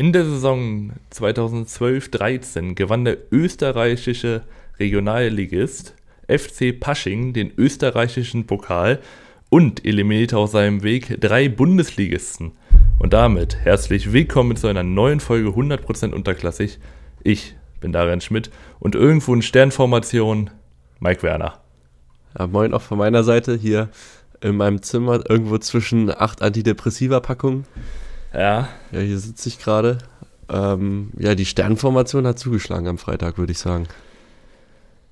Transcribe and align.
In 0.00 0.14
der 0.14 0.24
Saison 0.24 0.94
2012-13 1.12 2.74
gewann 2.74 3.04
der 3.04 3.18
österreichische 3.30 4.44
Regionalligist 4.78 5.94
FC 6.26 6.80
Pasching 6.80 7.34
den 7.34 7.52
österreichischen 7.58 8.46
Pokal 8.46 9.00
und 9.50 9.84
eliminierte 9.84 10.38
auf 10.38 10.52
seinem 10.52 10.82
Weg 10.82 11.20
drei 11.20 11.50
Bundesligisten. 11.50 12.52
Und 12.98 13.12
damit 13.12 13.58
herzlich 13.58 14.10
willkommen 14.10 14.56
zu 14.56 14.68
einer 14.68 14.84
neuen 14.84 15.20
Folge 15.20 15.50
100% 15.50 16.14
unterklassig. 16.14 16.78
Ich 17.22 17.54
bin 17.80 17.92
Darian 17.92 18.22
Schmidt 18.22 18.50
und 18.78 18.94
irgendwo 18.94 19.34
in 19.34 19.42
Sternformation 19.42 20.48
Mike 20.98 21.22
Werner. 21.22 21.60
Ja, 22.38 22.46
moin 22.46 22.72
auch 22.72 22.80
von 22.80 22.96
meiner 22.96 23.22
Seite 23.22 23.54
hier 23.54 23.90
in 24.40 24.56
meinem 24.56 24.80
Zimmer, 24.80 25.28
irgendwo 25.28 25.58
zwischen 25.58 26.08
acht 26.08 26.40
Antidepressiva-Packungen. 26.40 27.66
Ja. 28.32 28.68
Ja, 28.92 29.00
hier 29.00 29.18
sitze 29.18 29.48
ich 29.48 29.58
gerade. 29.58 29.98
Ähm, 30.48 31.10
ja, 31.18 31.34
die 31.34 31.46
Sternformation 31.46 32.26
hat 32.26 32.38
zugeschlagen 32.38 32.88
am 32.88 32.98
Freitag, 32.98 33.38
würde 33.38 33.52
ich 33.52 33.58
sagen. 33.58 33.86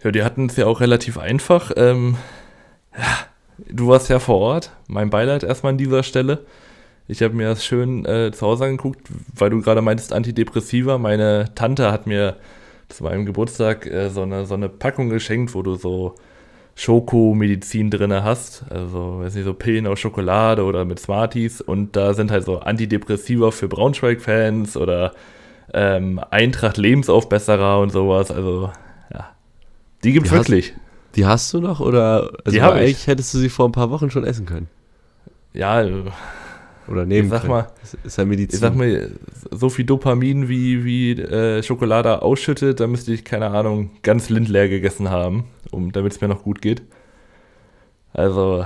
Ja, 0.02 0.10
die 0.10 0.22
hatten 0.22 0.46
es 0.46 0.56
ja 0.56 0.66
auch 0.66 0.80
relativ 0.80 1.18
einfach. 1.18 1.72
Ähm, 1.76 2.16
ja, 2.96 3.18
du 3.70 3.88
warst 3.88 4.08
ja 4.08 4.18
vor 4.18 4.38
Ort. 4.38 4.70
Mein 4.86 5.10
Beileid 5.10 5.42
erstmal 5.42 5.72
an 5.72 5.78
dieser 5.78 6.02
Stelle. 6.02 6.44
Ich 7.08 7.22
habe 7.22 7.34
mir 7.34 7.48
das 7.48 7.64
schön 7.64 8.04
äh, 8.04 8.30
zu 8.32 8.46
Hause 8.46 8.66
angeguckt, 8.66 9.08
weil 9.34 9.50
du 9.50 9.62
gerade 9.62 9.80
meintest 9.80 10.12
Antidepressiva. 10.12 10.98
Meine 10.98 11.52
Tante 11.54 11.90
hat 11.90 12.06
mir 12.06 12.36
zu 12.88 13.04
meinem 13.04 13.26
Geburtstag 13.26 13.86
äh, 13.86 14.10
so, 14.10 14.22
eine, 14.22 14.46
so 14.46 14.54
eine 14.54 14.68
Packung 14.68 15.08
geschenkt, 15.08 15.54
wo 15.54 15.62
du 15.62 15.74
so 15.74 16.14
Schokomedizin 16.78 17.90
drin 17.90 18.12
hast. 18.22 18.64
Also, 18.70 19.18
weiß 19.20 19.34
nicht, 19.34 19.44
so 19.44 19.52
Pillen 19.52 19.86
aus 19.88 19.98
Schokolade 19.98 20.62
oder 20.64 20.84
mit 20.84 21.00
Smarties. 21.00 21.60
Und 21.60 21.96
da 21.96 22.14
sind 22.14 22.30
halt 22.30 22.44
so 22.44 22.60
Antidepressiva 22.60 23.50
für 23.50 23.66
Braunschweig-Fans 23.68 24.76
oder 24.76 25.12
ähm, 25.74 26.20
Eintracht 26.30 26.76
Lebensaufbesserer 26.76 27.80
und 27.80 27.90
sowas. 27.90 28.30
Also, 28.30 28.70
ja. 29.12 29.28
Die 30.04 30.12
gibt's 30.12 30.30
Die 30.30 30.36
hast- 30.36 30.48
wirklich. 30.48 30.74
Die 31.16 31.26
hast 31.26 31.52
du 31.52 31.60
noch 31.60 31.80
oder 31.80 32.30
also 32.44 32.50
Die 32.56 32.62
hab 32.62 32.74
ich. 32.76 32.80
eigentlich 32.82 33.06
hättest 33.08 33.34
du 33.34 33.38
sie 33.38 33.48
vor 33.48 33.66
ein 33.68 33.72
paar 33.72 33.90
Wochen 33.90 34.10
schon 34.10 34.24
essen 34.24 34.46
können? 34.46 34.68
Ja, 35.52 35.82
äh, 35.82 36.04
Oder 36.90 37.04
nehmen 37.06 37.24
Ich 37.26 37.30
sag 37.30 37.40
können. 37.42 37.52
mal- 37.52 37.70
ist, 37.82 37.96
ist 38.04 38.16
ja 38.18 38.24
Medizin. 38.24 38.54
ich 38.56 38.60
sag 38.60 38.74
mal, 38.74 39.10
so 39.50 39.68
viel 39.68 39.84
Dopamin 39.84 40.48
wie, 40.48 40.84
wie 40.84 41.12
äh, 41.12 41.62
Schokolade 41.62 42.22
ausschüttet, 42.22 42.80
da 42.80 42.86
müsste 42.86 43.12
ich, 43.12 43.24
keine 43.24 43.48
Ahnung, 43.50 43.90
ganz 44.02 44.30
Lind 44.30 44.48
leer 44.48 44.68
gegessen 44.68 45.10
haben, 45.10 45.44
um, 45.70 45.92
damit 45.92 46.12
es 46.12 46.20
mir 46.20 46.28
noch 46.28 46.42
gut 46.42 46.62
geht. 46.62 46.82
Also, 48.12 48.64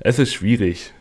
es 0.00 0.18
ist 0.18 0.32
schwierig. 0.32 0.92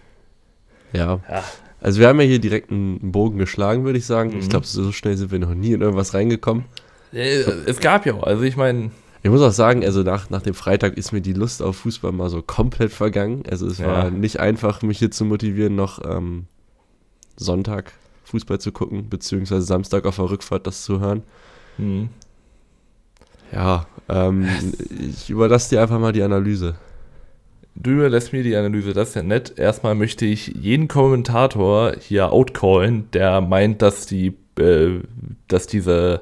ja. 0.93 1.19
Ja. 1.29 1.43
Also 1.81 1.99
wir 1.99 2.07
haben 2.07 2.21
ja 2.21 2.25
hier 2.25 2.39
direkt 2.39 2.71
einen 2.71 3.11
Bogen 3.11 3.37
geschlagen, 3.37 3.83
würde 3.83 3.99
ich 3.99 4.05
sagen. 4.05 4.29
Ich 4.39 4.45
Mhm. 4.45 4.49
glaube, 4.49 4.65
so 4.65 4.93
schnell 4.93 5.17
sind 5.17 5.31
wir 5.33 5.39
noch 5.39 5.53
nie 5.53 5.73
in 5.73 5.81
irgendwas 5.81 6.13
reingekommen. 6.13 6.63
Äh, 7.11 7.41
Es 7.65 7.81
gab 7.81 8.05
ja 8.05 8.13
auch, 8.13 8.23
also 8.23 8.43
ich 8.43 8.55
meine, 8.55 8.91
Ich 9.21 9.29
muss 9.29 9.41
auch 9.41 9.51
sagen, 9.51 9.83
also 9.85 10.01
nach, 10.01 10.29
nach 10.29 10.41
dem 10.41 10.53
Freitag 10.53 10.97
ist 10.97 11.11
mir 11.13 11.21
die 11.21 11.31
Lust 11.33 11.61
auf 11.61 11.77
Fußball 11.77 12.11
mal 12.13 12.29
so 12.29 12.41
komplett 12.41 12.91
vergangen. 12.91 13.43
Also 13.49 13.67
es 13.67 13.77
Ja. 13.79 13.87
war 13.87 14.11
nicht 14.11 14.39
einfach, 14.41 14.81
mich 14.81 14.99
hier 14.99 15.11
zu 15.11 15.23
motivieren, 15.25 15.75
noch 15.75 15.99
ähm, 16.05 16.45
Sonntag 17.35 17.93
Fußball 18.25 18.59
zu 18.59 18.71
gucken, 18.71 19.09
beziehungsweise 19.09 19.65
Samstag 19.65 20.05
auf 20.05 20.15
der 20.17 20.29
Rückfahrt 20.29 20.67
das 20.67 20.83
zu 20.83 20.99
hören. 20.99 21.23
hm, 21.77 22.09
Ja, 23.51 23.87
ähm, 24.09 24.47
ich 24.99 25.29
überlasse 25.29 25.69
dir 25.75 25.81
einfach 25.81 25.99
mal 25.99 26.11
die 26.13 26.23
Analyse. 26.23 26.75
du 27.75 27.91
überlässt 27.91 28.33
mir 28.33 28.43
die 28.43 28.55
Analyse, 28.55 28.93
das 28.93 29.09
ist 29.09 29.15
ja 29.15 29.23
nett. 29.23 29.53
Erstmal 29.57 29.95
möchte 29.95 30.25
ich 30.25 30.47
jeden 30.47 30.87
Kommentator 30.87 31.93
hier 31.99 32.31
outcallen, 32.31 33.09
der 33.11 33.41
meint, 33.41 33.81
dass 33.81 34.05
die, 34.05 34.35
äh, 34.59 34.99
dass 35.47 35.67
diese 35.67 36.21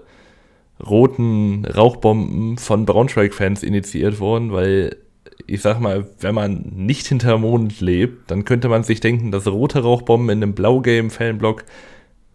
roten 0.86 1.66
Rauchbomben 1.66 2.58
von 2.58 2.86
Braunschweig-Fans 2.86 3.64
initiiert 3.64 4.20
wurden, 4.20 4.52
weil 4.54 4.98
ich 5.52 5.62
sag 5.62 5.80
mal, 5.80 6.08
wenn 6.20 6.34
man 6.34 6.64
nicht 6.76 7.08
hinterm 7.08 7.42
Mond 7.42 7.82
lebt, 7.82 8.32
dann 8.32 8.46
könnte 8.46 8.70
man 8.70 8.84
sich 8.84 9.02
denken, 9.02 9.32
dass 9.32 9.48
rote 9.48 9.82
Rauchbomben 9.82 10.30
in 10.30 10.42
einem 10.44 10.54
Blau-Game-Fanblock 10.54 11.66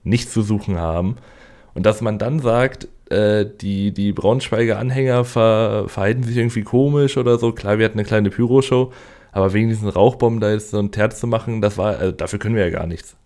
nichts 0.05 0.33
zu 0.33 0.43
suchen 0.43 0.79
haben. 0.79 1.17
Und 1.73 1.87
dass 1.87 2.03
man 2.03 2.19
dann 2.19 2.41
sagt, 2.41 2.89
äh, 3.09 3.47
die, 3.61 3.93
die 3.93 4.13
Braunschweiger 4.13 4.79
Anhänger 4.79 5.25
ver, 5.25 5.85
verhalten 5.89 6.25
sich 6.25 6.37
irgendwie 6.37 6.63
komisch 6.63 7.17
oder 7.17 7.39
so. 7.39 7.53
Klar, 7.53 7.79
wir 7.79 7.87
hatten 7.87 7.99
eine 7.99 8.07
kleine 8.07 8.31
Pyroshow, 8.31 8.93
aber 9.33 9.53
wegen 9.55 9.69
diesen 9.69 9.89
Rauchbomben 9.89 10.41
da 10.41 10.51
jetzt 10.53 10.71
so 10.71 10.79
ein 10.79 10.93
Terz 10.93 11.19
zu 11.19 11.27
machen, 11.27 11.63
das 11.63 11.79
war, 11.79 11.97
also 11.99 12.13
dafür 12.13 12.39
können 12.39 12.55
wir 12.55 12.65
ja 12.65 12.71
gar 12.71 12.87
nichts. 12.87 13.17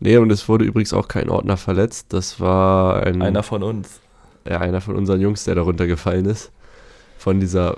Nee, 0.00 0.16
und 0.16 0.32
es 0.32 0.48
wurde 0.48 0.64
übrigens 0.64 0.92
auch 0.92 1.06
kein 1.06 1.28
Ordner 1.28 1.56
verletzt. 1.56 2.12
Das 2.12 2.40
war 2.40 3.04
ein, 3.06 3.22
Einer 3.22 3.44
von 3.44 3.62
uns. 3.62 4.00
ja, 4.48 4.58
einer 4.58 4.80
von 4.80 4.96
unseren 4.96 5.20
Jungs, 5.20 5.44
der 5.44 5.54
da 5.54 5.62
runtergefallen 5.62 6.26
ist. 6.26 6.50
Von 7.18 7.38
dieser 7.38 7.76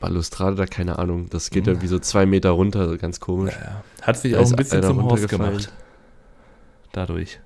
Balustrade 0.00 0.56
da, 0.56 0.66
keine 0.66 0.98
Ahnung. 0.98 1.28
Das 1.30 1.50
geht 1.50 1.66
ja 1.66 1.80
wie 1.80 1.86
so 1.86 1.98
zwei 1.98 2.26
Meter 2.26 2.50
runter, 2.50 2.96
ganz 2.98 3.20
komisch. 3.20 3.54
Ja, 3.54 3.82
hat 4.02 4.16
sich 4.18 4.32
Da 4.32 4.40
auch 4.40 4.50
ein 4.50 4.56
bisschen 4.56 4.82
zum 4.82 5.02
Horst 5.02 5.28
gemacht. 5.28 5.72
Dadurch. 6.92 7.40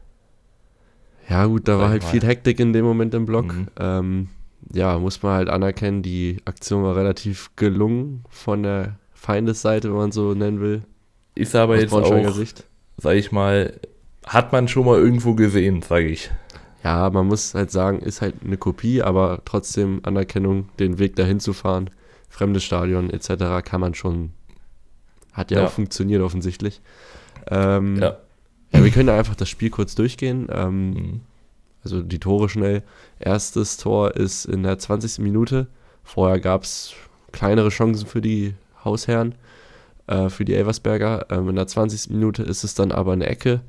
Ja, 1.28 1.46
gut, 1.46 1.68
da 1.68 1.74
Sag 1.74 1.80
war 1.82 1.88
halt 1.90 2.02
mal. 2.02 2.08
viel 2.08 2.22
Hektik 2.22 2.58
in 2.58 2.72
dem 2.72 2.84
Moment 2.84 3.14
im 3.14 3.24
Block. 3.24 3.46
Mhm. 3.54 3.68
Ähm, 3.78 4.28
ja, 4.72 4.98
muss 4.98 5.22
man 5.22 5.32
halt 5.34 5.48
anerkennen, 5.48 6.02
die 6.02 6.38
Aktion 6.44 6.82
war 6.82 6.96
relativ 6.96 7.50
gelungen 7.56 8.24
von 8.28 8.62
der 8.62 8.96
Feindesseite, 9.12 9.88
wenn 9.88 9.96
man 9.96 10.12
so 10.12 10.34
nennen 10.34 10.60
will. 10.60 10.82
Ist 11.34 11.54
aber 11.54 11.74
aus 11.74 11.80
jetzt 11.80 11.92
auch, 11.92 12.32
Sicht. 12.32 12.64
sag 12.96 13.14
ich 13.14 13.32
mal, 13.32 13.78
hat 14.26 14.52
man 14.52 14.68
schon 14.68 14.84
mal 14.84 14.98
irgendwo 14.98 15.34
gesehen, 15.34 15.82
sage 15.82 16.08
ich. 16.08 16.30
Ja, 16.82 17.10
man 17.10 17.26
muss 17.26 17.54
halt 17.54 17.70
sagen, 17.70 18.00
ist 18.00 18.22
halt 18.22 18.36
eine 18.44 18.56
Kopie, 18.56 19.02
aber 19.02 19.42
trotzdem 19.44 20.00
Anerkennung, 20.02 20.68
den 20.78 20.98
Weg 20.98 21.16
dahin 21.16 21.38
zu 21.40 21.52
fahren, 21.52 21.90
fremdes 22.30 22.64
Stadion 22.64 23.10
etc. 23.10 23.62
kann 23.64 23.80
man 23.82 23.92
schon, 23.94 24.30
hat 25.32 25.50
ja, 25.50 25.58
Ja. 25.60 25.66
auch 25.66 25.70
funktioniert 25.70 26.22
offensichtlich. 26.22 26.80
Ähm, 27.48 27.96
Ja. 27.96 28.16
ja, 28.72 28.82
wir 28.84 28.90
können 28.90 29.08
einfach 29.10 29.34
das 29.34 29.48
Spiel 29.50 29.68
kurz 29.70 29.94
durchgehen. 29.94 30.48
Ähm, 30.50 30.90
Mhm. 30.90 31.20
Also 31.82 32.02
die 32.02 32.18
Tore 32.18 32.48
schnell. 32.50 32.82
Erstes 33.18 33.76
Tor 33.78 34.14
ist 34.14 34.44
in 34.44 34.62
der 34.62 34.78
20. 34.78 35.22
Minute. 35.22 35.66
Vorher 36.04 36.38
gab 36.38 36.62
es 36.64 36.92
kleinere 37.32 37.70
Chancen 37.70 38.06
für 38.06 38.20
die 38.20 38.54
Hausherren, 38.84 39.34
äh, 40.06 40.28
für 40.28 40.44
die 40.44 40.54
Elversberger. 40.54 41.26
Ähm, 41.30 41.48
in 41.48 41.56
der 41.56 41.66
20. 41.66 42.12
Minute 42.12 42.42
ist 42.42 42.64
es 42.64 42.74
dann 42.74 42.92
aber 42.92 43.12
eine 43.14 43.26
Ecke, 43.26 43.62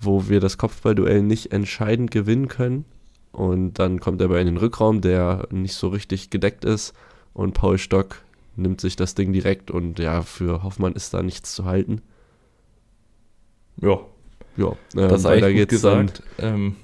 wo 0.00 0.28
wir 0.28 0.38
das 0.38 0.56
Kopfballduell 0.56 1.22
nicht 1.22 1.50
entscheidend 1.50 2.12
gewinnen 2.12 2.46
können. 2.46 2.84
Und 3.32 3.74
dann 3.80 3.98
kommt 3.98 4.20
er 4.20 4.26
aber 4.26 4.40
in 4.40 4.46
den 4.46 4.56
Rückraum, 4.56 5.00
der 5.00 5.48
nicht 5.50 5.74
so 5.74 5.88
richtig 5.88 6.30
gedeckt 6.30 6.64
ist. 6.64 6.92
Und 7.38 7.52
Paul 7.52 7.78
Stock 7.78 8.16
nimmt 8.56 8.80
sich 8.80 8.96
das 8.96 9.14
Ding 9.14 9.32
direkt 9.32 9.70
und 9.70 10.00
ja, 10.00 10.22
für 10.22 10.64
Hoffmann 10.64 10.94
ist 10.94 11.14
da 11.14 11.22
nichts 11.22 11.54
zu 11.54 11.66
halten. 11.66 12.02
Ja, 13.80 14.00
Ja, 14.56 14.70
ähm, 14.96 15.08
das 15.08 15.20
ist 15.20 15.26
eigentlich 15.26 15.56
gut 15.56 15.68
geht's 15.68 15.82
dann. 15.82 16.06
gesagt. 16.06 16.22
Ähm, 16.40 16.74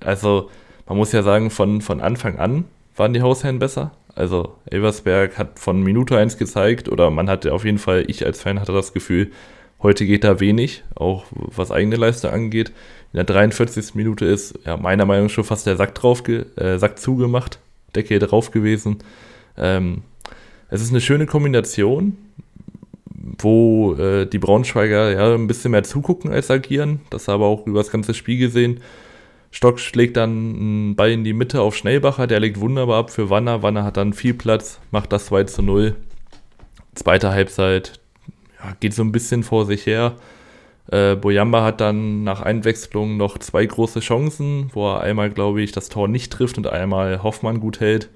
also, 0.00 0.48
man 0.86 0.96
muss 0.96 1.12
ja 1.12 1.22
sagen, 1.22 1.50
von, 1.50 1.82
von 1.82 2.00
Anfang 2.00 2.38
an 2.38 2.64
waren 2.96 3.12
die 3.12 3.20
Hausherren 3.20 3.58
besser. 3.58 3.90
Also, 4.14 4.54
Elversberg 4.64 5.36
hat 5.36 5.58
von 5.58 5.82
Minute 5.82 6.16
1 6.16 6.38
gezeigt, 6.38 6.88
oder 6.88 7.10
man 7.10 7.28
hatte 7.28 7.52
auf 7.52 7.66
jeden 7.66 7.76
Fall, 7.76 8.06
ich 8.08 8.24
als 8.24 8.40
Fan 8.40 8.58
hatte 8.60 8.72
das 8.72 8.94
Gefühl, 8.94 9.32
heute 9.82 10.06
geht 10.06 10.24
da 10.24 10.40
wenig, 10.40 10.82
auch 10.94 11.26
was 11.30 11.70
eigene 11.70 11.96
Leistung 11.96 12.30
angeht. 12.30 12.70
In 13.12 13.18
der 13.18 13.24
43. 13.24 13.94
Minute 13.94 14.24
ist, 14.24 14.58
ja, 14.64 14.78
meiner 14.78 15.04
Meinung 15.04 15.26
nach 15.26 15.32
schon 15.32 15.44
fast 15.44 15.66
der 15.66 15.76
Sack 15.76 15.94
drauf, 15.94 16.26
äh, 16.26 16.78
Sack 16.78 16.98
zugemacht, 16.98 17.58
Decke 17.94 18.18
drauf 18.18 18.50
gewesen. 18.50 19.00
Ähm, 19.58 20.02
es 20.70 20.82
ist 20.82 20.90
eine 20.90 21.00
schöne 21.00 21.26
Kombination, 21.26 22.16
wo 23.38 23.94
äh, 23.94 24.26
die 24.26 24.38
Braunschweiger 24.38 25.12
ja 25.12 25.34
ein 25.34 25.46
bisschen 25.46 25.70
mehr 25.70 25.82
zugucken 25.82 26.30
als 26.30 26.50
agieren. 26.50 27.00
Das 27.10 27.28
aber 27.28 27.46
auch 27.46 27.66
über 27.66 27.80
das 27.80 27.90
ganze 27.90 28.14
Spiel 28.14 28.38
gesehen. 28.38 28.80
Stock 29.50 29.80
schlägt 29.80 30.16
dann 30.16 30.30
einen 30.30 30.96
Ball 30.96 31.10
in 31.10 31.24
die 31.24 31.32
Mitte 31.32 31.62
auf 31.62 31.74
Schnellbacher, 31.74 32.26
der 32.26 32.40
legt 32.40 32.60
wunderbar 32.60 32.98
ab 32.98 33.10
für 33.10 33.30
Wanner. 33.30 33.62
Wanner 33.62 33.84
hat 33.84 33.96
dann 33.96 34.12
viel 34.12 34.34
Platz, 34.34 34.78
macht 34.90 35.12
das 35.12 35.26
2 35.26 35.44
zu 35.44 35.62
0. 35.62 35.96
Zweite 36.94 37.30
Halbzeit 37.30 38.00
ja, 38.62 38.76
geht 38.80 38.92
so 38.92 39.02
ein 39.02 39.12
bisschen 39.12 39.42
vor 39.42 39.64
sich 39.64 39.86
her. 39.86 40.16
Äh, 40.90 41.16
Boyamba 41.16 41.64
hat 41.64 41.80
dann 41.80 42.24
nach 42.24 42.42
Einwechslung 42.42 43.16
noch 43.16 43.38
zwei 43.38 43.64
große 43.64 44.00
Chancen, 44.00 44.70
wo 44.72 44.90
er 44.90 45.00
einmal, 45.00 45.30
glaube 45.30 45.62
ich, 45.62 45.72
das 45.72 45.88
Tor 45.88 46.08
nicht 46.08 46.32
trifft 46.32 46.58
und 46.58 46.66
einmal 46.66 47.22
Hoffmann 47.22 47.60
gut 47.60 47.80
hält. 47.80 48.10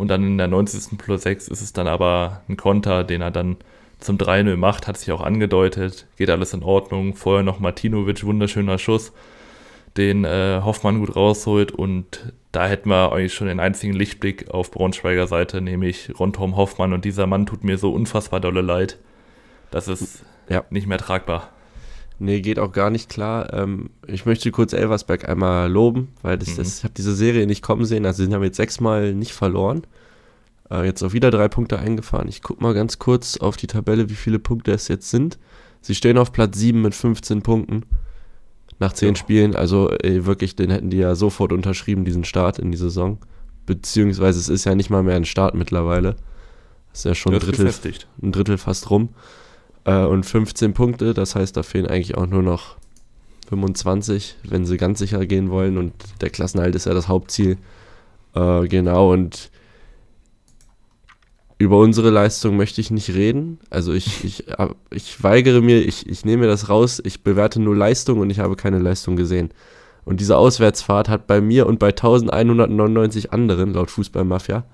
Und 0.00 0.08
dann 0.08 0.24
in 0.24 0.38
der 0.38 0.48
90. 0.48 0.98
plus 0.98 1.22
6 1.22 1.48
ist 1.48 1.60
es 1.60 1.72
dann 1.72 1.86
aber 1.86 2.40
ein 2.48 2.56
Konter, 2.56 3.04
den 3.04 3.20
er 3.20 3.30
dann 3.30 3.56
zum 3.98 4.16
3-0 4.16 4.56
macht, 4.56 4.86
hat 4.88 4.96
sich 4.96 5.12
auch 5.12 5.20
angedeutet, 5.20 6.06
geht 6.16 6.30
alles 6.30 6.54
in 6.54 6.62
Ordnung. 6.62 7.14
Vorher 7.14 7.42
noch 7.42 7.60
Martinovic, 7.60 8.24
wunderschöner 8.24 8.78
Schuss, 8.78 9.12
den 9.98 10.24
äh, 10.24 10.62
Hoffmann 10.64 11.00
gut 11.00 11.14
rausholt 11.14 11.72
und 11.72 12.32
da 12.50 12.66
hätten 12.66 12.88
wir 12.88 13.12
eigentlich 13.12 13.34
schon 13.34 13.48
den 13.48 13.60
einzigen 13.60 13.92
Lichtblick 13.92 14.50
auf 14.50 14.70
Braunschweiger 14.70 15.26
Seite, 15.26 15.60
nämlich 15.60 16.18
Rontom 16.18 16.56
Hoffmann 16.56 16.94
und 16.94 17.04
dieser 17.04 17.26
Mann 17.26 17.44
tut 17.44 17.62
mir 17.62 17.76
so 17.76 17.92
unfassbar 17.92 18.40
dolle 18.40 18.62
leid. 18.62 18.96
Das 19.70 19.86
ist 19.86 20.24
Ja. 20.48 20.64
nicht 20.70 20.86
mehr 20.86 20.98
tragbar. 20.98 21.50
Nee, 22.22 22.42
geht 22.42 22.58
auch 22.58 22.72
gar 22.72 22.90
nicht 22.90 23.08
klar. 23.08 23.50
Ähm, 23.54 23.88
ich 24.06 24.26
möchte 24.26 24.50
kurz 24.50 24.74
Elversberg 24.74 25.26
einmal 25.26 25.72
loben, 25.72 26.08
weil 26.20 26.36
das, 26.36 26.50
mhm. 26.50 26.56
das, 26.56 26.78
ich 26.78 26.84
habe 26.84 26.92
diese 26.94 27.14
Serie 27.14 27.46
nicht 27.46 27.62
kommen 27.62 27.86
sehen. 27.86 28.04
Also 28.04 28.24
sie 28.24 28.32
haben 28.32 28.42
jetzt 28.42 28.58
sechsmal 28.58 29.14
nicht 29.14 29.32
verloren. 29.32 29.86
Äh, 30.70 30.84
jetzt 30.84 31.02
auch 31.02 31.14
wieder 31.14 31.30
drei 31.30 31.48
Punkte 31.48 31.78
eingefahren. 31.78 32.28
Ich 32.28 32.42
gucke 32.42 32.62
mal 32.62 32.74
ganz 32.74 32.98
kurz 32.98 33.38
auf 33.38 33.56
die 33.56 33.68
Tabelle, 33.68 34.10
wie 34.10 34.14
viele 34.14 34.38
Punkte 34.38 34.72
es 34.72 34.88
jetzt 34.88 35.08
sind. 35.08 35.38
Sie 35.80 35.94
stehen 35.94 36.18
auf 36.18 36.30
Platz 36.30 36.58
7 36.58 36.82
mit 36.82 36.94
15 36.94 37.40
Punkten 37.40 37.84
nach 38.78 38.92
10 38.92 39.08
ja. 39.08 39.14
Spielen. 39.14 39.56
Also 39.56 39.88
ey, 39.88 40.26
wirklich, 40.26 40.54
den 40.54 40.68
hätten 40.68 40.90
die 40.90 40.98
ja 40.98 41.14
sofort 41.14 41.52
unterschrieben, 41.52 42.04
diesen 42.04 42.24
Start 42.24 42.58
in 42.58 42.70
die 42.70 42.76
Saison. 42.76 43.16
Beziehungsweise 43.64 44.38
es 44.38 44.50
ist 44.50 44.66
ja 44.66 44.74
nicht 44.74 44.90
mal 44.90 45.02
mehr 45.02 45.16
ein 45.16 45.24
Start 45.24 45.54
mittlerweile. 45.54 46.16
Das 46.90 47.00
ist 47.00 47.04
ja 47.04 47.14
schon 47.14 47.32
ein 47.32 47.40
Drittel, 47.40 47.72
ein 48.22 48.32
Drittel 48.32 48.58
fast 48.58 48.90
rum. 48.90 49.08
Äh, 49.84 50.04
und 50.04 50.24
15 50.24 50.74
Punkte, 50.74 51.14
das 51.14 51.34
heißt, 51.34 51.56
da 51.56 51.62
fehlen 51.62 51.86
eigentlich 51.86 52.16
auch 52.16 52.26
nur 52.26 52.42
noch 52.42 52.76
25, 53.48 54.36
wenn 54.44 54.64
sie 54.64 54.76
ganz 54.76 54.98
sicher 54.98 55.24
gehen 55.26 55.50
wollen. 55.50 55.78
Und 55.78 55.92
der 56.20 56.30
Klassenhalt 56.30 56.74
ist 56.74 56.86
ja 56.86 56.94
das 56.94 57.08
Hauptziel. 57.08 57.58
Äh, 58.34 58.68
genau, 58.68 59.12
und 59.12 59.50
über 61.58 61.78
unsere 61.78 62.08
Leistung 62.08 62.56
möchte 62.56 62.80
ich 62.80 62.90
nicht 62.90 63.10
reden. 63.10 63.58
Also 63.68 63.92
ich, 63.92 64.24
ich, 64.24 64.44
ich 64.90 65.22
weigere 65.22 65.60
mir, 65.60 65.80
ich, 65.80 66.08
ich 66.08 66.24
nehme 66.24 66.46
das 66.46 66.68
raus, 66.68 67.02
ich 67.04 67.22
bewerte 67.22 67.60
nur 67.60 67.76
Leistung 67.76 68.20
und 68.20 68.30
ich 68.30 68.38
habe 68.38 68.56
keine 68.56 68.78
Leistung 68.78 69.16
gesehen. 69.16 69.50
Und 70.06 70.20
diese 70.20 70.38
Auswärtsfahrt 70.38 71.08
hat 71.08 71.26
bei 71.26 71.40
mir 71.42 71.66
und 71.66 71.78
bei 71.78 71.88
1199 71.88 73.32
anderen, 73.32 73.74
laut 73.74 73.90
Fußballmafia, 73.90 74.64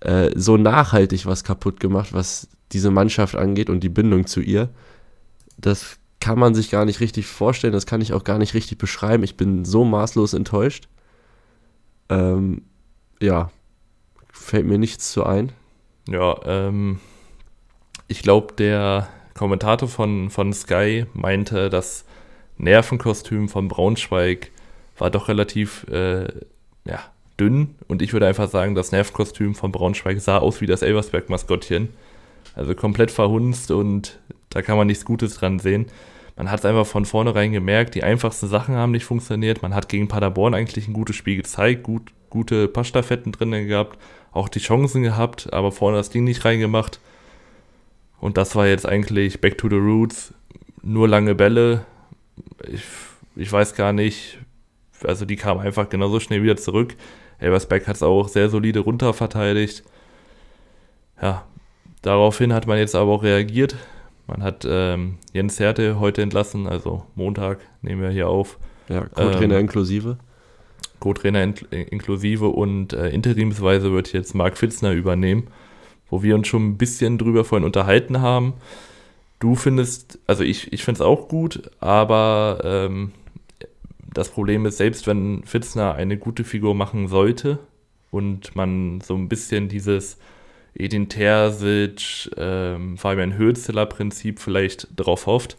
äh, 0.00 0.30
so 0.34 0.56
nachhaltig 0.56 1.26
was 1.26 1.44
kaputt 1.44 1.80
gemacht, 1.80 2.12
was 2.12 2.48
diese 2.72 2.90
Mannschaft 2.90 3.34
angeht 3.36 3.70
und 3.70 3.80
die 3.80 3.88
Bindung 3.88 4.26
zu 4.26 4.40
ihr. 4.40 4.70
Das 5.56 5.98
kann 6.20 6.38
man 6.38 6.54
sich 6.54 6.70
gar 6.70 6.84
nicht 6.84 7.00
richtig 7.00 7.26
vorstellen, 7.26 7.72
das 7.72 7.86
kann 7.86 8.00
ich 8.00 8.12
auch 8.12 8.24
gar 8.24 8.38
nicht 8.38 8.54
richtig 8.54 8.78
beschreiben. 8.78 9.22
Ich 9.22 9.36
bin 9.36 9.64
so 9.64 9.84
maßlos 9.84 10.34
enttäuscht. 10.34 10.88
Ähm, 12.08 12.62
ja, 13.20 13.50
fällt 14.32 14.66
mir 14.66 14.78
nichts 14.78 15.12
zu 15.12 15.24
ein. 15.24 15.52
Ja, 16.08 16.36
ähm, 16.44 17.00
ich 18.08 18.22
glaube, 18.22 18.54
der 18.54 19.08
Kommentator 19.34 19.88
von, 19.88 20.30
von 20.30 20.52
Sky 20.52 21.06
meinte, 21.12 21.70
das 21.70 22.04
Nervenkostüm 22.58 23.48
von 23.48 23.68
Braunschweig 23.68 24.50
war 24.98 25.10
doch 25.10 25.28
relativ 25.28 25.84
äh, 25.88 26.26
ja, 26.84 27.00
dünn. 27.38 27.74
Und 27.88 28.02
ich 28.02 28.12
würde 28.12 28.26
einfach 28.26 28.48
sagen, 28.48 28.74
das 28.74 28.92
Nervenkostüm 28.92 29.54
von 29.54 29.72
Braunschweig 29.72 30.20
sah 30.20 30.38
aus 30.38 30.60
wie 30.60 30.66
das 30.66 30.82
Elversberg-Maskottchen. 30.82 31.90
Also 32.54 32.74
komplett 32.74 33.10
verhunzt 33.10 33.70
und 33.70 34.18
da 34.50 34.62
kann 34.62 34.78
man 34.78 34.86
nichts 34.86 35.04
Gutes 35.04 35.34
dran 35.36 35.58
sehen. 35.58 35.86
Man 36.36 36.50
hat 36.50 36.60
es 36.60 36.64
einfach 36.66 36.86
von 36.86 37.04
vornherein 37.04 37.52
gemerkt, 37.52 37.94
die 37.94 38.02
einfachsten 38.02 38.48
Sachen 38.48 38.74
haben 38.74 38.92
nicht 38.92 39.04
funktioniert. 39.04 39.62
Man 39.62 39.74
hat 39.74 39.88
gegen 39.88 40.08
Paderborn 40.08 40.54
eigentlich 40.54 40.86
ein 40.86 40.92
gutes 40.92 41.16
Spiel 41.16 41.36
gezeigt, 41.36 41.82
gut, 41.82 42.12
gute 42.30 42.68
Passstaffetten 42.68 43.32
drin 43.32 43.66
gehabt, 43.66 43.98
auch 44.32 44.48
die 44.48 44.58
Chancen 44.58 45.02
gehabt, 45.02 45.52
aber 45.52 45.72
vorne 45.72 45.96
das 45.96 46.10
Ding 46.10 46.24
nicht 46.24 46.44
reingemacht. 46.44 47.00
Und 48.20 48.36
das 48.36 48.54
war 48.54 48.66
jetzt 48.66 48.86
eigentlich 48.86 49.40
Back 49.40 49.58
to 49.58 49.68
the 49.68 49.76
Roots, 49.76 50.34
nur 50.82 51.08
lange 51.08 51.34
Bälle. 51.34 51.84
Ich, 52.70 52.82
ich 53.34 53.50
weiß 53.50 53.74
gar 53.74 53.92
nicht, 53.92 54.38
also 55.04 55.24
die 55.24 55.36
kamen 55.36 55.60
einfach 55.60 55.88
genauso 55.88 56.20
schnell 56.20 56.42
wieder 56.42 56.56
zurück. 56.56 56.96
Elversberg 57.38 57.86
hat 57.86 57.96
es 57.96 58.02
auch 58.02 58.28
sehr 58.28 58.48
solide 58.48 58.80
runterverteidigt. 58.80 59.82
Ja, 61.20 61.44
daraufhin 62.02 62.52
hat 62.52 62.66
man 62.66 62.78
jetzt 62.78 62.94
aber 62.94 63.10
auch 63.12 63.22
reagiert. 63.22 63.76
Man 64.26 64.42
hat 64.42 64.66
ähm, 64.68 65.18
Jens 65.32 65.60
Härte 65.60 66.00
heute 66.00 66.22
entlassen, 66.22 66.66
also 66.66 67.04
Montag 67.14 67.58
nehmen 67.82 68.02
wir 68.02 68.10
hier 68.10 68.28
auf. 68.28 68.58
Ja, 68.88 69.02
Co-Trainer 69.02 69.56
ähm, 69.56 69.62
inklusive. 69.62 70.18
Co-Trainer 70.98 71.42
in, 71.42 71.54
inklusive 71.70 72.48
und 72.48 72.92
äh, 72.92 73.10
interimsweise 73.10 73.92
wird 73.92 74.12
jetzt 74.12 74.34
Marc 74.34 74.58
Fitzner 74.58 74.92
übernehmen, 74.92 75.48
wo 76.10 76.22
wir 76.22 76.34
uns 76.34 76.48
schon 76.48 76.70
ein 76.70 76.76
bisschen 76.78 77.18
drüber 77.18 77.44
vorhin 77.44 77.64
unterhalten 77.64 78.20
haben. 78.20 78.54
Du 79.38 79.54
findest, 79.54 80.18
also 80.26 80.42
ich, 80.42 80.72
ich 80.72 80.82
finde 80.82 80.98
es 80.98 81.06
auch 81.06 81.28
gut, 81.28 81.70
aber 81.78 82.60
ähm, 82.64 83.12
das 84.16 84.30
Problem 84.30 84.64
ist, 84.64 84.78
selbst 84.78 85.06
wenn 85.06 85.42
Fitzner 85.44 85.94
eine 85.94 86.16
gute 86.16 86.42
Figur 86.42 86.74
machen 86.74 87.06
sollte 87.06 87.58
und 88.10 88.56
man 88.56 89.02
so 89.02 89.14
ein 89.14 89.28
bisschen 89.28 89.68
dieses 89.68 90.16
Edin 90.74 91.10
Terzic, 91.10 92.30
ähm, 92.38 92.96
Fabian 92.96 93.36
Hürzeler 93.36 93.84
Prinzip 93.84 94.40
vielleicht 94.40 94.88
drauf 94.96 95.26
hofft, 95.26 95.58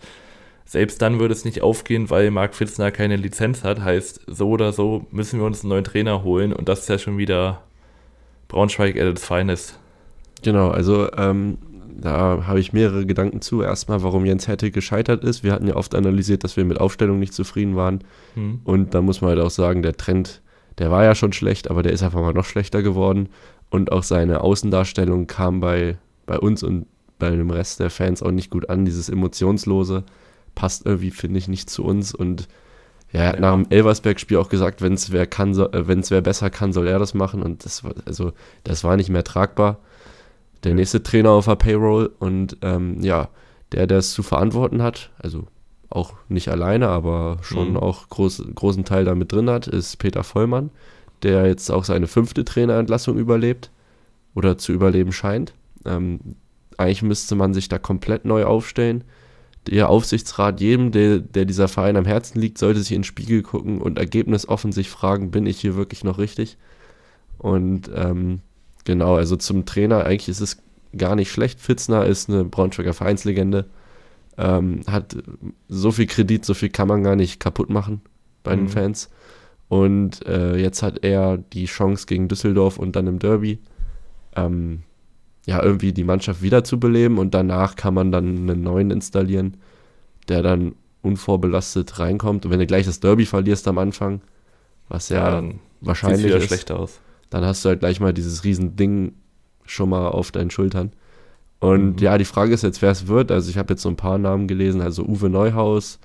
selbst 0.65 1.03
dann 1.03 1.19
würde 1.19 1.35
es 1.35 1.45
nicht 1.45 1.61
aufgehen, 1.61 2.09
weil 2.09 2.31
Marc 2.31 2.55
Fitzner 2.55 2.89
keine 2.89 3.15
Lizenz 3.15 3.63
hat. 3.63 3.81
Heißt, 3.81 4.21
so 4.25 4.49
oder 4.49 4.73
so 4.73 5.05
müssen 5.11 5.39
wir 5.39 5.45
uns 5.45 5.61
einen 5.61 5.69
neuen 5.69 5.83
Trainer 5.83 6.23
holen 6.23 6.51
und 6.51 6.67
das 6.67 6.81
ist 6.81 6.89
ja 6.89 6.97
schon 6.97 7.19
wieder 7.19 7.61
Braunschweig 8.47 8.95
at 8.97 9.07
its 9.07 9.25
finest. 9.25 9.79
Genau, 10.41 10.69
also 10.69 11.11
ähm, 11.13 11.59
da 11.99 12.45
habe 12.45 12.59
ich 12.59 12.73
mehrere 12.73 13.05
Gedanken 13.05 13.41
zu. 13.41 13.61
Erstmal, 13.61 14.03
warum 14.03 14.25
Jens 14.25 14.47
Hertig 14.47 14.73
gescheitert 14.73 15.23
ist. 15.23 15.43
Wir 15.43 15.51
hatten 15.51 15.67
ja 15.67 15.75
oft 15.75 15.95
analysiert, 15.95 16.43
dass 16.43 16.55
wir 16.55 16.65
mit 16.65 16.79
Aufstellung 16.79 17.19
nicht 17.19 17.33
zufrieden 17.33 17.75
waren. 17.75 18.03
Mhm. 18.35 18.61
Und 18.63 18.93
da 18.93 19.01
muss 19.01 19.21
man 19.21 19.31
halt 19.31 19.39
auch 19.39 19.49
sagen, 19.49 19.81
der 19.81 19.97
Trend, 19.97 20.41
der 20.77 20.91
war 20.91 21.03
ja 21.03 21.15
schon 21.15 21.33
schlecht, 21.33 21.71
aber 21.71 21.83
der 21.83 21.93
ist 21.93 22.03
einfach 22.03 22.21
mal 22.21 22.33
noch 22.33 22.45
schlechter 22.45 22.83
geworden. 22.83 23.29
Und 23.69 23.91
auch 23.91 24.03
seine 24.03 24.41
Außendarstellung 24.41 25.27
kam 25.27 25.59
bei, 25.59 25.97
bei 26.25 26.37
uns 26.37 26.61
und 26.61 26.85
bei 27.19 27.31
dem 27.31 27.49
Rest 27.49 27.79
der 27.79 27.89
Fans 27.89 28.21
auch 28.21 28.31
nicht 28.31 28.51
gut 28.51 28.69
an. 28.69 28.85
Dieses 28.85 29.09
Emotionslose 29.09 30.03
passt 30.53 30.85
irgendwie, 30.85 31.11
finde 31.11 31.39
ich, 31.39 31.47
nicht 31.47 31.69
zu 31.69 31.83
uns. 31.83 32.13
Und 32.13 32.47
ja, 33.11 33.21
er 33.21 33.29
hat 33.29 33.39
nach 33.39 33.53
dem 33.53 33.65
Elversberg-Spiel 33.69 34.37
auch 34.37 34.49
gesagt, 34.49 34.83
wenn 34.83 34.93
es 34.93 35.11
wer 35.11 35.25
kann, 35.25 35.55
so, 35.55 35.71
äh, 35.71 35.87
wenn 35.87 36.01
es 36.01 36.11
wer 36.11 36.21
besser 36.21 36.51
kann, 36.51 36.73
soll 36.73 36.87
er 36.87 36.99
das 36.99 37.15
machen. 37.15 37.41
Und 37.41 37.65
das 37.65 37.83
war, 37.83 37.93
also, 38.05 38.33
das 38.63 38.83
war 38.83 38.97
nicht 38.97 39.09
mehr 39.09 39.23
tragbar 39.23 39.79
der 40.63 40.73
nächste 40.73 41.03
Trainer 41.03 41.31
auf 41.31 41.45
der 41.45 41.55
Payroll 41.55 42.11
und 42.19 42.57
ähm, 42.61 43.01
ja, 43.01 43.29
der, 43.71 43.87
der 43.87 43.99
es 43.99 44.13
zu 44.13 44.23
verantworten 44.23 44.81
hat, 44.81 45.11
also 45.19 45.47
auch 45.89 46.13
nicht 46.27 46.49
alleine, 46.49 46.89
aber 46.89 47.37
schon 47.41 47.71
mhm. 47.71 47.77
auch 47.77 48.09
groß, 48.09 48.43
großen 48.55 48.85
Teil 48.85 49.05
damit 49.05 49.31
drin 49.31 49.49
hat, 49.49 49.67
ist 49.67 49.97
Peter 49.97 50.23
Vollmann, 50.23 50.69
der 51.23 51.47
jetzt 51.47 51.69
auch 51.71 51.83
seine 51.83 52.07
fünfte 52.07 52.43
Trainerentlassung 52.45 53.17
überlebt 53.17 53.71
oder 54.35 54.57
zu 54.57 54.73
überleben 54.73 55.11
scheint. 55.11 55.53
Ähm, 55.85 56.19
eigentlich 56.77 57.03
müsste 57.03 57.35
man 57.35 57.53
sich 57.53 57.69
da 57.69 57.79
komplett 57.79 58.25
neu 58.25 58.45
aufstellen. 58.45 59.03
Der 59.67 59.89
Aufsichtsrat, 59.89 60.61
jedem, 60.61 60.91
der, 60.91 61.19
der 61.19 61.45
dieser 61.45 61.67
Verein 61.67 61.97
am 61.97 62.05
Herzen 62.05 62.39
liegt, 62.39 62.57
sollte 62.57 62.81
sich 62.81 62.91
in 62.91 62.99
den 62.99 63.03
Spiegel 63.03 63.41
gucken 63.41 63.81
und 63.81 63.97
ergebnisoffen 63.97 64.71
sich 64.71 64.89
fragen, 64.89 65.31
bin 65.31 65.45
ich 65.45 65.59
hier 65.59 65.75
wirklich 65.75 66.03
noch 66.03 66.19
richtig? 66.19 66.57
Und 67.37 67.89
ähm, 67.93 68.41
Genau, 68.87 69.15
also 69.17 69.35
zum 69.35 69.65
Trainer, 69.65 70.05
eigentlich 70.05 70.29
ist 70.29 70.39
es 70.39 70.63
gar 70.95 71.17
nicht 71.17 71.29
schlecht. 71.29 71.59
Fitzner 71.59 72.05
ist 72.05 72.29
eine 72.29 72.45
Braunschweiger 72.45 72.93
Vereinslegende, 72.93 73.65
ähm, 74.37 74.79
hat 74.87 75.17
so 75.67 75.91
viel 75.91 76.07
Kredit, 76.07 76.45
so 76.45 76.53
viel 76.53 76.69
kann 76.69 76.87
man 76.87 77.03
gar 77.03 77.17
nicht 77.17 77.41
kaputt 77.41 77.69
machen 77.69 77.99
bei 78.43 78.55
mhm. 78.55 78.59
den 78.59 78.67
Fans. 78.69 79.09
Und 79.67 80.25
äh, 80.25 80.55
jetzt 80.55 80.83
hat 80.83 81.03
er 81.03 81.35
die 81.37 81.65
Chance 81.65 82.05
gegen 82.05 82.29
Düsseldorf 82.29 82.79
und 82.79 82.95
dann 82.95 83.07
im 83.07 83.19
Derby, 83.19 83.59
ähm, 84.37 84.83
ja, 85.45 85.61
irgendwie 85.61 85.91
die 85.91 86.05
Mannschaft 86.05 86.41
wiederzubeleben 86.41 87.17
und 87.17 87.33
danach 87.33 87.75
kann 87.75 87.93
man 87.93 88.13
dann 88.13 88.49
einen 88.49 88.63
neuen 88.63 88.89
installieren, 88.89 89.57
der 90.29 90.43
dann 90.43 90.75
unvorbelastet 91.01 91.99
reinkommt. 91.99 92.45
Und 92.45 92.51
wenn 92.51 92.59
du 92.59 92.67
gleich 92.67 92.85
das 92.85 93.01
Derby 93.01 93.25
verlierst 93.25 93.67
am 93.67 93.79
Anfang, 93.79 94.21
was 94.87 95.09
ja, 95.09 95.41
ja 95.41 95.49
wahrscheinlich 95.81 96.31
ist, 96.31 96.45
schlecht 96.45 96.71
aus 96.71 97.01
dann 97.29 97.45
hast 97.45 97.63
du 97.63 97.69
halt 97.69 97.79
gleich 97.79 97.99
mal 97.99 98.13
dieses 98.13 98.43
riesen 98.43 98.75
Ding 98.75 99.13
schon 99.65 99.89
mal 99.89 100.07
auf 100.07 100.31
deinen 100.31 100.51
Schultern. 100.51 100.91
Und 101.59 101.97
mhm. 101.97 102.03
ja, 102.03 102.17
die 102.17 102.25
Frage 102.25 102.53
ist 102.53 102.63
jetzt, 102.63 102.81
wer 102.81 102.91
es 102.91 103.07
wird. 103.07 103.31
Also 103.31 103.49
ich 103.49 103.57
habe 103.57 103.73
jetzt 103.73 103.81
so 103.81 103.89
ein 103.89 103.95
paar 103.95 104.17
Namen 104.17 104.47
gelesen, 104.47 104.81
also 104.81 105.03
Uwe 105.03 105.29
Neuhaus, 105.29 105.99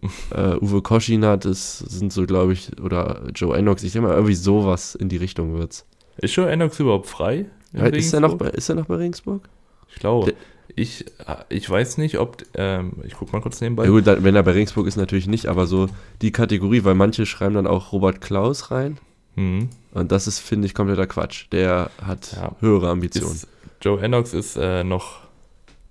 äh, 0.30 0.56
Uwe 0.56 0.82
Koschinat, 0.82 1.44
das 1.44 1.78
sind 1.78 2.12
so, 2.12 2.26
glaube 2.26 2.52
ich, 2.52 2.80
oder 2.80 3.22
Joe 3.34 3.56
Enox. 3.56 3.82
Ich 3.82 3.92
denke 3.92 4.08
mal, 4.08 4.14
irgendwie 4.14 4.34
sowas 4.34 4.94
in 4.94 5.08
die 5.08 5.16
Richtung 5.16 5.54
wird's. 5.54 5.86
Ist 6.18 6.36
Joe 6.36 6.50
Enox 6.50 6.78
überhaupt 6.78 7.06
frei? 7.06 7.46
Ist 7.72 8.12
er, 8.12 8.20
noch 8.20 8.34
bei, 8.36 8.50
ist 8.50 8.68
er 8.68 8.76
noch 8.76 8.86
bei 8.86 8.96
Regensburg? 8.96 9.48
Ich 9.88 9.96
glaube. 9.96 10.34
Ich, 10.76 11.04
ich 11.48 11.68
weiß 11.68 11.98
nicht, 11.98 12.18
ob. 12.18 12.42
Ähm, 12.54 12.94
ich 13.04 13.14
guck 13.14 13.32
mal 13.32 13.40
kurz 13.40 13.60
nebenbei. 13.60 13.84
Ja, 13.84 13.90
gut, 13.90 14.06
wenn 14.06 14.34
er 14.34 14.42
bei 14.42 14.52
Regensburg 14.52 14.86
ist, 14.86 14.96
natürlich 14.96 15.26
nicht, 15.26 15.46
aber 15.46 15.66
so 15.66 15.88
die 16.22 16.32
Kategorie, 16.32 16.84
weil 16.84 16.94
manche 16.94 17.26
schreiben 17.26 17.54
dann 17.54 17.66
auch 17.66 17.92
Robert 17.92 18.20
Klaus 18.20 18.70
rein. 18.70 18.98
Mhm. 19.36 19.68
Und 19.92 20.12
das 20.12 20.26
ist, 20.26 20.40
finde 20.40 20.66
ich, 20.66 20.74
kompletter 20.74 21.06
Quatsch. 21.06 21.46
Der 21.52 21.90
hat 22.04 22.32
ja. 22.32 22.56
höhere 22.60 22.88
Ambitionen. 22.88 23.34
Ist, 23.34 23.48
Joe 23.80 24.00
Enox 24.00 24.34
ist 24.34 24.56
äh, 24.56 24.82
noch 24.84 25.20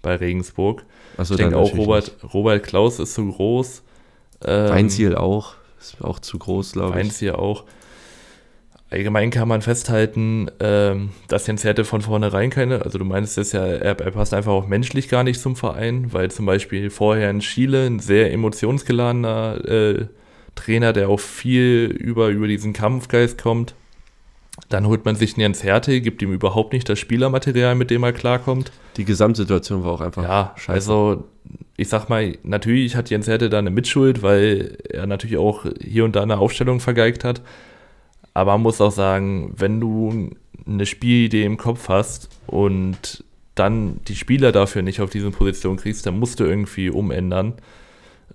bei 0.02 0.16
Regensburg. 0.16 0.84
So, 1.18 1.36
ich 1.36 1.40
denke 1.40 1.58
auch, 1.58 1.76
Robert, 1.76 2.12
Robert 2.34 2.64
Klaus 2.64 3.00
ist 3.00 3.14
zu 3.14 3.32
groß. 3.32 3.84
Ähm, 4.46 4.70
Weinziel 4.70 5.16
auch. 5.16 5.56
Ist 5.80 6.04
auch 6.04 6.20
zu 6.20 6.40
groß, 6.40 6.74
glaube 6.74 6.92
ich. 6.92 7.06
Weinziel 7.06 7.34
auch. 7.34 7.66
allgemein 8.90 9.32
kann 9.32 9.48
man 9.48 9.62
festhalten, 9.62 10.50
ähm, 10.60 11.10
dass 11.28 11.48
Jens 11.48 11.64
Härte 11.64 11.86
von 11.86 12.02
vornherein 12.02 12.50
keine, 12.50 12.84
also 12.84 12.98
du 12.98 13.06
meinst 13.06 13.38
es 13.38 13.52
ja, 13.52 13.66
er, 13.66 14.00
er, 14.00 14.12
passt 14.12 14.34
einfach 14.34 14.52
auch 14.52 14.68
menschlich 14.68 15.10
gar 15.10 15.24
nicht 15.24 15.40
zum 15.40 15.56
Verein, 15.56 16.14
weil 16.14 16.30
zum 16.32 16.46
Beispiel 16.46 16.90
vorher 16.90 17.30
in 17.30 17.40
Chile 17.40 17.86
ein 17.86 18.00
sehr 18.00 18.32
emotionsgeladener 18.32 19.66
äh, 19.66 20.06
Trainer, 20.56 20.94
der 20.94 21.10
auch 21.10 21.20
viel 21.20 21.96
über, 21.98 22.30
über 22.30 22.48
diesen 22.48 22.74
Kampfgeist 22.74 23.42
kommt. 23.42 23.76
Dann 24.70 24.86
holt 24.88 25.04
man 25.06 25.16
sich 25.16 25.34
einen 25.34 25.42
Jens 25.42 25.64
Härte, 25.64 26.00
gibt 26.02 26.22
ihm 26.22 26.32
überhaupt 26.32 26.74
nicht 26.74 26.88
das 26.88 27.00
Spielermaterial, 27.00 27.76
mit 27.76 27.90
dem 27.90 28.04
er 28.04 28.14
klarkommt. 28.14 28.72
Die 28.98 29.06
Gesamtsituation 29.06 29.84
war 29.84 29.94
auch 29.94 30.02
einfach 30.02 30.24
ja, 30.24 30.54
scheiße. 30.56 30.74
Also 30.74 31.24
ich 31.76 31.90
sag 31.90 32.08
mal, 32.08 32.38
natürlich 32.44 32.96
hat 32.96 33.10
Jens 33.10 33.28
Härte 33.28 33.50
da 33.50 33.60
eine 33.60 33.72
Mitschuld, 33.72 34.22
weil 34.22 34.78
er 34.90 35.08
natürlich 35.08 35.38
auch 35.38 35.66
hier 35.82 36.06
und 36.06 36.16
da 36.16 36.22
eine 36.22 36.38
Aufstellung 36.38 36.80
vergeigt 36.80 37.24
hat. 37.24 37.42
Aber 38.36 38.54
man 38.54 38.62
muss 38.62 38.82
auch 38.82 38.92
sagen, 38.92 39.54
wenn 39.58 39.80
du 39.80 40.32
eine 40.68 40.86
Spielidee 40.86 41.44
im 41.44 41.58
Kopf 41.58 41.90
hast 41.90 42.30
und 42.48 43.24
dann 43.56 44.00
die 44.08 44.16
Spieler 44.16 44.52
dafür 44.52 44.82
nicht 44.82 45.02
auf 45.02 45.10
diese 45.10 45.32
Position 45.32 45.78
kriegst, 45.78 46.06
dann 46.06 46.20
musst 46.20 46.40
du 46.40 46.44
irgendwie 46.44 46.90
umändern. 46.90 47.54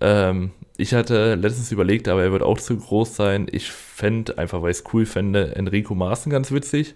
Ähm, 0.00 0.50
ich 0.78 0.94
hatte 0.94 1.34
letztens 1.34 1.70
überlegt, 1.72 2.08
aber 2.08 2.22
er 2.22 2.32
wird 2.32 2.42
auch 2.42 2.58
zu 2.58 2.76
groß 2.76 3.14
sein. 3.14 3.46
Ich 3.52 3.70
fände, 3.70 4.38
einfach 4.38 4.62
weil 4.62 4.70
ich 4.70 4.78
es 4.78 4.84
cool 4.94 5.04
fände, 5.04 5.54
Enrico 5.56 5.94
Maaßen 5.94 6.30
ganz 6.30 6.50
witzig. 6.52 6.94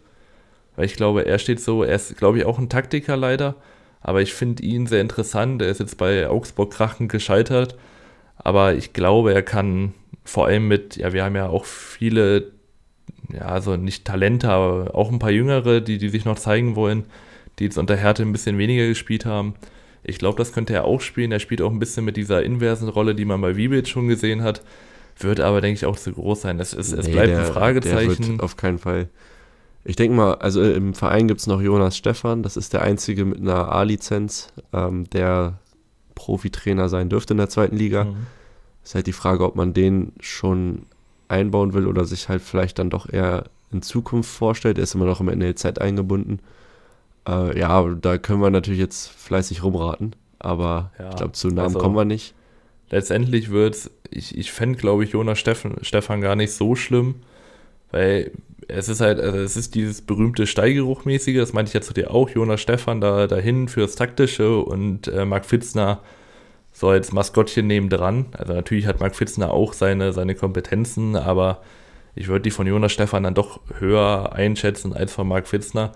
Weil 0.77 0.87
ich 0.87 0.95
glaube, 0.95 1.27
er 1.27 1.39
steht 1.39 1.61
so, 1.61 1.83
er 1.83 1.97
ist, 1.97 2.17
glaube 2.17 2.39
ich, 2.39 2.47
auch 2.47 2.59
ein 2.59 2.71
Taktiker 2.71 3.17
leider. 3.17 3.57
Aber 4.01 4.23
ich 4.23 4.33
finde 4.33 4.62
ihn 4.62 4.87
sehr 4.87 5.03
interessant. 5.03 5.61
Er 5.61 5.69
ist 5.69 5.81
jetzt 5.81 5.99
bei 5.99 6.29
Augsburg 6.29 6.73
Krachen 6.73 7.09
gescheitert. 7.09 7.77
Aber 8.39 8.75
ich 8.75 8.95
glaube, 8.95 9.35
er 9.35 9.43
kann 9.43 9.93
vor 10.25 10.47
allem 10.47 10.69
mit, 10.69 10.97
ja, 10.97 11.12
wir 11.12 11.25
haben 11.25 11.37
ja 11.37 11.49
auch 11.49 11.65
viele 11.65 12.53
ja, 13.33 13.43
also 13.47 13.77
nicht 13.77 14.05
Talente, 14.05 14.49
aber 14.49 14.95
auch 14.95 15.11
ein 15.11 15.19
paar 15.19 15.31
Jüngere, 15.31 15.81
die, 15.81 15.99
die 15.99 16.09
sich 16.09 16.25
noch 16.25 16.39
zeigen 16.39 16.77
wollen, 16.77 17.05
die 17.59 17.65
jetzt 17.65 17.79
unter 17.79 17.97
Härte 17.97 18.23
ein 18.23 18.33
bisschen 18.33 18.59
weniger 18.59 18.87
gespielt 18.87 19.27
haben. 19.27 19.55
Ich 20.04 20.18
glaube, 20.18 20.38
das 20.38 20.52
könnte 20.52 20.75
er 20.75 20.85
auch 20.85 21.00
spielen. 21.00 21.32
Er 21.32 21.38
spielt 21.38 21.62
auch 21.62 21.71
ein 21.71 21.78
bisschen 21.78 22.04
mit 22.04 22.16
dieser 22.16 22.42
inversen 22.42 22.88
Rolle, 22.88 23.14
die 23.14 23.25
man 23.25 23.40
bei 23.40 23.56
Wiebitz 23.56 23.88
schon 23.88 24.09
gesehen 24.09 24.42
hat. 24.42 24.62
Wird 25.18 25.40
aber, 25.40 25.61
denke 25.61 25.76
ich, 25.76 25.87
auch 25.87 25.97
zu 25.97 26.12
groß 26.12 26.40
sein. 26.42 26.59
Es, 26.59 26.73
es, 26.73 26.92
es 26.92 27.06
nee, 27.06 27.12
bleibt 27.12 27.28
der, 27.28 27.47
ein 27.47 27.52
Fragezeichen. 27.52 28.40
auf 28.40 28.56
keinen 28.56 28.78
Fall. 28.78 29.09
Ich 29.85 29.97
denke 29.97 30.16
mal, 30.16 30.35
also 30.37 30.62
im 30.62 30.94
Verein 30.94 31.28
gibt 31.28 31.40
es 31.40 31.47
noch 31.47 31.61
Jonas 31.61 31.97
Stephan. 31.97 32.42
Das 32.42 32.56
ist 32.56 32.73
der 32.73 32.82
einzige 32.82 33.25
mit 33.25 33.40
einer 33.40 33.71
A-Lizenz, 33.73 34.52
ähm, 34.73 35.09
der 35.11 35.59
Profitrainer 36.14 36.88
sein 36.88 37.09
dürfte 37.09 37.35
in 37.35 37.38
der 37.38 37.49
zweiten 37.49 37.76
Liga. 37.76 38.04
Mhm. 38.04 38.26
Ist 38.85 38.94
halt 38.94 39.06
die 39.06 39.12
Frage, 39.12 39.44
ob 39.44 39.56
man 39.56 39.75
den 39.75 40.12
schon 40.21 40.87
einbauen 41.28 41.73
will 41.73 41.87
oder 41.87 42.04
sich 42.04 42.28
halt 42.28 42.42
vielleicht 42.42 42.78
dann 42.78 42.90
doch 42.90 43.09
eher 43.09 43.44
in 43.73 43.82
Zukunft 43.82 44.30
vorstellt. 44.30 44.78
Er 44.78 44.85
ist 44.85 44.94
immer 44.94 45.06
noch 45.06 45.21
im 45.21 45.26
NLZ 45.26 45.78
eingebunden. 45.78 46.40
Äh, 47.29 47.59
ja, 47.59 47.83
da 48.00 48.19
können 48.19 48.41
wir 48.41 48.50
natürlich 48.50 48.81
jetzt 48.81 49.09
fleißig 49.09 49.62
rumraten, 49.62 50.17
aber 50.38 50.91
ja, 50.99 51.11
ich 51.11 51.17
glaube, 51.17 51.33
zu 51.33 51.49
Namen 51.49 51.61
also, 51.61 51.79
kommen 51.79 51.97
wir 51.97 52.05
nicht. 52.05 52.35
Letztendlich 52.91 53.50
wird 53.50 53.75
es, 53.75 53.91
ich, 54.11 54.37
ich 54.37 54.52
fände, 54.52 54.79
glaube 54.79 55.05
ich, 55.05 55.11
Jonas 55.11 55.38
Steffen, 55.38 55.76
Stefan 55.83 56.21
gar 56.21 56.37
nicht 56.37 56.52
so 56.52 56.75
schlimm, 56.75 57.17
weil 57.91 58.33
es 58.69 58.88
ist 58.88 59.00
halt, 59.00 59.21
also 59.21 59.38
es 59.38 59.57
ist 59.57 59.75
dieses 59.75 60.02
berühmte 60.02 60.47
Steigeruchmäßige, 60.47 61.37
das 61.37 61.52
meinte 61.52 61.71
ich 61.71 61.75
ja 61.75 61.81
zu 61.81 61.95
dir 61.95 62.11
auch, 62.11 62.29
Jonas 62.31 62.61
Stefan 62.61 63.00
da 63.00 63.26
dahin 63.26 63.69
fürs 63.69 63.95
Taktische 63.95 64.59
und 64.59 65.09
äh, 65.09 65.25
Marc 65.25 65.47
Fitzner 65.47 66.00
so 66.73 66.88
als 66.88 67.12
Maskottchen 67.12 67.67
nebendran. 67.67 68.26
Also 68.33 68.55
natürlich 68.55 68.87
hat 68.87 69.00
Marc 69.00 69.14
Fitzner 69.14 69.52
auch 69.52 69.73
seine, 69.73 70.12
seine 70.12 70.35
Kompetenzen, 70.35 71.17
aber 71.17 71.62
ich 72.14 72.29
würde 72.29 72.43
die 72.43 72.50
von 72.50 72.67
Jonas 72.67 72.93
Stefan 72.93 73.23
dann 73.23 73.35
doch 73.35 73.61
höher 73.79 74.33
einschätzen 74.33 74.93
als 74.93 75.12
von 75.12 75.29
Marc 75.29 75.49
Fitzner. 75.49 75.93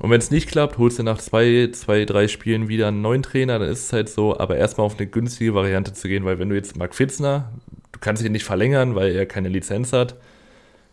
Und 0.00 0.10
wenn 0.10 0.18
es 0.18 0.30
nicht 0.30 0.48
klappt, 0.48 0.78
holst 0.78 0.98
du 0.98 1.02
nach 1.02 1.18
zwei, 1.18 1.68
zwei, 1.72 2.06
drei 2.06 2.26
Spielen 2.26 2.68
wieder 2.68 2.88
einen 2.88 3.02
neuen 3.02 3.22
Trainer, 3.22 3.58
dann 3.58 3.68
ist 3.68 3.84
es 3.84 3.92
halt 3.92 4.08
so, 4.08 4.38
aber 4.38 4.56
erstmal 4.56 4.86
auf 4.86 4.96
eine 4.98 5.06
günstige 5.06 5.54
Variante 5.54 5.92
zu 5.92 6.08
gehen, 6.08 6.24
weil 6.24 6.38
wenn 6.38 6.48
du 6.48 6.54
jetzt 6.54 6.74
Marc 6.74 6.94
Fitzner, 6.94 7.52
du 7.92 8.00
kannst 8.00 8.24
ihn 8.24 8.32
nicht 8.32 8.44
verlängern, 8.44 8.94
weil 8.94 9.14
er 9.14 9.26
keine 9.26 9.50
Lizenz 9.50 9.92
hat. 9.92 10.16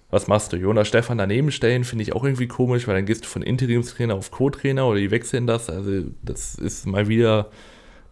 Was 0.09 0.27
machst 0.27 0.51
du? 0.51 0.57
Jonas 0.57 0.89
Stefan 0.89 1.17
daneben 1.17 1.51
stellen, 1.51 1.85
finde 1.85 2.03
ich 2.03 2.13
auch 2.13 2.23
irgendwie 2.25 2.47
komisch, 2.47 2.85
weil 2.87 2.95
dann 2.95 3.05
gehst 3.05 3.23
du 3.23 3.29
von 3.29 3.43
Interimstrainer 3.43 4.13
auf 4.13 4.29
Co-Trainer 4.29 4.85
oder 4.85 4.99
die 4.99 5.11
wechseln 5.11 5.47
das. 5.47 5.69
Also, 5.69 6.03
das 6.21 6.55
ist 6.55 6.85
mal 6.85 7.07
wieder 7.07 7.49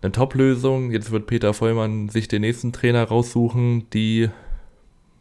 eine 0.01 0.13
Top-Lösung. 0.13 0.91
Jetzt 0.91 1.11
wird 1.11 1.27
Peter 1.27 1.53
Vollmann 1.53 2.07
sich 2.07 2.29
den 2.29 2.41
nächsten 2.41 2.71
Trainer 2.71 3.03
raussuchen, 3.03 3.89
die 3.91 4.29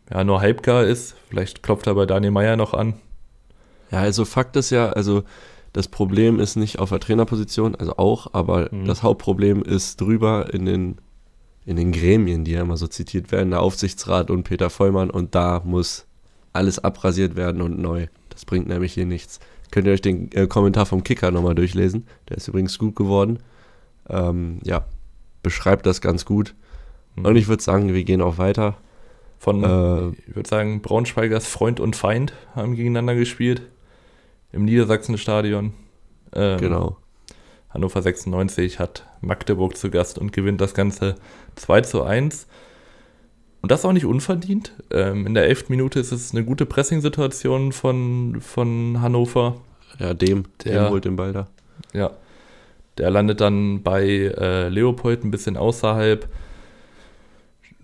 ja 0.09 0.23
nur 0.23 0.41
halbgar 0.41 0.85
ist. 0.85 1.17
Vielleicht 1.29 1.65
klopft 1.65 1.89
er 1.89 1.95
bei 1.95 2.07
Daniel 2.07 2.33
Meyer 2.33 2.57
noch 2.57 2.75
an. 2.75 2.95
Ja, 3.91 4.01
also 4.01 4.25
Fakt 4.25 4.57
ist 4.57 4.71
ja, 4.71 4.91
also 4.91 5.25
das 5.75 5.89
Problem 5.89 6.41
ist 6.41 6.57
nicht 6.57 6.79
auf 6.79 6.89
der 6.89 7.01
Trainerposition, 7.01 7.75
also 7.75 7.99
auch, 7.99 8.33
aber 8.33 8.71
mhm. 8.73 8.87
das 8.87 9.03
Hauptproblem 9.03 9.63
ist 9.63 10.01
drüber 10.01 10.55
in 10.55 10.65
den, 10.65 10.97
in 11.67 11.77
den 11.77 11.93
Gremien, 11.93 12.45
die 12.45 12.53
ja 12.53 12.63
immer 12.63 12.79
so 12.79 12.87
zitiert 12.87 13.31
werden, 13.31 13.51
der 13.51 13.61
Aufsichtsrat 13.61 14.31
und 14.31 14.45
Peter 14.45 14.71
Vollmann 14.71 15.11
und 15.11 15.35
da 15.35 15.61
muss 15.63 16.07
alles 16.55 16.79
abrasiert 16.79 17.37
werden 17.37 17.61
und 17.61 17.79
neu. 17.79 18.07
Das 18.31 18.47
bringt 18.47 18.69
nämlich 18.69 18.95
hier 18.95 19.07
nichts. 19.07 19.39
Könnt 19.71 19.87
ihr 19.87 19.93
euch 19.93 20.01
den 20.01 20.33
äh, 20.33 20.47
Kommentar 20.47 20.87
vom 20.87 21.05
Kicker 21.05 21.31
nochmal 21.31 21.55
durchlesen. 21.55 22.07
Der 22.29 22.39
ist 22.39 22.49
übrigens 22.49 22.79
gut 22.79 22.97
geworden 22.97 23.41
ähm, 24.09 24.59
ja, 24.65 24.85
beschreibt 25.43 25.87
das 25.87 26.01
ganz 26.01 26.25
gut. 26.25 26.55
Mhm. 27.17 27.27
Und 27.27 27.37
ich 27.37 27.49
würde 27.49 27.63
sagen, 27.63 27.93
wir 27.93 28.05
gehen 28.05 28.23
auch 28.23 28.39
weiter. 28.39 28.77
Von, 29.39 29.63
äh, 29.63 30.09
ich 30.29 30.37
würde 30.37 30.49
sagen, 30.49 30.81
Braunschweigers 30.81 31.47
Freund 31.47 31.81
und 31.81 31.97
Feind 31.97 32.33
haben 32.55 32.77
gegeneinander 32.77 33.15
gespielt. 33.15 33.63
Im 34.55 34.65
Niedersachsen-Stadion. 34.65 35.73
Ähm, 36.33 36.59
genau. 36.59 36.97
Hannover 37.71 38.01
96 38.01 38.79
hat 38.79 39.05
Magdeburg 39.21 39.77
zu 39.77 39.91
Gast 39.91 40.17
und 40.17 40.33
gewinnt 40.33 40.61
das 40.61 40.75
Ganze 40.75 41.17
2 41.57 41.81
zu 41.81 42.05
1. 42.05 42.47
Und 43.63 43.73
das 43.73 43.85
auch 43.85 43.93
nicht 43.93 44.05
unverdient. 44.05 44.73
Ähm, 44.93 45.27
in 45.27 45.35
der 45.35 45.47
elften 45.47 45.73
Minute 45.73 45.99
ist 45.99 46.13
es 46.13 46.33
eine 46.33 46.45
gute 46.45 46.67
Pressing-Situation 46.67 47.73
von, 47.73 48.41
von 48.41 49.01
Hannover. 49.01 49.57
Ja, 49.99 50.15
dem, 50.15 50.45
der 50.65 50.85
dem 50.85 50.91
holt 50.91 51.05
den 51.05 51.17
Ball 51.17 51.33
da. 51.33 51.49
Ja, 51.93 52.13
der 52.99 53.11
landet 53.11 53.41
dann 53.41 53.83
bei 53.83 54.05
äh, 54.05 54.69
Leopold 54.69 55.25
ein 55.25 55.33
bisschen 55.33 55.57
außerhalb, 55.57 56.29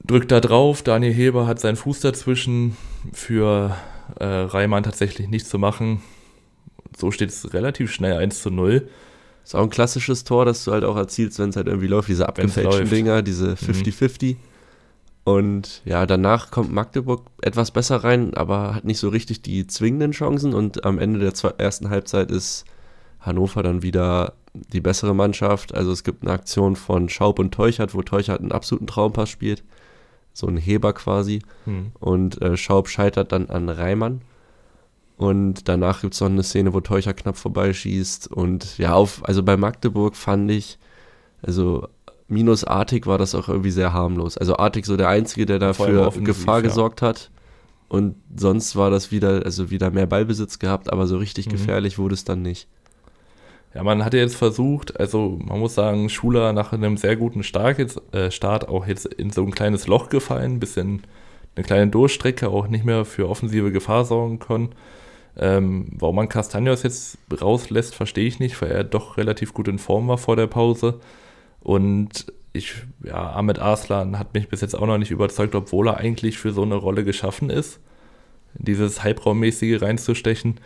drückt 0.04 0.30
da 0.30 0.40
drauf. 0.40 0.82
Daniel 0.82 1.12
Heber 1.12 1.46
hat 1.48 1.58
seinen 1.58 1.76
Fuß 1.76 2.00
dazwischen. 2.00 2.76
Für 3.12 3.76
äh, 4.20 4.24
Reimann 4.24 4.84
tatsächlich 4.84 5.28
nichts 5.28 5.48
zu 5.48 5.58
machen. 5.58 6.02
So 6.97 7.11
steht 7.11 7.30
es 7.30 7.52
relativ 7.52 7.92
schnell 7.92 8.16
1 8.16 8.42
zu 8.42 8.50
0. 8.50 8.88
Ist 9.44 9.54
auch 9.54 9.62
ein 9.62 9.70
klassisches 9.70 10.25
Tor, 10.25 10.44
das 10.44 10.64
du 10.64 10.73
halt 10.73 10.85
auch 10.85 10.97
erzielst, 10.97 11.38
wenn 11.38 11.50
es 11.50 11.56
halt 11.56 11.66
irgendwie 11.66 11.88
läuft, 11.88 12.09
diese 12.09 12.28
abgefälschten 12.28 12.88
Dinger, 12.88 13.23
diese 13.23 13.54
50-50. 13.54 14.35
Mhm. 14.35 14.37
Und 15.25 15.82
ja, 15.85 16.06
danach 16.06 16.50
kommt 16.50 16.73
Magdeburg 16.73 17.26
etwas 17.42 17.70
besser 17.70 18.04
rein, 18.04 18.35
aber 18.35 18.75
hat 18.75 18.85
nicht 18.85 18.99
so 18.99 19.09
richtig 19.09 19.42
die 19.42 19.66
zwingenden 19.66 20.12
Chancen. 20.12 20.54
Und 20.54 20.85
am 20.85 20.99
Ende 20.99 21.20
der 21.20 21.54
ersten 21.59 21.90
Halbzeit 21.90 22.30
ist 22.30 22.64
Hannover 23.20 23.62
dann 23.62 23.82
wieder 23.82 24.35
die 24.54 24.80
bessere 24.80 25.14
Mannschaft. 25.14 25.75
Also 25.75 25.92
es 25.92 26.04
gibt 26.04 26.23
eine 26.23 26.32
Aktion 26.32 26.75
von 26.76 27.09
Schaub 27.09 27.38
und 27.38 27.52
Teuchert, 27.52 27.94
wo 27.94 28.02
Teuchert 28.02 28.40
einen 28.40 28.52
absoluten 28.52 28.87
Traumpass 28.87 29.28
spielt. 29.28 29.62
So 30.32 30.47
ein 30.47 30.56
Heber 30.56 30.92
quasi. 30.92 31.42
Hm. 31.64 31.92
Und 32.00 32.40
äh, 32.40 32.56
Schaub 32.56 32.88
scheitert 32.88 33.32
dann 33.32 33.50
an 33.50 33.68
Reimann. 33.68 34.23
Und 35.20 35.68
danach 35.68 36.00
gibt 36.00 36.14
es 36.14 36.20
noch 36.22 36.30
eine 36.30 36.42
Szene, 36.42 36.72
wo 36.72 36.80
Teucher 36.80 37.12
knapp 37.12 37.36
vorbeischießt. 37.36 38.32
Und 38.32 38.78
ja, 38.78 38.94
auf, 38.94 39.20
also 39.28 39.42
bei 39.42 39.58
Magdeburg 39.58 40.16
fand 40.16 40.50
ich, 40.50 40.78
also 41.42 41.86
minus 42.26 42.64
Artig 42.64 43.06
war 43.06 43.18
das 43.18 43.34
auch 43.34 43.50
irgendwie 43.50 43.70
sehr 43.70 43.92
harmlos. 43.92 44.38
Also 44.38 44.56
Artig 44.56 44.86
so 44.86 44.96
der 44.96 45.08
Einzige, 45.08 45.44
der 45.44 45.58
dafür 45.58 46.10
Gefahr 46.22 46.60
ja. 46.60 46.62
gesorgt 46.62 47.02
hat. 47.02 47.30
Und 47.90 48.14
sonst 48.34 48.76
war 48.76 48.88
das 48.90 49.12
wieder, 49.12 49.44
also 49.44 49.70
wieder 49.70 49.90
mehr 49.90 50.06
Ballbesitz 50.06 50.58
gehabt, 50.58 50.90
aber 50.90 51.06
so 51.06 51.18
richtig 51.18 51.48
mhm. 51.48 51.50
gefährlich 51.50 51.98
wurde 51.98 52.14
es 52.14 52.24
dann 52.24 52.40
nicht. 52.40 52.66
Ja, 53.74 53.82
man 53.82 54.06
hatte 54.06 54.16
jetzt 54.16 54.36
versucht, 54.36 54.98
also 54.98 55.38
man 55.44 55.60
muss 55.60 55.74
sagen, 55.74 56.08
Schuler 56.08 56.54
nach 56.54 56.72
einem 56.72 56.96
sehr 56.96 57.16
guten 57.16 57.42
Start, 57.42 57.78
jetzt, 57.78 58.00
äh, 58.14 58.30
Start 58.30 58.70
auch 58.70 58.86
jetzt 58.86 59.04
in 59.04 59.28
so 59.28 59.42
ein 59.42 59.50
kleines 59.50 59.86
Loch 59.86 60.08
gefallen, 60.08 60.60
bisschen 60.60 61.02
eine 61.56 61.64
kleine 61.66 61.90
Durchstrecke, 61.90 62.48
auch 62.48 62.68
nicht 62.68 62.86
mehr 62.86 63.04
für 63.04 63.28
offensive 63.28 63.70
Gefahr 63.70 64.06
sorgen 64.06 64.38
können. 64.38 64.70
Ähm, 65.37 65.88
warum 65.92 66.16
man 66.16 66.28
Castagnos 66.28 66.82
jetzt 66.82 67.18
rauslässt, 67.40 67.94
verstehe 67.94 68.26
ich 68.26 68.40
nicht, 68.40 68.60
weil 68.60 68.70
er 68.70 68.84
doch 68.84 69.16
relativ 69.16 69.54
gut 69.54 69.68
in 69.68 69.78
Form 69.78 70.08
war 70.08 70.18
vor 70.18 70.37
der 70.37 70.46
Pause. 70.46 71.00
Und 71.60 72.26
ich, 72.52 72.75
ja, 73.04 73.32
Ahmed 73.32 73.58
Arslan 73.58 74.18
hat 74.18 74.34
mich 74.34 74.49
bis 74.49 74.60
jetzt 74.60 74.75
auch 74.75 74.87
noch 74.87 74.99
nicht 74.99 75.10
überzeugt, 75.10 75.54
obwohl 75.54 75.88
er 75.88 75.99
eigentlich 75.99 76.38
für 76.38 76.52
so 76.52 76.62
eine 76.62 76.75
Rolle 76.75 77.04
geschaffen 77.04 77.50
ist, 77.50 77.80
dieses 78.54 79.04
Halbraummäßige 79.04 79.82
reinzustechen. 79.82 80.58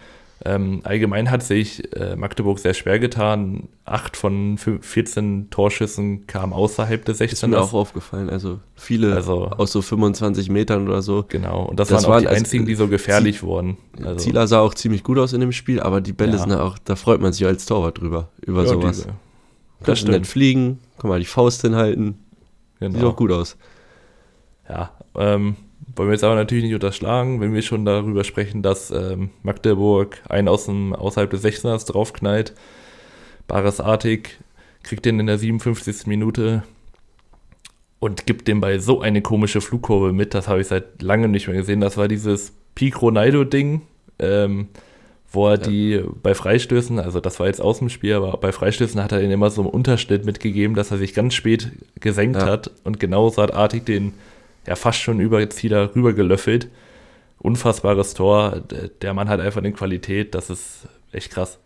Ähm, 0.46 0.80
allgemein 0.84 1.30
hat 1.30 1.42
sich 1.42 1.94
äh, 1.96 2.16
Magdeburg 2.16 2.58
sehr 2.58 2.74
schwer 2.74 2.98
getan. 2.98 3.68
Acht 3.86 4.14
von 4.14 4.58
14 4.58 5.48
Torschüssen 5.48 6.26
kamen 6.26 6.52
außerhalb 6.52 7.02
des 7.02 7.18
16 7.18 7.48
Ist 7.50 7.56
mir 7.56 7.62
auch 7.62 7.72
aufgefallen. 7.72 8.28
Also 8.28 8.60
viele 8.74 9.14
also, 9.14 9.46
aus 9.46 9.72
so 9.72 9.80
25 9.80 10.50
Metern 10.50 10.86
oder 10.86 11.00
so. 11.00 11.24
Genau, 11.26 11.64
und 11.64 11.80
das, 11.80 11.88
das 11.88 12.04
waren 12.04 12.12
auch 12.12 12.20
die 12.20 12.28
also 12.28 12.38
einzigen, 12.38 12.66
die 12.66 12.74
so 12.74 12.88
gefährlich 12.88 13.38
Ziel, 13.38 13.48
wurden. 13.48 13.78
Also, 14.02 14.16
Zieler 14.16 14.46
sah 14.46 14.60
auch 14.60 14.74
ziemlich 14.74 15.02
gut 15.02 15.18
aus 15.18 15.32
in 15.32 15.40
dem 15.40 15.52
Spiel, 15.52 15.80
aber 15.80 16.02
die 16.02 16.12
Bälle 16.12 16.32
ja. 16.32 16.38
sind 16.38 16.52
auch, 16.52 16.76
da 16.78 16.94
freut 16.94 17.22
man 17.22 17.32
sich 17.32 17.46
als 17.46 17.64
Torwart 17.64 18.00
drüber, 18.00 18.28
über 18.42 18.64
ja, 18.64 18.68
sowas. 18.68 18.98
Diese. 18.98 19.14
Das 19.82 20.00
stimmt. 20.00 20.18
nicht 20.18 20.30
fliegen, 20.30 20.78
kann 20.98 21.08
mal 21.08 21.20
die 21.20 21.26
Faust 21.26 21.62
hinhalten. 21.62 22.18
Genau. 22.80 22.98
Sieht 22.98 23.04
auch 23.04 23.16
gut 23.16 23.32
aus. 23.32 23.56
Ja, 24.68 24.90
ähm, 25.16 25.56
wollen 25.96 26.08
wir 26.08 26.14
jetzt 26.14 26.24
aber 26.24 26.34
natürlich 26.34 26.64
nicht 26.64 26.74
unterschlagen, 26.74 27.40
wenn 27.40 27.54
wir 27.54 27.62
schon 27.62 27.84
darüber 27.84 28.24
sprechen, 28.24 28.62
dass 28.62 28.90
ähm, 28.90 29.30
Magdeburg 29.42 30.20
einen 30.28 30.48
aus 30.48 30.66
dem, 30.66 30.94
außerhalb 30.94 31.30
des 31.30 31.44
16ers 31.44 31.86
draufknallt. 31.90 32.54
Bares 33.46 33.80
Artig 33.80 34.38
kriegt 34.82 35.04
den 35.04 35.20
in 35.20 35.26
der 35.26 35.38
57. 35.38 36.06
Minute 36.06 36.62
und 37.98 38.26
gibt 38.26 38.48
dem 38.48 38.60
bei 38.60 38.78
so 38.78 39.00
eine 39.00 39.22
komische 39.22 39.60
Flugkurve 39.60 40.12
mit. 40.12 40.34
Das 40.34 40.48
habe 40.48 40.60
ich 40.60 40.66
seit 40.66 41.00
langem 41.02 41.30
nicht 41.30 41.48
mehr 41.48 41.56
gesehen. 41.56 41.80
Das 41.80 41.96
war 41.96 42.08
dieses 42.08 42.52
Peak 42.74 43.00
Ronaldo-Ding, 43.00 43.82
ähm, 44.18 44.68
wo 45.30 45.48
er 45.48 45.58
ja. 45.58 45.66
die 45.66 46.04
bei 46.22 46.34
Freistößen, 46.34 46.98
also 46.98 47.20
das 47.20 47.40
war 47.40 47.46
jetzt 47.46 47.60
aus 47.60 47.78
dem 47.78 47.88
Spiel, 47.88 48.14
aber 48.14 48.36
bei 48.36 48.52
Freistößen 48.52 49.02
hat 49.02 49.12
er 49.12 49.20
den 49.20 49.30
immer 49.30 49.50
so 49.50 49.62
einen 49.62 49.70
Unterschnitt 49.70 50.24
mitgegeben, 50.24 50.76
dass 50.76 50.90
er 50.90 50.98
sich 50.98 51.14
ganz 51.14 51.34
spät 51.34 51.72
gesenkt 52.00 52.40
ja. 52.40 52.46
hat 52.46 52.70
und 52.84 53.00
genauso 53.00 53.42
hat 53.42 53.54
Artig 53.54 53.86
den 53.86 54.12
ja 54.66 54.76
fast 54.76 55.00
schon 55.00 55.20
über 55.20 55.48
Zieler 55.50 55.94
rübergelöffelt. 55.94 56.68
Unfassbares 57.38 58.14
Tor. 58.14 58.62
Der 59.02 59.14
Mann 59.14 59.28
hat 59.28 59.40
einfach 59.40 59.60
eine 59.60 59.72
Qualität, 59.72 60.34
das 60.34 60.50
ist 60.50 60.88
echt 61.12 61.30
krass. 61.30 61.58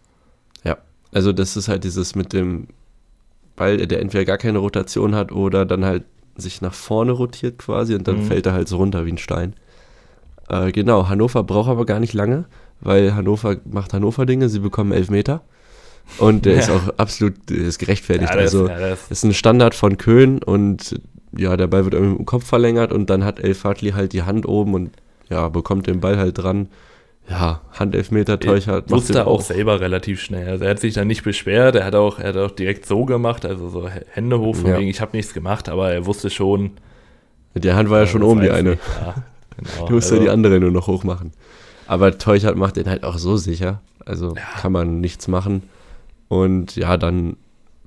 Ja, 0.64 0.78
also 1.12 1.32
das 1.32 1.56
ist 1.56 1.68
halt 1.68 1.84
dieses 1.84 2.14
mit 2.14 2.32
dem 2.32 2.68
Ball, 3.56 3.76
der 3.86 4.00
entweder 4.00 4.24
gar 4.24 4.38
keine 4.38 4.58
Rotation 4.58 5.14
hat 5.14 5.32
oder 5.32 5.64
dann 5.64 5.84
halt 5.84 6.04
sich 6.36 6.60
nach 6.60 6.74
vorne 6.74 7.12
rotiert 7.12 7.58
quasi 7.58 7.94
und 7.94 8.06
dann 8.06 8.22
mhm. 8.22 8.26
fällt 8.26 8.46
er 8.46 8.52
halt 8.52 8.68
so 8.68 8.76
runter 8.76 9.04
wie 9.06 9.12
ein 9.12 9.18
Stein. 9.18 9.54
Äh, 10.48 10.72
genau, 10.72 11.08
Hannover 11.08 11.42
braucht 11.42 11.68
aber 11.68 11.84
gar 11.84 12.00
nicht 12.00 12.14
lange, 12.14 12.46
weil 12.80 13.14
Hannover 13.14 13.56
macht 13.64 13.92
Hannover-Dinge, 13.92 14.48
sie 14.48 14.60
bekommen 14.60 14.92
elf 14.92 15.10
Meter. 15.10 15.42
Und 16.18 16.46
der 16.46 16.54
ja. 16.54 16.58
ist 16.60 16.70
auch 16.70 16.88
absolut 16.96 17.50
ist 17.50 17.78
gerechtfertigt. 17.78 18.30
Ja, 18.30 18.36
das, 18.36 18.54
also 18.54 18.68
ja, 18.68 18.78
das 18.78 19.10
ist 19.10 19.24
ein 19.24 19.34
Standard 19.34 19.74
von 19.74 19.98
Köln 19.98 20.42
und 20.42 21.00
ja, 21.36 21.56
der 21.56 21.66
Ball 21.66 21.84
wird 21.84 21.94
irgendwie 21.94 22.18
im 22.18 22.26
Kopf 22.26 22.46
verlängert 22.46 22.92
und 22.92 23.10
dann 23.10 23.24
hat 23.24 23.40
El 23.40 23.54
Fadli 23.54 23.90
halt 23.90 24.12
die 24.12 24.22
Hand 24.22 24.46
oben 24.46 24.74
und 24.74 24.90
ja, 25.28 25.48
bekommt 25.48 25.86
den 25.86 26.00
Ball 26.00 26.18
halt 26.18 26.38
dran. 26.38 26.68
Ja, 27.28 27.60
Handelfmeter 27.78 28.40
Teuchert. 28.40 28.90
Wusste 28.90 29.26
auch, 29.26 29.34
auch 29.34 29.40
selber 29.42 29.80
relativ 29.80 30.20
schnell. 30.20 30.48
Also 30.48 30.64
er 30.64 30.70
hat 30.70 30.80
sich 30.80 30.94
dann 30.94 31.06
nicht 31.06 31.24
beschwert, 31.24 31.74
er 31.74 31.84
hat 31.84 31.94
auch, 31.94 32.18
er 32.18 32.28
hat 32.28 32.36
auch 32.38 32.50
direkt 32.50 32.86
so 32.86 33.04
gemacht, 33.04 33.44
also 33.44 33.68
so 33.68 33.86
Hände 33.88 34.38
hoch 34.38 34.56
von 34.56 34.70
ja. 34.70 34.78
wegen, 34.78 34.88
ich 34.88 35.02
habe 35.02 35.14
nichts 35.16 35.34
gemacht, 35.34 35.68
aber 35.68 35.92
er 35.92 36.06
wusste 36.06 36.30
schon. 36.30 36.72
Mit 37.52 37.64
der 37.64 37.76
Hand 37.76 37.90
war 37.90 38.00
ja 38.00 38.06
schon 38.06 38.22
oben 38.22 38.40
die 38.40 38.50
eine. 38.50 38.78
Ja, 39.00 39.14
genau. 39.56 39.86
Du 39.88 39.94
musst 39.94 40.10
also, 40.10 40.16
ja 40.16 40.22
die 40.22 40.30
andere 40.30 40.58
nur 40.58 40.70
noch 40.70 40.86
hoch 40.86 41.04
machen. 41.04 41.32
Aber 41.86 42.16
Teuchert 42.16 42.56
macht 42.56 42.76
den 42.76 42.88
halt 42.88 43.04
auch 43.04 43.18
so 43.18 43.36
sicher. 43.36 43.82
Also 44.06 44.34
ja. 44.34 44.42
kann 44.60 44.72
man 44.72 45.00
nichts 45.00 45.28
machen. 45.28 45.64
Und 46.28 46.76
ja, 46.76 46.96
dann 46.96 47.36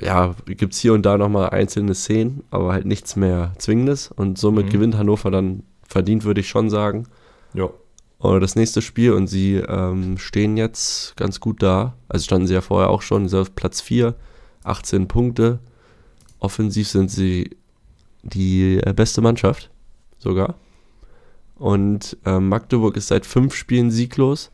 ja, 0.02 0.36
gibt 0.46 0.74
es 0.74 0.80
hier 0.80 0.94
und 0.94 1.06
da 1.06 1.18
nochmal 1.18 1.50
einzelne 1.52 1.94
Szenen, 1.94 2.44
aber 2.50 2.74
halt 2.74 2.86
nichts 2.86 3.16
mehr 3.16 3.54
Zwingendes. 3.58 4.12
Und 4.12 4.38
somit 4.38 4.68
mhm. 4.68 4.70
gewinnt 4.70 4.98
Hannover 4.98 5.32
dann 5.32 5.64
verdient, 5.88 6.24
würde 6.24 6.42
ich 6.42 6.50
schon 6.50 6.70
sagen. 6.70 7.08
Ja. 7.54 7.70
Und 8.18 8.42
das 8.42 8.56
nächste 8.56 8.82
Spiel 8.82 9.14
und 9.14 9.28
sie 9.28 9.56
ähm, 9.56 10.18
stehen 10.18 10.58
jetzt 10.58 11.16
ganz 11.18 11.40
gut 11.40 11.64
da. 11.64 11.96
Also 12.08 12.24
standen 12.26 12.48
sie 12.48 12.54
ja 12.54 12.62
vorher 12.62 12.90
auch 12.90 13.02
schon, 13.02 13.26
sie 13.26 13.32
sind 13.32 13.40
auf 13.40 13.56
Platz 13.56 13.82
4, 13.82 14.16
18 14.64 15.08
Punkte. 15.08 15.60
Offensiv 16.40 16.88
sind 16.88 17.10
sie 17.10 17.58
die 18.24 18.78
äh, 18.78 18.94
beste 18.94 19.22
Mannschaft 19.22 19.72
sogar. 20.20 20.56
Und 21.56 22.18
äh, 22.26 22.40
Magdeburg 22.40 22.98
ist 22.98 23.08
seit 23.08 23.26
fünf 23.26 23.54
Spielen 23.56 23.92
sieglos. 23.92 24.52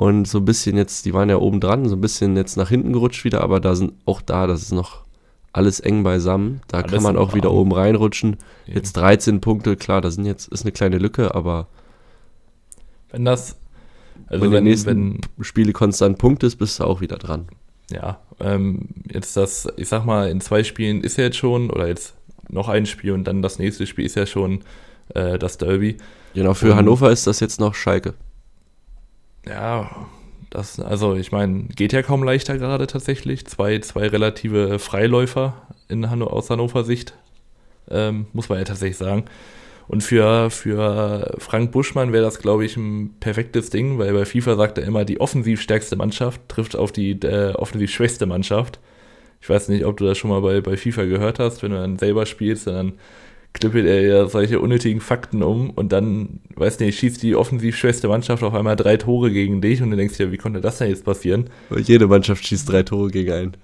Und 0.00 0.26
so 0.26 0.38
ein 0.38 0.46
bisschen 0.46 0.78
jetzt, 0.78 1.04
die 1.04 1.12
waren 1.12 1.28
ja 1.28 1.36
oben 1.36 1.60
dran, 1.60 1.86
so 1.86 1.94
ein 1.94 2.00
bisschen 2.00 2.34
jetzt 2.34 2.56
nach 2.56 2.70
hinten 2.70 2.94
gerutscht 2.94 3.22
wieder, 3.22 3.42
aber 3.42 3.60
da 3.60 3.74
sind 3.74 3.92
auch 4.06 4.22
da, 4.22 4.46
das 4.46 4.62
ist 4.62 4.72
noch 4.72 5.02
alles 5.52 5.78
eng 5.78 6.04
beisammen. 6.04 6.62
Da 6.68 6.78
alles 6.78 6.90
kann 6.90 7.02
man 7.02 7.18
auch 7.18 7.34
wieder 7.34 7.52
oben 7.52 7.70
reinrutschen. 7.70 8.38
Eben. 8.66 8.78
Jetzt 8.78 8.94
13 8.94 9.42
Punkte, 9.42 9.76
klar, 9.76 10.00
das 10.00 10.14
sind 10.14 10.24
jetzt, 10.24 10.48
ist 10.48 10.62
eine 10.62 10.72
kleine 10.72 10.96
Lücke, 10.96 11.34
aber 11.34 11.66
wenn 13.10 13.26
das, 13.26 13.58
also 14.28 14.42
wenn, 14.42 14.52
wenn 14.52 14.64
die 14.64 14.70
nächsten 14.70 15.20
wenn, 15.36 15.44
Spiele 15.44 15.74
konstant 15.74 16.16
Punkt 16.16 16.44
ist, 16.44 16.56
bist 16.56 16.80
du 16.80 16.84
auch 16.84 17.02
wieder 17.02 17.18
dran. 17.18 17.48
Ja, 17.90 18.20
ähm, 18.40 18.88
jetzt 19.12 19.36
das, 19.36 19.68
ich 19.76 19.88
sag 19.88 20.06
mal, 20.06 20.30
in 20.30 20.40
zwei 20.40 20.64
Spielen 20.64 21.04
ist 21.04 21.18
ja 21.18 21.24
jetzt 21.24 21.36
schon, 21.36 21.68
oder 21.68 21.86
jetzt 21.88 22.14
noch 22.48 22.70
ein 22.70 22.86
Spiel 22.86 23.12
und 23.12 23.24
dann 23.24 23.42
das 23.42 23.58
nächste 23.58 23.86
Spiel 23.86 24.06
ist 24.06 24.16
ja 24.16 24.24
schon 24.24 24.62
äh, 25.14 25.38
das 25.38 25.58
Derby. 25.58 25.98
Genau, 26.32 26.54
für 26.54 26.70
und, 26.70 26.76
Hannover 26.76 27.10
ist 27.10 27.26
das 27.26 27.40
jetzt 27.40 27.60
noch 27.60 27.74
Schalke 27.74 28.14
ja, 29.46 30.08
das, 30.50 30.80
also 30.80 31.14
ich 31.14 31.32
meine, 31.32 31.64
geht 31.74 31.92
ja 31.92 32.02
kaum 32.02 32.22
leichter 32.22 32.58
gerade 32.58 32.86
tatsächlich. 32.86 33.46
Zwei, 33.46 33.78
zwei 33.78 34.08
relative 34.08 34.78
Freiläufer 34.78 35.54
in 35.88 36.10
Hanno, 36.10 36.26
aus 36.26 36.50
Hannover 36.50 36.84
Sicht, 36.84 37.14
ähm, 37.88 38.26
muss 38.32 38.48
man 38.48 38.58
ja 38.58 38.64
tatsächlich 38.64 38.96
sagen. 38.96 39.24
Und 39.86 40.02
für, 40.02 40.50
für 40.50 41.34
Frank 41.38 41.72
Buschmann 41.72 42.12
wäre 42.12 42.22
das, 42.22 42.38
glaube 42.38 42.64
ich, 42.64 42.76
ein 42.76 43.16
perfektes 43.18 43.70
Ding, 43.70 43.98
weil 43.98 44.12
bei 44.12 44.24
FIFA 44.24 44.54
sagt 44.54 44.78
er 44.78 44.84
immer, 44.84 45.04
die 45.04 45.20
offensiv 45.20 45.60
stärkste 45.60 45.96
Mannschaft 45.96 46.40
trifft 46.48 46.76
auf 46.76 46.92
die 46.92 47.12
äh, 47.22 47.54
offensiv 47.54 47.90
schwächste 47.90 48.26
Mannschaft. 48.26 48.78
Ich 49.40 49.48
weiß 49.48 49.68
nicht, 49.68 49.84
ob 49.84 49.96
du 49.96 50.04
das 50.04 50.18
schon 50.18 50.30
mal 50.30 50.42
bei, 50.42 50.60
bei 50.60 50.76
FIFA 50.76 51.06
gehört 51.06 51.38
hast, 51.40 51.62
wenn 51.62 51.72
du 51.72 51.78
dann 51.78 51.98
selber 51.98 52.26
spielst, 52.26 52.68
dann 52.68 52.92
klippelt 53.52 53.86
er 53.86 54.02
ja 54.02 54.28
solche 54.28 54.60
unnötigen 54.60 55.00
Fakten 55.00 55.42
um 55.42 55.70
und 55.70 55.92
dann, 55.92 56.40
weiß 56.54 56.78
nicht, 56.80 56.98
schießt 56.98 57.22
die 57.22 57.34
offensiv 57.34 57.76
schwächste 57.76 58.08
Mannschaft 58.08 58.42
auf 58.42 58.54
einmal 58.54 58.76
drei 58.76 58.96
Tore 58.96 59.30
gegen 59.30 59.60
dich 59.60 59.82
und 59.82 59.90
du 59.90 59.96
denkst 59.96 60.16
dir, 60.16 60.32
wie 60.32 60.36
konnte 60.36 60.60
das 60.60 60.78
denn 60.78 60.88
jetzt 60.88 61.04
passieren? 61.04 61.50
Jede 61.76 62.06
Mannschaft 62.06 62.46
schießt 62.46 62.70
drei 62.70 62.82
Tore 62.82 63.10
gegen 63.10 63.32
einen. 63.32 63.56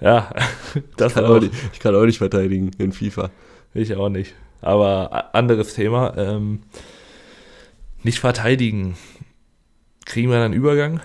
Ja, 0.00 0.30
das 0.96 1.12
ich 1.12 1.14
kann, 1.14 1.24
auch. 1.24 1.40
Nicht, 1.40 1.52
ich 1.72 1.78
kann 1.78 1.94
auch 1.94 2.04
nicht 2.04 2.18
verteidigen 2.18 2.70
in 2.78 2.92
FIFA. 2.92 3.30
Ich 3.74 3.94
auch 3.94 4.08
nicht. 4.08 4.34
Aber 4.60 5.34
anderes 5.34 5.74
Thema. 5.74 6.16
Ähm, 6.16 6.60
nicht 8.02 8.18
verteidigen. 8.18 8.96
Kriegen 10.04 10.30
wir 10.30 10.36
dann 10.36 10.46
einen 10.46 10.54
Übergang? 10.54 11.00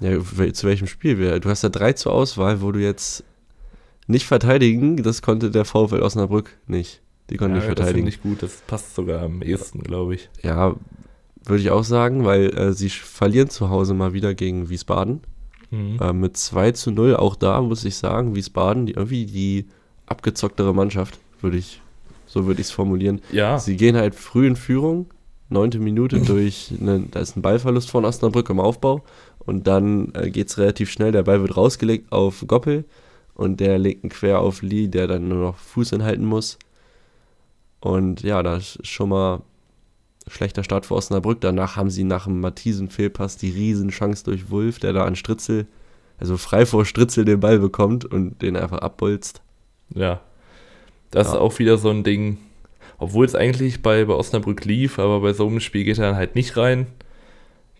Ja, 0.00 0.18
zu 0.52 0.66
welchem 0.66 0.86
Spiel? 0.86 1.40
Du 1.40 1.48
hast 1.48 1.62
ja 1.62 1.68
drei 1.68 1.92
zur 1.92 2.12
Auswahl, 2.12 2.62
wo 2.62 2.72
du 2.72 2.80
jetzt 2.80 3.24
nicht 4.06 4.26
verteidigen, 4.26 5.02
das 5.02 5.22
konnte 5.22 5.50
der 5.50 5.64
VfL 5.64 6.00
Osnabrück 6.00 6.56
nicht. 6.66 7.02
Die 7.30 7.36
konnten 7.36 7.56
ja, 7.56 7.58
nicht 7.58 7.66
verteidigen. 7.66 8.06
Das 8.06 8.14
finde 8.14 8.30
ich 8.32 8.40
gut, 8.40 8.42
das 8.42 8.62
passt 8.66 8.94
sogar 8.94 9.22
am 9.22 9.42
ehesten, 9.42 9.82
glaube 9.82 10.14
ich. 10.14 10.30
Ja, 10.42 10.76
würde 11.44 11.62
ich 11.62 11.70
auch 11.70 11.84
sagen, 11.84 12.24
weil 12.24 12.56
äh, 12.56 12.72
sie 12.72 12.88
verlieren 12.88 13.50
zu 13.50 13.70
Hause 13.70 13.94
mal 13.94 14.12
wieder 14.12 14.34
gegen 14.34 14.68
Wiesbaden. 14.68 15.20
Mhm. 15.70 15.98
Äh, 16.00 16.12
mit 16.12 16.36
2 16.36 16.72
zu 16.72 16.90
0, 16.90 17.16
auch 17.16 17.36
da 17.36 17.60
muss 17.60 17.84
ich 17.84 17.96
sagen, 17.96 18.34
Wiesbaden, 18.34 18.86
die, 18.86 18.92
irgendwie 18.92 19.26
die 19.26 19.66
abgezocktere 20.06 20.74
Mannschaft, 20.74 21.18
würde 21.40 21.58
ich, 21.58 21.80
so 22.26 22.46
würde 22.46 22.60
ich 22.60 22.68
es 22.68 22.72
formulieren. 22.72 23.20
Ja. 23.32 23.58
Sie 23.58 23.76
gehen 23.76 23.96
halt 23.96 24.14
früh 24.14 24.46
in 24.46 24.56
Führung, 24.56 25.06
neunte 25.50 25.78
Minute 25.78 26.20
durch, 26.26 26.72
eine, 26.80 27.00
da 27.10 27.20
ist 27.20 27.36
ein 27.36 27.42
Ballverlust 27.42 27.90
von 27.90 28.04
Osnabrück 28.04 28.48
im 28.48 28.60
Aufbau 28.60 29.04
und 29.38 29.66
dann 29.66 30.12
äh, 30.14 30.30
geht 30.30 30.48
es 30.48 30.58
relativ 30.58 30.90
schnell, 30.90 31.12
der 31.12 31.22
Ball 31.22 31.42
wird 31.42 31.56
rausgelegt 31.56 32.12
auf 32.12 32.44
Goppel 32.46 32.84
und 33.34 33.60
der 33.60 33.78
legt 33.78 34.04
einen 34.04 34.10
quer 34.10 34.40
auf 34.40 34.62
Lee, 34.62 34.88
der 34.88 35.06
dann 35.06 35.28
nur 35.28 35.38
noch 35.38 35.56
Fuß 35.58 35.92
inhalten 35.92 36.24
muss. 36.24 36.58
Und 37.80 38.22
ja, 38.22 38.42
das 38.42 38.76
ist 38.76 38.86
schon 38.88 39.08
mal 39.08 39.42
schlechter 40.26 40.64
Start 40.64 40.86
für 40.86 40.94
Osnabrück. 40.94 41.40
Danach 41.40 41.76
haben 41.76 41.90
sie 41.90 42.04
nach 42.04 42.24
dem 42.24 42.40
Mathisen-Fehlpass 42.40 43.36
die 43.36 43.50
Riesenchance 43.50 44.24
durch 44.24 44.50
Wulf, 44.50 44.78
der 44.78 44.92
da 44.92 45.04
an 45.04 45.16
Stritzel, 45.16 45.66
also 46.18 46.36
frei 46.36 46.66
vor 46.66 46.84
Stritzel 46.84 47.24
den 47.24 47.40
Ball 47.40 47.58
bekommt 47.58 48.04
und 48.04 48.42
den 48.42 48.56
einfach 48.56 48.78
abbolzt. 48.78 49.42
Ja, 49.94 50.20
das 51.10 51.28
ja. 51.28 51.34
ist 51.34 51.38
auch 51.38 51.58
wieder 51.58 51.78
so 51.78 51.90
ein 51.90 52.04
Ding, 52.04 52.38
obwohl 52.98 53.24
es 53.24 53.34
eigentlich 53.34 53.82
bei, 53.82 54.04
bei 54.04 54.14
Osnabrück 54.14 54.64
lief, 54.64 54.98
aber 54.98 55.20
bei 55.20 55.32
so 55.32 55.46
einem 55.46 55.60
Spiel 55.60 55.84
geht 55.84 55.98
er 55.98 56.08
dann 56.08 56.16
halt 56.16 56.34
nicht 56.34 56.56
rein. 56.56 56.86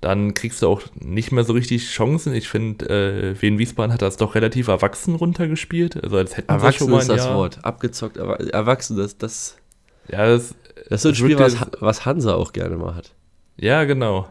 Dann 0.01 0.35
kriegst 0.35 0.63
du 0.63 0.69
auch 0.69 0.83
nicht 0.95 1.33
mehr 1.33 1.43
so 1.43 1.55
richtig 1.55 1.89
Chancen. 1.89 2.33
Ich 2.33 2.49
finde, 2.49 2.89
äh, 2.89 3.43
Wien 3.43 3.59
Wiesbaden 3.59 3.93
hat 3.93 4.01
das 4.01 4.17
doch 4.17 4.37
relativ 4.37 4.69
erwachsen 4.69 5.17
runtergespielt. 5.17 6.03
Also 6.03 6.17
als 6.17 6.37
hätten 6.37 6.51
erwachsen 6.51 6.73
sie 6.73 6.79
schon 6.79 6.91
mal 6.93 7.01
ist 7.01 7.09
das 7.09 7.25
Jahr 7.25 7.35
Wort. 7.35 7.65
Abgezockt, 7.65 8.17
aber 8.17 8.39
erwachsen, 8.39 8.97
das, 8.97 9.19
das 9.19 9.57
ja, 10.11 10.27
das, 10.27 10.55
das 10.89 10.99
ist 10.99 11.03
so 11.03 11.09
ein 11.11 11.15
Spiel, 11.15 11.39
was, 11.39 11.57
was 11.81 12.07
Hansa 12.07 12.35
auch 12.35 12.53
gerne 12.53 12.77
mal 12.77 12.95
hat. 12.95 13.15
Ja, 13.57 13.85
genau. 13.85 14.29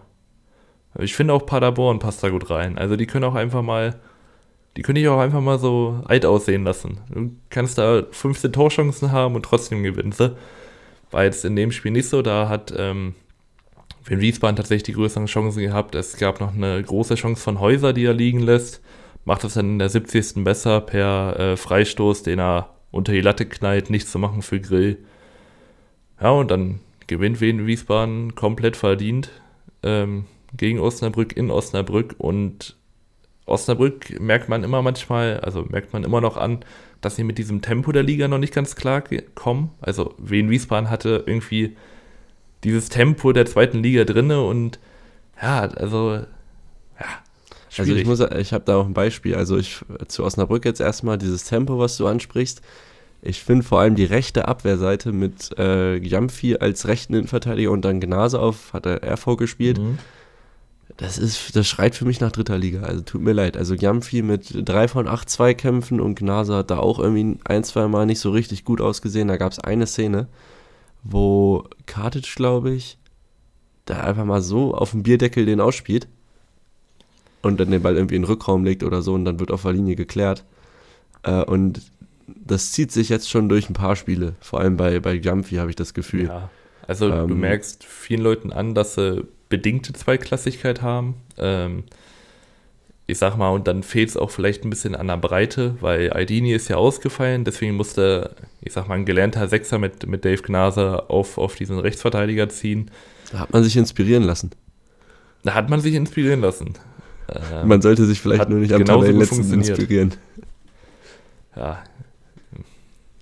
Ich 1.00 1.16
finde 1.16 1.34
auch 1.34 1.46
Paderborn 1.46 2.00
passt 2.00 2.24
da 2.24 2.30
gut 2.30 2.50
rein. 2.50 2.78
Also 2.78 2.96
die 2.96 3.06
können 3.06 3.26
auch 3.26 3.36
einfach 3.36 3.62
mal, 3.62 4.00
die 4.76 4.82
können 4.82 4.96
dich 4.96 5.08
auch 5.08 5.20
einfach 5.20 5.42
mal 5.42 5.60
so 5.60 6.02
alt 6.06 6.26
aussehen 6.26 6.64
lassen. 6.64 7.00
Du 7.14 7.32
kannst 7.50 7.78
da 7.78 8.04
15 8.10 8.54
Torchancen 8.54 9.12
haben 9.12 9.36
und 9.36 9.44
trotzdem 9.44 9.84
gewinnst 9.84 10.20
du. 10.20 10.36
War 11.12 11.24
jetzt 11.24 11.46
in 11.46 11.56
dem 11.56 11.72
Spiel 11.72 11.92
nicht 11.92 12.10
so. 12.10 12.22
Da 12.22 12.50
hat 12.50 12.74
ähm, 12.76 13.16
Wenn 14.06 14.22
Wiesbaden 14.22 14.56
tatsächlich 14.56 14.84
die 14.84 14.94
größeren 14.94 15.28
Chancen 15.28 15.62
gehabt. 15.62 15.94
Es 15.94 16.18
gab 16.18 16.40
noch 16.40 16.54
eine 16.54 16.82
große 16.82 17.16
Chance 17.16 17.42
von 17.42 17.60
Häuser, 17.60 17.94
die 17.94 18.06
er 18.06 18.14
liegen 18.14 18.40
lässt. 18.40 18.82
Macht 19.24 19.44
das 19.44 19.56
dann 19.56 19.74
in 19.74 19.80
der 19.80 19.90
70. 19.90 20.44
besser 20.44 20.82
per 20.82 21.38
äh, 21.40 21.58
Freistoß, 21.58 22.24
den 22.24 22.40
er 22.40 22.70
unter 22.92 23.12
die 23.12 23.22
Latte 23.22 23.46
knallt, 23.46 23.90
nichts 23.90 24.12
zu 24.12 24.20
machen 24.20 24.42
für 24.42 24.60
Grill. 24.60 24.98
Ja, 26.22 26.32
und 26.32 26.52
dann 26.52 26.80
gewinnt 27.08 27.42
Wien 27.42 27.66
Wiesbaden 27.68 28.36
komplett 28.36 28.76
verdient 28.76 29.30
ähm, 29.84 30.26
gegen 30.56 30.80
Osnabrück 30.80 31.36
in 31.36 31.52
Osnabrück 31.52 32.16
und 32.18 32.76
Osnabrück 33.46 34.20
merkt 34.20 34.50
man 34.50 34.64
immer 34.64 34.82
manchmal, 34.82 35.40
also 35.40 35.64
merkt 35.64 35.94
man 35.94 36.04
immer 36.04 36.20
noch 36.20 36.36
an, 36.36 36.60
dass 37.02 37.16
sie 37.16 37.24
mit 37.24 37.38
diesem 37.38 37.62
Tempo 37.62 37.92
der 37.92 38.04
Liga 38.04 38.28
noch 38.28 38.40
nicht 38.40 38.54
ganz 38.54 38.76
klar 38.76 39.04
kommen. 39.36 39.72
Also 39.80 40.16
Wien 40.18 40.50
Wiesbaden 40.50 40.90
hatte 40.90 41.24
irgendwie 41.26 41.78
dieses 42.64 42.90
Tempo 42.90 43.32
der 43.32 43.46
zweiten 43.46 43.82
Liga 43.82 44.04
drinne 44.04 44.42
und 44.42 44.80
ja, 45.42 45.62
also 45.62 46.14
ja. 46.14 46.26
Schwierig. 47.70 47.90
Also 47.92 47.96
ich 47.96 48.08
muss, 48.08 48.40
ich 48.40 48.54
habe 48.54 48.64
da 48.66 48.78
auch 48.78 48.86
ein 48.86 48.94
Beispiel. 48.94 49.36
Also 49.36 49.58
ich 49.58 49.82
zu 50.08 50.24
Osnabrück 50.24 50.66
jetzt 50.66 50.82
erstmal 50.82 51.18
dieses 51.18 51.44
Tempo, 51.44 51.78
was 51.78 51.98
du 51.98 52.08
ansprichst. 52.08 52.62
Ich 53.28 53.44
finde 53.44 53.64
vor 53.64 53.82
allem 53.82 53.96
die 53.96 54.06
rechte 54.06 54.48
Abwehrseite 54.48 55.12
mit 55.12 55.54
äh, 55.60 55.98
Jamfi 55.98 56.56
als 56.56 56.88
rechten 56.88 57.14
Innenverteidiger 57.14 57.72
und 57.72 57.84
dann 57.84 58.00
Gnase 58.00 58.40
auf, 58.40 58.72
hat 58.72 58.86
er 58.86 59.04
RV 59.04 59.36
gespielt. 59.36 59.80
Mhm. 59.80 59.98
Das 60.96 61.18
ist, 61.18 61.54
das 61.54 61.68
schreit 61.68 61.94
für 61.96 62.06
mich 62.06 62.22
nach 62.22 62.32
dritter 62.32 62.58
Liga. 62.58 62.84
Also 62.84 63.02
tut 63.02 63.22
mir 63.22 63.34
leid. 63.34 63.58
Also 63.58 63.76
Jamfi 63.76 64.22
mit 64.22 64.48
drei 64.68 64.88
von 64.88 65.10
acht 65.10 65.30
Zweikämpfen 65.30 66.00
und 66.00 66.18
Gnase 66.18 66.56
hat 66.56 66.72
da 66.72 66.78
auch 66.80 67.00
irgendwie 67.00 67.38
ein, 67.44 67.66
zwei 67.66 67.90
Mal 67.90 68.06
nicht 68.06 68.22
so 68.22 68.32
richtig 68.32 68.64
gut 68.64 68.80
ausgesehen. 68.80 69.28
Da 69.28 69.36
gab 69.36 69.52
es 69.52 69.60
eine 69.60 69.88
Szene, 69.88 70.30
wo 71.04 71.66
Kartic, 71.86 72.34
glaube 72.34 72.72
ich, 72.72 72.98
da 73.84 74.00
einfach 74.00 74.24
mal 74.24 74.42
so 74.42 74.74
auf 74.74 74.92
dem 74.92 75.04
Bierdeckel 75.04 75.46
den 75.46 75.60
ausspielt 75.60 76.08
und 77.42 77.60
dann 77.60 77.72
den 77.72 77.82
Ball 77.82 77.98
irgendwie 77.98 78.16
in 78.16 78.22
den 78.22 78.30
Rückraum 78.30 78.64
legt 78.64 78.84
oder 78.84 79.02
so 79.02 79.14
und 79.14 79.26
dann 79.26 79.42
wird 79.42 79.52
auf 79.52 79.64
der 79.64 79.74
Linie 79.74 79.98
geklärt. 79.98 80.46
Äh, 81.24 81.44
und 81.44 81.82
das 82.28 82.72
zieht 82.72 82.92
sich 82.92 83.10
jetzt 83.10 83.30
schon 83.30 83.50
durch 83.50 83.70
ein 83.70 83.74
paar 83.74 83.96
Spiele. 83.96 84.36
Vor 84.42 84.60
allem 84.60 84.78
bei, 84.78 85.00
bei 85.00 85.14
Jumpy 85.14 85.56
habe 85.56 85.70
ich 85.70 85.76
das 85.76 85.94
Gefühl. 85.94 86.26
Ja, 86.26 86.50
also 86.86 87.10
ähm, 87.10 87.28
du 87.28 87.36
merkst 87.36 87.84
vielen 87.84 88.22
Leuten 88.22 88.52
an, 88.52 88.76
dass 88.76 88.96
sie 88.96 89.26
bedingte 89.50 89.94
Zweiklassigkeit 89.94 90.82
haben. 90.82 91.16
Ähm, 91.38 91.84
ich 93.10 93.18
sag 93.18 93.38
mal, 93.38 93.50
und 93.50 93.68
dann 93.68 93.84
fehlt 93.84 94.10
es 94.10 94.18
auch 94.18 94.32
vielleicht 94.32 94.66
ein 94.66 94.70
bisschen 94.70 94.94
an 94.94 95.08
der 95.08 95.16
Breite, 95.16 95.76
weil 95.80 96.10
Aldini 96.10 96.54
ist 96.54 96.68
ja 96.68 96.76
ausgefallen, 96.76 97.46
deswegen 97.46 97.76
musste, 97.76 98.36
ich 98.60 98.74
sag 98.74 98.90
mal, 98.90 98.96
ein 98.96 99.06
gelernter 99.06 99.48
Sechser 99.48 99.80
mit, 99.80 100.06
mit 100.08 100.26
Dave 100.26 100.42
Gnase 100.42 101.10
auf, 101.10 101.38
auf 101.38 101.56
diesen 101.56 101.80
Rechtsverteidiger 101.80 102.50
ziehen. 102.50 102.92
Da 103.32 103.40
hat 103.40 103.54
man 103.54 103.64
sich 103.64 103.78
inspirieren 103.78 104.24
lassen. 104.24 104.52
Da 105.44 105.54
hat 105.54 105.70
man 105.70 105.80
sich 105.80 105.94
inspirieren 105.94 106.42
lassen. 106.42 106.74
Man 107.66 107.82
sollte 107.82 108.06
sich 108.06 108.20
vielleicht 108.20 108.50
nur 108.50 108.60
nicht 108.60 108.74
am 108.74 108.84
Tabellenletzten 108.84 109.54
inspirieren. 109.54 110.14
Ja. 111.56 111.84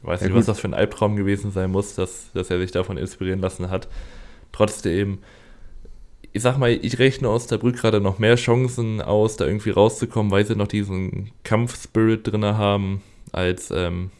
Weiß 0.05 0.21
ja, 0.21 0.27
nicht, 0.27 0.33
gut. 0.33 0.41
was 0.41 0.45
das 0.45 0.59
für 0.59 0.67
ein 0.67 0.73
Albtraum 0.73 1.15
gewesen 1.15 1.51
sein 1.51 1.71
muss, 1.71 1.95
dass, 1.95 2.31
dass 2.33 2.49
er 2.49 2.59
sich 2.59 2.71
davon 2.71 2.97
inspirieren 2.97 3.39
lassen 3.39 3.69
hat. 3.69 3.87
Trotzdem, 4.51 5.19
ich 6.31 6.41
sag 6.41 6.57
mal, 6.57 6.69
ich 6.69 6.99
rechne 6.99 7.27
aus 7.27 7.47
der 7.47 7.57
Brücke 7.57 7.79
gerade 7.79 7.99
noch 7.99 8.19
mehr 8.19 8.35
Chancen 8.35 9.01
aus, 9.01 9.35
da 9.37 9.45
irgendwie 9.45 9.71
rauszukommen, 9.71 10.31
weil 10.31 10.45
sie 10.45 10.55
noch 10.55 10.67
diesen 10.67 11.31
Kampfspirit 11.43 12.27
drin 12.27 12.45
haben, 12.45 13.01
als 13.31 13.71
ähm, 13.71 14.11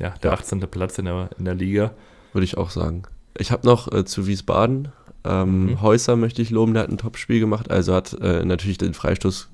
ja, 0.00 0.10
der 0.22 0.30
ja. 0.30 0.36
18. 0.36 0.60
Platz 0.60 0.98
in 0.98 1.04
der, 1.04 1.30
in 1.38 1.44
der 1.44 1.54
Liga. 1.54 1.92
Würde 2.32 2.44
ich 2.44 2.56
auch 2.56 2.70
sagen. 2.70 3.02
Ich 3.38 3.50
habe 3.50 3.66
noch 3.66 3.92
äh, 3.92 4.04
zu 4.04 4.26
Wiesbaden. 4.26 4.88
Ähm, 5.24 5.66
mhm. 5.66 5.82
Häuser 5.82 6.16
möchte 6.16 6.40
ich 6.40 6.50
loben, 6.50 6.72
der 6.72 6.84
hat 6.84 6.90
ein 6.90 6.98
Top-Spiel 6.98 7.40
gemacht. 7.40 7.70
Also 7.70 7.94
hat 7.94 8.14
äh, 8.20 8.44
natürlich 8.44 8.78
den 8.78 8.94
Freistoß, 8.94 9.50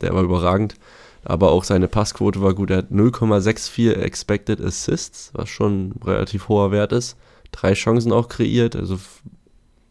der 0.00 0.14
war 0.14 0.22
überragend. 0.22 0.76
Aber 1.24 1.52
auch 1.52 1.64
seine 1.64 1.88
Passquote 1.88 2.40
war 2.40 2.54
gut. 2.54 2.70
Er 2.70 2.78
hat 2.78 2.90
0,64 2.90 3.92
Expected 3.92 4.60
Assists, 4.60 5.30
was 5.34 5.48
schon 5.48 5.88
ein 5.88 6.00
relativ 6.04 6.48
hoher 6.48 6.72
Wert 6.72 6.92
ist. 6.92 7.16
Drei 7.52 7.74
Chancen 7.74 8.12
auch 8.12 8.28
kreiert, 8.28 8.76
also 8.76 8.98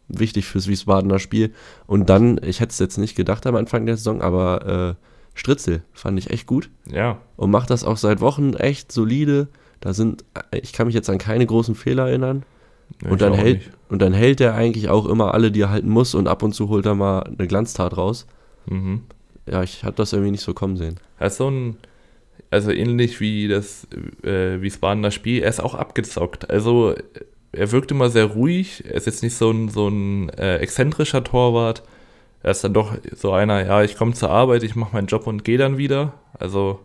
wichtig 0.08 0.46
fürs 0.46 0.66
Wiesbadener 0.66 1.18
Spiel. 1.18 1.52
Und 1.86 2.10
dann, 2.10 2.40
ich 2.42 2.60
hätte 2.60 2.72
es 2.72 2.78
jetzt 2.78 2.98
nicht 2.98 3.16
gedacht 3.16 3.46
am 3.46 3.56
Anfang 3.56 3.86
der 3.86 3.96
Saison, 3.96 4.22
aber 4.22 4.96
äh, 4.98 5.06
Stritzel 5.34 5.82
fand 5.92 6.18
ich 6.18 6.30
echt 6.30 6.46
gut. 6.46 6.70
Ja. 6.90 7.18
Und 7.36 7.50
macht 7.50 7.70
das 7.70 7.84
auch 7.84 7.96
seit 7.96 8.20
Wochen 8.20 8.54
echt 8.54 8.90
solide. 8.90 9.48
Da 9.80 9.94
sind, 9.94 10.24
ich 10.52 10.72
kann 10.72 10.86
mich 10.86 10.94
jetzt 10.94 11.08
an 11.10 11.18
keine 11.18 11.46
großen 11.46 11.74
Fehler 11.74 12.08
erinnern. 12.08 12.44
Ja, 13.02 13.10
und, 13.10 13.20
dann 13.20 13.34
hält, 13.34 13.70
und 13.88 14.02
dann 14.02 14.12
hält 14.12 14.40
er 14.40 14.54
eigentlich 14.54 14.88
auch 14.88 15.06
immer 15.06 15.32
alle, 15.32 15.52
die 15.52 15.60
er 15.60 15.70
halten 15.70 15.88
muss 15.88 16.14
und 16.14 16.26
ab 16.26 16.42
und 16.42 16.52
zu 16.54 16.68
holt 16.68 16.86
er 16.86 16.96
mal 16.96 17.20
eine 17.20 17.46
Glanztat 17.46 17.96
raus. 17.96 18.26
Mhm. 18.66 19.02
Ja, 19.46 19.62
ich 19.62 19.84
hatte 19.84 19.96
das 19.96 20.12
irgendwie 20.12 20.32
nicht 20.32 20.44
so 20.44 20.54
kommen 20.54 20.76
sehen. 20.76 20.98
Er 21.18 21.28
ist 21.28 21.36
so 21.36 21.48
ein, 21.48 21.76
also 22.50 22.70
ähnlich 22.70 23.20
wie 23.20 23.48
das 23.48 23.86
äh, 24.22 24.60
Wiesbadener 24.60 25.10
Spiel, 25.10 25.42
er 25.42 25.50
ist 25.50 25.60
auch 25.60 25.74
abgezockt. 25.74 26.50
Also 26.50 26.94
er 27.52 27.72
wirkt 27.72 27.90
immer 27.90 28.10
sehr 28.10 28.26
ruhig. 28.26 28.84
Er 28.86 28.94
ist 28.94 29.06
jetzt 29.06 29.22
nicht 29.22 29.34
so 29.34 29.50
ein, 29.50 29.68
so 29.68 29.88
ein 29.88 30.28
äh, 30.30 30.56
exzentrischer 30.58 31.24
Torwart. 31.24 31.82
Er 32.42 32.52
ist 32.52 32.64
dann 32.64 32.74
doch 32.74 32.96
so 33.14 33.32
einer, 33.32 33.64
ja, 33.64 33.82
ich 33.82 33.96
komme 33.96 34.14
zur 34.14 34.30
Arbeit, 34.30 34.62
ich 34.62 34.76
mache 34.76 34.94
meinen 34.94 35.08
Job 35.08 35.26
und 35.26 35.44
gehe 35.44 35.58
dann 35.58 35.76
wieder. 35.76 36.14
Also, 36.32 36.80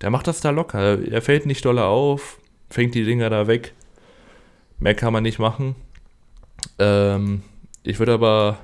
der 0.00 0.10
macht 0.10 0.26
das 0.26 0.40
da 0.40 0.50
locker. 0.50 1.02
Er 1.02 1.22
fällt 1.22 1.46
nicht 1.46 1.64
doller 1.64 1.86
auf, 1.86 2.38
fängt 2.68 2.94
die 2.94 3.04
Dinger 3.04 3.30
da 3.30 3.46
weg. 3.46 3.72
Mehr 4.78 4.94
kann 4.94 5.12
man 5.12 5.22
nicht 5.22 5.38
machen. 5.38 5.76
Ähm, 6.78 7.42
ich 7.84 7.98
würde 7.98 8.14
aber, 8.14 8.58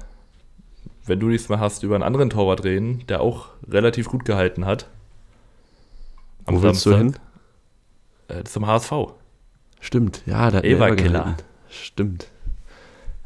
wenn 1.11 1.21
du 1.21 1.27
mehr 1.27 1.61
hast, 1.61 1.83
über 1.83 1.97
einen 1.97 2.05
anderen 2.05 2.31
Torwart 2.31 2.65
reden, 2.65 3.05
der 3.09 3.21
auch 3.21 3.49
relativ 3.69 4.09
gut 4.09 4.25
gehalten 4.25 4.65
hat. 4.65 4.89
Am 6.47 6.57
Wo 6.57 6.63
willst 6.63 6.87
du 6.87 6.97
hin? 6.97 7.17
Äh, 8.29 8.45
zum 8.45 8.67
HSV. 8.67 8.93
Stimmt, 9.81 10.23
ja, 10.25 10.51
der 10.51 10.65
Eva 10.65 10.95
Killer. 10.95 11.37
Stimmt. 11.69 12.29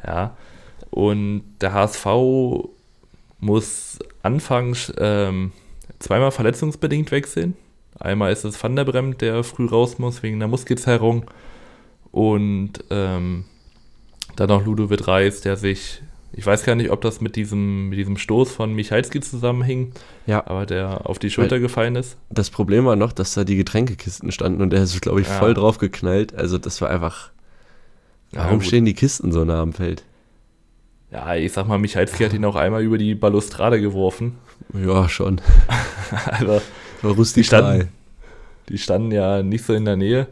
Ja. 0.05 0.37
Und 0.91 1.43
der 1.61 1.75
HSV 1.75 2.07
muss 3.39 3.99
anfangs 4.23 4.93
ähm, 4.99 5.53
zweimal 5.99 6.31
verletzungsbedingt 6.31 7.11
wechseln. 7.11 7.57
Einmal 8.01 8.33
ist 8.33 8.45
es 8.45 8.61
Van 8.63 8.77
der 8.77 8.85
Bremt, 8.85 9.21
der 9.21 9.45
früh 9.45 9.67
raus 9.67 9.99
muss 9.99 10.23
wegen 10.23 10.39
der 10.39 10.49
Muskelzerrung. 10.49 11.31
Und 12.11 12.73
ähm, 12.91 13.45
dann 14.37 14.49
noch 14.49 14.65
Ludovic 14.65 15.07
Reis, 15.07 15.43
der 15.43 15.57
sich, 15.57 16.03
ich 16.37 16.45
weiß 16.45 16.65
gar 16.65 16.75
nicht, 16.75 16.91
ob 16.91 17.01
das 17.01 17.21
mit 17.21 17.37
diesem, 17.37 17.89
mit 17.91 17.99
diesem 17.99 18.17
Stoß 18.17 18.51
von 18.51 18.75
Michalski 18.75 19.21
zusammenhing, 19.21 19.93
ja. 20.27 20.45
aber 20.47 20.67
der 20.67 21.09
auf 21.09 21.19
die 21.19 21.31
Schulter 21.31 21.57
Weil 21.57 21.61
gefallen 21.61 21.97
ist. 21.97 22.17
Das 22.29 22.51
Problem 22.51 22.85
war 22.85 22.97
noch, 22.97 23.13
dass 23.13 23.35
da 23.35 23.45
die 23.45 23.57
Getränkekisten 23.57 24.33
standen 24.33 24.61
und 24.61 24.71
der 24.71 24.83
ist, 24.83 25.01
glaube 25.01 25.21
ich, 25.21 25.29
ja. 25.29 25.39
voll 25.39 25.55
drauf 25.55 25.79
geknallt. 25.79 26.35
Also 26.35 26.59
das 26.59 26.81
war 26.81 26.91
einfach. 26.91 27.31
Warum 28.33 28.61
ja, 28.61 28.67
stehen 28.67 28.85
die 28.85 28.95
Kisten 28.95 29.31
so 29.31 29.45
nah 29.45 29.61
am 29.61 29.73
Feld? 29.73 30.03
Ja, 31.13 31.37
ich 31.37 31.53
sag 31.53 31.69
mal, 31.69 31.79
Michalski 31.79 32.25
hat 32.25 32.33
ihn 32.33 32.45
auch 32.45 32.57
einmal 32.57 32.83
über 32.83 32.99
die 32.99 33.15
Balustrade 33.15 33.81
geworfen. 33.81 34.37
Ja, 34.73 35.09
schon. 35.09 35.41
also, 36.27 36.61
die 37.03 37.45
standen, 37.45 37.89
die 38.69 38.79
standen 38.79 39.13
ja 39.13 39.45
nicht 39.45 39.65
so 39.65 39.73
in 39.75 39.85
der 39.85 39.97
Nähe. 39.97 40.27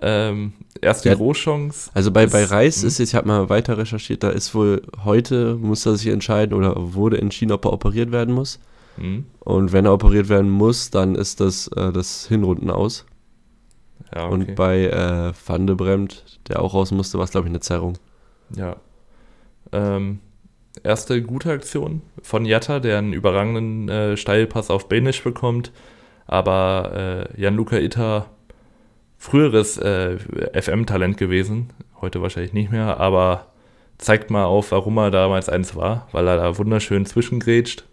Ähm, 0.00 0.52
erste 0.80 1.08
ja, 1.08 1.14
Großchance. 1.14 1.90
Also 1.94 2.10
bei, 2.10 2.26
bei 2.26 2.44
Reis 2.44 2.82
hm? 2.82 2.88
ist 2.88 2.98
jetzt, 2.98 3.10
ich 3.10 3.14
habe 3.14 3.28
mal 3.28 3.48
weiter 3.48 3.78
recherchiert, 3.78 4.22
da 4.22 4.30
ist 4.30 4.54
wohl 4.54 4.82
heute, 5.04 5.56
muss 5.56 5.86
er 5.86 5.96
sich 5.96 6.08
entscheiden 6.08 6.54
oder 6.54 6.74
wurde 6.94 7.18
entschieden, 7.20 7.52
ob 7.52 7.64
er 7.64 7.72
operiert 7.72 8.12
werden 8.12 8.34
muss. 8.34 8.58
Mhm. 8.96 9.26
Und 9.40 9.72
wenn 9.72 9.84
er 9.84 9.92
operiert 9.92 10.28
werden 10.28 10.50
muss, 10.50 10.90
dann 10.90 11.14
ist 11.14 11.40
das 11.40 11.68
äh, 11.68 11.92
das 11.92 12.26
Hinrunden 12.26 12.70
aus. 12.70 13.04
Ja, 14.14 14.24
okay. 14.26 14.34
Und 14.34 14.54
bei 14.54 14.86
äh, 14.86 15.32
Van 15.46 15.66
de 15.66 15.76
Bremt, 15.76 16.40
der 16.48 16.62
auch 16.62 16.74
raus 16.74 16.90
musste, 16.90 17.18
war 17.18 17.24
es, 17.24 17.30
glaube 17.30 17.46
ich, 17.46 17.50
eine 17.50 17.60
Zerrung. 17.60 17.98
Ja. 18.54 18.76
Ähm, 19.72 20.20
erste 20.82 21.22
gute 21.22 21.50
Aktion 21.50 22.02
von 22.22 22.44
Jatta, 22.44 22.80
der 22.80 22.98
einen 22.98 23.12
überragenden 23.12 23.88
äh, 23.88 24.16
Steilpass 24.16 24.70
auf 24.70 24.88
Benisch 24.88 25.22
bekommt. 25.22 25.72
Aber 26.26 27.28
äh, 27.36 27.40
Jan-Luca 27.40 27.76
Itter 27.76 28.26
früheres 29.18 29.78
äh, 29.78 30.18
FM-Talent 30.60 31.16
gewesen, 31.16 31.72
heute 32.00 32.22
wahrscheinlich 32.22 32.52
nicht 32.52 32.70
mehr, 32.70 33.00
aber 33.00 33.46
zeigt 33.98 34.30
mal 34.30 34.44
auf, 34.44 34.72
warum 34.72 34.98
er 34.98 35.10
damals 35.10 35.48
eins 35.48 35.74
war, 35.74 36.08
weil 36.12 36.28
er 36.28 36.36
da 36.36 36.58
wunderschön 36.58 37.06
zwischengrätscht. 37.06 37.84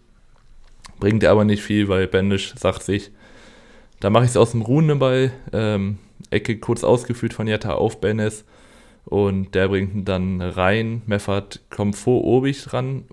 Bringt 1.00 1.22
er 1.22 1.30
aber 1.30 1.44
nicht 1.44 1.62
viel, 1.62 1.88
weil 1.88 2.06
Bendisch 2.06 2.54
sagt 2.56 2.82
sich, 2.82 3.10
da 4.00 4.10
mache 4.10 4.24
ich 4.24 4.30
es 4.30 4.36
aus 4.36 4.52
dem 4.52 4.62
ruhenden 4.62 4.98
Ball, 4.98 5.32
ähm, 5.52 5.98
Ecke 6.30 6.58
kurz 6.58 6.84
ausgeführt 6.84 7.32
von 7.32 7.46
Jatta 7.46 7.74
auf 7.74 8.00
Bennis 8.00 8.44
und 9.04 9.54
der 9.54 9.68
bringt 9.68 9.94
ihn 9.94 10.04
dann 10.04 10.40
rein. 10.40 11.02
Meffert 11.06 11.60
kommt 11.70 11.96
vor 11.96 12.24
Obig 12.24 12.64
dran. 12.64 13.04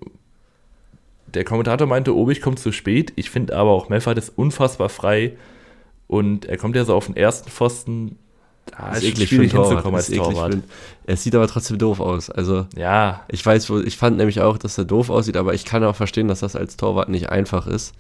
Der 1.28 1.44
Kommentator 1.44 1.88
meinte, 1.88 2.16
Obig 2.16 2.42
kommt 2.42 2.60
zu 2.60 2.72
spät. 2.72 3.14
Ich 3.16 3.30
finde 3.30 3.56
aber 3.56 3.72
auch, 3.72 3.90
Meffert 3.90 4.18
ist 4.18 4.38
unfassbar 4.38 4.90
frei 4.90 5.34
und 6.12 6.44
er 6.44 6.58
kommt 6.58 6.76
ja 6.76 6.84
so 6.84 6.94
auf 6.94 7.06
den 7.06 7.16
ersten 7.16 7.50
Pfosten, 7.50 8.18
Da 8.66 8.92
ist 8.92 9.04
eklig 9.04 9.30
für 9.30 9.40
einen 9.40 9.50
Torwart. 9.50 9.98
Ist 9.98 10.10
eklig 10.10 10.38
für 10.38 10.62
er 11.06 11.16
sieht 11.16 11.34
aber 11.34 11.48
trotzdem 11.48 11.78
doof 11.78 12.02
aus. 12.02 12.30
Also, 12.30 12.66
ja. 12.76 13.22
Ich 13.30 13.46
weiß, 13.46 13.70
wo, 13.70 13.80
ich 13.80 13.96
fand 13.96 14.18
nämlich 14.18 14.42
auch, 14.42 14.58
dass 14.58 14.78
er 14.78 14.84
doof 14.84 15.10
aussieht, 15.10 15.38
aber 15.38 15.54
ich 15.54 15.64
kann 15.64 15.86
auch 15.86 15.96
verstehen, 15.96 16.28
dass 16.28 16.42
das 16.42 16.58
als 16.58 16.76
Torwart 16.76 17.08
nicht 17.08 17.30
einfach 17.30 17.66
ist. 17.66 17.94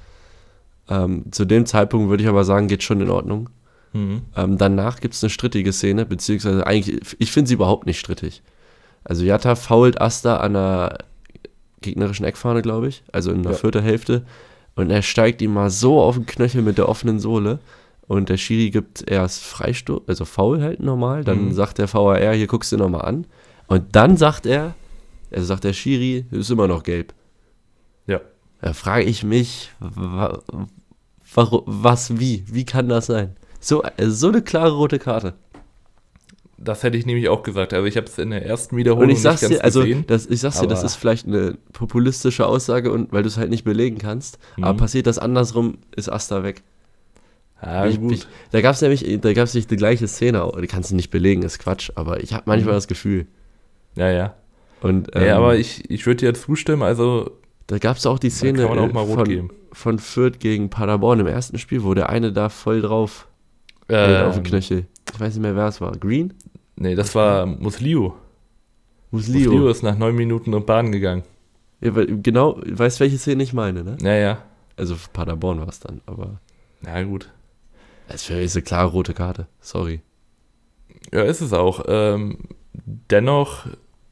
Ähm, 0.90 1.32
zu 1.32 1.46
dem 1.46 1.66
Zeitpunkt 1.66 2.10
würde 2.10 2.22
ich 2.22 2.28
aber 2.30 2.44
sagen, 2.44 2.68
geht 2.68 2.84
schon 2.84 3.00
in 3.00 3.10
Ordnung. 3.10 3.50
Mhm. 3.94 4.24
Ähm, 4.36 4.58
danach 4.58 5.00
gibt 5.00 5.14
es 5.14 5.24
eine 5.24 5.30
strittige 5.30 5.72
Szene, 5.72 6.06
beziehungsweise 6.06 6.68
eigentlich, 6.68 7.16
ich 7.18 7.32
finde 7.32 7.48
sie 7.48 7.54
überhaupt 7.54 7.86
nicht 7.86 8.00
strittig. 8.00 8.42
Also 9.06 9.24
Jatta 9.24 9.56
fault 9.56 10.02
Asta 10.02 10.36
an 10.36 10.54
der 10.54 10.98
gegnerischen 11.80 12.26
Eckfahne, 12.26 12.62
glaube 12.62 12.90
ich, 12.90 13.04
also 13.14 13.32
in 13.32 13.44
der 13.44 13.54
ja. 13.54 13.58
vierten 13.58 13.84
Hälfte. 13.84 14.26
Und 14.76 14.90
er 14.90 15.02
steigt 15.02 15.42
ihm 15.42 15.54
mal 15.54 15.70
so 15.70 16.02
auf 16.02 16.16
den 16.16 16.26
Knöchel 16.26 16.62
mit 16.62 16.78
der 16.78 16.90
offenen 16.90 17.22
Sohle. 17.22 17.60
Und 18.12 18.28
der 18.28 18.36
Schiri 18.36 18.72
gibt 18.72 19.10
erst 19.10 19.42
Freistoß, 19.42 20.02
also 20.06 20.26
faul 20.26 20.62
halt 20.62 20.82
normal. 20.82 21.24
Dann 21.24 21.46
mhm. 21.46 21.54
sagt 21.54 21.78
der 21.78 21.88
VAR, 21.94 22.34
hier 22.34 22.46
guckst 22.46 22.74
du 22.74 22.76
nochmal 22.76 23.04
an. 23.04 23.26
Und 23.68 23.96
dann 23.96 24.18
sagt 24.18 24.46
er, 24.46 24.76
also 25.32 25.46
sagt 25.46 25.64
der 25.64 25.72
Schiri, 25.72 26.26
ist 26.30 26.52
immer 26.52 26.68
noch 26.68 26.84
gelb. 26.84 27.14
Ja. 28.08 28.20
Da 28.62 28.74
frage 28.74 29.06
ich 29.06 29.24
mich, 29.24 29.72
wa, 29.80 30.42
wa, 31.36 31.64
was, 31.66 32.20
wie? 32.20 32.44
Wie 32.48 32.66
kann 32.66 32.90
das 32.90 33.06
sein? 33.06 33.38
So, 33.62 33.82
so 33.98 34.28
eine 34.28 34.42
klare 34.42 34.74
rote 34.74 35.00
Karte. 35.00 35.36
Das 36.58 36.84
hätte 36.84 36.98
ich 36.98 37.06
nämlich 37.06 37.30
auch 37.30 37.44
gesagt. 37.44 37.74
Also 37.74 37.88
ich 37.88 37.96
habe 37.96 38.08
es 38.08 38.18
in 38.18 38.32
der 38.32 38.46
ersten 38.46 38.76
Wiederholung 38.76 39.08
und 39.08 39.16
ich 39.16 39.22
sag's 39.22 39.42
nicht 39.42 39.52
ganz 39.52 39.62
dir, 39.62 39.64
also 39.64 39.80
gesehen. 39.84 40.04
Das, 40.08 40.26
ich 40.26 40.42
sag's 40.42 40.60
dir, 40.60 40.68
das 40.68 40.84
ist 40.84 40.96
vielleicht 40.96 41.28
eine 41.28 41.58
populistische 41.72 42.46
Aussage, 42.46 42.92
und 42.92 43.14
weil 43.14 43.24
du 43.24 43.30
es 43.30 43.38
halt 43.38 43.52
nicht 43.52 43.64
belegen 43.64 44.00
kannst. 44.00 44.38
Mhm. 44.58 44.66
Aber 44.66 44.78
passiert 44.80 45.08
das 45.08 45.18
andersrum, 45.18 45.78
ist 45.96 46.10
Asta 46.10 46.44
weg. 46.44 46.62
Ja, 47.64 47.86
ich, 47.86 48.02
ich, 48.02 48.28
da 48.52 48.62
gab 48.62 48.74
es 48.74 48.82
nämlich, 48.82 49.06
da 49.22 49.34
gab 49.34 49.44
es 49.44 49.54
nicht 49.54 49.70
die 49.70 49.76
gleiche 49.76 50.08
Szene. 50.08 50.52
Die 50.62 50.68
kannst 50.68 50.92
du 50.92 50.96
nicht 50.96 51.12
belegen, 51.12 51.44
ist 51.44 51.60
Quatsch. 51.60 51.92
Aber 51.96 52.22
ich 52.22 52.34
habe 52.34 52.44
manchmal 52.46 52.74
mhm. 52.74 52.78
das 52.78 52.88
Gefühl. 52.88 53.28
Ja, 53.96 54.10
ja. 54.10 54.36
Und, 54.82 55.16
ähm, 55.16 55.26
ja, 55.26 55.38
aber 55.38 55.58
ich, 55.58 55.90
ich 55.90 56.06
würde 56.06 56.26
dir 56.26 56.34
zustimmen. 56.34 56.82
Also 56.82 57.32
da 57.68 57.78
gab 57.78 57.98
es 57.98 58.06
auch 58.06 58.20
die 58.20 58.32
Szene 58.32 58.68
auch 58.68 58.92
von, 58.92 59.52
von 59.72 60.00
Fürth 60.00 60.40
gegen 60.40 60.70
Paderborn 60.70 61.20
im 61.20 61.28
ersten 61.28 61.60
Spiel, 61.60 61.84
wo 61.84 61.94
der 61.94 62.10
eine 62.10 62.34
da 62.34 62.50
voll 62.50 62.82
drauf 62.82 63.28
ähm, 63.90 64.26
auf 64.26 64.36
den 64.36 64.44
Knöchel. 64.44 64.86
Ich 65.14 65.20
weiß 65.20 65.36
nicht 65.36 65.44
mehr, 65.44 65.56
wer 65.56 65.68
es 65.68 65.82
war. 65.82 65.92
Green? 65.92 66.34
Nee, 66.76 66.96
das 66.96 67.14
war 67.14 67.46
Muslio. 67.46 68.16
Muslio. 69.12 69.52
Muslio 69.52 69.70
ist 69.70 69.84
nach 69.84 69.98
neun 69.98 70.16
Minuten 70.16 70.54
in 70.54 70.66
Bahn 70.66 70.92
gegangen. 70.92 71.24
Ja, 71.82 71.92
genau, 71.92 72.60
weißt 72.66 73.00
welche 73.00 73.18
Szene 73.18 73.44
ich 73.44 73.54
meine, 73.54 73.84
ne? 73.84 73.98
Ja, 74.02 74.16
ja. 74.16 74.38
Also 74.78 74.96
Paderborn 75.14 75.60
war 75.60 75.68
es 75.68 75.80
dann, 75.80 76.02
aber. 76.06 76.40
Na 76.82 77.04
gut. 77.04 77.30
Das 78.12 78.30
ist 78.30 78.56
eine 78.56 78.64
klare 78.64 78.90
rote 78.90 79.14
Karte. 79.14 79.48
Sorry. 79.62 80.02
Ja, 81.14 81.24
ist 81.24 81.42
es 81.42 81.54
auch. 81.54 81.86
Ähm, 81.88 82.40
dennoch 82.74 83.68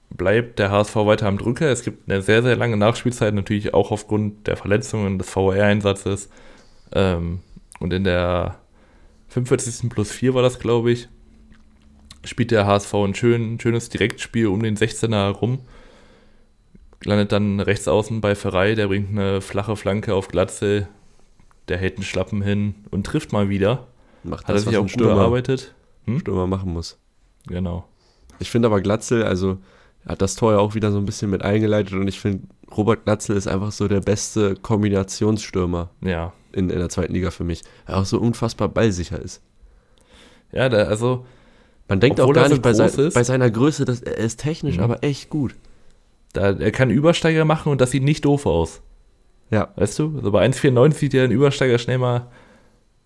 bleibt 0.09 0.59
der 0.59 0.71
HSV 0.71 0.95
weiter 0.95 1.27
am 1.27 1.37
Drücker. 1.37 1.69
Es 1.69 1.83
gibt 1.83 2.09
eine 2.09 2.21
sehr, 2.21 2.41
sehr 2.41 2.55
lange 2.55 2.77
Nachspielzeit, 2.77 3.33
natürlich 3.33 3.73
auch 3.73 3.91
aufgrund 3.91 4.47
der 4.47 4.57
Verletzungen 4.57 5.17
des 5.17 5.29
VR-Einsatzes. 5.29 6.29
Ähm, 6.93 7.39
und 7.79 7.93
in 7.93 8.05
der 8.05 8.59
45. 9.27 9.89
plus 9.89 10.11
4 10.11 10.33
war 10.33 10.41
das, 10.41 10.59
glaube 10.59 10.91
ich, 10.91 11.09
spielt 12.23 12.51
der 12.51 12.65
HSV 12.65 12.93
ein 12.93 13.15
schön, 13.15 13.59
schönes 13.59 13.89
Direktspiel 13.89 14.47
um 14.47 14.63
den 14.63 14.77
16er 14.77 15.25
herum. 15.25 15.59
Landet 17.03 17.31
dann 17.31 17.59
rechts 17.59 17.87
außen 17.87 18.21
bei 18.21 18.35
Ferrei, 18.35 18.75
der 18.75 18.87
bringt 18.87 19.09
eine 19.09 19.41
flache 19.41 19.75
Flanke 19.75 20.13
auf 20.13 20.27
Glatze, 20.27 20.87
der 21.69 21.77
hält 21.77 21.95
einen 21.95 22.03
Schlappen 22.03 22.41
hin 22.41 22.75
und 22.91 23.05
trifft 23.05 23.31
mal 23.31 23.47
wieder. 23.47 23.87
Macht 24.23 24.47
Hat 24.47 24.55
das, 24.55 24.63
er 24.63 24.69
sich 24.69 24.77
auch 24.77 24.83
gut 24.83 24.91
Stürmer, 24.91 25.21
erarbeitet. 25.21 25.73
Hm? 26.05 26.19
Stürmer 26.19 26.47
machen 26.47 26.73
muss. 26.73 26.97
Genau. 27.47 27.85
Ich 28.39 28.49
finde 28.49 28.67
aber 28.67 28.81
Glatzel, 28.81 29.23
also 29.23 29.57
hat 30.07 30.21
das 30.21 30.35
Tor 30.35 30.53
ja 30.53 30.59
auch 30.59 30.75
wieder 30.75 30.91
so 30.91 30.97
ein 30.97 31.05
bisschen 31.05 31.29
mit 31.29 31.41
eingeleitet 31.41 31.93
und 31.93 32.07
ich 32.07 32.19
finde, 32.19 32.47
Robert 32.75 33.05
Glatzel 33.05 33.35
ist 33.35 33.47
einfach 33.47 33.71
so 33.71 33.87
der 33.87 34.01
beste 34.01 34.55
Kombinationsstürmer. 34.55 35.89
Ja 36.01 36.33
in, 36.51 36.69
in 36.69 36.79
der 36.79 36.89
zweiten 36.89 37.13
Liga 37.13 37.31
für 37.31 37.43
mich. 37.43 37.63
Er 37.85 37.97
auch 37.97 38.05
so 38.05 38.19
unfassbar 38.19 38.69
ballsicher 38.69 39.21
ist. 39.21 39.41
Ja, 40.51 40.69
da, 40.69 40.83
also. 40.83 41.25
Man 41.87 41.99
denkt 41.99 42.21
auch 42.21 42.31
gar 42.33 42.45
so 42.45 42.53
nicht 42.53 42.61
bei, 42.61 42.73
sein, 42.73 42.91
bei, 43.13 43.23
seiner 43.23 43.49
Größe, 43.49 43.83
dass 43.83 44.01
er 44.01 44.17
ist 44.17 44.39
technisch 44.39 44.77
mhm. 44.77 44.83
aber 44.83 45.03
echt 45.03 45.29
gut. 45.29 45.55
Da, 46.33 46.51
er 46.51 46.71
kann 46.71 46.91
Übersteiger 46.91 47.45
machen 47.45 47.71
und 47.71 47.81
das 47.81 47.91
sieht 47.91 48.03
nicht 48.03 48.25
doof 48.25 48.45
aus. 48.45 48.81
Ja. 49.49 49.69
Weißt 49.75 49.97
du? 49.97 50.13
Also 50.17 50.31
bei 50.31 50.45
1,94 50.45 50.93
sieht 50.93 51.13
ja 51.15 51.23
ein 51.23 51.31
Übersteiger 51.31 51.79
schnell 51.79 51.97
mal. 51.97 52.27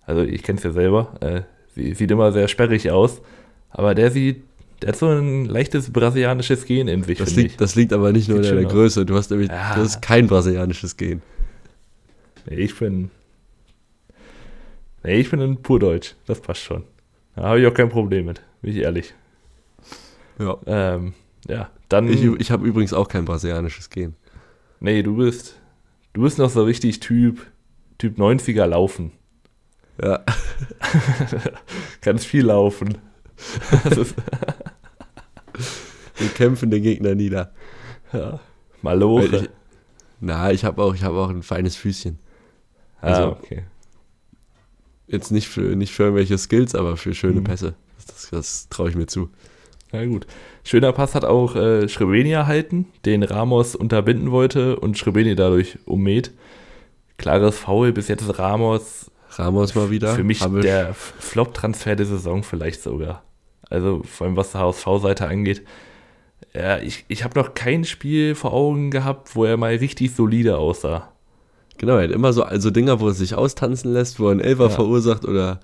Also 0.06 0.22
ich 0.22 0.44
kenne 0.44 0.58
es 0.58 0.64
ja 0.64 0.72
selber. 0.72 1.14
Äh, 1.22 1.42
sieht 1.76 2.12
immer 2.12 2.32
sehr 2.32 2.48
sperrig 2.48 2.92
aus. 2.92 3.22
Aber 3.70 3.96
der 3.96 4.12
sieht 4.12 4.44
der 4.82 4.90
hat 4.90 4.98
so 4.98 5.08
ein 5.08 5.46
leichtes 5.46 5.94
brasilianisches 5.94 6.66
Gen 6.66 6.90
in 6.90 7.04
sich. 7.04 7.18
Das, 7.18 7.36
liegt, 7.36 7.62
das 7.62 7.76
liegt 7.76 7.94
aber 7.94 8.12
nicht 8.12 8.28
nur 8.28 8.44
in 8.44 8.44
der 8.44 8.66
Größe. 8.66 9.06
Du 9.06 9.16
hast 9.16 9.32
nämlich 9.32 9.50
ja. 9.50 9.76
du 9.76 9.82
hast 9.82 10.02
kein 10.02 10.28
brasilianisches 10.28 10.98
Gen. 10.98 11.22
Nee, 12.50 12.58
ich 12.58 12.78
bin, 12.78 13.10
Nee, 15.04 15.20
ich 15.20 15.30
bin 15.30 15.42
ein 15.42 15.62
pur 15.62 15.80
Deutsch. 15.80 16.16
Das 16.26 16.40
passt 16.40 16.62
schon. 16.62 16.84
Da 17.36 17.44
habe 17.44 17.60
ich 17.60 17.68
auch 17.68 17.74
kein 17.74 17.90
Problem 17.90 18.26
mit, 18.26 18.42
bin 18.62 18.72
ich 18.72 18.78
ehrlich. 18.78 19.14
Ja. 20.40 20.58
Ähm, 20.66 21.14
ja, 21.48 21.70
dann. 21.90 22.08
Ich, 22.08 22.24
ich 22.24 22.52
habe 22.52 22.66
übrigens 22.66 22.94
auch 22.94 23.08
kein 23.08 23.26
brasilianisches 23.26 23.90
Gen. 23.90 24.16
Nee, 24.80 25.04
du 25.04 25.18
bist. 25.18 25.60
Du 26.14 26.22
bist 26.22 26.38
noch 26.38 26.50
so 26.50 26.64
richtig 26.64 27.00
Typ, 27.00 27.46
Typ 27.98 28.18
90er 28.18 28.66
laufen. 28.66 29.12
Ja. 30.02 30.24
Ganz 32.02 32.26
viel 32.26 32.46
laufen. 32.46 32.98
Wir 36.16 36.30
kämpfen 36.36 36.72
den 36.72 36.84
Gegner 36.84 37.16
nieder. 37.16 37.52
Ja. 38.12 38.40
Maloche. 38.82 39.38
Ich, 39.38 39.50
na, 40.20 40.52
ich 40.52 40.64
habe 40.66 40.82
auch, 40.82 40.96
hab 40.96 41.14
auch 41.14 41.30
ein 41.30 41.44
feines 41.44 41.76
Füßchen. 41.76 42.20
Ah, 43.02 43.08
also, 43.08 43.22
ah, 43.22 43.28
okay 43.30 43.64
jetzt 45.08 45.32
nicht 45.32 45.48
für, 45.48 45.76
nicht 45.76 45.94
für 45.94 46.04
irgendwelche 46.04 46.38
Skills, 46.38 46.76
aber 46.76 46.98
für 46.98 47.14
schöne 47.14 47.40
mhm. 47.40 47.46
Pässe. 47.46 47.76
Das, 47.96 48.06
das, 48.06 48.30
das 48.32 48.70
traue 48.70 48.90
ich 48.90 48.96
mir 48.96 49.08
zu. 49.08 49.30
Na 49.92 50.06
gut. 50.06 50.26
Schöner 50.64 50.92
Pass 50.92 51.16
hat 51.16 51.24
auch 51.24 51.56
äh, 51.56 51.88
Schrebeni 51.88 52.32
erhalten, 52.32 52.88
den 53.06 53.24
Ramos 53.24 53.76
unterbinden 53.76 54.32
wollte 54.32 54.80
und 54.80 54.98
Schrebeni 54.98 55.36
dadurch 55.36 55.78
ummäht. 55.86 56.32
Klares 57.18 57.60
Foul, 57.60 57.94
bis 57.94 58.08
jetzt 58.08 58.40
Ramos. 58.40 59.12
Ramos 59.40 59.76
mal 59.76 59.90
wieder. 59.90 60.16
Für 60.16 60.24
mich 60.24 60.40
der 60.40 60.94
Flop-Transfer 60.94 61.96
der 61.96 62.06
Saison 62.06 62.44
vielleicht 62.44 62.82
sogar. 62.82 63.24
Also 63.70 64.02
vor 64.04 64.28
allem 64.28 64.36
was 64.36 64.52
die 64.52 64.58
HSV-Seite 64.58 65.28
angeht. 65.28 65.64
Ja, 66.54 66.78
ich, 66.78 67.06
ich 67.08 67.24
habe 67.24 67.40
noch 67.40 67.54
kein 67.54 67.86
Spiel 67.86 68.36
vor 68.36 68.54
Augen 68.54 68.92
gehabt, 68.92 69.36
wo 69.36 69.46
er 69.46 69.58
mal 69.58 69.76
richtig 69.76 70.14
solide 70.14 70.58
aussah. 70.58 71.10
Genau, 71.78 71.98
er 71.98 72.04
hat 72.04 72.12
immer 72.12 72.34
so 72.34 72.44
also 72.44 72.70
Dinger, 72.70 73.00
wo 73.00 73.08
er 73.08 73.14
sich 73.14 73.34
austanzen 73.34 73.94
lässt, 73.94 74.20
wo 74.20 74.28
er 74.28 74.32
einen 74.32 74.40
Elfer 74.40 74.66
ja. 74.66 74.70
verursacht 74.70 75.26
oder. 75.26 75.60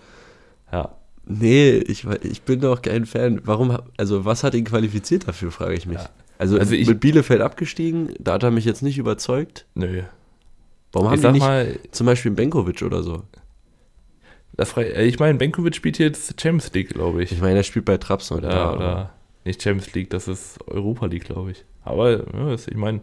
Ja. 0.72 0.96
Nee, 1.26 1.78
ich, 1.78 2.06
ich 2.24 2.42
bin 2.42 2.62
doch 2.62 2.82
kein 2.82 3.06
Fan. 3.06 3.42
Warum, 3.44 3.78
also 3.98 4.26
was 4.26 4.44
hat 4.44 4.56
ihn 4.56 4.66
qualifiziert 4.66 5.28
dafür, 5.28 5.52
frage 5.52 5.76
ich 5.76 5.86
mich. 5.86 6.00
Ja. 6.00 6.10
Also, 6.40 6.58
also 6.58 6.74
ich, 6.74 6.88
mit 6.88 7.00
Bielefeld 7.00 7.42
abgestiegen, 7.42 8.14
da 8.18 8.34
hat 8.34 8.44
er 8.44 8.52
mich 8.52 8.66
jetzt 8.66 8.82
nicht 8.82 8.98
überzeugt. 8.98 9.66
Nö. 9.76 10.02
Warum 10.92 11.12
haben 11.12 11.22
die 11.22 11.32
nicht 11.34 11.42
mal, 11.42 11.78
zum 11.92 12.08
Beispiel 12.08 12.32
Benkovic 12.32 12.82
oder 12.82 13.04
so? 13.04 13.24
Das, 14.60 14.76
äh, 14.76 15.06
ich 15.06 15.19
meine, 15.19 15.38
Benkovic 15.38 15.74
spielt 15.74 16.00
jetzt 16.00 16.39
Champions 16.39 16.74
League, 16.74 16.89
glaube 16.89 17.24
ich. 17.24 17.32
Ich 17.32 17.39
meine, 17.39 17.60
er 17.60 17.63
spielt 17.63 17.86
bei 17.86 17.98
Trabzon. 17.98 18.39
Oder, 18.39 18.50
ja, 18.50 18.74
oder 18.74 19.13
nicht 19.45 19.63
Champions 19.63 19.93
League, 19.93 20.10
das 20.10 20.28
ist 20.28 20.60
Europa 20.67 21.06
League, 21.06 21.24
glaube 21.24 21.52
ich. 21.52 21.63
Aber 21.86 22.12
ja, 22.12 22.54
ich 22.54 22.76
meine, 22.76 23.00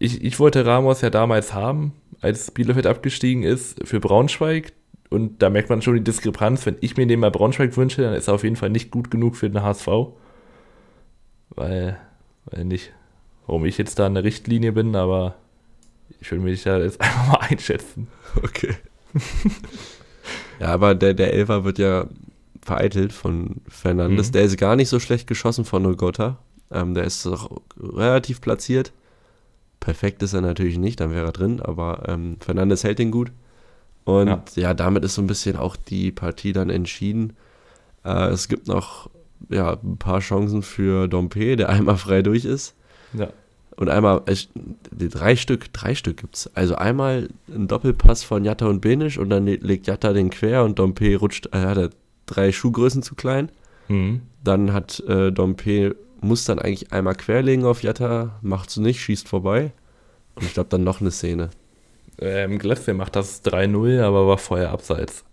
ich, 0.00 0.24
ich 0.24 0.40
wollte 0.40 0.66
Ramos 0.66 1.00
ja 1.00 1.10
damals 1.10 1.54
haben, 1.54 1.92
als 2.20 2.50
Bielefeld 2.50 2.86
abgestiegen 2.86 3.44
ist, 3.44 3.86
für 3.86 4.00
Braunschweig. 4.00 4.72
Und 5.10 5.42
da 5.42 5.48
merkt 5.48 5.70
man 5.70 5.80
schon 5.80 5.94
die 5.94 6.02
Diskrepanz. 6.02 6.66
Wenn 6.66 6.76
ich 6.80 6.96
mir 6.96 7.06
den 7.06 7.20
mal 7.20 7.30
Braunschweig 7.30 7.76
wünsche, 7.76 8.02
dann 8.02 8.14
ist 8.14 8.26
er 8.26 8.34
auf 8.34 8.42
jeden 8.42 8.56
Fall 8.56 8.70
nicht 8.70 8.90
gut 8.90 9.12
genug 9.12 9.36
für 9.36 9.48
den 9.48 9.62
HSV. 9.62 9.86
Weil, 11.50 11.98
weil 12.46 12.64
nicht, 12.64 12.92
warum 13.46 13.64
ich 13.64 13.78
jetzt 13.78 14.00
da 14.00 14.08
in 14.08 14.14
der 14.14 14.24
Richtlinie 14.24 14.72
bin, 14.72 14.96
aber 14.96 15.36
ich 16.20 16.32
will 16.32 16.40
mich 16.40 16.64
da 16.64 16.78
jetzt 16.78 17.00
einfach 17.00 17.28
mal 17.28 17.46
einschätzen. 17.48 18.08
Okay. 18.42 18.74
ja, 20.60 20.68
aber 20.68 20.94
der, 20.94 21.14
der 21.14 21.32
Elfer 21.32 21.64
wird 21.64 21.78
ja 21.78 22.06
vereitelt 22.62 23.12
von 23.12 23.56
Fernandes. 23.68 24.28
Mhm. 24.28 24.32
Der 24.32 24.42
ist 24.42 24.58
gar 24.58 24.76
nicht 24.76 24.88
so 24.88 24.98
schlecht 24.98 25.26
geschossen 25.26 25.64
von 25.64 25.86
Ogota. 25.86 26.38
Ähm, 26.70 26.94
der 26.94 27.04
ist 27.04 27.26
auch 27.26 27.50
relativ 27.80 28.40
platziert. 28.40 28.92
Perfekt 29.78 30.22
ist 30.22 30.32
er 30.32 30.40
natürlich 30.40 30.78
nicht, 30.78 31.00
dann 31.00 31.12
wäre 31.12 31.26
er 31.26 31.32
drin, 31.32 31.60
aber 31.60 32.08
ähm, 32.08 32.38
Fernandes 32.40 32.82
hält 32.82 32.98
ihn 32.98 33.10
gut. 33.10 33.30
Und 34.04 34.28
ja. 34.28 34.42
ja. 34.54 34.74
damit 34.74 35.04
ist 35.04 35.14
so 35.14 35.22
ein 35.22 35.26
bisschen 35.26 35.56
auch 35.56 35.76
die 35.76 36.10
Partie 36.10 36.52
dann 36.52 36.70
entschieden. 36.70 37.34
Äh, 38.04 38.28
es 38.28 38.48
gibt 38.48 38.66
noch 38.66 39.10
ja, 39.48 39.74
ein 39.82 39.98
paar 39.98 40.20
Chancen 40.20 40.62
für 40.62 41.08
Dompe, 41.08 41.56
der 41.56 41.68
einmal 41.70 41.96
frei 41.96 42.22
durch 42.22 42.44
ist. 42.44 42.74
Ja. 43.12 43.28
Und 43.76 43.90
einmal, 43.90 44.22
ich, 44.28 44.48
drei 44.90 45.36
Stück, 45.36 45.72
drei 45.72 45.94
Stück 45.94 46.16
gibt 46.18 46.36
es. 46.36 46.50
Also 46.56 46.76
einmal 46.76 47.28
ein 47.48 47.68
Doppelpass 47.68 48.22
von 48.22 48.44
Jatta 48.44 48.66
und 48.66 48.80
Benisch 48.80 49.18
und 49.18 49.28
dann 49.28 49.46
legt 49.46 49.86
Jatta 49.86 50.12
den 50.14 50.30
quer 50.30 50.64
und 50.64 50.78
Dompe 50.78 51.16
rutscht, 51.16 51.48
äh, 51.52 51.58
hat 51.58 51.76
er 51.76 51.90
drei 52.24 52.52
Schuhgrößen 52.52 53.02
zu 53.02 53.14
klein. 53.14 53.50
Mhm. 53.88 54.22
Dann 54.42 54.72
hat 54.72 55.00
äh, 55.00 55.30
Dompe, 55.30 55.94
muss 56.20 56.44
dann 56.44 56.58
eigentlich 56.58 56.92
einmal 56.92 57.14
querlegen 57.14 57.66
auf 57.66 57.82
Jatta, 57.82 58.38
macht's 58.40 58.78
nicht, 58.78 59.00
schießt 59.00 59.28
vorbei. 59.28 59.72
Und 60.34 60.44
ich 60.44 60.54
glaube 60.54 60.70
dann 60.70 60.84
noch 60.84 61.00
eine 61.00 61.10
Szene. 61.10 61.50
Ähm, 62.18 62.58
Glatze 62.58 62.94
macht 62.94 63.14
das 63.14 63.44
3-0, 63.44 64.00
aber 64.00 64.26
war 64.26 64.38
vorher 64.38 64.70
abseits. 64.70 65.24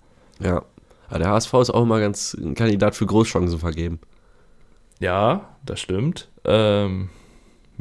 Ja. 0.42 0.64
Aber 1.08 1.20
der 1.20 1.30
HSV 1.30 1.54
ist 1.54 1.70
auch 1.70 1.84
immer 1.84 2.00
ganz 2.00 2.34
ein 2.34 2.56
Kandidat 2.56 2.96
für 2.96 3.06
Großchancen 3.06 3.60
vergeben. 3.60 4.00
Ja, 5.00 5.50
das 5.66 5.80
stimmt. 5.80 6.30
Ähm, 6.44 7.10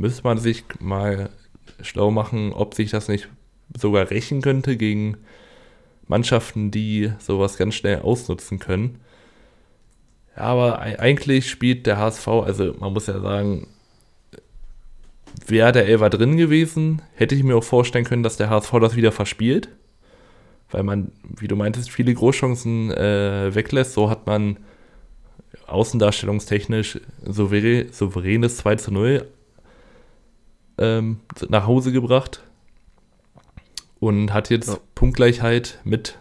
müsste 0.03 0.25
man 0.25 0.37
sich 0.37 0.65
mal 0.81 1.31
schlau 1.81 2.11
machen, 2.11 2.53
ob 2.53 2.75
sich 2.75 2.91
das 2.91 3.07
nicht 3.07 3.29
sogar 3.79 4.11
rächen 4.11 4.43
könnte 4.43 4.77
gegen 4.77 5.17
Mannschaften, 6.09 6.73
die 6.73 7.13
sowas 7.21 7.57
ganz 7.57 7.77
schnell 7.77 8.01
ausnutzen 8.01 8.59
können. 8.59 8.99
Aber 10.35 10.81
eigentlich 10.81 11.49
spielt 11.49 11.87
der 11.87 11.99
HSV, 11.99 12.27
also 12.27 12.75
man 12.81 12.93
muss 12.93 13.07
ja 13.07 13.21
sagen, 13.21 13.69
wäre 15.47 15.71
der 15.71 15.87
Elfer 15.87 16.11
drin 16.11 16.37
gewesen, 16.37 17.01
hätte 17.15 17.37
ich 17.37 17.45
mir 17.45 17.57
auch 17.57 17.65
vorstellen 17.65 18.05
können, 18.05 18.25
dass 18.25 18.37
der 18.37 18.51
HSV 18.51 18.73
das 18.81 18.97
wieder 18.97 19.13
verspielt. 19.13 19.69
Weil 20.73 20.83
man, 20.83 21.13
wie 21.23 21.49
du 21.49 21.55
meintest, 21.55 21.91
viele 21.93 22.13
Großchancen 22.13 22.91
äh, 22.91 23.55
weglässt. 23.55 23.93
So 23.93 24.11
hat 24.11 24.27
man 24.27 24.57
außendarstellungstechnisch 25.69 26.99
souverä 27.25 27.87
souveränes 27.93 28.57
2 28.57 28.77
zu 28.77 28.91
0 28.91 29.29
ähm, 30.83 31.21
nach 31.49 31.67
Hause 31.67 31.93
gebracht 31.93 32.43
und 34.01 34.33
hat 34.33 34.51
jetzt 34.51 34.69
Ja. 34.69 34.79
Punktgleichheit 34.95 35.79
mit. 35.85 36.19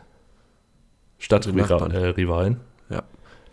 Stadtrivalen. 1.18 2.60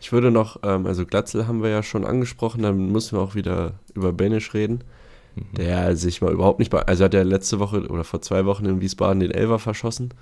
Ich 0.00 0.12
würde 0.12 0.30
noch, 0.30 0.60
ähm, 0.62 0.86
also 0.86 1.04
Glatzel 1.04 1.48
haben 1.48 1.62
wir 1.62 1.70
ja 1.70 1.82
schon 1.82 2.04
angesprochen, 2.04 2.62
dann 2.62 2.92
müssen 2.92 3.18
wir 3.18 3.22
auch 3.22 3.34
wieder 3.34 3.74
über 3.94 4.12
Benisch 4.12 4.54
reden, 4.54 4.84
der 5.56 5.96
sich 5.96 6.20
mal 6.20 6.32
überhaupt 6.32 6.60
nicht, 6.60 6.70
bei, 6.70 6.82
also 6.82 7.02
er 7.02 7.06
hat 7.06 7.14
ja 7.14 7.22
letzte 7.22 7.58
Woche 7.58 7.86
oder 7.88 8.04
vor 8.04 8.22
zwei 8.22 8.44
Wochen 8.46 8.64
in 8.64 8.80
Wiesbaden 8.80 9.18
den 9.20 9.32
Elfer 9.32 9.58
verschossen, 9.58 10.14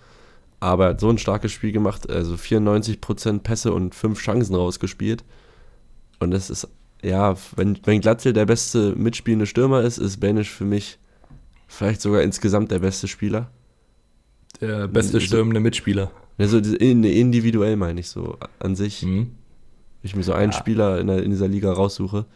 aber 0.60 0.84
er 0.84 0.90
hat 0.90 1.00
so 1.00 1.10
ein 1.10 1.18
starkes 1.18 1.52
Spiel 1.52 1.72
gemacht, 1.72 2.08
also 2.08 2.34
94% 2.36 3.40
Pässe 3.40 3.72
und 3.74 3.94
fünf 3.94 4.18
Chancen 4.18 4.54
rausgespielt 4.54 5.24
und 6.20 6.30
das 6.30 6.48
ist, 6.48 6.68
ja, 7.02 7.36
wenn, 7.56 7.78
wenn 7.84 8.00
Glatzel 8.00 8.32
der 8.32 8.46
beste 8.46 8.94
mitspielende 8.96 9.46
Stürmer 9.46 9.82
ist, 9.82 9.98
ist 9.98 10.18
Benisch 10.18 10.50
für 10.50 10.64
mich 10.64 10.98
vielleicht 11.68 12.00
sogar 12.00 12.22
insgesamt 12.22 12.70
der 12.70 12.78
beste 12.80 13.08
Spieler. 13.08 13.50
Der 14.60 14.88
beste 14.88 15.12
So- 15.20 15.20
stürmende 15.20 15.60
Mitspieler. 15.60 16.10
Also 16.38 16.58
individuell 16.58 17.76
meine 17.76 18.00
ich 18.00 18.08
so 18.08 18.36
an 18.58 18.76
sich. 18.76 19.02
Mhm. 19.02 19.18
Wenn 20.02 20.08
ich 20.10 20.16
mir 20.16 20.22
so 20.22 20.32
einen 20.34 20.52
Ja. 20.52 20.58
Spieler 20.58 21.00
in, 21.00 21.06
der, 21.06 21.22
in 21.22 21.30
dieser 21.30 21.48
Liga 21.48 21.72
raussuche. 21.72 22.26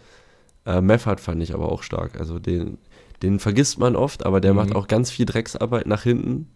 Äh, 0.67 0.81
Meffert 0.81 1.21
fand 1.21 1.43
ich 1.43 1.55
aber 1.55 1.71
auch 1.71 1.83
stark. 1.83 2.19
Also 2.19 2.39
den, 2.39 2.79
den 3.23 3.39
vergisst 3.39 3.79
man 3.79 3.97
oft, 3.97 4.25
aber 4.27 4.41
der 4.41 4.53
Mhm. 4.53 4.57
macht 4.57 4.75
auch 4.75 4.89
ganz 4.89 5.11
viel 5.11 5.27
Drecksarbeit 5.27 5.87
nach 5.87 6.03
hinten. 6.03 6.49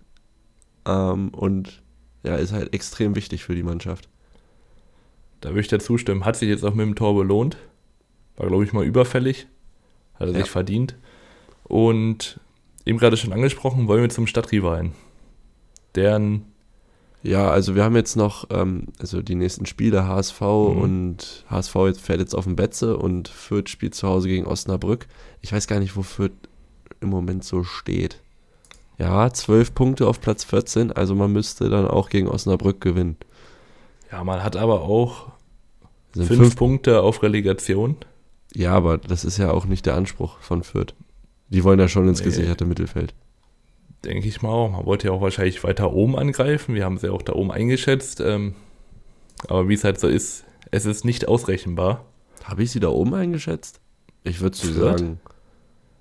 Ähm, 0.86 1.28
und 1.30 1.82
ja, 2.22 2.36
ist 2.36 2.52
halt 2.52 2.72
extrem 2.74 3.14
wichtig 3.14 3.44
für 3.44 3.54
die 3.54 3.62
Mannschaft. 3.62 4.08
Da 5.40 5.50
würde 5.50 5.60
ich 5.60 5.68
dir 5.68 5.78
zustimmen. 5.78 6.24
Hat 6.24 6.36
sich 6.36 6.48
jetzt 6.48 6.64
auch 6.64 6.74
mit 6.74 6.86
dem 6.86 6.94
Tor 6.94 7.14
belohnt. 7.14 7.56
War, 8.36 8.48
glaube 8.48 8.64
ich, 8.64 8.72
mal 8.72 8.84
überfällig. 8.84 9.46
Hat 10.14 10.28
er 10.28 10.32
Ja. 10.34 10.40
sich 10.40 10.50
verdient. 10.50 10.96
Und 11.64 12.40
eben 12.84 12.98
gerade 12.98 13.16
schon 13.16 13.32
angesprochen, 13.32 13.88
wollen 13.88 14.02
wir 14.02 14.10
zum 14.10 14.26
Stadtrivalen. 14.26 14.92
Deren, 15.94 16.46
Ja, 17.26 17.48
also 17.50 17.74
wir 17.74 17.84
haben 17.84 17.96
jetzt 17.96 18.16
noch, 18.16 18.48
ähm, 18.50 18.88
also 18.98 19.22
die 19.22 19.34
nächsten 19.34 19.64
Spiele 19.64 20.06
HSV 20.06 20.42
Mhm. 20.42 20.76
und 20.82 21.44
HSV 21.48 21.74
jetzt 21.86 22.02
fährt 22.02 22.20
jetzt 22.20 22.34
auf 22.34 22.44
den 22.44 22.54
Betze 22.54 22.98
und 22.98 23.28
Fürth 23.28 23.70
spielt 23.70 23.94
zu 23.94 24.06
Hause 24.06 24.28
gegen 24.28 24.44
Osnabrück. 24.46 25.06
Ich 25.40 25.50
weiß 25.50 25.66
gar 25.66 25.80
nicht, 25.80 25.96
wo 25.96 26.02
Fürth 26.02 26.32
im 27.00 27.08
Moment 27.08 27.42
so 27.42 27.64
steht. 27.64 28.20
Ja, 28.98 29.32
zwölf 29.32 29.74
Punkte 29.74 30.06
auf 30.06 30.20
Platz 30.20 30.44
14, 30.44 30.92
also 30.92 31.14
man 31.14 31.32
müsste 31.32 31.70
dann 31.70 31.88
auch 31.88 32.10
gegen 32.10 32.28
Osnabrück 32.28 32.82
gewinnen. 32.82 33.16
ja, 34.12 34.22
man 34.22 34.44
hat 34.44 34.56
aber 34.56 34.82
auch 34.82 35.28
Sind 36.12 36.26
fünf, 36.26 36.40
fünf, 36.40 36.56
Punkte 36.56 37.00
auf 37.00 37.22
Relegation. 37.22 37.96
Ja, 38.54 38.72
aber 38.72 38.98
das 38.98 39.24
ist 39.24 39.38
ja 39.38 39.50
auch 39.50 39.64
nicht 39.66 39.86
der 39.86 39.94
Anspruch 39.96 40.38
von 40.40 40.62
Fürth. 40.62 40.94
Die 41.48 41.64
wollen 41.64 41.78
ja 41.78 41.88
schon 41.88 42.08
ins 42.08 42.20
Nee. 42.20 42.26
gesicherte 42.26 42.64
Mittelfeld. 42.64 43.14
Denke 44.04 44.28
ich 44.28 44.42
mal 44.42 44.50
auch. 44.50 44.70
Man 44.70 44.84
wollte 44.86 45.06
ja 45.08 45.12
auch 45.12 45.20
wahrscheinlich 45.20 45.62
weiter 45.64 45.92
oben 45.92 46.16
angreifen. 46.18 46.74
Wir 46.74 46.84
haben 46.84 46.98
sie 46.98 47.10
auch 47.12 47.22
da 47.22 47.32
oben 47.34 47.50
eingeschätzt. 47.50 48.20
Ähm, 48.20 48.54
aber 49.48 49.68
wie 49.68 49.74
es 49.74 49.84
halt 49.84 49.98
so 49.98 50.08
ist, 50.08 50.44
es 50.70 50.84
ist 50.84 51.04
nicht 51.04 51.26
ausrechenbar. 51.28 52.04
Habe 52.44 52.62
ich 52.62 52.70
sie 52.70 52.80
da 52.80 52.88
oben 52.88 53.14
eingeschätzt? 53.14 53.80
Ich 54.22 54.40
würde 54.40 54.56
so 54.56 54.70
sagen, 54.72 55.20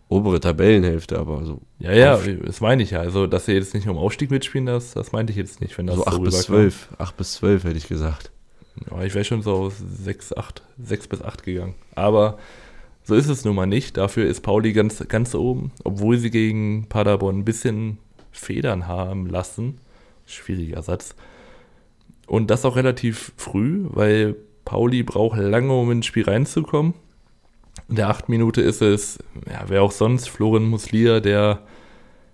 obere 0.10 0.40
Tabellenhälfte, 0.40 1.18
aber 1.18 1.44
so, 1.46 1.62
Ja, 1.80 1.92
ja, 1.94 2.18
das 2.18 2.62
meine 2.62 2.84
ich 2.84 2.92
ja. 2.92 3.00
Also, 3.00 3.26
dass 3.28 3.46
sie 3.46 3.54
jetzt 3.54 3.74
nicht 3.74 3.88
um 3.88 3.98
Aufstieg 3.98 4.32
mitspielen, 4.32 4.66
das, 4.66 4.94
das 4.94 5.12
meinte 5.12 5.32
ich 5.32 5.38
jetzt 5.38 5.62
nicht, 5.62 5.78
wenn 5.78 5.88
das 5.88 5.96
so 5.96 6.02
so 6.04 6.08
8 6.08 6.24
bis 6.24 6.50
rüberkam. 6.50 6.70
12. 6.70 6.90
8 6.98 7.18
bis 7.18 7.34
12 7.34 7.64
hätte 7.64 7.78
ich 7.78 7.88
gesagt. 7.88 8.32
Ja, 8.90 9.04
ich 9.04 9.14
wäre 9.14 9.26
schon 9.26 9.42
so 9.42 9.54
auf 9.54 9.76
6, 9.78 10.36
8, 10.36 10.64
6 10.84 11.08
bis 11.08 11.22
8 11.22 11.44
gegangen. 11.44 11.76
Aber 11.96 12.38
so 13.04 13.16
ist 13.16 13.30
es 13.30 13.46
nun 13.46 13.56
mal 13.56 13.66
nicht. 13.66 13.98
Dafür 13.98 14.28
ist 14.28 14.42
Pauli 14.42 14.74
ganz, 14.74 15.06
ganz 15.08 15.36
oben, 15.36 15.72
obwohl 15.84 16.18
sie 16.18 16.32
gegen 16.32 16.88
Paderborn 16.88 17.40
ein 17.40 17.46
bisschen 17.46 17.98
Federn 18.32 18.88
haben 18.88 19.28
lassen. 19.28 19.78
Schwieriger 20.26 20.82
Satz. 20.82 21.16
Und 22.28 22.50
das 22.50 22.66
auch 22.66 22.76
relativ 22.76 23.34
früh, 23.38 23.86
weil 23.90 24.36
Pauli 24.66 25.04
braucht 25.04 25.38
lange, 25.38 25.74
um 25.74 25.92
ins 25.92 26.06
Spiel 26.06 26.24
reinzukommen. 26.24 26.94
In 27.90 27.98
der 27.98 28.10
8 28.10 28.30
Minute 28.30 28.62
ist 28.62 28.82
es, 28.82 29.20
ja, 29.50 29.66
wer 29.68 29.84
auch 29.84 29.92
sonst, 29.92 30.30
Florian 30.30 30.70
Muslia, 30.70 31.20
der, 31.20 31.62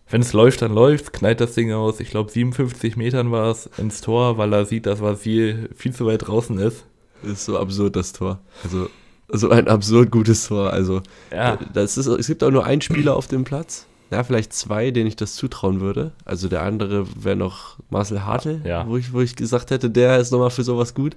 wenn 0.10 0.22
es 0.22 0.34
läuft, 0.34 0.62
dann 0.62 0.74
läuft, 0.74 1.14
knallt 1.14 1.40
das 1.42 1.54
Ding 1.54 1.72
aus, 1.72 2.00
ich 2.00 2.10
glaube 2.10 2.32
57 2.32 2.96
Metern 2.98 3.32
war 3.32 3.52
es, 3.52 3.68
ins 3.78 4.02
Tor, 4.02 4.38
weil 4.38 4.52
er 4.54 4.66
sieht, 4.66 4.86
dass 4.86 5.02
Vasil 5.02 5.70
viel 5.76 5.94
zu 5.94 6.06
weit 6.06 6.28
draußen 6.28 6.58
ist. 6.60 6.86
Das 7.22 7.32
ist 7.34 7.46
so 7.46 7.60
absurd, 7.60 7.96
das 7.96 8.14
Tor. 8.14 8.40
Also, 8.64 8.90
so 9.32 9.50
ein 9.50 9.68
absurd 9.68 10.10
gutes 10.12 10.48
Tor. 10.48 10.72
Also, 10.74 11.02
Ja, 11.32 11.58
das 11.74 11.98
ist, 11.98 12.08
es 12.08 12.28
gibt 12.28 12.44
auch 12.44 12.50
nur 12.52 12.66
einen 12.66 12.82
Spieler 12.82 13.16
auf 13.16 13.28
dem 13.28 13.44
Platz. 13.44 13.86
Ja, 14.12 14.24
vielleicht 14.24 14.54
zwei, 14.54 14.90
denen 14.90 15.06
ich 15.08 15.16
das 15.18 15.36
zutrauen 15.36 15.82
würde. 15.82 16.14
Also 16.26 16.48
der 16.50 16.64
andere 16.64 17.06
wäre 17.24 17.36
noch 17.36 17.78
Marcel 17.92 18.26
Hartl, 18.26 18.62
Ja. 18.66 18.88
wo, 18.88 18.98
ich, 18.98 19.14
wo 19.14 19.22
ich 19.22 19.36
gesagt 19.36 19.70
hätte, 19.70 19.92
der 19.92 20.18
ist 20.18 20.32
nochmal 20.32 20.50
für 20.50 20.64
sowas 20.64 20.96
gut. 20.96 21.16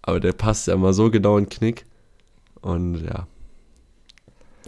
Aber 0.00 0.18
der 0.18 0.32
passt 0.32 0.66
ja 0.66 0.76
mal 0.78 0.94
so 0.94 1.10
genau 1.10 1.36
in 1.36 1.44
den 1.44 1.50
Knick. 1.50 1.84
Und 2.62 3.04
ja, 3.04 3.26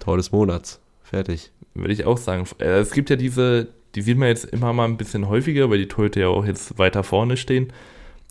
Tor 0.01 0.19
des 0.19 0.31
Monats. 0.31 0.79
Fertig. 1.17 1.51
würde 1.75 1.93
ich 1.93 2.05
auch 2.05 2.19
sagen. 2.19 2.45
Äh, 2.59 2.79
Es 2.81 2.93
gibt 2.93 3.11
ja 3.11 3.17
diese, 3.17 3.69
die 3.95 4.03
sieht 4.03 4.19
man 4.19 4.29
jetzt 4.29 4.45
immer 4.45 4.73
mal 4.73 4.85
ein 4.85 4.97
bisschen 4.97 5.29
häufiger, 5.29 5.71
weil 5.71 5.79
die 5.79 5.89
Torhüter 5.89 6.21
ja 6.21 6.29
auch 6.29 6.45
jetzt 6.45 6.79
weiter 6.79 7.03
vorne 7.03 7.37
stehen. 7.37 7.69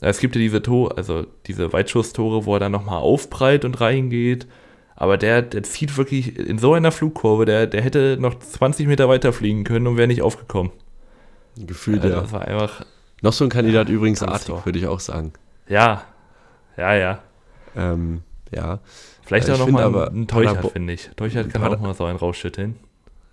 Äh, 0.01 0.09
Es 0.09 0.19
gibt 0.19 0.35
ja 0.35 0.39
diese 0.39 0.61
Tor, 0.61 0.97
also 0.97 1.25
diese 1.47 1.73
Weitschusstore, 1.73 2.45
wo 2.45 2.55
er 2.55 2.59
dann 2.59 2.71
nochmal 2.71 2.99
aufprallt 2.99 3.65
und 3.65 3.81
reingeht. 3.81 4.47
Aber 4.95 5.17
der, 5.17 5.41
der 5.41 5.63
zieht 5.63 5.97
wirklich 5.97 6.37
in 6.39 6.57
so 6.57 6.73
einer 6.73 6.91
Flugkurve, 6.91 7.45
der, 7.45 7.67
der 7.67 7.81
hätte 7.81 8.17
noch 8.19 8.39
20 8.39 8.87
Meter 8.87 9.09
weiter 9.09 9.33
fliegen 9.33 9.63
können 9.65 9.87
und 9.87 9.97
wäre 9.97 10.07
nicht 10.07 10.21
aufgekommen. 10.21 10.71
Gefühlt, 11.57 12.01
Also 12.03 12.15
ja. 12.15 12.21
Das 12.21 12.31
war 12.31 12.47
einfach, 12.47 12.85
Noch 13.21 13.33
so 13.33 13.43
ein 13.45 13.49
Kandidat 13.49 13.89
übrigens 13.89 14.19
Tolles 14.19 14.49
Artig, 14.49 14.65
würde 14.65 14.79
ich 14.79 14.87
auch 14.87 14.99
sagen. 14.99 15.33
ja, 15.67 16.03
ja, 16.77 16.93
ja. 16.95 17.19
Ähm, 17.75 18.21
ja. 18.53 18.79
Vielleicht 19.25 19.47
Ja, 19.47 19.55
auch 19.55 19.59
ich 19.59 19.65
finde 19.65 19.81
nochmal 19.81 20.03
aber 20.03 20.11
ein 20.11 20.27
Teuchert, 20.27 20.71
finde 20.71 20.93
ich. 20.93 21.09
Teuchert 21.15 21.49
kann 21.51 21.61
Pader- 21.61 21.75
auch 21.77 21.81
mal 21.81 21.93
so 21.95 22.05
einen 22.05 22.17
rausschütteln. 22.17 22.75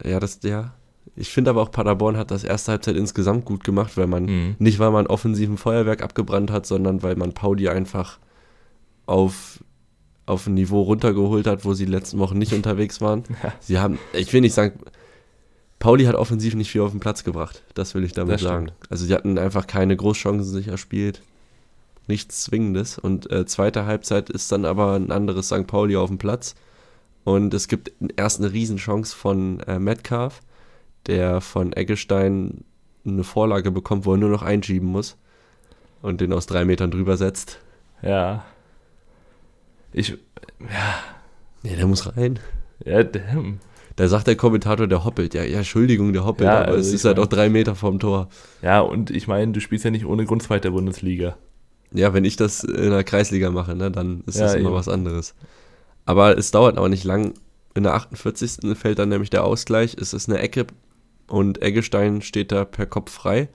Ja, 0.05 0.19
das, 0.21 0.41
ja. 0.43 0.73
Ich 1.15 1.29
finde 1.31 1.51
aber 1.51 1.61
auch 1.63 1.71
Paderborn 1.71 2.17
hat 2.17 2.31
das 2.31 2.43
erste 2.45 2.73
Halbzeit 2.73 2.97
insgesamt 2.97 3.45
gut 3.45 3.65
gemacht, 3.65 3.97
weil 3.97 4.07
man, 4.07 4.25
Mhm. 4.25 4.57
nicht 4.59 4.79
weil 4.79 4.91
man 4.91 5.07
offensiven 5.07 5.59
Feuerwerk 5.59 6.03
abgebrannt 6.03 6.51
hat, 6.51 6.65
sondern 6.65 7.03
weil 7.03 7.17
man 7.17 7.33
Pauli 7.35 7.69
einfach 7.69 8.19
auf, 9.07 9.63
auf 10.27 10.47
ein 10.47 10.55
Niveau 10.55 10.81
runtergeholt 10.83 11.47
hat, 11.47 11.65
wo 11.65 11.75
sie 11.75 11.85
die 11.87 11.93
letzten 11.93 12.19
Wochen 12.19 12.39
nicht 12.39 12.53
unterwegs 12.53 13.01
waren. 13.01 13.25
Ja. 13.43 13.53
Sie 13.61 13.79
haben, 13.79 13.99
ich 14.15 14.33
will 14.33 14.41
nicht 14.41 14.55
sagen, 14.55 14.79
Pauli 15.79 16.05
hat 16.05 16.15
offensiv 16.15 16.55
nicht 16.55 16.71
viel 16.71 16.81
auf 16.81 16.93
den 16.93 17.01
Platz 17.01 17.25
gebracht. 17.25 17.63
Das 17.75 17.95
will 17.95 18.05
ich 18.05 18.13
damit 18.13 18.35
Das 18.35 18.43
sagen. 18.43 18.69
stimmt. 18.69 18.91
Also 18.91 19.05
sie 19.05 19.13
hatten 19.15 19.37
einfach 19.37 19.67
keine 19.67 19.97
Großchancen 19.97 20.45
sich 20.51 20.69
erspielt. 20.69 21.23
Nichts 22.13 22.43
Zwingendes. 22.43 22.99
Und 22.99 23.31
äh, 23.31 23.47
zweite 23.47 23.87
Halbzeit 23.87 24.29
ist 24.29 24.53
dann 24.53 24.67
aber 24.67 24.93
ein 24.97 25.11
anderes 25.11 25.47
St. 25.47 25.67
Pauli 25.67 25.97
auf 25.97 26.11
dem 26.11 26.19
Platz. 26.19 26.55
Und 27.25 27.55
es 27.55 27.69
gibt 27.69 27.91
erst 28.19 28.39
eine 28.39 28.53
Riesenchance 28.53 29.17
von 29.17 29.61
äh, 29.61 29.79
Metcalf, 29.79 30.41
der 31.07 31.41
von 31.41 31.73
Eggestein 31.73 32.65
eine 33.07 33.25
Vorlage 33.25 33.71
bekommt, 33.71 34.05
wo 34.05 34.13
er 34.13 34.19
nur 34.19 34.29
noch 34.29 34.43
einschieben 34.43 34.89
muss. 34.89 35.17
Und 36.03 36.21
den 36.21 36.35
aus 36.35 36.45
drei 36.45 36.67
Metern 36.67 36.91
drüber 36.91 37.17
setzt. 37.17 37.61
Ja. 38.03 38.45
Ich, 39.93 40.11
ja, 40.61 40.95
Nee, 41.63 41.77
der 41.77 41.87
muss 41.87 42.15
rein. 42.15 42.39
ja, 42.85 43.03
damn. 43.05 43.59
Da 43.97 44.09
sagt 44.09 44.27
der 44.27 44.37
Kommentator, 44.37 44.87
der 44.87 45.05
hoppelt. 45.05 45.33
Ja, 45.33 45.45
ja, 45.45 45.59
Entschuldigung, 45.59 46.13
der 46.13 46.25
hoppelt, 46.27 46.49
Ja, 46.49 46.59
aber 46.63 46.69
also 46.73 46.81
es 46.81 46.93
ist 46.93 47.05
halt 47.07 47.17
mein- 47.19 47.25
auch 47.25 47.29
drei 47.31 47.49
Meter 47.49 47.75
vom 47.75 47.99
Tor. 48.01 48.29
Ja, 48.63 48.81
und 48.81 49.11
ich 49.11 49.29
meine, 49.29 49.53
du 49.53 49.61
spielst 49.61 49.85
ja 49.85 49.91
nicht 49.91 50.05
ohne 50.07 50.25
Grund 50.27 50.43
zweite 50.43 50.71
Bundesliga. 50.73 51.37
Ja, 51.95 52.15
wenn 52.15 52.25
ich 52.25 52.37
das 52.37 52.65
in 52.65 52.91
der 52.91 53.05
Kreisliga 53.05 53.51
mache, 53.51 53.75
ne, 53.75 53.91
dann 53.91 54.23
ist 54.27 54.41
das 54.41 54.53
Ja, 54.55 54.59
immer 54.59 54.71
eben. 54.71 54.77
was 54.79 54.89
anderes. 54.89 55.35
Aber 56.05 56.37
es 56.39 56.51
dauert 56.51 56.79
auch 56.79 56.89
nicht 56.89 57.05
lang. 57.05 57.35
In 57.75 57.85
der 57.85 57.95
48. 57.95 58.77
fällt 58.77 58.99
dann 58.99 59.09
nämlich 59.09 59.31
der 59.31 59.45
Ausgleich. 59.45 59.97
Es 59.99 60.13
ist 60.13 60.29
eine 60.29 60.39
Ecke 60.41 60.67
und 61.29 61.63
Eggestein 61.63 62.21
steht 62.23 62.53
da 62.53 62.65
per 62.65 62.87
Kopf 62.87 63.11
frei. 63.13 63.49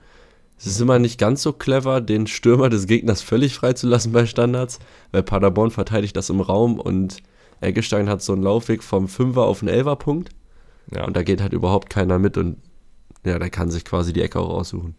Es 0.58 0.66
ist 0.66 0.80
immer 0.80 0.98
nicht 0.98 1.18
ganz 1.20 1.42
so 1.42 1.52
clever, 1.52 2.00
den 2.00 2.26
Stürmer 2.26 2.68
des 2.68 2.86
Gegners 2.88 3.22
völlig 3.22 3.54
freizulassen 3.54 4.10
bei 4.12 4.26
Standards, 4.26 4.80
weil 5.12 5.22
Paderborn 5.22 5.70
verteidigt 5.70 6.16
das 6.16 6.30
im 6.30 6.40
Raum 6.40 6.80
und 6.80 7.18
Eggestein 7.60 8.08
hat 8.08 8.22
so 8.22 8.32
einen 8.32 8.42
Laufweg 8.42 8.82
vom 8.82 9.06
5er 9.06 9.42
auf 9.42 9.60
den 9.60 9.68
11er 9.68 9.96
Punkt 9.96 10.30
Ja. 10.92 11.04
und 11.06 11.16
da 11.16 11.22
geht 11.22 11.40
halt 11.40 11.52
überhaupt 11.52 11.90
keiner 11.90 12.18
mit 12.18 12.36
und 12.36 12.56
ja, 13.24 13.38
der 13.38 13.50
kann 13.50 13.70
sich 13.70 13.84
quasi 13.84 14.12
die 14.12 14.22
Ecke 14.22 14.40
auch 14.40 14.48
aussuchen. 14.50 14.96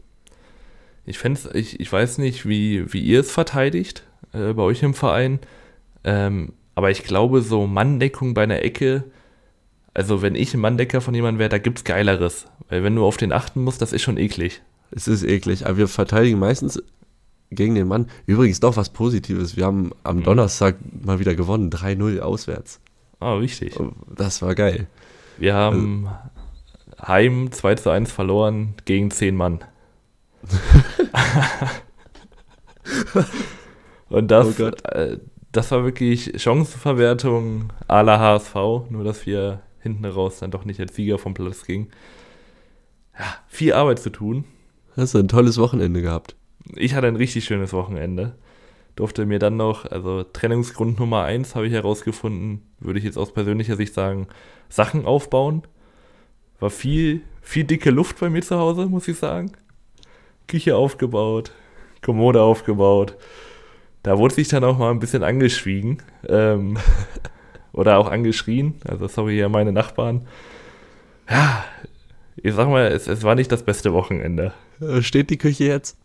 Ich, 1.10 1.18
fänd's, 1.18 1.50
ich, 1.54 1.80
ich 1.80 1.92
weiß 1.92 2.20
nicht, 2.20 2.48
wie, 2.48 2.94
wie 2.94 3.02
ihr 3.02 3.22
es 3.22 3.32
verteidigt 3.32 4.04
äh, 4.32 4.54
bei 4.54 4.62
euch 4.64 4.84
im 4.84 4.94
Verein, 4.94 5.40
ähm, 6.04 6.54
aber 6.76 6.92
ich 6.92 7.04
glaube, 7.04 7.42
so 7.42 7.66
Manndeckung 7.68 8.34
bei 8.34 8.44
einer 8.44 8.62
Ecke, 8.62 9.04
also 9.94 10.22
wenn 10.22 10.36
ich 10.36 10.54
ein 10.54 10.60
Manndecker 10.60 11.02
von 11.02 11.14
jemandem 11.16 11.40
wäre, 11.40 11.50
da 11.50 11.58
gibt's 11.58 11.84
Geileres. 11.84 12.46
Weil 12.70 12.84
wenn 12.84 12.96
du 12.96 13.04
auf 13.04 13.18
den 13.18 13.34
achten 13.34 13.64
musst, 13.64 13.82
das 13.82 13.92
ist 13.92 14.04
schon 14.04 14.18
eklig. 14.18 14.62
Es 14.92 15.08
ist 15.08 15.24
eklig, 15.24 15.66
aber 15.66 15.78
wir 15.78 15.88
verteidigen 15.88 16.38
meistens 16.40 16.82
gegen 17.52 17.74
den 17.74 17.88
Mann. 17.88 18.06
Übrigens 18.28 18.60
doch 18.60 18.78
was 18.78 18.92
Positives. 18.92 19.58
Wir 19.58 19.66
haben 19.66 19.92
am 20.04 20.18
Mhm. 20.18 20.24
Donnerstag 20.24 20.76
mal 21.04 21.20
wieder 21.20 21.34
gewonnen, 21.34 21.72
3-0 21.72 22.20
auswärts. 22.20 22.80
Ah, 23.20 23.34
richtig. 23.34 23.76
Das 24.16 24.42
war 24.44 24.54
geil. 24.54 24.88
Wir 25.40 25.56
haben 25.56 26.08
Heim 27.06 27.52
2 27.52 27.76
zu 27.76 27.90
1 27.90 28.12
verloren 28.12 28.76
gegen 28.86 29.10
10 29.10 29.36
Mann. 29.36 29.60
Und 34.10 34.32
das, 34.32 34.60
Oh 34.60 34.66
äh, 34.66 35.20
das 35.52 35.72
war 35.72 35.84
wirklich 35.84 36.42
Chancenverwertung 36.42 37.72
à 37.88 38.02
la 38.02 38.20
HSV, 38.20 38.56
nur 38.90 39.04
dass 39.04 39.26
wir 39.26 39.62
hinten 39.82 40.06
raus 40.06 40.40
dann 40.40 40.52
doch 40.52 40.66
nicht 40.66 40.80
als 40.80 40.96
Sieger 40.96 41.18
vom 41.18 41.34
Platz 41.34 41.66
gingen. 41.66 41.90
Ja, 43.18 43.26
viel 43.48 43.74
Arbeit 43.74 44.00
zu 44.00 44.10
tun. 44.10 44.46
Hast 44.96 45.14
du 45.14 45.20
ein 45.20 45.28
tolles 45.28 45.58
Wochenende 45.58 46.02
gehabt. 46.02 46.36
Ich 46.76 46.94
hatte 46.94 47.08
ein 47.08 47.16
richtig 47.16 47.46
schönes 47.46 47.74
Wochenende. 47.74 48.36
Durfte 48.96 49.26
mir 49.26 49.40
dann 49.40 49.56
noch, 49.56 49.86
also 49.86 50.24
Trennungsgrund 50.24 51.00
Nummer 51.00 51.24
1 51.24 51.56
habe 51.56 51.68
ich 51.68 51.74
herausgefunden, 51.74 52.64
würde 52.80 53.00
ich 53.00 53.06
jetzt 53.06 53.18
aus 53.18 53.34
persönlicher 53.34 53.78
Sicht 53.78 53.94
sagen, 53.94 54.28
Sachen 54.68 55.06
aufbauen. 55.06 55.64
War 56.60 56.70
viel, 56.70 57.22
viel 57.42 57.64
dicke 57.64 57.92
Luft 57.92 58.20
bei 58.20 58.30
mir 58.30 58.42
zu 58.42 58.58
Hause, 58.58 58.88
muss 58.88 59.08
ich 59.08 59.18
sagen. 59.18 59.54
Küche 60.50 60.76
aufgebaut, 60.76 61.52
Kommode 62.02 62.42
aufgebaut. 62.42 63.16
Da 64.04 64.18
wurde 64.18 64.34
sich 64.36 64.48
dann 64.50 64.64
auch 64.66 64.78
mal 64.78 64.92
ein 64.92 65.00
bisschen 65.00 65.24
angeschwiegen. 65.24 66.02
Ähm, 66.28 66.78
oder 67.74 67.98
auch 67.98 68.10
angeschrien. 68.10 68.76
Also 68.86 69.08
sorry 69.08 69.36
hier 69.36 69.48
meine 69.50 69.72
Nachbarn. 69.72 70.28
Ja, 71.30 71.64
ich 72.36 72.54
sag 72.54 72.68
mal, 72.70 72.88
es, 72.88 73.08
es 73.08 73.24
war 73.24 73.36
nicht 73.36 73.52
das 73.52 73.64
beste 73.64 73.94
Wochenende. 73.94 74.54
Äh, 74.82 75.02
Steht 75.02 75.30
die 75.30 75.38
Küche 75.38 75.66
jetzt? 75.66 75.98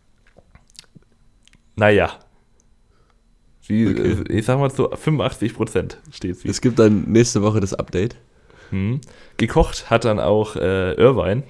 Naja. 1.76 2.10
Sie, 3.60 3.86
Okay. 3.88 4.16
äh, 4.28 4.38
Ich 4.38 4.44
sag 4.44 4.58
mal 4.58 4.70
zu 4.70 4.90
85 4.90 5.54
Prozent 5.54 5.98
steht 6.12 6.36
sie. 6.38 6.48
Es 6.48 6.60
gibt 6.60 6.78
dann 6.78 7.04
nächste 7.04 7.42
Woche 7.42 7.60
das 7.60 7.72
Update. 7.74 8.16
Hm. 8.70 9.00
Gekocht 9.36 9.88
hat 9.90 10.04
dann 10.04 10.18
auch 10.20 10.56
äh, 10.56 10.92
Irvine, 10.94 11.44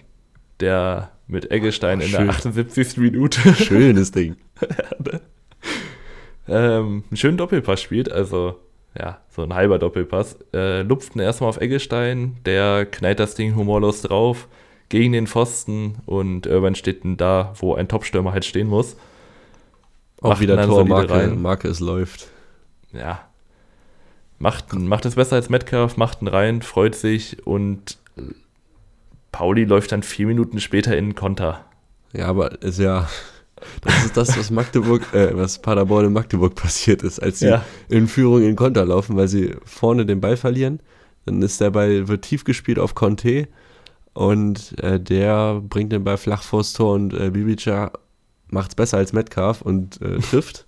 der 0.60 1.10
mit 1.26 1.50
Eggestein 1.50 2.00
in 2.00 2.08
Schön. 2.08 2.26
der 2.26 2.30
78. 2.30 2.96
Minute 2.98 3.54
Schönes 3.54 4.12
Ding. 4.12 4.36
ähm, 6.48 7.04
einen 7.08 7.16
schönen 7.16 7.38
Doppelpass 7.38 7.80
spielt. 7.80 8.10
Also, 8.12 8.56
ja, 8.98 9.20
so 9.28 9.42
ein 9.42 9.54
halber 9.54 9.78
Doppelpass. 9.78 10.38
Äh, 10.52 10.82
lupft 10.82 11.16
ihn 11.16 11.20
erstmal 11.20 11.48
auf 11.48 11.60
Eggestein, 11.60 12.36
der 12.44 12.86
knallt 12.86 13.20
das 13.20 13.34
Ding 13.34 13.56
humorlos 13.56 14.02
drauf 14.02 14.48
gegen 14.88 15.12
den 15.12 15.26
Pfosten 15.26 15.96
und 16.06 16.46
Irvine 16.46 16.76
steht 16.76 17.04
dann 17.04 17.16
da, 17.16 17.54
wo 17.58 17.74
ein 17.74 17.88
Topstürmer 17.88 18.32
halt 18.32 18.44
stehen 18.44 18.68
muss. 18.68 18.96
Auch 20.20 20.40
wieder 20.40 20.56
dann 20.56 20.68
Tor, 20.68 20.76
solide 20.76 20.94
Marke, 20.94 21.12
rein. 21.12 21.42
Marke, 21.42 21.68
es 21.68 21.80
läuft. 21.80 22.28
ja, 22.92 23.26
macht, 24.38 24.72
macht 24.74 25.04
es 25.06 25.16
besser 25.16 25.36
als 25.36 25.50
Metcalf, 25.50 25.96
macht 25.96 26.22
ihn 26.22 26.28
rein, 26.28 26.62
freut 26.62 26.94
sich 26.94 27.46
und 27.46 27.98
Pauli 29.34 29.64
läuft 29.64 29.90
dann 29.90 30.04
vier 30.04 30.26
Minuten 30.28 30.60
später 30.60 30.96
in 30.96 31.06
den 31.06 31.14
Konter. 31.16 31.64
Ja, 32.12 32.26
aber 32.26 32.62
ist 32.62 32.78
ja. 32.78 33.08
Das 33.80 34.04
ist 34.04 34.16
das, 34.16 34.38
was 34.38 34.50
Magdeburg, 34.50 35.12
äh, 35.12 35.36
was 35.36 35.58
Paderborn 35.60 36.06
in 36.06 36.12
Magdeburg 36.12 36.54
passiert 36.54 37.02
ist, 37.02 37.18
als 37.20 37.40
sie 37.40 37.48
Ja. 37.48 37.64
in 37.88 38.06
Führung 38.06 38.42
in 38.42 38.54
Konter 38.56 38.84
laufen, 38.84 39.16
weil 39.16 39.26
sie 39.26 39.56
vorne 39.64 40.06
den 40.06 40.20
Ball 40.20 40.36
verlieren. 40.36 40.78
Dann 41.26 41.42
ist 41.42 41.60
der 41.60 41.70
Ball, 41.70 42.06
wird 42.06 42.22
tief 42.22 42.44
gespielt 42.44 42.78
auf 42.78 42.94
Conte 42.94 43.48
und 44.12 44.78
äh, 44.80 45.00
der 45.00 45.60
bringt 45.60 45.92
den 45.92 46.04
Ball 46.04 46.16
flach 46.18 46.42
vors 46.42 46.72
Tor 46.74 46.94
und 46.94 47.12
äh, 47.14 47.30
Bibica 47.30 47.90
macht 48.50 48.70
es 48.70 48.74
besser 48.76 48.98
als 48.98 49.12
Metcalf 49.12 49.62
und 49.62 50.00
äh, 50.00 50.18
trifft. 50.30 50.66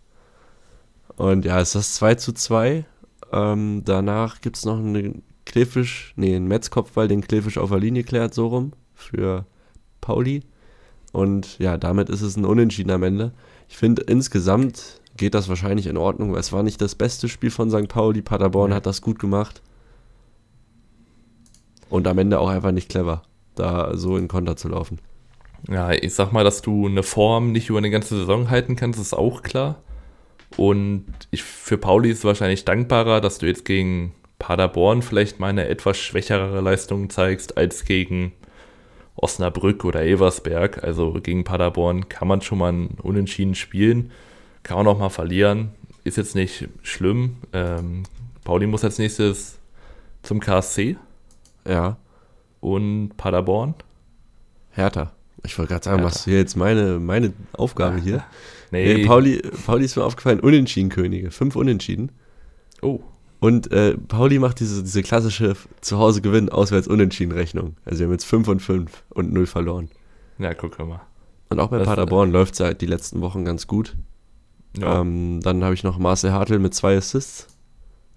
Und 1.16 1.44
ja, 1.44 1.60
es 1.60 1.68
ist 1.68 1.74
das 1.76 1.94
2 1.94 2.14
zu 2.16 2.32
2. 2.32 2.84
Ähm, 3.32 3.82
danach 3.84 4.40
gibt 4.40 4.56
es 4.56 4.64
noch 4.64 4.78
einen 4.78 5.22
Klefisch, 5.46 6.12
nee, 6.16 6.36
einen 6.36 6.48
Metzkopfball, 6.48 7.08
den 7.08 7.22
Klefisch 7.22 7.56
auf 7.56 7.70
der 7.70 7.78
Linie 7.78 8.04
klärt, 8.04 8.34
so 8.34 8.48
rum, 8.48 8.72
für 8.94 9.46
Pauli. 10.00 10.42
Und 11.12 11.58
ja, 11.58 11.78
damit 11.78 12.10
ist 12.10 12.20
es 12.20 12.36
ein 12.36 12.44
Unentschieden 12.44 12.90
am 12.90 13.02
Ende. 13.02 13.32
Ich 13.68 13.78
finde, 13.78 14.02
insgesamt 14.02 15.00
geht 15.16 15.34
das 15.34 15.48
wahrscheinlich 15.48 15.86
in 15.86 15.96
Ordnung, 15.96 16.32
weil 16.32 16.40
es 16.40 16.52
war 16.52 16.62
nicht 16.62 16.80
das 16.80 16.94
beste 16.94 17.28
Spiel 17.28 17.50
von 17.50 17.70
St. 17.70 17.88
Pauli. 17.88 18.20
Paderborn 18.20 18.74
hat 18.74 18.84
das 18.84 19.00
gut 19.00 19.18
gemacht. 19.18 19.62
Und 21.88 22.06
am 22.06 22.18
Ende 22.18 22.38
auch 22.38 22.48
einfach 22.48 22.72
nicht 22.72 22.90
clever, 22.90 23.22
da 23.54 23.96
so 23.96 24.16
in 24.16 24.28
Konter 24.28 24.56
zu 24.56 24.68
laufen. 24.68 24.98
Ja, 25.68 25.92
ich 25.92 26.14
sag 26.14 26.32
mal, 26.32 26.44
dass 26.44 26.62
du 26.62 26.86
eine 26.86 27.02
Form 27.02 27.52
nicht 27.52 27.70
über 27.70 27.78
eine 27.78 27.90
ganze 27.90 28.16
Saison 28.16 28.50
halten 28.50 28.76
kannst, 28.76 29.00
ist 29.00 29.14
auch 29.14 29.42
klar. 29.42 29.82
Und 30.56 31.06
ich, 31.30 31.42
für 31.42 31.78
Pauli 31.78 32.10
ist 32.10 32.18
es 32.18 32.24
wahrscheinlich 32.24 32.64
dankbarer, 32.64 33.20
dass 33.20 33.38
du 33.38 33.46
jetzt 33.46 33.64
gegen 33.64 34.12
Paderborn 34.38 35.02
vielleicht 35.02 35.40
mal 35.40 35.48
eine 35.48 35.68
etwas 35.68 35.96
schwächere 35.98 36.60
Leistung 36.60 37.08
zeigst 37.10 37.56
als 37.56 37.84
gegen 37.84 38.32
Osnabrück 39.14 39.84
oder 39.84 40.04
Eversberg. 40.04 40.84
Also 40.84 41.14
gegen 41.22 41.44
Paderborn 41.44 42.08
kann 42.08 42.28
man 42.28 42.42
schon 42.42 42.58
mal 42.58 42.72
ein 42.72 42.98
Unentschieden 43.02 43.54
spielen, 43.54 44.10
kann 44.62 44.76
man 44.76 44.86
auch 44.88 44.98
mal 44.98 45.08
verlieren. 45.08 45.70
Ist 46.04 46.16
jetzt 46.18 46.34
nicht 46.34 46.68
schlimm. 46.82 47.36
Ähm, 47.52 48.02
Pauli 48.44 48.66
muss 48.66 48.84
als 48.84 48.98
nächstes 48.98 49.58
zum 50.22 50.38
KSC 50.40 50.96
Ja, 51.66 51.96
und 52.60 53.16
Paderborn. 53.16 53.74
Hertha. 54.70 55.12
Ich 55.44 55.56
wollte 55.58 55.72
gerade 55.72 55.84
sagen, 55.84 56.02
Hertha. 56.02 56.14
was 56.14 56.24
hier 56.24 56.36
jetzt 56.38 56.56
meine, 56.56 56.98
meine 56.98 57.32
Aufgabe 57.52 57.98
hier? 58.00 58.22
Nee, 58.72 58.94
Nee, 58.94 59.06
Pauli, 59.06 59.40
Pauli 59.64 59.84
ist 59.84 59.94
mir 59.96 60.02
aufgefallen, 60.04 60.40
Unentschieden-Könige. 60.40 61.30
Fünf 61.30 61.54
Unentschieden. 61.54 62.10
Oh, 62.82 62.98
Und 63.38 63.70
äh, 63.70 63.96
Pauli 63.98 64.38
macht 64.38 64.60
diese, 64.60 64.82
diese 64.82 65.02
klassische 65.02 65.54
Zuhause 65.82 66.22
gewinnen, 66.22 66.48
auswärts 66.48 66.88
Unentschieden-Rechnung. 66.88 67.76
Also 67.84 68.00
wir 68.00 68.06
haben 68.06 68.12
jetzt 68.12 68.24
5 68.24 68.48
und 68.48 68.60
5 68.60 69.04
und 69.10 69.32
0 69.32 69.46
verloren. 69.46 69.90
ja, 70.38 70.54
guck 70.54 70.78
mal. 70.78 71.00
Und 71.48 71.60
auch 71.60 71.68
bei 71.68 71.78
Das- 71.78 71.86
Paderborn 71.86 72.30
läuft 72.32 72.54
es 72.54 72.60
halt 72.60 72.80
die 72.80 72.86
letzten 72.86 73.20
Wochen 73.20 73.44
ganz 73.44 73.66
gut. 73.66 73.94
Ja. 74.78 75.00
Ähm, 75.00 75.40
dann 75.42 75.62
habe 75.64 75.74
ich 75.74 75.84
noch 75.84 75.98
Marcel 75.98 76.32
Hartl 76.32 76.58
mit 76.58 76.74
zwei 76.74 76.96
Assists. 76.96 77.46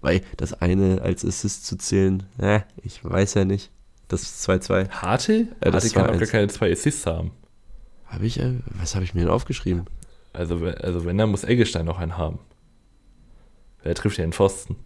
Weil 0.02 0.22
das 0.38 0.54
eine 0.54 1.02
als 1.02 1.24
Assist 1.26 1.66
zu 1.66 1.76
zählen, 1.76 2.22
äh, 2.38 2.60
ich 2.82 3.04
weiß 3.04 3.34
ja 3.34 3.44
nicht. 3.44 3.70
Das 4.08 4.22
ist 4.22 4.48
2-2. 4.48 4.88
Hartl? 4.88 5.48
Das 5.60 5.84
Hartl 5.84 5.90
kann 5.94 6.06
auch 6.14 6.18
gar 6.18 6.26
keine 6.28 6.48
zwei 6.48 6.72
Assists 6.72 7.04
haben. 7.06 7.32
Habe 8.06 8.24
ich, 8.26 8.40
äh, 8.40 8.54
was 8.80 8.94
habe 8.94 9.04
ich 9.04 9.14
mir 9.14 9.20
denn 9.20 9.30
aufgeschrieben? 9.30 9.84
Also, 10.32 10.60
wenn- 10.62 10.74
also 10.76 11.04
wenn, 11.04 11.18
dann 11.18 11.30
muss 11.30 11.44
Eggestein 11.44 11.84
noch 11.84 11.98
einen 11.98 12.16
haben. 12.16 12.38
Wer 13.82 13.94
trifft 13.94 14.18
ja 14.18 14.24
den 14.24 14.32
Pfosten? 14.32 14.76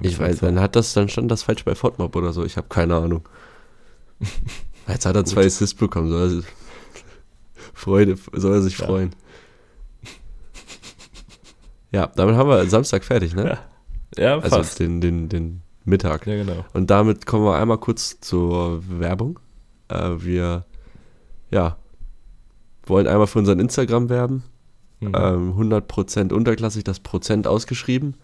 Ich 0.00 0.18
weiß, 0.18 0.38
dann 0.40 0.58
hat 0.60 0.74
das, 0.76 0.94
dann 0.94 1.08
stand 1.08 1.30
das 1.30 1.42
falsch 1.42 1.64
bei 1.64 1.74
Fortmob 1.74 2.16
oder 2.16 2.32
so. 2.32 2.44
Ich 2.44 2.56
habe 2.56 2.68
keine 2.68 2.96
Ahnung. 2.96 3.28
Jetzt 4.88 5.06
hat 5.06 5.14
er 5.16 5.24
zwei 5.24 5.44
Assists 5.44 5.74
bekommen. 5.74 6.08
Soll 6.10 6.22
er, 6.22 6.28
sich- 6.30 6.44
Freude, 7.74 8.16
soll 8.32 8.54
er 8.54 8.62
sich 8.62 8.78
Ja. 8.78 8.86
freuen. 8.86 9.14
Ja, 11.90 12.06
damit 12.16 12.36
haben 12.36 12.48
wir 12.48 12.66
Samstag 12.66 13.04
fertig, 13.04 13.34
ne? 13.34 13.58
Ja. 14.16 14.22
Ja, 14.22 14.34
also 14.38 14.56
fast. 14.56 14.78
den, 14.78 15.00
den, 15.00 15.28
den 15.28 15.62
Mittag. 15.84 16.26
ja, 16.26 16.36
genau. 16.36 16.64
Und 16.74 16.90
damit 16.90 17.26
kommen 17.26 17.44
wir 17.44 17.56
einmal 17.56 17.78
kurz 17.78 18.20
zur 18.20 18.82
Werbung. 18.88 19.38
Äh, 19.88 20.10
wir, 20.18 20.64
ja, 21.50 21.76
wollen 22.86 23.06
einmal 23.06 23.26
für 23.26 23.38
unseren 23.38 23.58
Instagram 23.60 24.08
werben. 24.08 24.42
Mhm. 25.00 25.14
Ähm, 25.16 25.54
100% 25.58 26.32
unterklassig, 26.32 26.84
das 26.84 27.00
Prozent 27.00 27.46
ausgeschrieben. 27.46 28.14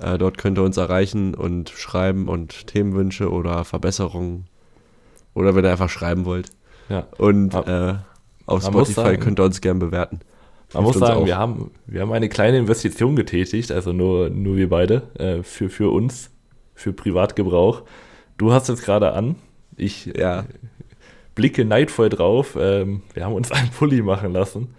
Äh, 0.00 0.18
dort 0.18 0.38
könnt 0.38 0.58
ihr 0.58 0.62
uns 0.62 0.76
erreichen 0.76 1.34
und 1.34 1.70
schreiben 1.70 2.28
und 2.28 2.66
Themenwünsche 2.66 3.30
oder 3.30 3.64
Verbesserungen. 3.64 4.46
Oder 5.34 5.54
wenn 5.54 5.64
ihr 5.64 5.70
einfach 5.70 5.88
schreiben 5.90 6.24
wollt. 6.24 6.50
ja. 6.88 7.06
Und 7.18 7.54
äh, 7.54 7.94
auf 8.46 8.62
man 8.64 8.72
Spotify 8.72 8.94
sagen- 8.94 9.20
könnt 9.20 9.40
ihr 9.40 9.44
uns 9.44 9.60
gern 9.60 9.78
bewerten. 9.78 10.20
Man 10.74 10.84
muss 10.84 10.96
sagen, 10.98 11.26
wir 11.26 11.36
haben, 11.36 11.70
wir 11.86 12.00
haben 12.00 12.12
eine 12.12 12.30
kleine 12.30 12.56
Investition 12.56 13.14
getätigt, 13.14 13.70
also 13.70 13.92
nur, 13.92 14.30
nur 14.30 14.56
wir 14.56 14.70
beide, 14.70 15.02
äh, 15.18 15.42
für, 15.42 15.68
für 15.68 15.92
uns, 15.92 16.30
für 16.74 16.94
Privatgebrauch. 16.94 17.82
Du 18.38 18.52
hast 18.52 18.70
es 18.70 18.82
gerade 18.82 19.12
an. 19.12 19.36
Ich 19.76 20.06
ja. 20.06 20.46
blicke 21.34 21.66
neidvoll 21.66 22.08
drauf. 22.08 22.56
Ähm, 22.58 23.02
wir 23.12 23.24
haben 23.24 23.34
uns 23.34 23.52
einen 23.52 23.68
Pulli 23.68 24.00
machen 24.00 24.32
lassen, 24.32 24.74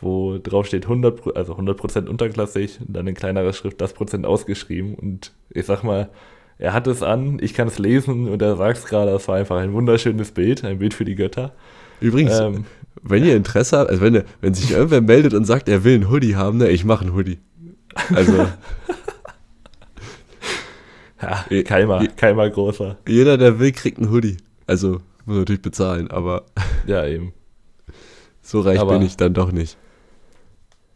wo 0.00 0.38
drauf 0.38 0.66
steht 0.66 0.84
100, 0.84 1.36
also 1.36 1.54
100% 1.54 2.06
unterklassig 2.06 2.80
und 2.80 2.94
dann 2.94 3.06
in 3.06 3.14
kleinerer 3.14 3.52
Schrift 3.52 3.80
das 3.80 3.92
Prozent 3.92 4.26
ausgeschrieben. 4.26 4.94
Und 4.94 5.32
ich 5.50 5.66
sag 5.66 5.82
mal, 5.82 6.10
er 6.58 6.72
hat 6.72 6.86
es 6.86 7.02
an, 7.02 7.38
ich 7.40 7.54
kann 7.54 7.68
es 7.68 7.78
lesen 7.78 8.28
und 8.28 8.40
er 8.42 8.56
sagt 8.56 8.78
es 8.78 8.84
gerade, 8.86 9.10
das 9.10 9.26
war 9.28 9.36
einfach 9.36 9.56
ein 9.56 9.72
wunderschönes 9.72 10.32
Bild, 10.32 10.64
ein 10.64 10.78
Bild 10.78 10.94
für 10.94 11.04
die 11.04 11.14
Götter. 11.14 11.52
Übrigens, 12.00 12.38
ähm, 12.38 12.64
wenn 13.02 13.24
ihr 13.24 13.36
Interesse 13.36 13.78
habt, 13.78 13.90
also 13.90 14.02
wenn, 14.02 14.22
wenn 14.40 14.54
sich 14.54 14.70
irgendwer 14.70 15.00
meldet 15.00 15.34
und 15.34 15.44
sagt, 15.44 15.68
er 15.68 15.84
will 15.84 15.94
einen 15.94 16.10
Hoodie 16.10 16.36
haben, 16.36 16.58
ne, 16.58 16.68
ich 16.68 16.84
mache 16.84 17.04
einen 17.04 17.14
Hoodie. 17.14 17.38
Also. 18.14 18.46
ja, 21.22 21.62
Keimer, 21.62 22.06
Keimer 22.16 22.50
großer. 22.50 22.98
Jeder, 23.08 23.38
der 23.38 23.58
will, 23.58 23.72
kriegt 23.72 23.98
einen 23.98 24.10
Hoodie. 24.10 24.36
Also, 24.66 25.00
muss 25.26 25.36
natürlich 25.38 25.62
bezahlen, 25.62 26.10
aber. 26.10 26.44
Ja, 26.86 27.06
eben. 27.06 27.32
So 28.42 28.60
reich 28.60 28.78
aber, 28.78 28.98
bin 28.98 29.06
ich 29.06 29.16
dann 29.16 29.34
doch 29.34 29.52
nicht. 29.52 29.76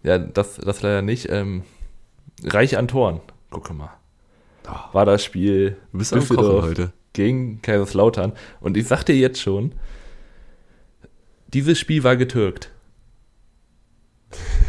Ja, 0.09 0.17
das, 0.17 0.57
das 0.57 0.81
leider 0.81 1.03
nicht. 1.03 1.29
Ähm, 1.29 1.65
reich 2.43 2.79
an 2.79 2.89
Toren. 2.89 3.21
Gucke 3.51 3.75
mal. 3.75 3.91
Oh, 4.67 4.95
war 4.95 5.05
das 5.05 5.23
Spiel 5.23 5.77
du 5.93 5.99
bist 5.99 6.15
Düsseldorf 6.15 6.65
heute. 6.65 6.93
gegen 7.13 7.61
Kaiserslautern. 7.61 8.33
Und 8.61 8.79
ich 8.79 8.87
sag 8.87 9.03
dir 9.05 9.17
jetzt 9.17 9.39
schon, 9.39 9.75
dieses 11.49 11.79
Spiel 11.79 12.05
war 12.05 12.17
getürkt. 12.17 12.73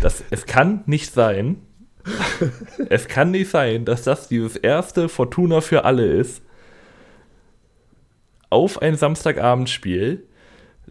Das, 0.02 0.26
es 0.30 0.46
kann 0.46 0.84
nicht 0.88 1.14
sein, 1.14 1.62
es 2.90 3.08
kann 3.08 3.32
nicht 3.32 3.50
sein, 3.50 3.86
dass 3.86 4.04
das 4.04 4.28
dieses 4.28 4.58
erste 4.58 5.08
Fortuna 5.08 5.62
für 5.62 5.86
alle 5.86 6.06
ist. 6.06 6.42
Auf 8.50 8.82
ein 8.82 8.98
Samstagabendspiel. 8.98 10.28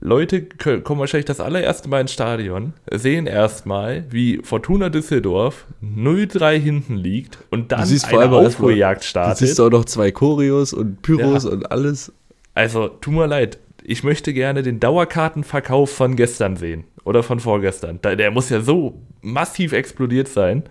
Leute 0.01 0.43
kommen 0.43 1.01
wahrscheinlich 1.01 1.27
das 1.27 1.41
allererste 1.41 1.89
Mal 1.89 2.03
ins 2.03 2.13
Stadion, 2.13 2.73
sehen 2.91 3.27
erstmal, 3.27 4.05
wie 4.11 4.41
Fortuna 4.45 4.91
Düsseldorf 4.91 5.67
0-3 5.83 6.59
hinten 6.59 6.97
liegt 6.97 7.39
und 7.51 7.73
dann 7.73 7.81
eine 7.81 8.31
Aufholjagd 8.31 9.05
startet. 9.05 9.41
Du 9.41 9.47
siehst 9.47 9.61
auch 9.61 9.71
noch 9.71 9.85
zwei 9.85 10.13
Choreos 10.13 10.73
und 10.73 11.03
Pyros 11.03 11.45
ja. 11.45 11.51
und 11.51 11.71
alles. 11.73 12.13
Also, 12.55 12.89
tut 12.89 13.15
mir 13.15 13.27
leid, 13.27 13.59
ich 13.83 14.05
möchte 14.05 14.33
gerne 14.33 14.63
den 14.63 14.81
Dauerkartenverkauf 14.81 15.91
von 15.91 16.15
gestern 16.15 16.57
sehen 16.57 16.85
oder 17.05 17.23
von 17.23 17.41
vorgestern. 17.41 18.01
Der 18.03 18.31
muss 18.31 18.51
ja 18.51 18.61
so 18.61 19.01
massiv 19.23 19.73
explodiert 19.73 20.29
sein. 20.29 20.65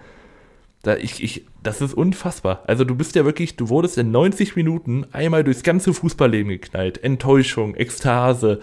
Da 0.84 0.96
ich, 0.96 1.24
ich, 1.24 1.46
das 1.64 1.82
ist 1.82 1.96
unfassbar. 1.96 2.64
Also 2.68 2.84
du 2.84 2.96
bist 2.96 3.16
ja 3.16 3.26
wirklich, 3.26 3.56
du 3.56 3.70
wurdest 3.70 3.98
in 3.98 4.12
90 4.12 4.56
Minuten 4.56 5.06
einmal 5.12 5.44
durchs 5.44 5.64
ganze 5.64 5.94
Fußballleben 5.94 6.50
geknallt. 6.50 7.04
Enttäuschung, 7.04 7.76
Ekstase. 7.76 8.60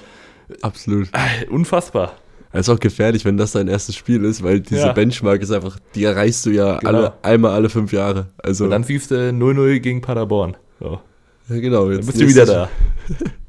Absolut. 0.62 1.08
Äh, 1.12 1.48
unfassbar. 1.48 2.16
Es 2.52 2.68
ist 2.68 2.68
auch 2.68 2.78
gefährlich, 2.78 3.24
wenn 3.24 3.36
das 3.36 3.52
dein 3.52 3.66
erstes 3.66 3.96
Spiel 3.96 4.24
ist, 4.24 4.42
weil 4.44 4.60
diese 4.60 4.82
ja. 4.82 4.92
Benchmark 4.92 5.42
ist 5.42 5.50
einfach, 5.50 5.78
die 5.96 6.04
erreichst 6.04 6.46
du 6.46 6.50
ja 6.50 6.78
genau. 6.78 6.88
alle, 6.88 7.12
einmal 7.22 7.50
alle 7.50 7.68
fünf 7.68 7.92
Jahre. 7.92 8.28
Also 8.38 8.64
Und 8.64 8.70
dann 8.70 8.84
siehst 8.84 9.10
du 9.10 9.16
0-0 9.16 9.80
gegen 9.80 10.00
Paderborn. 10.00 10.56
So. 10.78 11.00
Ja, 11.48 11.60
genau. 11.60 11.90
Jetzt 11.90 12.00
dann 12.00 12.06
bist 12.06 12.20
du 12.20 12.28
wieder 12.28 12.46
da. 12.46 12.68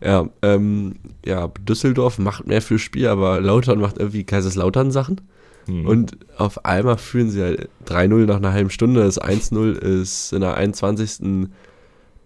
Ja, 0.00 0.28
ähm, 0.42 0.94
ja, 1.24 1.48
Düsseldorf 1.60 2.18
macht 2.18 2.46
mehr 2.46 2.62
fürs 2.62 2.82
Spiel, 2.82 3.08
aber 3.08 3.40
Lautern 3.40 3.80
macht 3.80 3.98
irgendwie 3.98 4.24
Kaiserslautern 4.24 4.92
Sachen. 4.92 5.20
Hm. 5.66 5.86
Und 5.86 6.18
auf 6.36 6.64
einmal 6.64 6.98
führen 6.98 7.30
sie 7.30 7.42
halt 7.42 7.68
3-0 7.86 8.26
nach 8.26 8.36
einer 8.36 8.52
halben 8.52 8.70
Stunde. 8.70 9.02
Das 9.02 9.20
1-0 9.20 9.72
ist 9.72 10.32
in 10.32 10.40
der 10.40 10.54
21. 10.56 11.48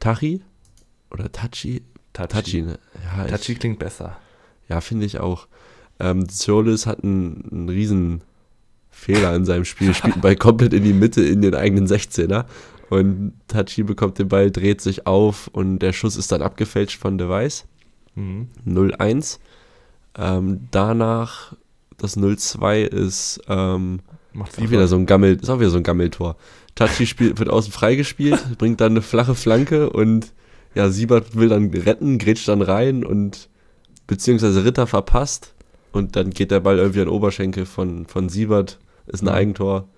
Tachi 0.01 0.43
oder 1.11 1.33
Tachi? 1.33 1.83
Tachi, 2.13 2.63
ne? 2.63 2.79
Ja, 3.17 3.25
Tachi 3.25 3.53
ich, 3.53 3.59
klingt 3.59 3.79
besser. 3.79 4.17
Ja, 4.69 4.81
finde 4.81 5.07
ich 5.07 5.21
auch. 5.21 5.47
Ähm, 5.99 6.29
Ziolis 6.29 6.87
hat 6.87 7.03
einen, 7.03 7.49
einen 7.51 7.69
riesen 7.69 8.23
Fehler 8.91 9.35
in 9.35 9.45
seinem 9.45 9.65
Spiel, 9.65 9.95
spielt 9.95 10.17
den 10.17 10.23
Ball 10.23 10.37
komplett 10.37 10.73
in 10.73 10.85
die 10.85 10.93
Mitte 10.93 11.23
in 11.23 11.43
den 11.43 11.55
eigenen 11.55 11.87
16er 11.87 12.45
und 12.93 13.33
Tachi 13.49 13.83
bekommt 13.83 14.19
den 14.19 14.29
Ball, 14.29 14.51
dreht 14.51 14.83
sich 14.83 15.07
auf 15.07 15.49
und 15.49 15.79
der 15.79 15.95
Schuss 15.95 16.17
ist 16.17 16.31
dann 16.31 16.43
abgefälscht 16.43 16.99
von 16.99 17.17
Device. 17.17 17.65
Mhm. 18.15 18.49
0-1. 18.67 19.39
Ähm, 20.19 20.69
danach 20.71 21.55
das 21.97 22.19
0-2 22.19 22.83
ist 22.83 23.41
ähm, 23.49 24.01
auch 24.39 24.71
wieder 24.71 24.89
so 24.89 24.97
ein 24.97 25.07
Gammel, 25.07 25.37
ist 25.37 25.49
auch 25.49 25.61
wieder 25.61 25.71
so 25.71 25.79
ein 25.79 25.83
Gammeltor. 25.85 26.37
Tachi 26.75 27.07
spielt, 27.07 27.39
wird 27.39 27.49
außen 27.49 27.73
freigespielt, 27.73 28.41
bringt 28.59 28.81
dann 28.81 28.93
eine 28.93 29.03
flache 29.03 29.35
Flanke 29.35 29.89
und 29.89 30.33
ja, 30.75 30.89
Siebert 30.89 31.37
will 31.37 31.49
dann 31.49 31.71
retten, 31.71 32.19
grätscht 32.19 32.49
dann 32.49 32.63
rein 32.63 33.05
und 33.05 33.49
beziehungsweise 34.07 34.65
Ritter 34.65 34.87
verpasst 34.87 35.55
und 35.93 36.17
dann 36.17 36.31
geht 36.31 36.51
der 36.51 36.61
Ball 36.61 36.79
irgendwie 36.79 37.03
an 37.03 37.09
Oberschenkel 37.09 37.67
von, 37.67 38.07
von 38.07 38.29
Siebert, 38.29 38.79
ist 39.07 39.23
ein 39.23 39.27
mhm. 39.27 39.33
Eigentor. 39.33 39.89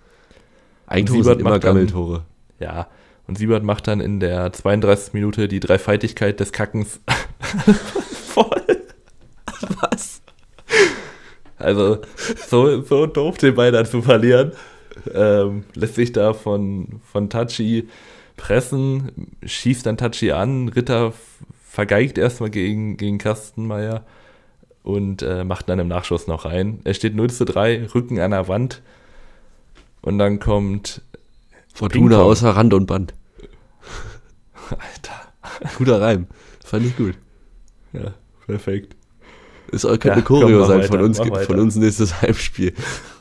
Eigentore 0.87 1.25
sind 1.25 1.41
immer 1.41 1.59
Gammeltore. 1.59 2.25
Ja, 2.59 2.89
und 3.27 3.39
Siebert 3.39 3.63
macht 3.63 3.87
dann 3.89 4.01
in 4.01 4.21
der 4.21 4.53
32. 4.53 5.15
Minute 5.15 5.49
die 5.49 5.61
Dreifaltigkeit 5.61 6.41
des 6.41 6.53
Kackens 6.53 7.01
voll. 8.27 8.83
Was? 9.81 10.23
Also, 11.57 12.01
so, 12.49 12.83
so 12.83 13.07
doof 13.07 13.39
den 13.39 13.55
Ball 13.55 13.73
dann 13.73 13.87
zu 13.87 14.03
verlieren. 14.03 14.53
Ähm, 15.13 15.65
lässt 15.75 15.95
sich 15.95 16.13
da 16.13 16.35
von, 16.35 17.01
von 17.11 17.31
Tachi 17.31 17.89
pressen, 18.37 19.37
schießt 19.45 19.87
dann 19.87 19.97
Tachi 19.97 20.33
an, 20.33 20.69
Ritter 20.69 21.13
vergeigt 21.65 22.19
erstmal 22.19 22.51
gegen, 22.51 22.97
gegen 22.97 23.19
Kastenmeier 23.19 24.05
und 24.83 25.23
äh, 25.23 25.45
macht 25.45 25.69
dann 25.69 25.79
im 25.79 25.89
Nachschuss 25.89 26.27
noch 26.27 26.45
rein. 26.45 26.81
Er 26.85 26.95
steht 26.95 27.15
0 27.15 27.31
zu 27.31 27.45
3, 27.45 27.89
Rücken 27.95 28.21
an 28.21 28.31
der 28.31 28.49
Wand 28.49 28.83
und 30.03 30.19
dann 30.19 30.39
kommt 30.39 31.03
Fortuna 31.73 32.19
außer 32.19 32.51
Rand 32.51 32.75
und 32.75 32.87
Band. 32.87 33.15
Alter. 34.71 35.75
Guter 35.79 36.01
Reim. 36.01 36.27
Fand 36.65 36.87
ich 36.87 36.97
gut. 36.97 37.15
Ja, 37.93 38.15
perfekt. 38.47 38.97
Es 39.73 39.83
könnte 39.83 40.09
ja, 40.09 40.15
eine 40.15 40.23
Choreo 40.23 40.61
komm, 40.61 40.69
sein 40.69 40.79
weiter, 40.79 40.89
von 40.89 41.01
uns, 41.01 41.19
von 41.19 41.59
uns 41.59 41.77
nächstes 41.77 42.23
Heimspiel. 42.23 42.75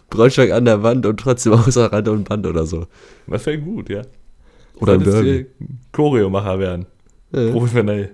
Braunschweig 0.10 0.52
an 0.52 0.66
der 0.66 0.84
Wand 0.84 1.06
und 1.06 1.20
trotzdem 1.20 1.54
außer 1.54 1.92
Rand 1.92 2.08
und 2.08 2.30
Band 2.30 2.46
oder 2.46 2.66
so. 2.66 2.88
Das 3.28 3.46
wäre 3.46 3.60
gut, 3.60 3.90
ja. 3.90 4.04
Oder 4.78 4.94
ein 4.94 5.04
Derby. 5.04 5.46
Choreomacher 5.92 6.60
werden. 6.60 6.86
Ja. 7.32 7.52
Professionell. 7.52 8.12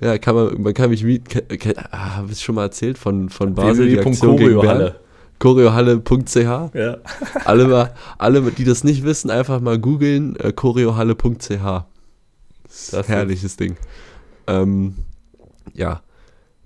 Ja, 0.00 0.18
kann 0.18 0.34
man, 0.34 0.62
man 0.62 0.74
kann 0.74 0.90
mich 0.90 1.04
mieten. 1.04 1.42
Ah, 1.90 2.16
habe 2.16 2.32
ich 2.32 2.40
schon 2.40 2.54
mal 2.54 2.64
erzählt 2.64 2.98
von, 2.98 3.30
von 3.30 3.54
Basel, 3.54 3.88
die 3.88 3.98
Aktion 3.98 4.36
gegen 4.36 4.60
Bern? 4.60 4.92
choreohalle.ch. 5.38 6.36
Ja. 6.36 6.98
alle, 7.44 7.68
mal, 7.68 7.94
alle, 8.18 8.42
die 8.52 8.64
das 8.64 8.84
nicht 8.84 9.04
wissen, 9.04 9.30
einfach 9.30 9.60
mal 9.60 9.78
googeln, 9.78 10.36
äh, 10.36 10.52
choreohalle.ch. 10.52 11.84
Das 12.90 13.08
herrliches 13.08 13.56
Ding. 13.56 13.76
Ähm, 14.46 14.96
ja. 15.74 16.02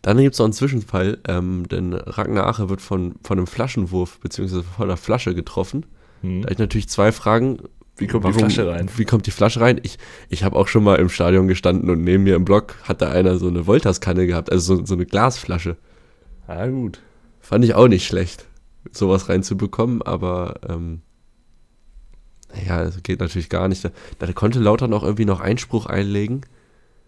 Dann 0.03 0.17
gibt 0.17 0.35
es 0.35 0.39
noch 0.39 0.47
einen 0.47 0.55
Zwischenfall, 0.55 1.19
ähm, 1.29 1.69
denn 1.69 1.93
Ragnar 1.93 2.47
Ache 2.47 2.71
wird 2.71 2.81
von, 2.81 3.17
von 3.23 3.39
einem 3.39 3.47
Flaschenwurf 3.47 4.19
bzw. 4.21 4.63
von 4.63 4.87
einer 4.87 4.97
Flasche 4.97 5.35
getroffen. 5.35 5.85
Hm. 6.23 6.41
Da 6.41 6.47
habe 6.47 6.53
ich 6.55 6.59
natürlich 6.59 6.89
zwei 6.89 7.13
Fragen. 7.13 7.59
Wie 8.01 8.07
kommt 8.07 8.27
die 8.27 8.33
Flasche 8.33 8.67
rein? 8.67 8.91
Wie 8.97 9.05
kommt 9.05 9.27
die 9.27 9.31
Flasche 9.31 9.61
rein? 9.61 9.81
Ich, 9.83 9.99
ich 10.29 10.43
habe 10.43 10.57
auch 10.57 10.69
schon 10.69 10.83
mal 10.83 10.97
im 10.97 11.11
Stadion 11.11 11.49
gestanden 11.49 11.91
und 11.91 12.03
neben 12.03 12.25
mir 12.25 12.35
im 12.35 12.45
Block 12.45 12.77
hat 12.85 13.03
da 13.03 13.11
einer 13.11 13.37
so 13.37 13.49
eine 13.49 13.67
Voltas-Kanne 13.67 14.27
gehabt, 14.27 14.51
also 14.51 14.77
so, 14.77 14.87
so 14.87 14.95
eine 14.95 15.07
Glasflasche. 15.07 15.77
Ah, 16.47 16.67
gut. 16.67 17.01
Fand 17.41 17.65
ich 17.65 17.75
auch 17.75 17.89
nicht 17.89 18.07
schlecht 18.07 18.47
sowas 18.93 19.29
reinzubekommen, 19.29 20.03
aber 20.03 20.61
ähm, 20.69 21.03
ja, 22.67 22.83
das 22.83 23.03
geht 23.03 23.21
natürlich 23.21 23.49
gar 23.49 23.69
nicht. 23.69 23.85
Da, 23.85 23.91
da 24.19 24.33
konnte 24.33 24.59
Lauter 24.59 24.89
noch 24.89 25.03
irgendwie 25.03 25.25
noch 25.25 25.41
Einspruch 25.41 25.87
einlegen. 25.87 26.43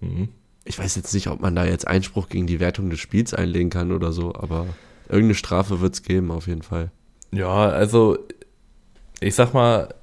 Mhm. 0.00 0.28
Ich 0.64 0.78
weiß 0.78 0.94
jetzt 0.96 1.12
nicht, 1.14 1.28
ob 1.28 1.40
man 1.40 1.56
da 1.56 1.64
jetzt 1.64 1.88
Einspruch 1.88 2.28
gegen 2.28 2.46
die 2.46 2.60
Wertung 2.60 2.90
des 2.90 3.00
Spiels 3.00 3.34
einlegen 3.34 3.70
kann 3.70 3.90
oder 3.92 4.12
so, 4.12 4.34
aber 4.34 4.66
irgendeine 5.08 5.34
Strafe 5.34 5.80
wird 5.80 5.94
es 5.94 6.02
geben, 6.02 6.30
auf 6.30 6.46
jeden 6.46 6.62
Fall. 6.62 6.92
Ja, 7.32 7.68
also 7.68 8.18
ich 9.20 9.34
sag 9.34 9.54
mal, 9.54 9.94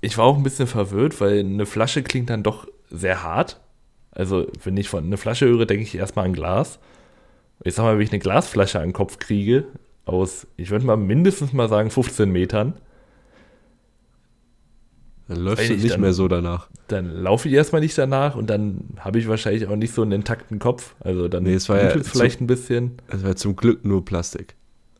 ich 0.00 0.18
war 0.18 0.24
auch 0.24 0.36
ein 0.36 0.42
bisschen 0.42 0.66
verwirrt, 0.66 1.20
weil 1.20 1.40
eine 1.40 1.66
Flasche 1.66 2.02
klingt 2.02 2.30
dann 2.30 2.42
doch 2.42 2.68
sehr 2.90 3.22
hart. 3.22 3.60
Also, 4.10 4.46
wenn 4.64 4.76
ich 4.76 4.88
von 4.88 5.04
einer 5.04 5.18
Flasche 5.18 5.46
höre, 5.46 5.66
denke 5.66 5.82
ich 5.82 5.94
erstmal 5.94 6.24
an 6.24 6.32
Glas. 6.32 6.78
Ich 7.64 7.74
sag 7.74 7.84
mal, 7.84 7.96
wenn 7.96 8.04
ich 8.04 8.12
eine 8.12 8.18
Glasflasche 8.18 8.78
an 8.78 8.88
den 8.88 8.92
Kopf 8.92 9.18
kriege, 9.18 9.66
aus, 10.04 10.46
ich 10.56 10.70
würde 10.70 10.86
mal 10.86 10.96
mindestens 10.96 11.52
mal 11.52 11.68
sagen, 11.68 11.90
15 11.90 12.30
Metern. 12.30 12.74
Dann 15.28 15.38
läufst 15.38 15.68
du 15.68 15.74
nicht 15.74 15.90
dann, 15.90 16.00
mehr 16.00 16.12
so 16.12 16.28
danach. 16.28 16.68
Dann 16.86 17.10
laufe 17.10 17.48
ich 17.48 17.54
erstmal 17.54 17.80
nicht 17.80 17.98
danach 17.98 18.36
und 18.36 18.48
dann 18.48 18.96
habe 19.00 19.18
ich 19.18 19.26
wahrscheinlich 19.26 19.66
auch 19.66 19.74
nicht 19.74 19.92
so 19.92 20.02
einen 20.02 20.12
intakten 20.12 20.60
Kopf. 20.60 20.94
Also 21.00 21.26
dann 21.26 21.42
nee, 21.42 21.54
es 21.54 21.68
war 21.68 21.82
ja 21.82 21.90
vielleicht 21.90 22.38
zum, 22.38 22.44
ein 22.44 22.46
bisschen. 22.46 22.92
Es 23.08 23.24
war 23.24 23.34
zum 23.34 23.56
Glück 23.56 23.84
nur 23.84 24.04
Plastik. 24.04 24.54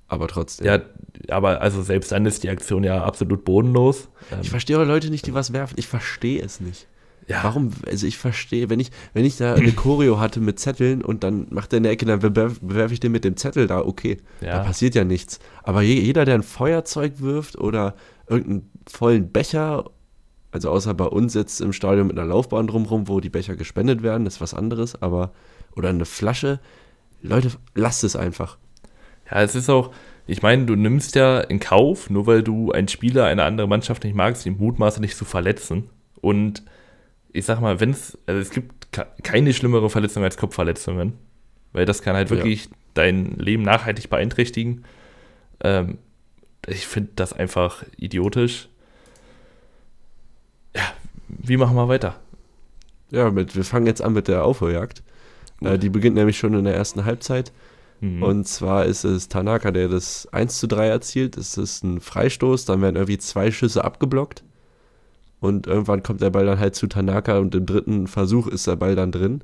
Aber 0.09 0.27
trotzdem. 0.27 0.67
Ja, 0.67 0.81
aber 1.31 1.61
also 1.61 1.83
selbst 1.83 2.13
dann 2.13 2.27
ist 2.27 2.43
die 2.43 2.51
Aktion 2.51 2.85
ja 2.85 3.03
absolut 3.05 3.45
bodenlos. 3.45 4.09
Ähm, 4.33 4.39
Ich 4.43 4.51
verstehe 4.51 4.79
auch 4.81 4.85
Leute 4.87 5.11
nicht, 5.11 5.27
die 5.27 5.35
was 5.35 5.53
werfen. 5.53 5.75
Ich 5.79 5.87
verstehe 5.89 6.43
es 6.43 6.61
nicht. 6.61 6.87
ja, 7.29 7.43
Warum, 7.43 7.71
also 7.87 8.07
ich 8.07 8.19
verstehe, 8.19 8.71
wenn 8.71 8.79
ich, 8.81 8.91
wenn 9.15 9.25
ich 9.25 9.37
da 9.37 9.55
eine 9.55 9.73
Choreo 9.83 10.21
hatte 10.21 10.41
mit 10.41 10.59
Zetteln 10.61 11.03
und 11.03 11.25
dann 11.25 11.47
macht 11.51 11.73
er 11.73 11.79
in 11.79 11.83
der 11.83 11.93
Ecke, 11.93 12.07
dann 12.07 12.21
bewerf 12.21 12.93
ich 12.93 13.01
den 13.01 13.13
mit 13.13 13.25
dem 13.25 13.37
Zettel 13.37 13.67
da, 13.67 13.81
okay. 13.81 14.19
Da 14.41 14.47
Ja. 14.47 14.59
passiert 14.61 14.95
ja 14.95 15.05
nichts. 15.05 15.41
Aber 15.63 15.83
je, 15.83 15.95
jeder, 16.01 16.25
der 16.25 16.37
ein 16.37 16.43
Feuerzeug 16.43 17.21
wirft 17.21 17.59
oder 17.59 17.95
irgendeinen 18.29 18.71
vollen 18.89 19.33
Becher, 19.33 19.91
also 20.53 20.71
außer 20.71 20.95
bei 20.95 21.07
uns 21.07 21.35
jetzt 21.35 21.61
im 21.61 21.73
Stadion 21.73 22.07
mit 22.07 22.19
einer 22.19 22.29
Laufbahn 22.29 22.67
drumherum, 22.69 23.09
wo 23.09 23.21
die 23.21 23.29
Becher 23.31 23.57
gespendet 23.57 24.03
werden, 24.03 24.25
das 24.25 24.35
ist 24.37 24.41
was 24.41 24.55
anderes, 24.55 25.01
aber, 25.03 25.33
oder 25.75 25.89
eine 25.91 26.05
Flasche, 26.05 26.61
Leute, 27.23 27.51
lasst 27.75 28.05
es 28.05 28.15
einfach. 28.15 28.57
Ja, 29.31 29.43
es 29.43 29.55
ist 29.57 29.69
auch, 29.69 29.91
ich 30.27 30.43
meine, 30.43 30.67
du 30.67 30.75
nimmst 30.75 31.15
ja 31.15 31.41
in 31.41 31.61
Kauf, 31.61 32.11
nur 32.11 32.27
weil 32.27 32.43
du 32.43 32.73
einen 32.73 32.89
Spieler 32.89 33.27
einer 33.27 33.45
anderen 33.45 33.71
Mannschaft 33.71 34.05
nicht 34.05 34.15
magst, 34.17 34.45
den 34.45 34.59
Mutmaße 34.59 35.01
nicht 35.01 35.17
zu 35.17 35.25
verletzen. 35.25 35.91
Und 36.21 36.63
ich 37.33 37.45
sag 37.45 37.61
mal, 37.61 37.81
wenn 37.81 37.91
es, 37.91 38.19
also 38.27 38.41
es 38.41 38.51
gibt 38.51 38.93
ke- 38.93 39.07
keine 39.23 39.53
schlimmere 39.53 39.91
Verletzung 39.91 40.25
als 40.25 40.37
Kopfverletzungen, 40.37 41.13
weil 41.73 41.85
das 41.85 42.03
kann 42.03 42.17
halt 42.17 42.31
Ja. 42.31 42.37
wirklich 42.37 42.69
dein 42.95 43.37
Leben 43.37 43.63
nachhaltig 43.63 44.09
beeinträchtigen. 44.11 44.85
Ähm, 45.63 45.99
ich 46.67 46.87
finde 46.87 47.11
das 47.15 47.33
einfach 47.33 47.85
idiotisch. 47.97 48.69
Ja, 50.75 50.83
wie 51.29 51.57
machen 51.57 51.77
wir 51.77 51.89
weiter? 51.89 52.17
Ja, 53.11 53.31
mit, 53.31 53.55
wir 53.55 53.65
fangen 53.65 53.87
jetzt 53.87 54.03
an 54.03 54.13
mit 54.15 54.27
der 54.29 54.45
Aufholjagd. 54.45 55.03
Äh, 55.61 55.79
die 55.79 55.89
beginnt 55.91 56.17
nämlich 56.17 56.39
schon 56.39 56.55
in 56.55 56.65
der 56.65 56.75
ersten 56.75 57.05
Halbzeit. 57.05 57.53
Mhm. 58.01 58.23
Und 58.23 58.49
zwar 58.49 58.85
ist 58.85 59.05
es 59.05 59.29
Tanaka, 59.29 59.71
der 59.71 59.89
das 59.89 60.29
1 60.33 60.59
zu 60.59 60.69
3 60.69 60.89
erzielt. 60.89 61.37
Es 61.37 61.57
ist 61.57 61.85
ein 61.85 62.01
Freistoß, 62.01 62.65
dann 62.65 62.83
werden 62.83 62.97
irgendwie 62.97 63.19
zwei 63.19 63.51
Schüsse 63.51 63.85
abgeblockt. 63.85 64.45
Und 65.41 65.67
irgendwann 65.67 66.03
kommt 66.03 66.21
der 66.21 66.31
Ball 66.31 66.47
dann 66.47 66.59
halt 66.59 66.75
zu 66.75 66.87
Tanaka 66.87 67.39
und 67.39 67.55
im 67.55 67.67
dritten 67.67 68.07
Versuch 68.07 68.47
ist 68.47 68.67
der 68.67 68.77
Ball 68.77 68.97
dann 68.97 69.13
drin. 69.13 69.43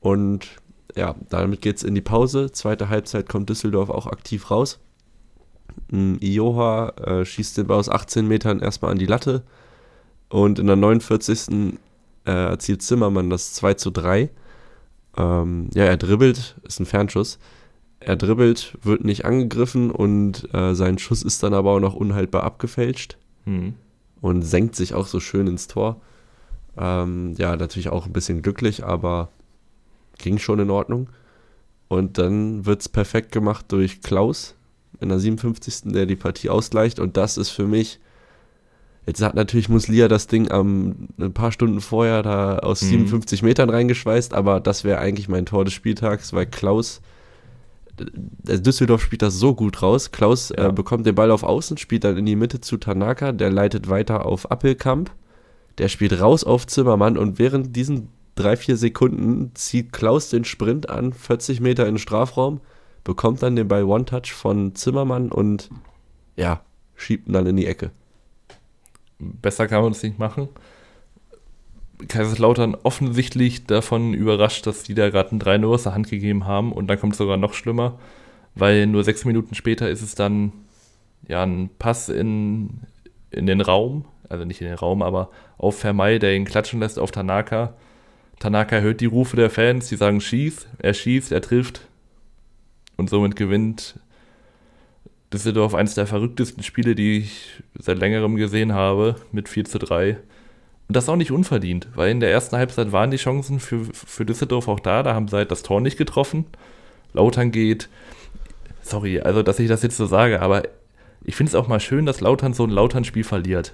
Und 0.00 0.48
ja, 0.96 1.14
damit 1.28 1.60
geht's 1.62 1.82
in 1.82 1.94
die 1.94 2.00
Pause. 2.00 2.50
Zweite 2.52 2.88
Halbzeit 2.88 3.28
kommt 3.28 3.50
Düsseldorf 3.50 3.90
auch 3.90 4.06
aktiv 4.06 4.50
raus. 4.50 4.78
Mm, 5.90 6.14
Ioha 6.20 6.90
äh, 6.90 7.24
schießt 7.24 7.58
den 7.58 7.66
Ball 7.66 7.78
aus 7.78 7.88
18 7.88 8.26
Metern 8.26 8.60
erstmal 8.60 8.92
an 8.92 8.98
die 8.98 9.06
Latte. 9.06 9.42
Und 10.28 10.58
in 10.58 10.66
der 10.66 10.76
49. 10.76 11.78
Äh, 12.26 12.30
erzielt 12.30 12.82
Zimmermann 12.82 13.30
das 13.30 13.54
2 13.54 13.74
zu 13.74 13.90
3. 13.90 14.30
Ähm, 15.16 15.70
ja, 15.74 15.84
er 15.84 15.96
dribbelt, 15.96 16.56
ist 16.64 16.80
ein 16.80 16.86
Fernschuss. 16.86 17.38
Er 18.00 18.16
dribbelt, 18.16 18.78
wird 18.82 19.04
nicht 19.04 19.24
angegriffen 19.26 19.90
und 19.90 20.48
äh, 20.54 20.74
sein 20.74 20.98
Schuss 20.98 21.22
ist 21.22 21.42
dann 21.42 21.52
aber 21.54 21.72
auch 21.72 21.80
noch 21.80 21.94
unhaltbar 21.94 22.44
abgefälscht 22.44 23.16
Mhm. 23.46 23.74
und 24.20 24.42
senkt 24.42 24.74
sich 24.76 24.94
auch 24.94 25.06
so 25.06 25.18
schön 25.20 25.46
ins 25.46 25.66
Tor. 25.66 26.00
Ähm, 26.78 27.34
ja, 27.38 27.56
natürlich 27.56 27.88
auch 27.90 28.06
ein 28.06 28.12
bisschen 28.12 28.42
glücklich, 28.42 28.84
aber 28.84 29.28
ging 30.18 30.38
schon 30.38 30.58
in 30.60 30.70
Ordnung. 30.70 31.08
Und 31.88 32.18
dann 32.18 32.64
wird 32.66 32.80
es 32.82 32.88
perfekt 32.88 33.32
gemacht 33.32 33.66
durch 33.68 34.00
Klaus 34.02 34.54
in 35.00 35.08
der 35.08 35.18
57. 35.18 35.92
der 35.92 36.06
die 36.06 36.16
Partie 36.16 36.50
ausgleicht. 36.50 37.00
Und 37.00 37.16
das 37.16 37.36
ist 37.38 37.48
für 37.50 37.66
mich. 37.66 37.98
Jetzt 39.06 39.22
hat 39.22 39.34
natürlich 39.34 39.68
Muslia 39.70 40.06
das 40.08 40.26
Ding 40.26 40.50
am, 40.50 41.08
ein 41.18 41.32
paar 41.32 41.50
Stunden 41.52 41.80
vorher 41.80 42.22
da 42.22 42.58
aus 42.58 42.82
Mhm. 42.82 42.88
57 43.08 43.42
Metern 43.42 43.70
reingeschweißt, 43.70 44.34
aber 44.34 44.60
das 44.60 44.84
wäre 44.84 44.98
eigentlich 45.00 45.28
mein 45.28 45.46
Tor 45.46 45.64
des 45.64 45.74
Spieltags, 45.74 46.32
weil 46.32 46.46
Klaus. 46.46 47.00
Äh, 48.46 48.58
Düsseldorf 48.60 49.02
spielt 49.02 49.22
das 49.22 49.34
so 49.34 49.54
gut 49.54 49.82
raus. 49.82 50.12
Klaus 50.12 50.50
Ja. 50.50 50.68
äh, 50.68 50.72
bekommt 50.72 51.06
den 51.06 51.14
Ball 51.14 51.30
auf 51.30 51.42
Außen, 51.42 51.76
spielt 51.76 52.04
dann 52.04 52.16
in 52.16 52.26
die 52.26 52.36
Mitte 52.36 52.60
zu 52.60 52.76
Tanaka, 52.76 53.32
der 53.32 53.50
leitet 53.50 53.88
weiter 53.88 54.26
auf 54.26 54.50
Appelkamp. 54.50 55.10
Der 55.78 55.88
spielt 55.88 56.20
raus 56.20 56.44
auf 56.44 56.66
Zimmermann 56.66 57.16
und 57.16 57.38
während 57.38 57.74
diesen 57.74 58.08
drei, 58.34 58.56
vier 58.56 58.76
Sekunden 58.76 59.52
zieht 59.54 59.92
Klaus 59.92 60.30
den 60.30 60.44
Sprint 60.44 60.88
an, 60.90 61.12
40 61.12 61.60
Meter 61.60 61.86
in 61.86 61.94
den 61.94 61.98
Strafraum, 61.98 62.60
bekommt 63.04 63.42
dann 63.42 63.56
den 63.56 63.68
Ball 63.68 63.84
One-Touch 63.84 64.32
von 64.32 64.74
Zimmermann 64.74 65.30
und 65.32 65.70
ja, 66.36 66.62
schiebt 66.96 67.28
ihn 67.28 67.32
dann 67.32 67.46
in 67.46 67.56
die 67.56 67.66
Ecke. 67.66 67.90
Besser 69.18 69.68
kann 69.68 69.82
man 69.82 69.92
es 69.92 70.02
nicht 70.02 70.18
machen. 70.18 70.48
Kaiserslautern 72.08 72.76
offensichtlich 72.82 73.66
davon 73.66 74.14
überrascht, 74.14 74.66
dass 74.66 74.82
die 74.82 74.94
da 74.94 75.10
gerade 75.10 75.34
ein 75.34 75.40
3-0 75.40 75.66
aus 75.66 75.82
der 75.84 75.94
Hand 75.94 76.08
gegeben 76.08 76.46
haben 76.46 76.72
und 76.72 76.86
dann 76.88 76.98
kommt 76.98 77.12
es 77.12 77.18
sogar 77.18 77.36
noch 77.36 77.54
schlimmer, 77.54 77.98
weil 78.54 78.86
nur 78.86 79.04
sechs 79.04 79.24
Minuten 79.24 79.54
später 79.54 79.88
ist 79.88 80.02
es 80.02 80.14
dann 80.14 80.52
ja 81.28 81.42
ein 81.42 81.70
Pass 81.78 82.08
in, 82.08 82.80
in 83.30 83.46
den 83.46 83.60
Raum, 83.60 84.04
also 84.28 84.44
nicht 84.44 84.60
in 84.60 84.68
den 84.68 84.76
Raum, 84.76 85.02
aber 85.02 85.30
auf 85.58 85.78
Vermey, 85.78 86.18
der 86.18 86.34
ihn 86.34 86.44
klatschen 86.44 86.80
lässt 86.80 86.98
auf 86.98 87.10
Tanaka. 87.10 87.74
Tanaka 88.38 88.78
hört 88.78 89.00
die 89.00 89.06
Rufe 89.06 89.36
der 89.36 89.50
Fans, 89.50 89.88
die 89.88 89.96
sagen 89.96 90.20
schieß, 90.20 90.66
er 90.78 90.94
schießt, 90.94 91.32
er 91.32 91.42
trifft 91.42 91.82
und 92.96 93.10
somit 93.10 93.36
gewinnt 93.36 93.98
Düsseldorf 95.32 95.74
eines 95.74 95.94
der 95.94 96.06
verrücktesten 96.06 96.62
Spiele, 96.62 96.94
die 96.94 97.18
ich 97.18 97.62
seit 97.78 97.98
längerem 97.98 98.36
gesehen 98.36 98.72
habe, 98.72 99.16
mit 99.30 99.48
4 99.48 99.64
zu 99.64 99.78
3. 99.78 100.16
Und 100.90 100.96
das 100.96 101.08
auch 101.08 101.14
nicht 101.14 101.30
unverdient, 101.30 101.86
weil 101.94 102.10
in 102.10 102.18
der 102.18 102.32
ersten 102.32 102.56
Halbzeit 102.56 102.90
waren 102.90 103.12
die 103.12 103.16
Chancen 103.16 103.60
für, 103.60 103.84
für 103.92 104.24
Düsseldorf 104.26 104.66
auch 104.66 104.80
da, 104.80 105.04
da 105.04 105.14
haben 105.14 105.28
sie 105.28 105.36
halt 105.36 105.52
das 105.52 105.62
Tor 105.62 105.80
nicht 105.80 105.96
getroffen. 105.96 106.46
Lautern 107.12 107.52
geht, 107.52 107.88
sorry, 108.82 109.20
also 109.20 109.44
dass 109.44 109.60
ich 109.60 109.68
das 109.68 109.84
jetzt 109.84 109.96
so 109.96 110.06
sage, 110.06 110.42
aber 110.42 110.64
ich 111.22 111.36
finde 111.36 111.50
es 111.50 111.54
auch 111.54 111.68
mal 111.68 111.78
schön, 111.78 112.06
dass 112.06 112.20
Lautern 112.20 112.54
so 112.54 112.64
ein 112.64 112.70
Lautern-Spiel 112.70 113.22
verliert. 113.22 113.72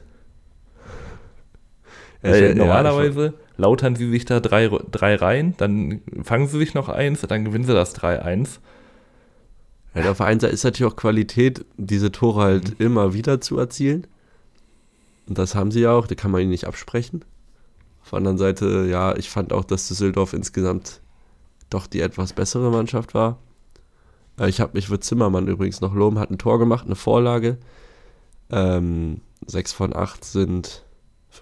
Ja, 2.22 2.34
ich- 2.34 2.42
ja, 2.48 2.54
normalerweise 2.54 3.32
lautern 3.56 3.96
sie 3.96 4.10
sich 4.10 4.26
da 4.26 4.38
drei, 4.40 4.68
drei 4.90 5.14
rein, 5.14 5.54
dann 5.56 6.02
fangen 6.22 6.48
sie 6.48 6.58
sich 6.58 6.74
noch 6.74 6.90
eins, 6.90 7.22
dann 7.22 7.46
gewinnen 7.46 7.64
sie 7.64 7.72
das 7.72 7.94
3-1. 7.94 8.60
Ja, 9.94 10.10
auf 10.10 10.18
der 10.18 10.26
einen 10.26 10.40
Seite 10.40 10.52
ist 10.52 10.64
natürlich 10.64 10.92
auch 10.92 10.96
Qualität, 10.96 11.64
diese 11.78 12.12
Tore 12.12 12.42
halt 12.42 12.78
immer 12.78 13.14
wieder 13.14 13.40
zu 13.40 13.58
erzielen. 13.58 14.06
Und 15.28 15.38
das 15.38 15.54
haben 15.54 15.70
sie 15.70 15.80
ja 15.80 15.92
auch, 15.92 16.06
da 16.06 16.14
kann 16.14 16.30
man 16.30 16.40
ihnen 16.42 16.50
nicht 16.50 16.66
absprechen. 16.66 17.24
Auf 18.02 18.10
der 18.10 18.18
anderen 18.18 18.38
Seite, 18.38 18.86
ja, 18.88 19.16
ich 19.16 19.28
fand 19.28 19.52
auch, 19.52 19.64
dass 19.64 19.88
Düsseldorf 19.88 20.32
insgesamt 20.32 21.00
doch 21.70 21.86
die 21.86 22.00
etwas 22.00 22.32
bessere 22.32 22.70
Mannschaft 22.70 23.14
war. 23.14 23.38
Äh, 24.38 24.48
Ich 24.48 24.60
habe 24.60 24.72
mich 24.74 24.86
für 24.86 25.00
Zimmermann 25.00 25.48
übrigens 25.48 25.80
noch 25.80 25.94
loben, 25.94 26.18
hat 26.18 26.30
ein 26.30 26.38
Tor 26.38 26.58
gemacht, 26.58 26.86
eine 26.86 26.94
Vorlage. 26.94 27.58
Ähm, 28.50 29.20
sechs 29.46 29.72
von 29.72 29.94
acht 29.94 30.24
sind 30.24 30.84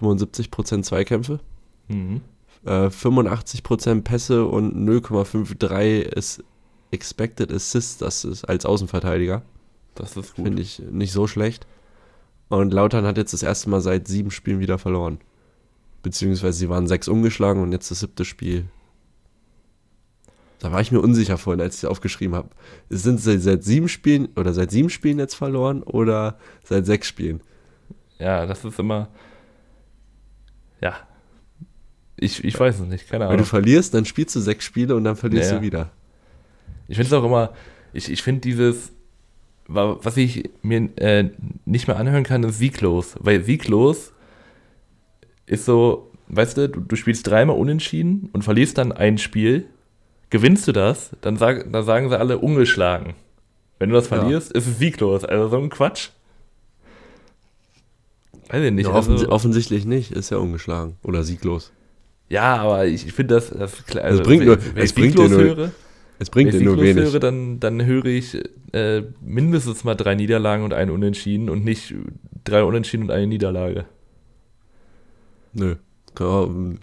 75% 0.00 0.82
Zweikämpfe. 0.82 1.40
Mhm. 1.88 2.22
Äh, 2.64 2.88
85% 2.88 4.02
Pässe 4.02 4.46
und 4.46 4.74
0,53 4.74 6.00
ist 6.00 6.42
Expected 6.90 7.52
Assists, 7.52 7.98
das 7.98 8.24
ist 8.24 8.44
als 8.44 8.64
Außenverteidiger. 8.64 9.42
Das 9.94 10.16
ist 10.16 10.34
gut. 10.36 10.46
Finde 10.46 10.62
ich 10.62 10.78
nicht 10.78 11.12
so 11.12 11.26
schlecht. 11.26 11.66
Und 12.48 12.72
Lautern 12.72 13.06
hat 13.06 13.16
jetzt 13.16 13.32
das 13.32 13.42
erste 13.42 13.70
Mal 13.70 13.80
seit 13.80 14.06
sieben 14.08 14.30
Spielen 14.30 14.60
wieder 14.60 14.78
verloren. 14.78 15.18
Beziehungsweise 16.02 16.58
sie 16.58 16.68
waren 16.68 16.86
sechs 16.86 17.08
umgeschlagen 17.08 17.62
und 17.62 17.72
jetzt 17.72 17.90
das 17.90 18.00
siebte 18.00 18.24
Spiel. 18.24 18.66
Da 20.60 20.72
war 20.72 20.80
ich 20.80 20.92
mir 20.92 21.00
unsicher 21.00 21.36
vorhin, 21.36 21.60
als 21.60 21.76
ich 21.76 21.82
es 21.82 21.88
aufgeschrieben 21.88 22.34
habe. 22.34 22.48
Sind 22.88 23.18
sie 23.20 23.38
seit 23.38 23.64
sieben 23.64 23.88
Spielen 23.88 24.28
oder 24.36 24.52
seit 24.54 24.70
sieben 24.70 24.88
Spielen 24.90 25.18
jetzt 25.18 25.34
verloren 25.34 25.82
oder 25.82 26.38
seit 26.62 26.86
sechs 26.86 27.06
Spielen? 27.08 27.40
Ja, 28.18 28.46
das 28.46 28.64
ist 28.64 28.78
immer. 28.78 29.08
Ja. 30.80 30.96
Ich, 32.16 32.44
ich 32.44 32.58
weiß 32.58 32.80
es 32.80 32.86
nicht, 32.86 33.08
keine 33.08 33.24
Wenn 33.24 33.30
du 33.30 33.34
Ahnung. 33.34 33.46
verlierst, 33.46 33.92
dann 33.92 34.04
spielst 34.04 34.36
du 34.36 34.40
sechs 34.40 34.64
Spiele 34.64 34.94
und 34.94 35.04
dann 35.04 35.16
verlierst 35.16 35.50
Ja, 35.50 35.58
du 35.58 35.62
wieder. 35.64 35.90
Ich 36.88 36.96
finde 36.96 37.08
es 37.08 37.12
auch 37.12 37.24
immer. 37.24 37.52
Ich, 37.92 38.10
ich 38.10 38.22
finde 38.22 38.40
dieses. 38.42 38.92
Wa- 39.68 39.98
Was 40.02 40.16
ich 40.16 40.50
mir 40.62 40.88
äh, 40.96 41.30
nicht 41.64 41.86
mehr 41.88 41.96
anhören 41.98 42.24
kann, 42.24 42.42
ist 42.44 42.58
sieglos. 42.58 43.14
Weil 43.20 43.42
sieglos 43.44 44.12
ist 45.46 45.64
so, 45.64 46.10
weißt 46.28 46.56
du, 46.56 46.68
du, 46.68 46.80
du 46.80 46.96
spielst 46.96 47.26
dreimal 47.26 47.56
unentschieden 47.56 48.28
und 48.32 48.42
verlierst 48.42 48.78
dann 48.78 48.92
ein 48.92 49.18
Spiel. 49.18 49.66
Gewinnst 50.30 50.66
du 50.66 50.72
das, 50.72 51.10
dann, 51.20 51.36
sag, 51.36 51.70
dann 51.72 51.84
sagen 51.84 52.08
sie 52.08 52.18
alle 52.18 52.38
ungeschlagen. 52.38 53.14
Wenn 53.78 53.90
du 53.90 53.94
das 53.94 54.08
Ja. 54.10 54.16
verlierst, 54.18 54.52
ist 54.52 54.66
es 54.66 54.78
sieglos. 54.78 55.24
Also 55.24 55.48
so 55.48 55.58
ein 55.58 55.68
Quatsch. 55.68 56.10
Weiß 58.48 58.62
ich 58.64 58.72
nicht. 58.72 58.86
Ja, 58.88 58.94
offens 58.94 59.22
also, 59.22 59.32
offensichtlich 59.32 59.84
nicht, 59.84 60.12
ist 60.12 60.30
ja 60.30 60.38
ungeschlagen 60.38 60.96
oder 61.02 61.22
sieglos. 61.24 61.72
Ja, 62.28 62.56
aber 62.56 62.86
ich, 62.86 63.06
ich 63.06 63.12
finde 63.12 63.34
das, 63.34 63.50
das, 63.50 63.96
also, 63.96 64.22
bringt 64.22 64.44
nur- 64.44 64.58
wenn 64.74 64.82
es 64.82 64.90
ich 64.90 64.94
bringt 64.94 65.14
dir 65.18 65.28
sieglos 65.28 65.30
nur 65.30 65.40
höre, 65.56 65.70
Es 66.18 66.30
bringt 66.30 66.52
wenn 66.52 66.60
ich 66.60 66.64
nur 66.66 66.80
wenig. 66.80 66.96
höre, 67.12 67.18
dann, 67.20 67.58
dann 67.60 67.84
höre 67.84 68.04
ich 68.06 68.38
äh, 68.72 69.02
mindestens 69.20 69.82
mal 69.84 69.94
drei 69.94 70.14
Niederlagen 70.14 70.62
und 70.64 70.72
einen 70.72 70.90
Unentschieden 70.90 71.50
und 71.50 71.64
nicht 71.64 71.94
drei 72.44 72.62
Unentschieden 72.62 73.04
und 73.04 73.10
eine 73.10 73.26
Niederlage. 73.26 73.84
Nö. 75.52 75.76
Kann- 76.14 76.78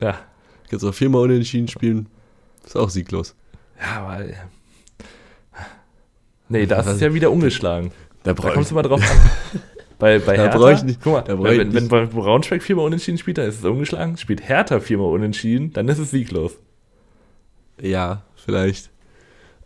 Ja, 0.00 0.18
Kannst 0.70 0.84
auch 0.84 0.94
viermal 0.94 1.22
unentschieden 1.22 1.68
spielen, 1.68 2.06
ist 2.64 2.76
auch 2.76 2.88
sieglos. 2.90 3.34
ja, 3.80 4.00
aber 4.02 4.24
äh, 4.24 4.32
Nee, 6.48 6.66
da 6.66 6.80
ist 6.80 6.86
es 6.86 7.00
ja 7.00 7.12
wieder 7.14 7.30
ungeschlagen. 7.30 7.90
Da, 8.22 8.32
Da 8.34 8.50
kommst 8.50 8.70
du 8.70 8.74
mal 8.74 8.82
drauf 8.82 9.00
an. 9.10 9.60
Bei, 9.98 10.18
bei 10.18 10.36
Da 10.36 10.42
Hertha, 10.44 10.70
ich 10.72 10.82
nicht- 10.82 11.00
guck 11.02 11.12
mal, 11.14 11.22
da 11.22 11.34
brauch 11.36 11.46
ich 11.46 11.58
wenn, 11.58 11.72
wenn, 11.74 11.82
nicht- 11.84 11.92
wenn 11.92 12.08
Braunschweig 12.10 12.62
viermal 12.62 12.86
unentschieden 12.86 13.18
spielt, 13.18 13.38
dann 13.38 13.46
ist 13.48 13.58
es 13.58 13.64
ungeschlagen. 13.64 14.16
Spielt 14.16 14.46
Hertha 14.48 14.80
viermal 14.80 15.08
unentschieden, 15.08 15.72
dann 15.72 15.88
ist 15.88 15.98
es 15.98 16.10
sieglos. 16.10 16.58
Ja, 17.80 18.22
vielleicht. 18.36 18.90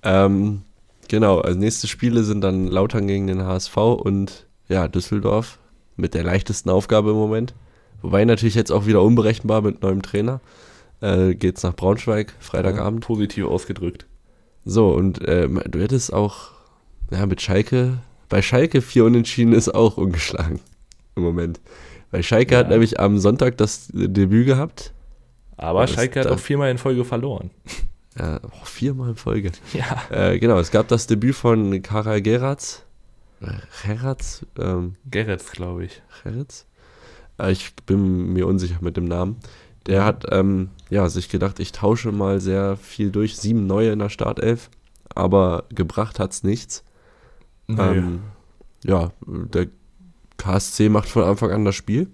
Ähm, 0.02 0.62
genau, 1.08 1.40
also 1.40 1.58
nächste 1.58 1.86
Spiele 1.86 2.22
sind 2.24 2.40
dann 2.42 2.66
Lautern 2.68 3.06
gegen 3.06 3.26
den 3.26 3.44
HSV 3.44 3.76
und 3.76 4.46
ja, 4.68 4.88
Düsseldorf 4.88 5.58
mit 5.96 6.14
der 6.14 6.22
leichtesten 6.24 6.70
Aufgabe 6.70 7.10
im 7.10 7.16
Moment. 7.16 7.54
Wobei 8.02 8.24
natürlich 8.24 8.54
jetzt 8.54 8.70
auch 8.70 8.86
wieder 8.86 9.02
unberechenbar 9.02 9.62
mit 9.62 9.82
neuem 9.82 10.02
Trainer. 10.02 10.40
Äh, 11.00 11.34
geht's 11.34 11.62
nach 11.62 11.74
Braunschweig, 11.74 12.32
Freitagabend. 12.38 13.00
Positiv 13.04 13.46
ausgedrückt. 13.46 14.06
So, 14.64 14.90
und 14.90 15.20
ähm, 15.26 15.60
du 15.68 15.80
hättest 15.80 16.12
auch, 16.12 16.52
ja, 17.10 17.24
mit 17.26 17.40
Schalke, 17.40 17.98
bei 18.28 18.42
Schalke 18.42 18.82
vier 18.82 19.04
Unentschieden 19.04 19.52
ist 19.52 19.74
auch 19.74 19.96
ungeschlagen 19.96 20.60
im 21.16 21.22
Moment. 21.22 21.60
Weil 22.10 22.22
Schalke 22.22 22.54
Ja. 22.54 22.60
hat 22.60 22.68
nämlich 22.68 23.00
am 23.00 23.18
Sonntag 23.18 23.56
das 23.58 23.88
Debüt 23.92 24.46
gehabt. 24.46 24.92
Aber 25.56 25.86
Schalke 25.86 26.20
hat 26.20 26.26
auch 26.28 26.38
viermal 26.38 26.70
in 26.70 26.78
Folge 26.78 27.04
verloren. 27.04 27.50
Ja, 28.18 28.40
oh, 28.42 28.64
viermal 28.64 29.10
in 29.10 29.16
Folge. 29.16 29.52
Ja. 29.72 30.02
Äh, 30.10 30.38
genau, 30.38 30.58
es 30.58 30.70
gab 30.70 30.88
das 30.88 31.06
Debüt 31.06 31.34
von 31.34 31.82
Karel 31.82 32.20
Geratz. 32.20 32.84
Äh, 33.40 33.86
Geratz? 33.86 34.44
Ähm, 34.58 34.94
Gerrits, 35.10 35.52
glaube 35.52 35.84
ich. 35.84 36.02
Geratz? 36.24 36.66
Äh, 37.38 37.52
ich 37.52 37.74
bin 37.86 38.32
mir 38.32 38.46
unsicher 38.46 38.78
mit 38.80 38.96
dem 38.96 39.04
Namen. 39.04 39.36
Der 39.86 40.04
hat 40.04 40.26
ähm, 40.30 40.70
ja, 40.90 41.08
sich 41.08 41.28
gedacht, 41.28 41.60
ich 41.60 41.72
tausche 41.72 42.12
mal 42.12 42.40
sehr 42.40 42.76
viel 42.76 43.10
durch. 43.10 43.36
Sieben 43.36 43.66
neue 43.66 43.92
in 43.92 44.00
der 44.00 44.10
Startelf, 44.10 44.68
aber 45.14 45.64
gebracht 45.70 46.18
hat's 46.18 46.42
nichts. 46.42 46.84
Ähm, 47.68 48.20
ja, 48.84 49.12
der 49.26 49.68
KSC 50.38 50.88
macht 50.88 51.08
von 51.08 51.22
Anfang 51.22 51.50
an 51.50 51.64
das 51.64 51.74
Spiel. 51.74 52.08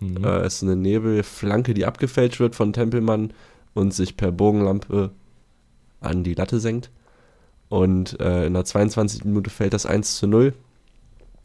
Mhm. 0.00 0.24
Äh, 0.24 0.40
es 0.40 0.56
ist 0.56 0.62
eine 0.62 0.76
Nebelflanke, 0.76 1.74
die 1.74 1.86
abgefälscht 1.86 2.40
wird 2.40 2.54
von 2.54 2.72
Tempelmann 2.72 3.32
und 3.74 3.94
sich 3.94 4.16
per 4.16 4.32
Bogenlampe 4.32 5.10
an 6.04 6.24
die 6.24 6.34
Latte 6.34 6.60
senkt. 6.60 6.90
Und 7.68 8.20
äh, 8.20 8.46
in 8.46 8.54
der 8.54 8.64
22. 8.64 9.24
Minute 9.24 9.50
fällt 9.50 9.72
das 9.72 9.86
1 9.86 10.16
zu 10.16 10.26
0. 10.26 10.52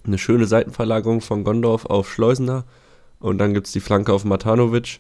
Eine 0.06 0.18
schöne 0.18 0.46
Seitenverlagerung 0.46 1.22
von 1.22 1.44
Gondorf 1.44 1.86
auf 1.86 2.12
Schleusener. 2.12 2.66
Und 3.20 3.38
dann 3.40 3.54
gibt 3.54 3.68
es 3.68 3.74
die 3.74 3.80
Flanke 3.80 4.14
auf 4.14 4.26
Matanovic, 4.26 5.00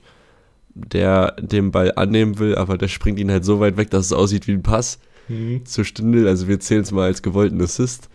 der 0.74 1.34
den 1.39 1.72
Ball 1.72 1.93
annehmen 1.95 2.39
will, 2.39 2.55
aber 2.55 2.78
der 2.78 2.88
springt 2.88 3.20
ihn 3.20 3.32
halt 3.32 3.45
so 3.45 3.60
weit 3.60 3.78
weg, 3.78 3.89
dass 3.89 4.05
es 4.05 4.14
aussieht 4.14 4.47
wie 4.47 4.53
ein 4.53 4.64
Pass 4.64 4.99
Mhm. 5.30 5.66
zu 5.66 5.84
Stindel. 5.84 6.28
Also 6.28 6.47
wir 6.47 6.60
zählen 6.62 6.84
es 6.84 6.91
mal 6.91 7.05
als 7.05 7.22
gewollten 7.22 7.62
Assist. 7.62 8.10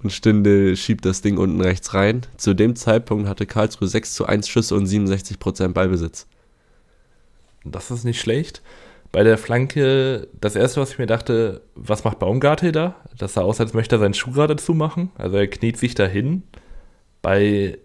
Und 0.00 0.12
Stindel 0.12 0.76
schiebt 0.76 1.04
das 1.04 1.20
Ding 1.20 1.36
unten 1.38 1.60
rechts 1.60 1.92
rein. 1.94 2.22
Zu 2.36 2.54
dem 2.54 2.76
Zeitpunkt 2.76 3.28
hatte 3.28 3.46
Karlsruhe 3.46 3.88
6 3.88 4.14
zu 4.14 4.26
1 4.26 4.48
Schüsse 4.48 4.74
und 4.76 4.86
67% 4.86 5.68
Ballbesitz. 5.74 6.26
Das 7.64 7.90
ist 7.90 8.04
nicht 8.04 8.20
schlecht. 8.20 8.62
Bei 9.12 9.22
der 9.24 9.36
Flanke, 9.36 10.28
das 10.40 10.56
erste, 10.56 10.80
was 10.80 10.92
ich 10.92 10.98
mir 10.98 11.06
dachte, 11.06 11.60
was 11.74 12.02
macht 12.02 12.18
Baumgartel 12.18 12.72
da? 12.72 12.96
Das 13.16 13.34
sah 13.34 13.42
aus, 13.42 13.60
als 13.60 13.74
möchte 13.74 13.96
er 13.96 13.98
seinen 13.98 14.14
Schuh 14.14 14.32
gerade 14.32 14.56
zumachen. 14.56 15.10
Also 15.16 15.36
er 15.36 15.48
kniet 15.48 15.76
sich 15.76 15.94
dahin 15.94 16.42
bei 17.20 17.78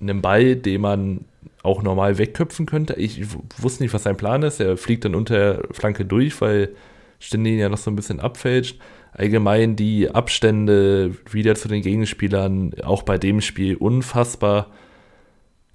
einem 0.00 0.22
Ball, 0.22 0.56
den 0.56 0.80
man 0.80 1.24
auch 1.62 1.82
normal 1.82 2.16
wegköpfen 2.16 2.64
könnte. 2.64 2.94
Ich 2.94 3.22
wusste 3.58 3.82
nicht, 3.82 3.92
was 3.92 4.02
sein 4.02 4.16
Plan 4.16 4.42
ist. 4.42 4.60
Er 4.60 4.78
fliegt 4.78 5.04
dann 5.04 5.14
unter 5.14 5.34
der 5.36 5.68
Flanke 5.72 6.06
durch, 6.06 6.40
weil 6.40 6.70
Stindin 7.18 7.58
ja 7.58 7.68
noch 7.68 7.78
so 7.78 7.90
ein 7.90 7.96
bisschen 7.96 8.18
abfälscht. 8.18 8.80
Allgemein 9.12 9.76
die 9.76 10.10
Abstände 10.10 11.14
wieder 11.30 11.54
zu 11.54 11.68
den 11.68 11.82
Gegenspielern, 11.82 12.74
auch 12.82 13.02
bei 13.02 13.18
dem 13.18 13.42
Spiel 13.42 13.76
unfassbar 13.76 14.70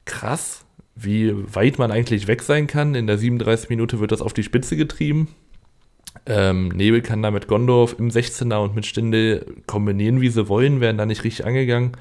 krass, 0.05 0.65
wie 0.99 1.33
weit 1.53 1.77
man 1.77 1.91
eigentlich 1.91 2.27
weg 2.27 2.41
sein 2.41 2.67
kann. 2.67 2.95
In 2.95 3.07
der 3.07 3.17
37 3.17 3.69
Minute 3.69 3.99
wird 3.99 4.11
das 4.11 4.21
auf 4.21 4.33
die 4.33 4.43
Spitze 4.43 4.75
getrieben. 4.75 5.27
Ähm, 6.25 6.69
Nebel 6.69 7.01
kann 7.01 7.21
da 7.21 7.29
mit 7.31 7.47
Gondorf 7.47 7.95
im 7.99 8.09
16er 8.09 8.63
und 8.63 8.75
mit 8.75 8.85
Stindel 8.85 9.45
kombinieren, 9.67 10.21
wie 10.21 10.29
sie 10.29 10.49
wollen, 10.49 10.81
werden 10.81 10.97
da 10.97 11.05
nicht 11.05 11.23
richtig 11.23 11.45
angegangen. 11.45 11.91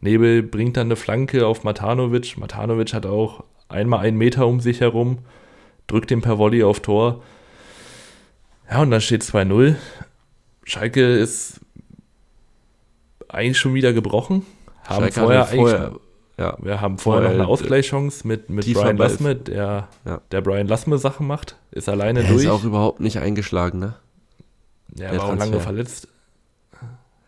Nebel 0.00 0.42
bringt 0.42 0.76
dann 0.76 0.86
eine 0.86 0.96
Flanke 0.96 1.46
auf 1.46 1.64
Matanovic. 1.64 2.38
Matanovic 2.38 2.92
hat 2.92 3.06
auch 3.06 3.44
einmal 3.68 4.00
einen 4.00 4.16
Meter 4.16 4.46
um 4.46 4.60
sich 4.60 4.80
herum, 4.80 5.18
drückt 5.88 6.10
den 6.10 6.22
per 6.22 6.38
Volley 6.38 6.62
auf 6.62 6.80
Tor. 6.80 7.22
Ja, 8.70 8.82
und 8.82 8.90
dann 8.90 9.00
steht 9.00 9.22
2-0. 9.22 9.76
Schalke 10.64 11.16
ist 11.16 11.60
eigentlich 13.28 13.58
schon 13.58 13.74
wieder 13.74 13.92
gebrochen. 13.92 14.44
Haben 14.84 15.04
Schalke 15.04 15.20
vorher, 15.20 15.40
hatte 15.40 15.52
eigentlich 15.52 16.00
ja, 16.38 16.56
wir 16.60 16.80
haben 16.80 16.98
vorher 16.98 17.28
noch 17.28 17.34
eine 17.34 17.46
Ausgleichschance 17.46 18.26
mit, 18.26 18.50
mit 18.50 18.70
Brian 18.72 18.96
Lassme, 18.96 19.34
der, 19.36 19.88
Ja. 20.04 20.20
der 20.30 20.40
Brian 20.42 20.66
Lassme 20.68 20.98
Sachen 20.98 21.26
macht, 21.26 21.56
ist 21.70 21.88
alleine 21.88 22.22
er 22.22 22.28
durch. 22.28 22.44
ist 22.44 22.50
auch 22.50 22.64
überhaupt 22.64 23.00
nicht 23.00 23.18
eingeschlagen, 23.18 23.78
ne? 23.78 23.94
der 24.88 25.10
der 25.10 25.18
war 25.18 25.26
auch 25.26 25.30
lange 25.30 25.38
Transfer. 25.52 25.60
verletzt. 25.60 26.08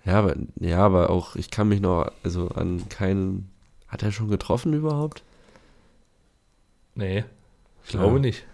Ja, 0.04 0.18
aber, 0.20 0.36
ja, 0.60 0.78
aber 0.78 1.10
auch, 1.10 1.36
ich 1.36 1.50
kann 1.50 1.68
mich 1.68 1.80
noch, 1.80 2.10
also 2.22 2.48
an 2.48 2.88
keinen, 2.88 3.50
hat 3.88 4.02
er 4.02 4.12
schon 4.12 4.28
getroffen 4.28 4.72
überhaupt? 4.72 5.22
Nee, 6.94 7.24
ich 7.86 7.92
Ja. 7.94 8.00
glaube 8.00 8.20
nicht. 8.20 8.44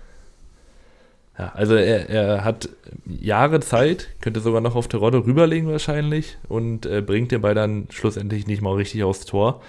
Ja, 1.39 1.51
also 1.55 1.75
er, 1.75 2.09
er 2.09 2.45
hat 2.45 2.69
Jahre 3.07 3.59
Zeit, 3.61 4.09
könnte 4.21 4.39
sogar 4.41 4.61
noch 4.61 4.77
auf 4.77 4.87
Terodde 4.87 5.25
rüberlegen 5.27 5.69
wahrscheinlich 5.69 6.39
und 6.49 6.87
äh, 6.87 7.01
bringt 7.03 7.33
den 7.33 7.41
Ball 7.41 7.55
dann 7.57 7.89
schlussendlich 7.91 8.47
nicht 8.47 8.63
mal 8.63 8.75
richtig 8.75 9.03
aufs 9.03 9.25
Tor. 9.25 9.61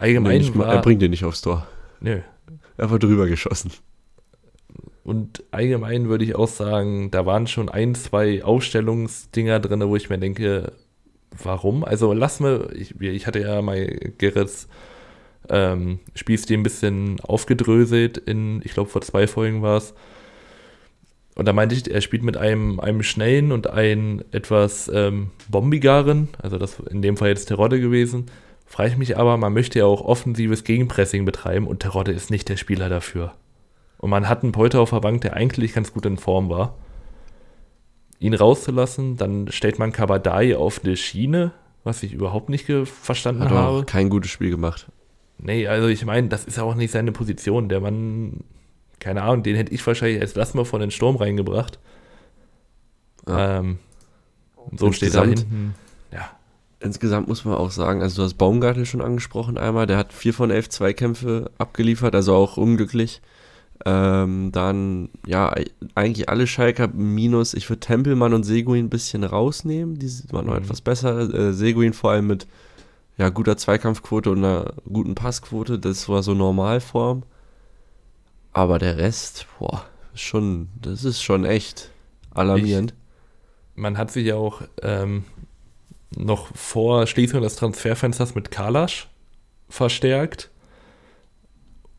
Allgemein 0.00 0.38
Nee, 0.38 0.38
nicht 0.38 0.58
war, 0.58 0.66
er 0.66 0.80
bringt 0.80 1.02
den 1.02 1.10
nicht 1.10 1.24
aufs 1.24 1.42
Tor. 1.42 1.66
nö. 2.00 2.20
Er 2.76 2.90
war 2.90 2.98
drüber 2.98 3.26
geschossen. 3.26 3.70
Und 5.04 5.44
allgemein 5.50 6.08
würde 6.08 6.24
ich 6.24 6.34
auch 6.34 6.48
sagen, 6.48 7.10
da 7.10 7.26
waren 7.26 7.46
schon 7.46 7.68
ein, 7.68 7.94
zwei 7.94 8.42
Aufstellungsdinger 8.42 9.60
drin, 9.60 9.86
wo 9.86 9.96
ich 9.96 10.08
mir 10.08 10.18
denke, 10.18 10.72
warum? 11.42 11.84
Also 11.84 12.12
lass 12.14 12.40
mir, 12.40 12.70
ich, 12.72 12.98
ich 13.00 13.26
hatte 13.26 13.40
ja 13.40 13.60
mal 13.60 13.86
Gerrits 14.16 14.68
ähm, 15.50 15.98
Spielstil 16.14 16.58
ein 16.58 16.62
bisschen 16.62 17.20
aufgedröselt 17.20 18.18
in, 18.18 18.62
ich 18.64 18.72
glaube 18.72 18.88
vor 18.88 19.02
zwei 19.02 19.26
Folgen 19.26 19.62
war 19.62 19.76
es. 19.76 19.94
Und 21.34 21.46
da 21.46 21.52
meinte 21.52 21.74
ich, 21.74 21.90
er 21.90 22.00
spielt 22.00 22.22
mit 22.22 22.36
einem, 22.36 22.80
einem 22.80 23.02
schnellen 23.02 23.52
und 23.52 23.68
einem 23.68 24.22
etwas 24.32 24.90
ähm, 24.92 25.30
bombigeren, 25.48 26.28
also 26.40 26.58
das 26.58 26.78
in 26.90 27.02
dem 27.02 27.16
Fall 27.16 27.28
jetzt 27.28 27.46
Terodde 27.46 27.80
gewesen. 27.80 28.26
Frage 28.72 28.90
ich 28.90 28.96
mich 28.96 29.18
aber, 29.18 29.36
man 29.36 29.52
möchte 29.52 29.80
ja 29.80 29.84
auch 29.86 30.00
offensives 30.02 30.62
Gegenpressing 30.62 31.24
betreiben 31.24 31.66
und 31.66 31.80
Terodde 31.80 32.12
ist 32.12 32.30
nicht 32.30 32.48
der 32.48 32.56
Spieler 32.56 32.88
dafür. 32.88 33.34
Und 33.98 34.10
man 34.10 34.28
hat 34.28 34.44
einen 34.44 34.52
Polter 34.52 34.80
auf 34.80 34.90
der 34.90 35.00
Bank, 35.00 35.22
der 35.22 35.34
eigentlich 35.34 35.74
ganz 35.74 35.92
gut 35.92 36.06
in 36.06 36.16
Form 36.16 36.48
war. 36.48 36.76
Ihn 38.20 38.32
rauszulassen, 38.32 39.16
dann 39.16 39.50
stellt 39.50 39.80
man 39.80 39.90
Kabadai 39.90 40.56
auf 40.56 40.82
eine 40.84 40.96
Schiene, 40.96 41.50
was 41.82 42.04
ich 42.04 42.12
überhaupt 42.12 42.48
nicht 42.48 42.66
verstanden 42.84 43.42
Hat 43.42 43.50
habe. 43.50 43.78
auch 43.80 43.86
kein 43.86 44.08
gutes 44.08 44.30
Spiel 44.30 44.50
gemacht. 44.50 44.86
Nee, 45.38 45.66
also 45.66 45.88
ich 45.88 46.04
meine, 46.04 46.28
das 46.28 46.44
ist 46.44 46.58
ja 46.58 46.62
auch 46.62 46.76
nicht 46.76 46.92
seine 46.92 47.10
Position. 47.10 47.68
Der 47.68 47.80
Mann, 47.80 48.44
keine 49.00 49.22
Ahnung, 49.22 49.42
den 49.42 49.56
hätte 49.56 49.72
ich 49.74 49.84
wahrscheinlich 49.84 50.20
als 50.20 50.36
Lass 50.36 50.54
mal 50.54 50.64
von 50.64 50.80
den 50.80 50.92
Sturm 50.92 51.16
reingebracht. 51.16 51.80
Ja. 53.26 53.58
Ähm, 53.58 53.78
so 54.76 54.92
steht 54.92 55.14
da 55.14 55.24
Insgesamt- 55.24 55.38
hinten. 55.50 55.74
Insgesamt 56.82 57.28
muss 57.28 57.44
man 57.44 57.54
auch 57.54 57.70
sagen, 57.70 58.00
also 58.02 58.16
du 58.16 58.22
hast 58.24 58.34
Baumgartel 58.38 58.86
schon 58.86 59.02
angesprochen 59.02 59.58
einmal, 59.58 59.86
der 59.86 59.98
hat 59.98 60.12
vier 60.14 60.32
von 60.32 60.50
elf 60.50 60.68
Zweikämpfe 60.70 61.50
abgeliefert, 61.58 62.14
also 62.14 62.34
auch 62.34 62.56
unglücklich. 62.56 63.20
Ähm, 63.86 64.50
dann, 64.52 65.08
ja, 65.26 65.54
e- 65.56 65.66
eigentlich 65.94 66.28
alle 66.28 66.46
Schalker 66.46 66.88
minus, 66.88 67.54
ich 67.54 67.68
würde 67.68 67.80
Tempelmann 67.80 68.34
und 68.34 68.44
Seguin 68.44 68.86
ein 68.86 68.90
bisschen 68.90 69.24
rausnehmen, 69.24 69.98
die 69.98 70.08
waren 70.32 70.46
noch 70.46 70.54
Mhm. 70.54 70.62
etwas 70.64 70.80
besser. 70.80 71.32
Äh, 71.32 71.52
Seguin 71.52 71.92
vor 71.92 72.12
allem 72.12 72.26
mit 72.26 72.46
ja, 73.18 73.28
guter 73.28 73.56
Zweikampfquote 73.58 74.30
und 74.30 74.38
einer 74.38 74.72
guten 74.90 75.14
Passquote, 75.14 75.78
das 75.78 76.08
war 76.08 76.22
so 76.22 76.32
Normalform. 76.34 77.22
Aber 78.52 78.78
der 78.78 78.96
Rest, 78.96 79.46
boah, 79.58 79.84
schon, 80.14 80.68
das 80.80 81.04
ist 81.04 81.22
schon 81.22 81.44
echt 81.44 81.90
alarmierend. 82.34 82.94
man 83.74 83.96
hat 83.98 84.10
sich 84.10 84.26
ja 84.26 84.34
auch 84.36 84.62
ähm, 84.82 85.24
noch 86.16 86.48
vor 86.56 87.06
Schließung 87.06 87.40
des 87.42 87.56
Transferfensters 87.56 88.34
mit 88.34 88.50
Kalasch 88.50 89.08
verstärkt. 89.68 90.50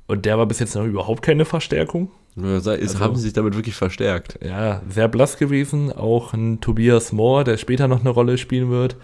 Und 0.07 0.25
der 0.25 0.37
war 0.37 0.45
bis 0.45 0.59
jetzt 0.59 0.75
noch 0.75 0.85
überhaupt 0.85 1.21
keine 1.21 1.45
Verstärkung. 1.45 2.11
Ist, 2.35 2.67
Also- 2.67 2.99
haben 2.99 3.15
sie 3.15 3.23
sich 3.23 3.33
damit 3.33 3.55
wirklich 3.55 3.75
verstärkt. 3.75 4.39
Ja, 4.43 4.81
sehr 4.89 5.07
blass 5.07 5.37
gewesen. 5.37 5.91
Auch 5.91 6.33
ein 6.33 6.59
Tobias 6.61 7.11
Moore, 7.11 7.43
der 7.43 7.57
später 7.57 7.87
noch 7.87 8.01
eine 8.01 8.09
Rolle 8.09 8.37
spielen 8.37 8.69
wird. 8.69 8.95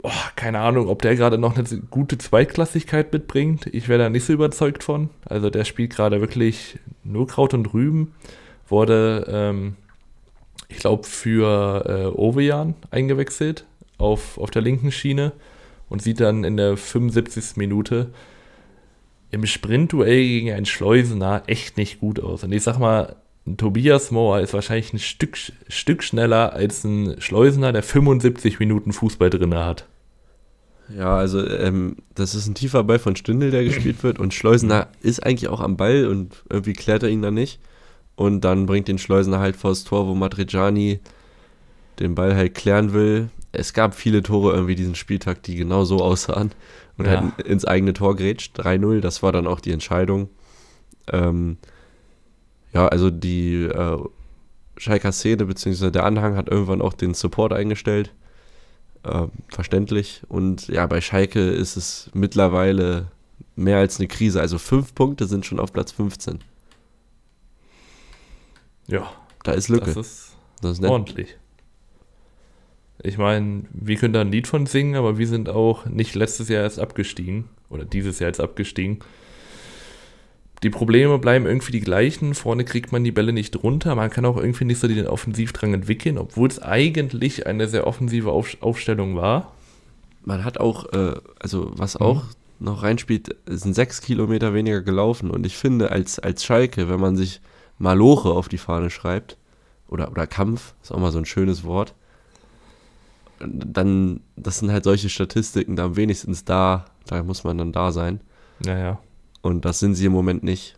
Boah, 0.00 0.12
keine 0.36 0.60
Ahnung, 0.60 0.88
ob 0.88 1.02
der 1.02 1.16
gerade 1.16 1.38
noch 1.38 1.56
eine 1.56 1.64
gute 1.90 2.18
Zweitklassigkeit 2.18 3.12
mitbringt. 3.12 3.66
Ich 3.72 3.88
wäre 3.88 3.98
da 3.98 4.08
nicht 4.10 4.24
so 4.24 4.32
überzeugt 4.32 4.84
von. 4.84 5.10
Also 5.24 5.50
der 5.50 5.64
spielt 5.64 5.90
gerade 5.94 6.20
wirklich 6.20 6.78
nur 7.02 7.26
Kraut 7.26 7.52
und 7.52 7.72
Rüben. 7.74 8.12
Wurde 8.68 9.26
ähm, 9.28 9.76
ich 10.68 10.78
glaube, 10.78 11.04
für 11.06 11.84
äh, 11.86 12.06
Ovejan 12.06 12.74
eingewechselt 12.90 13.64
auf, 13.96 14.38
auf 14.38 14.50
der 14.50 14.62
linken 14.62 14.92
Schiene 14.92 15.32
und 15.88 16.02
sieht 16.02 16.20
dann 16.20 16.44
in 16.44 16.56
der 16.56 16.76
75. 16.76 17.56
Minute 17.56 18.10
im 19.30 19.44
Sprintduell 19.46 20.22
gegen 20.22 20.52
einen 20.52 20.66
Schleusener 20.66 21.42
echt 21.46 21.76
nicht 21.76 22.00
gut 22.00 22.20
aus. 22.20 22.44
Und 22.44 22.52
ich 22.52 22.62
sag 22.62 22.78
mal, 22.78 23.16
Tobias 23.56 24.10
Mohr 24.10 24.40
ist 24.40 24.52
wahrscheinlich 24.52 24.92
ein 24.92 24.98
Stück, 24.98 25.38
Stück 25.68 26.02
schneller 26.02 26.52
als 26.52 26.84
ein 26.84 27.20
Schleusener, 27.20 27.72
der 27.72 27.82
75 27.82 28.58
Minuten 28.58 28.92
Fußball 28.92 29.30
drin 29.30 29.54
hat. 29.54 29.86
Ja, 30.94 31.16
also 31.16 31.46
ähm, 31.46 31.96
das 32.14 32.34
ist 32.34 32.46
ein 32.46 32.54
tiefer 32.54 32.84
Ball 32.84 32.98
von 32.98 33.16
Stündel, 33.16 33.50
der 33.50 33.64
gespielt 33.64 34.02
wird 34.02 34.18
und 34.18 34.32
Schleusener 34.32 34.88
ist 35.02 35.24
eigentlich 35.24 35.48
auch 35.48 35.60
am 35.60 35.76
Ball 35.76 36.06
und 36.06 36.44
irgendwie 36.48 36.72
klärt 36.72 37.02
er 37.02 37.10
ihn 37.10 37.22
dann 37.22 37.34
nicht. 37.34 37.60
Und 38.18 38.40
dann 38.40 38.66
bringt 38.66 38.88
den 38.88 38.98
Schleusener 38.98 39.38
halt 39.38 39.54
vors 39.54 39.84
Tor, 39.84 40.08
wo 40.08 40.14
Madrigiani 40.16 40.98
den 42.00 42.16
Ball 42.16 42.34
halt 42.34 42.56
klären 42.56 42.92
will. 42.92 43.30
Es 43.52 43.74
gab 43.74 43.94
viele 43.94 44.24
Tore 44.24 44.52
irgendwie 44.54 44.74
diesen 44.74 44.96
Spieltag, 44.96 45.44
die 45.44 45.54
genau 45.54 45.84
so 45.84 45.98
aussahen 45.98 46.50
und 46.96 47.06
ja. 47.06 47.20
halt 47.20 47.46
ins 47.46 47.64
eigene 47.64 47.92
Tor 47.92 48.16
grätscht. 48.16 48.58
3-0, 48.58 48.98
das 48.98 49.22
war 49.22 49.30
dann 49.30 49.46
auch 49.46 49.60
die 49.60 49.70
Entscheidung. 49.70 50.30
Ähm, 51.12 51.58
ja, 52.72 52.88
also 52.88 53.08
die 53.08 53.62
äh, 53.62 53.98
Schalker 54.78 55.12
Szene 55.12 55.46
bzw. 55.46 55.92
der 55.92 56.04
Anhang 56.04 56.34
hat 56.34 56.48
irgendwann 56.48 56.82
auch 56.82 56.94
den 56.94 57.14
Support 57.14 57.52
eingestellt. 57.52 58.12
Äh, 59.04 59.28
verständlich. 59.48 60.22
Und 60.28 60.66
ja, 60.66 60.88
bei 60.88 61.00
Schalke 61.00 61.38
ist 61.38 61.76
es 61.76 62.10
mittlerweile 62.14 63.12
mehr 63.54 63.78
als 63.78 64.00
eine 64.00 64.08
Krise. 64.08 64.40
Also 64.40 64.58
fünf 64.58 64.92
Punkte 64.96 65.28
sind 65.28 65.46
schon 65.46 65.60
auf 65.60 65.72
Platz 65.72 65.92
15. 65.92 66.40
Ja. 68.88 69.10
Da 69.44 69.52
ist 69.52 69.68
Lücke. 69.68 69.86
Das 69.86 69.96
ist, 69.96 70.36
das 70.60 70.78
ist 70.78 70.84
ordentlich. 70.84 71.36
Ich 73.02 73.16
meine, 73.16 73.62
wir 73.70 73.96
können 73.96 74.12
da 74.12 74.22
ein 74.22 74.32
Lied 74.32 74.48
von 74.48 74.66
singen, 74.66 74.96
aber 74.96 75.18
wir 75.18 75.28
sind 75.28 75.48
auch 75.48 75.86
nicht 75.86 76.14
letztes 76.16 76.48
Jahr 76.48 76.64
erst 76.64 76.80
abgestiegen 76.80 77.44
oder 77.70 77.84
dieses 77.84 78.18
Jahr 78.18 78.28
jetzt 78.28 78.40
abgestiegen. 78.40 78.98
Die 80.64 80.70
Probleme 80.70 81.18
bleiben 81.18 81.46
irgendwie 81.46 81.70
die 81.70 81.80
gleichen. 81.80 82.34
Vorne 82.34 82.64
kriegt 82.64 82.90
man 82.90 83.04
die 83.04 83.12
Bälle 83.12 83.32
nicht 83.32 83.62
runter. 83.62 83.94
Man 83.94 84.10
kann 84.10 84.24
auch 84.24 84.36
irgendwie 84.36 84.64
nicht 84.64 84.80
so 84.80 84.88
den 84.88 85.06
Offensivdrang 85.06 85.72
entwickeln, 85.72 86.18
obwohl 86.18 86.48
es 86.48 86.60
eigentlich 86.60 87.46
eine 87.46 87.68
sehr 87.68 87.86
offensive 87.86 88.32
Auf 88.32 88.56
Aufstellung 88.60 89.14
war. 89.14 89.52
Man 90.24 90.44
hat 90.44 90.58
auch, 90.58 90.92
äh, 90.92 91.14
also 91.38 91.70
was 91.76 91.94
mhm. 91.94 92.06
auch 92.06 92.24
noch 92.58 92.82
reinspielt, 92.82 93.36
sind 93.46 93.74
sechs 93.74 94.00
Kilometer 94.00 94.52
weniger 94.52 94.80
gelaufen. 94.80 95.30
Und 95.30 95.46
ich 95.46 95.56
finde, 95.56 95.92
als, 95.92 96.18
als 96.18 96.44
Schalke, 96.44 96.88
wenn 96.88 96.98
man 96.98 97.16
sich 97.16 97.40
Maloche 97.78 98.30
auf 98.30 98.48
die 98.48 98.58
Fahne 98.58 98.90
schreibt, 98.90 99.36
oder, 99.88 100.10
oder 100.10 100.26
Kampf, 100.26 100.74
ist 100.82 100.92
auch 100.92 100.98
mal 100.98 101.12
so 101.12 101.18
ein 101.18 101.24
schönes 101.24 101.64
Wort, 101.64 101.94
dann, 103.40 104.20
das 104.36 104.58
sind 104.58 104.70
halt 104.70 104.84
solche 104.84 105.08
Statistiken, 105.08 105.76
da 105.76 105.96
wenigstens 105.96 106.44
da, 106.44 106.86
da 107.06 107.22
muss 107.22 107.44
man 107.44 107.58
dann 107.58 107.72
da 107.72 107.92
sein. 107.92 108.20
Naja. 108.60 108.98
Und 109.42 109.64
das 109.64 109.78
sind 109.78 109.94
sie 109.94 110.06
im 110.06 110.12
Moment 110.12 110.42
nicht. 110.42 110.76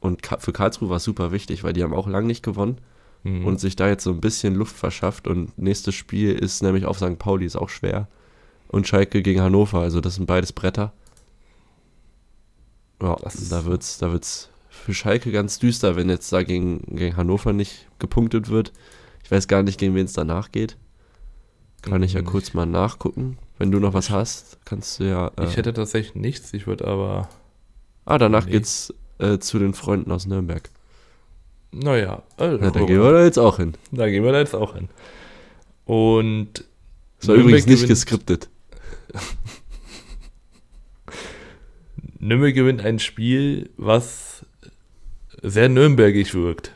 Und 0.00 0.26
für 0.38 0.52
Karlsruhe 0.52 0.88
war 0.88 0.96
es 0.96 1.04
super 1.04 1.32
wichtig, 1.32 1.64
weil 1.64 1.72
die 1.72 1.82
haben 1.82 1.94
auch 1.94 2.08
lang 2.08 2.26
nicht 2.26 2.42
gewonnen 2.42 2.78
mhm. 3.24 3.44
und 3.46 3.60
sich 3.60 3.76
da 3.76 3.88
jetzt 3.88 4.04
so 4.04 4.10
ein 4.10 4.20
bisschen 4.20 4.54
Luft 4.54 4.76
verschafft. 4.76 5.26
Und 5.26 5.56
nächstes 5.58 5.94
Spiel 5.94 6.32
ist 6.32 6.62
nämlich 6.62 6.86
auf 6.86 6.98
St. 6.98 7.18
Pauli, 7.18 7.46
ist 7.46 7.56
auch 7.56 7.68
schwer. 7.68 8.08
Und 8.68 8.86
Schalke 8.86 9.22
gegen 9.22 9.40
Hannover, 9.40 9.80
also 9.80 10.00
das 10.00 10.14
sind 10.16 10.26
beides 10.26 10.52
Bretter. 10.52 10.92
Ja, 13.02 13.16
das 13.16 13.48
da 13.48 13.64
wird's, 13.64 13.98
da 13.98 14.12
wird's 14.12 14.48
für 14.82 14.94
Schalke 14.94 15.30
ganz 15.30 15.58
düster, 15.60 15.94
wenn 15.96 16.10
jetzt 16.10 16.32
da 16.32 16.42
gegen, 16.42 16.80
gegen 16.96 17.16
Hannover 17.16 17.52
nicht 17.52 17.86
gepunktet 18.00 18.48
wird. 18.48 18.72
Ich 19.22 19.30
weiß 19.30 19.46
gar 19.46 19.62
nicht, 19.62 19.78
gegen 19.78 19.94
wen 19.94 20.06
es 20.06 20.12
danach 20.12 20.50
geht. 20.50 20.76
Kann 21.82 22.02
ich 22.02 22.14
ja 22.14 22.22
kurz 22.22 22.52
mal 22.52 22.66
nachgucken. 22.66 23.38
Wenn 23.58 23.70
du 23.70 23.78
noch 23.78 23.94
was 23.94 24.10
hast, 24.10 24.58
kannst 24.64 24.98
du 24.98 25.04
ja. 25.04 25.30
Äh 25.36 25.44
ich 25.44 25.56
hätte 25.56 25.72
tatsächlich 25.72 26.16
nichts, 26.16 26.52
ich 26.52 26.66
würde 26.66 26.86
aber. 26.86 27.28
Ah, 28.04 28.18
danach 28.18 28.46
nee. 28.46 28.52
geht's 28.52 28.92
äh, 29.18 29.38
zu 29.38 29.60
den 29.60 29.72
Freunden 29.74 30.10
aus 30.10 30.26
Nürnberg. 30.26 30.68
Naja, 31.70 32.22
also, 32.36 32.62
ja, 32.62 32.70
da 32.70 32.80
gehen 32.80 33.00
wir 33.00 33.12
da 33.12 33.24
jetzt 33.24 33.38
auch 33.38 33.56
hin. 33.58 33.74
Da 33.92 34.08
gehen 34.10 34.24
wir 34.24 34.32
da 34.32 34.38
jetzt 34.38 34.54
auch 34.54 34.74
hin. 34.74 34.88
Und. 35.84 36.64
Das 37.20 37.28
war 37.28 37.36
übrigens 37.36 37.66
nicht 37.66 37.86
geskriptet. 37.86 38.48
Nürnberg 42.18 42.54
gewinnt 42.54 42.80
ein 42.80 42.98
Spiel, 42.98 43.70
was 43.76 44.31
sehr 45.42 45.68
nürnbergig 45.68 46.34
wirkt. 46.34 46.72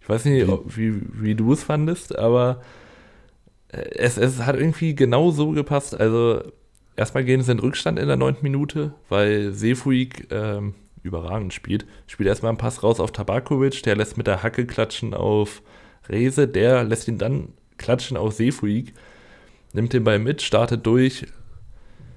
Ich 0.00 0.08
weiß 0.08 0.24
nicht, 0.24 0.48
wie, 0.76 1.00
wie 1.12 1.34
du 1.34 1.52
es 1.52 1.64
fandest, 1.64 2.16
aber 2.18 2.62
es, 3.68 4.16
es 4.16 4.40
hat 4.40 4.56
irgendwie 4.56 4.94
genau 4.94 5.30
so 5.30 5.50
gepasst. 5.50 5.98
Also, 5.98 6.42
erstmal 6.96 7.24
gehen 7.24 7.42
sie 7.42 7.52
in 7.52 7.58
Rückstand 7.58 7.98
in 7.98 8.08
der 8.08 8.16
neunten 8.16 8.42
Minute, 8.42 8.94
weil 9.08 9.52
Sefuig 9.52 10.28
ähm, 10.30 10.74
überragend 11.02 11.52
spielt. 11.54 11.86
Spielt 12.06 12.28
erstmal 12.28 12.50
einen 12.50 12.58
Pass 12.58 12.82
raus 12.82 13.00
auf 13.00 13.12
Tabakovic, 13.12 13.82
der 13.82 13.96
lässt 13.96 14.16
mit 14.16 14.26
der 14.26 14.42
Hacke 14.42 14.66
klatschen 14.66 15.14
auf 15.14 15.62
Rese, 16.08 16.48
der 16.48 16.84
lässt 16.84 17.08
ihn 17.08 17.18
dann 17.18 17.52
klatschen 17.78 18.16
auf 18.16 18.34
Sefuig, 18.34 18.94
nimmt 19.72 19.92
den 19.92 20.04
Ball 20.04 20.18
mit, 20.18 20.42
startet 20.42 20.84
durch, 20.86 21.26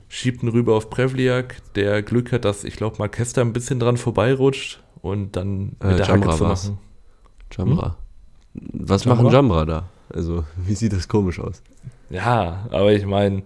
schiebt 0.09 0.43
ihn 0.43 0.49
rüber 0.49 0.75
auf 0.75 0.89
Prevliak, 0.89 1.57
der 1.75 2.01
Glück 2.01 2.31
hat, 2.31 2.45
dass 2.45 2.63
ich 2.63 2.75
glaube, 2.75 2.97
Marquesta 2.97 3.41
ein 3.41 3.53
bisschen 3.53 3.79
dran 3.79 3.97
vorbeirutscht 3.97 4.82
und 5.03 5.35
dann 5.35 5.75
mit 5.81 5.83
äh, 5.83 5.97
der 5.97 6.07
Jamra 6.07 6.27
Hacke 6.27 6.37
zu 6.37 6.43
machen. 6.45 6.77
Jamra. 7.51 7.97
Hm? 8.55 8.69
Was 8.87 9.03
Jamra? 9.03 9.21
machen 9.21 9.33
Jamra 9.33 9.65
da? 9.65 9.83
Also, 10.09 10.45
wie 10.65 10.73
sieht 10.73 10.93
das 10.93 11.07
komisch 11.07 11.39
aus? 11.39 11.61
Ja, 12.09 12.65
aber 12.71 12.93
ich 12.93 13.05
meine, 13.05 13.43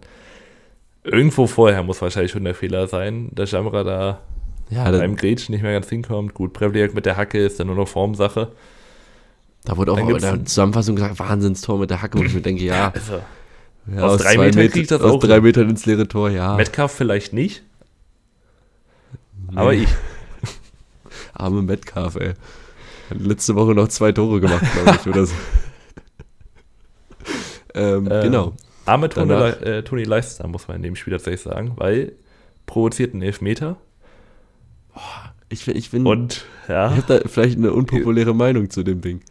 irgendwo 1.03 1.47
vorher 1.47 1.84
muss 1.84 2.01
wahrscheinlich 2.01 2.32
schon 2.32 2.43
der 2.43 2.53
Fehler 2.55 2.88
sein, 2.88 3.30
dass 3.34 3.51
Jamra 3.51 3.84
da 3.84 4.20
ja, 4.70 4.89
beim 4.91 5.16
Gretsch 5.16 5.49
nicht 5.49 5.64
mehr 5.64 5.74
ganz 5.74 5.89
hinkommt. 5.89 6.34
Gut, 6.34 6.53
Prevliak 6.53 6.93
mit 6.93 7.05
der 7.05 7.18
Hacke 7.18 7.43
ist 7.43 7.60
dann 7.60 7.68
nur 7.68 7.76
noch 7.76 7.88
Formsache. 7.88 8.51
Da 9.66 9.76
wurde 9.78 9.93
auch 9.93 9.97
in 9.97 10.08
der 10.10 10.45
Zusammenfassung 10.45 10.95
gesagt, 10.95 11.18
Wahnsinnstor 11.18 11.80
mit 11.80 11.89
der 11.89 12.01
Hacke, 12.01 12.20
wo 12.20 12.24
ich 12.24 12.34
mir 12.34 12.41
denke, 12.41 12.64
ja. 12.64 12.93
Also, 12.93 13.22
ja 13.95 14.03
aus, 14.03 14.16
aus 14.16 14.22
drei 14.22 14.38
Metern 14.38 14.62
Meter, 14.62 14.74
kriegt 14.74 14.91
das 14.91 15.01
aus 15.01 15.14
auch. 15.14 15.20
drei 15.20 15.41
Metern 15.41 15.70
ins 15.70 15.86
leere 15.86 16.08
Tor, 16.08 16.30
ja. 16.30 16.55
Metcalf 16.55 16.91
vielleicht 16.91 17.34
nicht. 17.34 17.64
Nee. 19.49 19.58
Aber 19.58 19.74
ich. 19.74 19.88
Arme 21.39 21.61
Metcalf, 21.61 22.15
ey. 22.15 22.33
Hat 23.09 23.19
letzte 23.19 23.55
Woche 23.55 23.73
noch 23.73 23.88
zwei 23.88 24.11
Tore 24.11 24.41
gemacht, 24.41 24.65
glaube 24.73 24.99
ich, 24.99 25.07
oder 25.07 25.25
so. 25.25 25.33
ähm, 27.73 28.11
äh, 28.11 28.23
genau. 28.23 28.53
Arme 28.85 29.09
Toni, 29.09 29.33
äh, 29.33 29.83
Toni 29.83 30.03
Leister, 30.03 30.47
muss 30.47 30.67
man 30.67 30.77
in 30.77 30.83
dem 30.83 30.95
Spiel 30.95 31.13
tatsächlich 31.13 31.41
sagen, 31.41 31.73
weil 31.75 32.13
provozierten 32.65 33.21
Elfmeter. 33.21 33.77
Ich, 35.49 35.67
ich 35.67 35.91
bin. 35.91 36.05
Und, 36.05 36.45
ja. 36.67 36.91
Ich 36.91 37.03
habe 37.03 37.19
da 37.19 37.27
vielleicht 37.27 37.57
eine 37.57 37.71
unpopuläre 37.71 38.33
Meinung 38.33 38.69
zu 38.69 38.83
dem 38.83 39.01
Ding. 39.01 39.21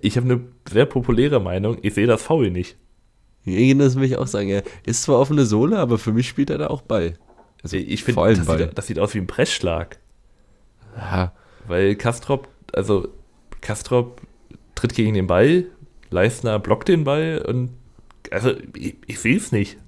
Ich 0.00 0.16
habe 0.16 0.26
eine 0.26 0.40
sehr 0.70 0.86
populäre 0.86 1.40
Meinung. 1.40 1.78
Ich 1.82 1.94
sehe 1.94 2.06
das 2.06 2.22
Foul 2.22 2.50
nicht. 2.50 2.76
Das 3.44 3.96
will 3.96 4.04
ich 4.04 4.16
auch 4.16 4.26
sagen. 4.26 4.48
Er 4.48 4.62
ist 4.86 5.02
zwar 5.02 5.18
offene 5.18 5.44
Sohle, 5.44 5.78
aber 5.78 5.98
für 5.98 6.12
mich 6.12 6.28
spielt 6.28 6.48
er 6.48 6.58
da 6.58 6.68
auch 6.68 6.80
Ball. 6.80 7.14
Also 7.62 7.76
ich 7.76 8.04
finde, 8.04 8.34
das, 8.34 8.74
das 8.74 8.86
sieht 8.86 8.98
aus 8.98 9.14
wie 9.14 9.18
ein 9.18 9.26
Pressschlag. 9.26 9.98
Ja. 10.96 11.32
Weil 11.66 11.94
Kastrop, 11.96 12.48
also 12.72 13.08
Kastrop 13.60 14.20
tritt 14.74 14.94
gegen 14.94 15.14
den 15.14 15.26
Ball, 15.26 15.66
Leistner 16.10 16.58
blockt 16.58 16.88
den 16.88 17.04
Ball 17.04 17.44
und 17.46 17.70
also 18.30 18.52
ich, 18.76 18.96
ich 19.06 19.20
sehe 19.20 19.36
es 19.36 19.52
nicht. 19.52 19.78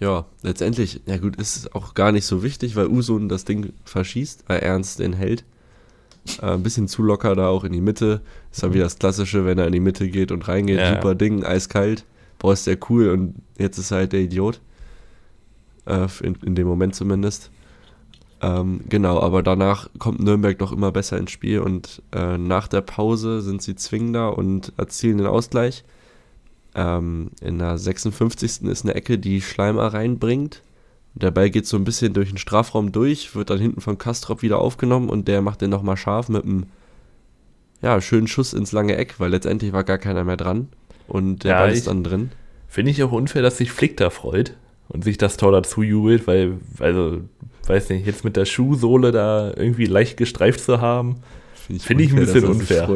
Ja, 0.00 0.26
letztendlich, 0.42 1.00
ja 1.06 1.18
gut, 1.18 1.36
ist 1.36 1.56
es 1.56 1.74
auch 1.74 1.94
gar 1.94 2.12
nicht 2.12 2.26
so 2.26 2.42
wichtig, 2.42 2.76
weil 2.76 2.88
Usun 2.88 3.28
das 3.28 3.44
Ding 3.44 3.72
verschießt, 3.84 4.44
weil 4.48 4.60
Ernst 4.60 4.98
den 4.98 5.12
hält. 5.12 5.44
Äh, 6.40 6.52
ein 6.52 6.62
bisschen 6.62 6.88
zu 6.88 7.02
locker 7.02 7.34
da 7.34 7.48
auch 7.48 7.64
in 7.64 7.72
die 7.72 7.80
Mitte. 7.80 8.22
Ist 8.50 8.62
dann 8.62 8.74
wieder 8.74 8.84
das 8.84 8.98
Klassische, 8.98 9.44
wenn 9.44 9.58
er 9.58 9.66
in 9.66 9.72
die 9.72 9.80
Mitte 9.80 10.08
geht 10.08 10.32
und 10.32 10.48
reingeht. 10.48 10.78
Ja. 10.78 10.94
Super 10.94 11.14
Ding, 11.14 11.44
eiskalt. 11.44 12.04
Boah, 12.38 12.52
ist 12.52 12.66
der 12.66 12.78
cool 12.90 13.10
und 13.10 13.36
jetzt 13.58 13.78
ist 13.78 13.90
er 13.90 13.98
halt 13.98 14.12
der 14.12 14.20
Idiot. 14.20 14.60
Äh, 15.86 16.08
in, 16.22 16.34
in 16.44 16.54
dem 16.54 16.66
Moment 16.66 16.94
zumindest. 16.94 17.50
Ähm, 18.44 18.80
genau, 18.90 19.20
aber 19.20 19.42
danach 19.42 19.88
kommt 19.98 20.20
Nürnberg 20.20 20.58
doch 20.58 20.70
immer 20.70 20.92
besser 20.92 21.16
ins 21.16 21.30
Spiel 21.30 21.60
und 21.60 22.02
äh, 22.14 22.36
nach 22.36 22.68
der 22.68 22.82
Pause 22.82 23.40
sind 23.40 23.62
sie 23.62 23.74
zwingender 23.74 24.36
und 24.36 24.72
erzielen 24.76 25.16
den 25.16 25.26
Ausgleich. 25.26 25.82
Ähm, 26.74 27.30
in 27.40 27.58
der 27.58 27.78
56. 27.78 28.62
ist 28.64 28.84
eine 28.84 28.94
Ecke, 28.94 29.18
die 29.18 29.40
Schleimer 29.40 29.94
reinbringt. 29.94 30.60
Der 31.14 31.30
Ball 31.30 31.48
geht 31.48 31.66
so 31.66 31.78
ein 31.78 31.84
bisschen 31.84 32.12
durch 32.12 32.28
den 32.28 32.38
Strafraum 32.38 32.92
durch, 32.92 33.34
wird 33.34 33.48
dann 33.48 33.60
hinten 33.60 33.80
von 33.80 33.96
Kastrop 33.96 34.42
wieder 34.42 34.58
aufgenommen 34.58 35.08
und 35.08 35.26
der 35.26 35.40
macht 35.40 35.62
den 35.62 35.70
nochmal 35.70 35.96
scharf 35.96 36.28
mit 36.28 36.44
einem 36.44 36.66
ja, 37.80 37.98
schönen 38.02 38.26
Schuss 38.26 38.52
ins 38.52 38.72
lange 38.72 38.96
Eck, 38.96 39.14
weil 39.20 39.30
letztendlich 39.30 39.72
war 39.72 39.84
gar 39.84 39.98
keiner 39.98 40.24
mehr 40.24 40.36
dran 40.36 40.68
und 41.06 41.44
der 41.44 41.52
ja, 41.52 41.58
Ball 41.60 41.72
ist 41.72 41.86
dann 41.86 42.04
drin. 42.04 42.30
Finde 42.68 42.90
ich 42.90 43.02
auch 43.02 43.12
unfair, 43.12 43.40
dass 43.40 43.56
sich 43.56 43.72
Flick 43.72 43.96
da 43.96 44.10
freut 44.10 44.54
und 44.88 45.04
sich 45.04 45.16
das 45.16 45.38
Tor 45.38 45.52
dazu 45.52 45.82
jubelt, 45.82 46.26
weil, 46.26 46.58
also, 46.80 47.20
weiß 47.68 47.88
nicht, 47.90 48.06
jetzt 48.06 48.24
mit 48.24 48.36
der 48.36 48.44
Schuhsohle 48.44 49.12
da 49.12 49.52
irgendwie 49.56 49.86
leicht 49.86 50.16
gestreift 50.16 50.60
zu 50.60 50.80
haben, 50.80 51.16
finde 51.54 51.76
ich, 51.80 51.86
find 51.86 52.00
ich 52.00 52.10
ein 52.12 52.16
bisschen 52.16 52.44
unfair. 52.46 52.88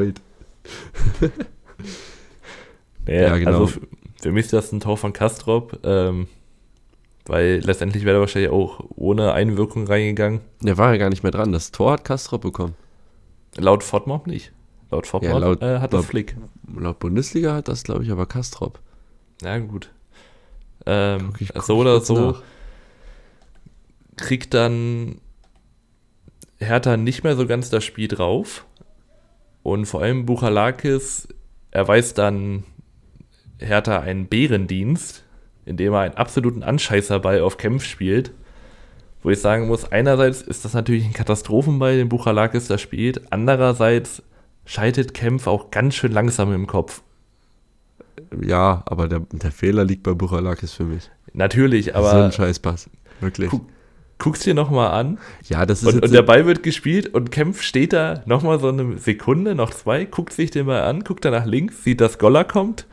naja, 3.06 3.20
Ja, 3.28 3.36
genau. 3.38 3.60
Also 3.62 3.80
für, 4.20 4.32
mich 4.32 4.46
ist 4.46 4.52
das 4.52 4.72
ein 4.72 4.80
Tor 4.80 4.96
von 4.96 5.12
Kastrop, 5.12 5.78
ähm, 5.84 6.26
weil 7.26 7.60
letztendlich 7.64 8.04
wäre 8.04 8.16
er 8.18 8.20
wahrscheinlich 8.20 8.50
auch 8.50 8.80
ohne 8.96 9.32
Einwirkung 9.32 9.86
reingegangen. 9.86 10.40
Der 10.62 10.76
war 10.78 10.92
ja 10.92 10.98
gar 10.98 11.10
nicht 11.10 11.22
mehr 11.22 11.32
dran. 11.32 11.52
Das 11.52 11.70
Tor 11.70 11.92
hat 11.92 12.04
Kastrop 12.04 12.42
bekommen. 12.42 12.74
Laut 13.56 13.82
Fortmob 13.84 14.26
nicht. 14.26 14.52
Laut 14.90 15.06
Fortmob 15.06 15.32
Ja, 15.32 15.38
laut- 15.38 15.62
äh, 15.62 15.78
hat 15.78 15.92
das 15.92 16.00
laut- 16.02 16.06
Flick. 16.06 16.36
Laut 16.78 16.98
Bundesliga 16.98 17.54
hat 17.54 17.68
das, 17.68 17.84
glaube 17.84 18.04
ich, 18.04 18.10
aber 18.10 18.26
Kastrop. 18.26 18.78
Ja, 19.42 19.58
gut. 19.58 19.90
Ähm, 20.86 21.28
Guck 21.32 21.40
ich- 21.40 21.52
guck 21.52 21.62
so 21.64 21.76
oder 21.78 22.00
so 22.00 22.30
nach. 22.32 22.42
Kriegt 24.18 24.54
dann 24.54 25.20
Hertha 26.58 26.96
nicht 26.96 27.24
mehr 27.24 27.36
so 27.36 27.46
ganz 27.46 27.70
das 27.70 27.84
Spiel 27.84 28.08
drauf. 28.08 28.66
Und 29.62 29.86
vor 29.86 30.02
allem 30.02 30.26
Buchalakis 30.26 31.28
erweist 31.70 32.18
dann 32.18 32.64
Hertha 33.58 34.00
einen 34.00 34.26
Bärendienst, 34.26 35.24
indem 35.64 35.92
er 35.92 36.00
einen 36.00 36.14
absoluten 36.14 36.62
Anscheißerball 36.62 37.40
auf 37.40 37.58
Kempf 37.58 37.84
spielt. 37.84 38.32
Wo 39.22 39.30
ich 39.30 39.40
sagen 39.40 39.66
muss, 39.66 39.90
einerseits 39.90 40.42
ist 40.42 40.64
das 40.64 40.74
natürlich 40.74 41.04
ein 41.04 41.12
Katastrophenball, 41.12 41.96
den 41.96 42.08
Buchalakis 42.08 42.68
da 42.68 42.78
spielt. 42.78 43.32
Andererseits 43.32 44.22
schaltet 44.64 45.12
Kempf 45.12 45.46
auch 45.46 45.70
ganz 45.70 45.94
schön 45.96 46.12
langsam 46.12 46.52
im 46.52 46.66
Kopf. 46.66 47.02
Ja, 48.40 48.82
aber 48.86 49.08
der, 49.08 49.20
der 49.32 49.52
Fehler 49.52 49.84
liegt 49.84 50.02
bei 50.02 50.12
Buchalakis 50.12 50.72
für 50.72 50.84
mich. 50.84 51.10
Natürlich, 51.32 51.94
Aber 51.94 52.10
so 52.10 52.16
ein 52.18 52.32
Scheißpass. 52.32 52.90
Wirklich. 53.20 53.50
Guck, 53.50 53.66
guck's 54.18 54.40
dir 54.40 54.54
nochmal 54.54 54.90
an. 54.90 55.18
Ja, 55.48 55.64
das 55.64 55.82
ist 55.82 55.94
Und, 55.94 56.02
und 56.02 56.12
der 56.12 56.22
Ball 56.22 56.46
wird 56.46 56.62
gespielt 56.62 57.14
und 57.14 57.30
Kempf 57.30 57.62
steht 57.62 57.92
da 57.92 58.22
nochmal 58.26 58.58
so 58.58 58.68
eine 58.68 58.98
Sekunde, 58.98 59.54
noch 59.54 59.70
zwei, 59.70 60.04
guckt 60.04 60.32
sich 60.32 60.50
den 60.50 60.66
Ball 60.66 60.82
an, 60.82 61.04
guckt 61.04 61.24
dann 61.24 61.32
nach 61.32 61.46
links, 61.46 61.84
sieht, 61.84 62.00
dass 62.00 62.18
Goller 62.18 62.44
kommt 62.44 62.86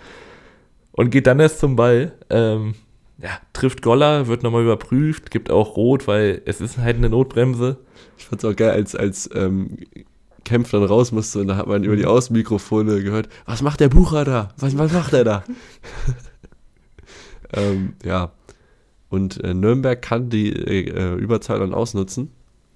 und 0.91 1.09
geht 1.09 1.27
dann 1.27 1.39
erst 1.39 1.59
zum 1.59 1.75
Ball. 1.75 2.13
Ähm, 2.29 2.75
ja, 3.17 3.31
trifft 3.53 3.81
Goller, 3.81 4.27
wird 4.27 4.43
nochmal 4.43 4.63
überprüft, 4.63 5.31
gibt 5.31 5.49
auch 5.49 5.77
Rot, 5.77 6.07
weil 6.07 6.41
es 6.45 6.61
ist 6.61 6.77
halt 6.77 6.97
eine 6.97 7.09
Notbremse. 7.09 7.77
Ich 8.17 8.25
fand's 8.25 8.45
auch 8.45 8.55
geil, 8.55 8.71
als, 8.71 8.95
als 8.95 9.29
ähm, 9.33 9.77
Kempf 10.43 10.71
dann 10.71 10.83
raus 10.83 11.11
musste 11.11 11.39
und 11.39 11.47
da 11.47 11.57
hat 11.57 11.67
man 11.67 11.83
über 11.83 11.95
die 11.95 12.05
Außenmikrofone 12.05 13.01
gehört, 13.01 13.29
was 13.45 13.61
macht 13.61 13.79
der 13.79 13.89
Bucher 13.89 14.25
da? 14.25 14.49
Was, 14.57 14.77
was 14.77 14.91
macht 14.91 15.13
er 15.13 15.23
da? 15.23 15.43
ähm, 17.53 17.93
ja. 18.03 18.31
Und 19.09 19.43
äh, 19.43 19.53
Nürnberg 19.53 20.01
kann 20.01 20.29
die 20.29 20.51
äh, 20.51 21.13
Überzahl 21.15 21.59
dann 21.59 21.73
ausnutzen. 21.73 22.31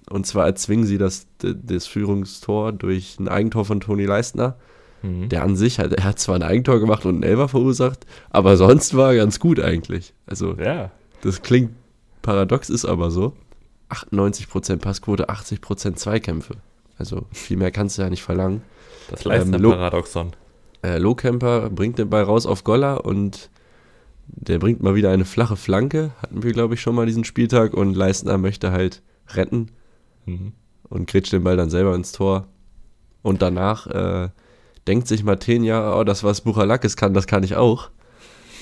Und 0.08 0.26
zwar 0.26 0.46
erzwingen 0.46 0.86
sie 0.86 0.98
das, 0.98 1.26
das 1.38 1.86
Führungstor 1.86 2.72
durch 2.72 3.18
ein 3.20 3.28
Eigentor 3.28 3.64
von 3.64 3.80
Toni 3.80 4.04
Leistner. 4.06 4.56
Mhm. 5.02 5.28
Der 5.28 5.42
an 5.44 5.56
sich, 5.56 5.78
hat, 5.78 5.92
er 5.92 6.04
hat 6.04 6.18
zwar 6.18 6.34
ein 6.36 6.42
Eigentor 6.42 6.78
gemacht 6.80 7.04
und 7.06 7.14
einen 7.16 7.22
Elfer 7.22 7.48
verursacht, 7.48 8.06
aber 8.30 8.56
sonst 8.56 8.94
war 8.96 9.10
er 9.12 9.16
ganz 9.16 9.38
gut 9.40 9.58
eigentlich. 9.60 10.12
Also 10.26 10.54
Ja, 10.58 10.90
das 11.22 11.40
klingt 11.42 11.70
paradox, 12.22 12.68
ist 12.70 12.84
aber 12.84 13.10
so. 13.10 13.32
98% 13.90 14.76
Passquote, 14.78 15.28
80% 15.30 15.94
Zweikämpfe. 15.94 16.54
Also 16.98 17.24
viel 17.32 17.56
mehr 17.56 17.70
kannst 17.70 17.96
du 17.98 18.02
ja 18.02 18.10
nicht 18.10 18.22
verlangen. 18.22 18.62
das 19.10 19.24
Leistner 19.24 19.58
Lo- 19.58 19.70
Paradoxon. 19.70 20.32
Äh, 20.82 20.98
Lohkemper 20.98 21.70
bringt 21.70 21.98
den 21.98 22.08
Ball 22.10 22.22
raus 22.22 22.46
auf 22.46 22.62
Goller 22.64 23.04
und 23.04 23.50
der 24.36 24.58
bringt 24.58 24.82
mal 24.82 24.94
wieder 24.94 25.10
eine 25.10 25.24
flache 25.24 25.56
Flanke. 25.56 26.12
Hatten 26.22 26.42
wir, 26.42 26.52
glaube 26.52 26.74
ich, 26.74 26.80
schon 26.80 26.94
mal 26.94 27.06
diesen 27.06 27.24
Spieltag 27.24 27.74
und 27.74 27.94
Leistner 27.94 28.38
möchte 28.38 28.72
halt 28.72 29.02
retten 29.34 29.68
Mhm. 30.26 30.52
und 30.88 31.08
grätscht 31.08 31.32
den 31.32 31.44
Ball 31.44 31.56
dann 31.56 31.70
selber 31.70 31.94
ins 31.94 32.12
Tor. 32.12 32.46
Und 33.22 33.42
danach 33.42 33.86
äh, 33.86 34.28
denkt 34.86 35.08
sich 35.08 35.24
Martin, 35.24 35.62
ja, 35.64 35.94
oh, 35.98 36.04
das, 36.04 36.24
was 36.24 36.40
Buchalakis 36.42 36.96
kann, 36.96 37.14
das 37.14 37.26
kann 37.26 37.42
ich 37.42 37.56
auch. 37.56 37.90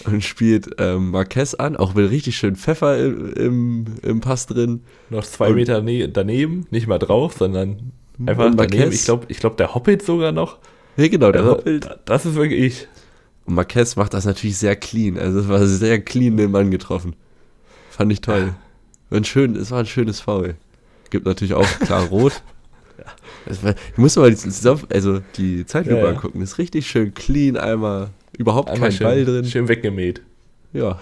Und 0.04 0.22
spielt 0.22 0.70
ähm, 0.78 1.10
Marquez 1.10 1.54
an, 1.54 1.76
auch 1.76 1.94
mit 1.94 2.08
richtig 2.10 2.36
schön 2.36 2.54
Pfeffer 2.54 2.98
im, 3.04 3.32
im, 3.34 3.84
im 4.02 4.20
Pass 4.20 4.46
drin. 4.46 4.82
Noch 5.10 5.24
zwei 5.24 5.48
Und- 5.48 5.56
Meter 5.56 5.82
ne 5.82 6.08
daneben, 6.08 6.66
nicht 6.70 6.86
mal 6.86 6.98
drauf, 6.98 7.34
sondern 7.36 7.92
einfach 8.24 8.52
daneben. 8.54 8.92
Ich 8.92 9.04
glaube, 9.04 9.26
ich 9.28 9.38
glaub, 9.40 9.56
der 9.56 9.74
hoppelt 9.74 10.02
sogar 10.02 10.30
noch. 10.32 10.58
Ja, 10.96 11.08
genau, 11.08 11.32
der 11.32 11.42
Also, 11.42 11.52
hoppelt. 11.56 11.88
Das 12.04 12.24
ist 12.26 12.36
wirklich 12.36 12.60
ich. 12.60 12.88
Und 13.48 13.54
Marquez 13.54 13.96
macht 13.96 14.12
das 14.12 14.26
natürlich 14.26 14.58
sehr 14.58 14.76
clean. 14.76 15.18
Also 15.18 15.40
es 15.40 15.48
war 15.48 15.64
sehr 15.66 16.02
clean 16.02 16.36
den 16.36 16.50
Mann 16.50 16.70
getroffen. 16.70 17.16
Fand 17.88 18.12
ich 18.12 18.20
toll. 18.20 18.54
War 19.08 19.18
ein 19.18 19.24
schön, 19.24 19.56
es 19.56 19.70
war 19.70 19.78
ein 19.80 19.86
schönes 19.86 20.20
Foul. 20.20 20.56
Gibt 21.08 21.24
natürlich 21.24 21.54
auch 21.54 21.66
klar 21.80 22.04
rot. 22.08 22.42
War, 23.62 23.74
ich 23.92 23.96
muss 23.96 24.16
mal 24.16 24.30
die, 24.30 24.36
also 24.92 25.20
die 25.38 25.64
Zeitlupe 25.64 25.96
Ja, 25.98 26.04
ja. 26.04 26.10
angucken. 26.10 26.42
Ist 26.42 26.58
richtig 26.58 26.86
schön 26.86 27.14
clean, 27.14 27.56
einmal 27.56 28.10
überhaupt 28.36 28.68
Einmal 28.68 28.90
kein 28.90 28.98
schön, 28.98 29.06
Ball 29.06 29.24
drin. 29.24 29.44
schön 29.46 29.68
weggemäht. 29.68 30.20
Ja. 30.74 31.00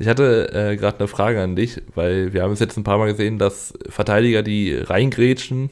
Ich 0.00 0.08
hatte 0.08 0.52
äh, 0.52 0.76
gerade 0.76 0.98
eine 0.98 1.06
Frage 1.06 1.40
an 1.40 1.54
dich, 1.54 1.80
weil 1.94 2.32
wir 2.32 2.42
haben 2.42 2.52
es 2.52 2.58
jetzt 2.58 2.76
ein 2.78 2.82
paar 2.84 2.98
Mal 2.98 3.12
gesehen, 3.12 3.38
dass 3.38 3.74
Verteidiger, 3.88 4.42
die 4.42 4.74
reingrätschen, 4.74 5.70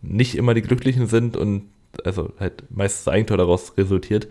nicht 0.00 0.36
immer 0.36 0.54
die 0.54 0.62
Glücklichen 0.62 1.08
sind 1.08 1.36
und 1.36 1.64
also 2.04 2.30
halt 2.38 2.62
meistens 2.70 3.06
das 3.06 3.14
Eigentor 3.14 3.36
daraus 3.36 3.76
resultiert. 3.76 4.28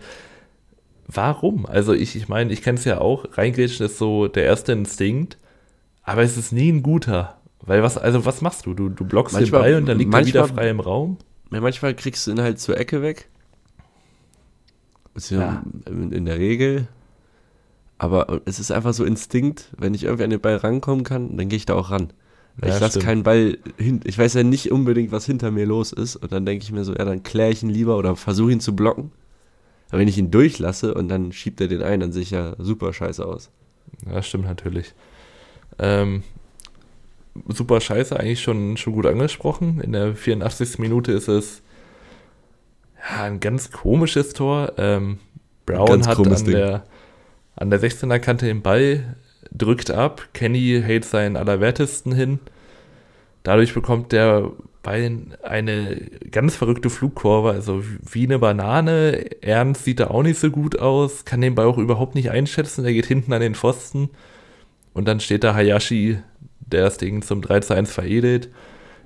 Warum? 1.12 1.66
Also 1.66 1.92
ich, 1.92 2.14
ich 2.16 2.28
meine, 2.28 2.52
ich 2.52 2.62
kenne 2.62 2.78
es 2.78 2.84
ja 2.84 3.00
auch, 3.00 3.24
reingrätschen 3.36 3.86
ist 3.86 3.98
so 3.98 4.28
der 4.28 4.44
erste 4.44 4.72
Instinkt, 4.72 5.38
aber 6.02 6.22
es 6.22 6.36
ist 6.36 6.52
nie 6.52 6.70
ein 6.70 6.82
guter. 6.82 7.36
Weil 7.62 7.82
was, 7.82 7.98
also 7.98 8.24
was 8.24 8.40
machst 8.40 8.66
du? 8.66 8.74
Du, 8.74 8.88
du 8.88 9.04
blockst 9.04 9.34
Manchmal- 9.34 9.62
den 9.62 9.64
Ball 9.72 9.80
und 9.80 9.86
dann 9.86 9.98
liegt 9.98 10.14
er 10.14 10.26
wieder 10.26 10.40
manchmal- 10.40 10.64
frei 10.64 10.70
im 10.70 10.80
Raum? 10.80 11.18
Ja, 11.52 11.60
manchmal 11.60 11.94
kriegst 11.94 12.26
du 12.26 12.30
ihn 12.30 12.40
halt 12.40 12.60
zur 12.60 12.78
Ecke 12.78 13.02
weg. 13.02 13.28
Ist 15.14 15.30
ja 15.30 15.62
in, 15.86 16.24
der 16.24 16.38
Regel. 16.38 16.86
Aber 17.98 18.40
es 18.44 18.60
ist 18.60 18.70
einfach 18.70 18.94
so 18.94 19.04
Instinkt, 19.04 19.70
wenn 19.76 19.92
ich 19.92 20.04
irgendwie 20.04 20.24
an 20.24 20.30
den 20.30 20.40
Ball 20.40 20.56
rankommen 20.56 21.04
kann, 21.04 21.36
dann 21.36 21.48
gehe 21.48 21.56
ich 21.56 21.66
da 21.66 21.74
auch 21.74 21.90
ran. 21.90 22.12
Weil 22.56 22.70
Ja, 22.70 22.76
ich 22.76 22.80
lasse 22.80 23.00
keinen 23.00 23.24
Ball 23.24 23.58
hin. 23.76 24.00
Ich 24.04 24.16
weiß 24.18 24.34
ja 24.34 24.42
nicht 24.44 24.70
unbedingt, 24.70 25.12
was 25.12 25.26
hinter 25.26 25.50
mir 25.50 25.66
los 25.66 25.92
ist. 25.92 26.16
Und 26.16 26.30
dann 26.32 26.46
denke 26.46 26.62
ich 26.62 26.72
mir 26.72 26.84
so, 26.84 26.92
ja, 26.94 27.04
dann 27.04 27.22
kläre 27.22 27.50
ich 27.50 27.62
ihn 27.62 27.68
lieber 27.68 27.96
oder 27.98 28.16
versuche 28.16 28.52
ihn 28.52 28.60
zu 28.60 28.74
blocken. 28.76 29.10
Aber 29.90 30.00
wenn 30.00 30.08
ich 30.08 30.18
ihn 30.18 30.30
durchlasse 30.30 30.94
und 30.94 31.08
dann 31.08 31.32
schiebt 31.32 31.60
er 31.60 31.68
den 31.68 31.82
ein, 31.82 32.00
dann 32.00 32.12
sehe 32.12 32.22
ich 32.22 32.30
ja 32.30 32.54
super 32.58 32.92
scheiße 32.92 33.24
aus. 33.24 33.50
Ja, 34.08 34.22
stimmt 34.22 34.44
natürlich. 34.44 34.94
Ähm, 35.78 36.22
super 37.48 37.80
scheiße, 37.80 38.18
eigentlich 38.18 38.40
schon, 38.40 38.76
schon 38.76 38.92
gut 38.92 39.06
angesprochen. 39.06 39.80
In 39.80 39.92
der 39.92 40.14
84. 40.14 40.78
Minute 40.78 41.12
ist 41.12 41.28
es 41.28 41.62
ja, 42.98 43.24
ein 43.24 43.40
ganz 43.40 43.70
komisches 43.72 44.32
Tor. 44.32 44.74
Ähm, 44.76 45.18
Brown 45.66 45.86
Ganz 45.86 46.06
hat 46.06 46.18
an 46.18 46.24
Ding. 46.24 46.44
der, 46.46 46.84
an 47.56 47.70
der 47.70 47.80
16er 47.80 48.18
Kante 48.18 48.46
den 48.46 48.62
Ball, 48.62 49.16
drückt 49.52 49.90
ab. 49.90 50.28
Kenny 50.32 50.80
hält 50.82 51.04
seinen 51.04 51.36
Allerwertesten 51.36 52.12
hin. 52.12 52.38
Dadurch 53.42 53.74
bekommt 53.74 54.12
der 54.12 54.50
Ball 54.82 55.18
eine 55.42 55.96
ganz 56.30 56.56
verrückte 56.56 56.88
Flugkurve, 56.90 57.50
also 57.50 57.82
wie 58.10 58.24
eine 58.24 58.38
Banane. 58.38 59.42
Ernst 59.42 59.84
sieht 59.84 60.00
da 60.00 60.08
auch 60.08 60.22
nicht 60.22 60.38
so 60.38 60.50
gut 60.50 60.78
aus, 60.78 61.24
kann 61.24 61.40
den 61.40 61.54
Ball 61.54 61.66
auch 61.66 61.78
überhaupt 61.78 62.14
nicht 62.14 62.30
einschätzen. 62.30 62.82
Der 62.84 62.92
geht 62.92 63.06
hinten 63.06 63.32
an 63.32 63.40
den 63.40 63.54
Pfosten. 63.54 64.10
Und 64.94 65.06
dann 65.06 65.20
steht 65.20 65.44
da 65.44 65.54
Hayashi, 65.54 66.18
der 66.60 66.84
das 66.84 66.96
Ding 66.96 67.22
zum 67.22 67.42
3 67.42 67.60
zu 67.60 67.74
1 67.74 67.92
veredelt. 67.92 68.48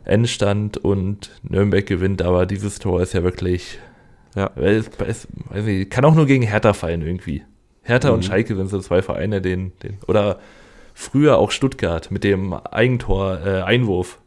Endstand 0.04 0.76
und 0.78 1.30
Nürnberg 1.42 1.86
gewinnt, 1.86 2.22
aber 2.22 2.46
dieses 2.46 2.78
Tor 2.78 3.00
ist 3.02 3.14
ja 3.14 3.22
wirklich. 3.22 3.78
Ja. 4.36 4.50
Es, 4.56 4.90
es, 5.06 5.28
weiß 5.50 5.64
nicht, 5.64 5.90
kann 5.90 6.04
auch 6.04 6.14
nur 6.14 6.26
gegen 6.26 6.42
Hertha 6.44 6.72
fallen 6.72 7.02
irgendwie. 7.02 7.42
Hertha 7.82 8.08
Mhm. 8.08 8.14
und 8.16 8.24
Schalke 8.24 8.54
sind 8.54 8.68
so 8.68 8.80
zwei 8.80 9.02
Vereine, 9.02 9.40
den, 9.40 9.72
den. 9.82 9.98
Oder 10.06 10.38
früher 10.92 11.38
auch 11.38 11.50
Stuttgart 11.50 12.10
mit 12.10 12.22
dem 12.24 12.52
Eigentor, 12.52 13.40
äh, 13.44 13.62
Einwurf. 13.62 14.20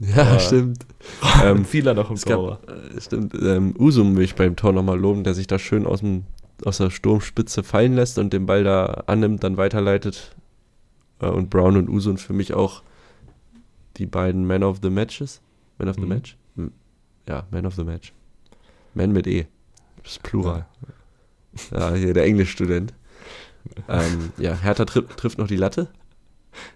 Ja, 0.00 0.22
Aber- 0.22 0.38
stimmt. 0.40 0.86
Ähm, 1.42 1.64
Zieler 1.66 1.94
noch 1.94 2.10
im 2.10 2.16
es 2.16 2.22
Tor. 2.22 2.60
gab, 2.66 2.70
äh, 2.70 3.00
stimmt. 3.00 3.34
Ähm, 3.40 3.74
Usum 3.78 4.16
will 4.16 4.24
ich 4.24 4.34
beim 4.34 4.56
Tor 4.56 4.72
nochmal 4.72 4.98
loben, 4.98 5.24
der 5.24 5.34
sich 5.34 5.46
da 5.46 5.58
schön 5.58 5.86
aus, 5.86 6.00
dem, 6.00 6.24
aus 6.64 6.78
der 6.78 6.90
Sturmspitze 6.90 7.62
fallen 7.62 7.94
lässt 7.94 8.18
und 8.18 8.32
den 8.32 8.46
Ball 8.46 8.64
da 8.64 9.04
annimmt, 9.06 9.42
dann 9.44 9.56
weiterleitet. 9.56 10.34
Äh, 11.20 11.26
und 11.26 11.50
Brown 11.50 11.76
und 11.76 11.88
Usum 11.88 12.16
für 12.18 12.32
mich 12.32 12.54
auch 12.54 12.82
die 13.96 14.06
beiden 14.06 14.46
Man 14.46 14.62
of 14.62 14.78
the 14.82 14.90
Matches. 14.90 15.40
Man 15.78 15.88
of 15.88 15.96
the 15.96 16.02
Mhm. 16.02 16.08
Match? 16.08 16.36
Ja, 17.28 17.44
Man 17.50 17.66
of 17.66 17.74
the 17.74 17.84
Match. 17.84 18.12
Man 18.94 19.12
mit 19.12 19.26
E. 19.26 19.46
Das 20.02 20.12
ist 20.12 20.22
Plural. 20.22 20.66
Ja, 21.72 21.92
hier 21.94 22.14
der 22.14 22.24
Englischstudent. 22.24 22.92
ähm, 23.88 24.32
ja, 24.38 24.54
Hertha 24.54 24.84
tri 24.84 25.02
trifft 25.16 25.38
noch 25.38 25.46
die 25.46 25.56
Latte, 25.56 25.88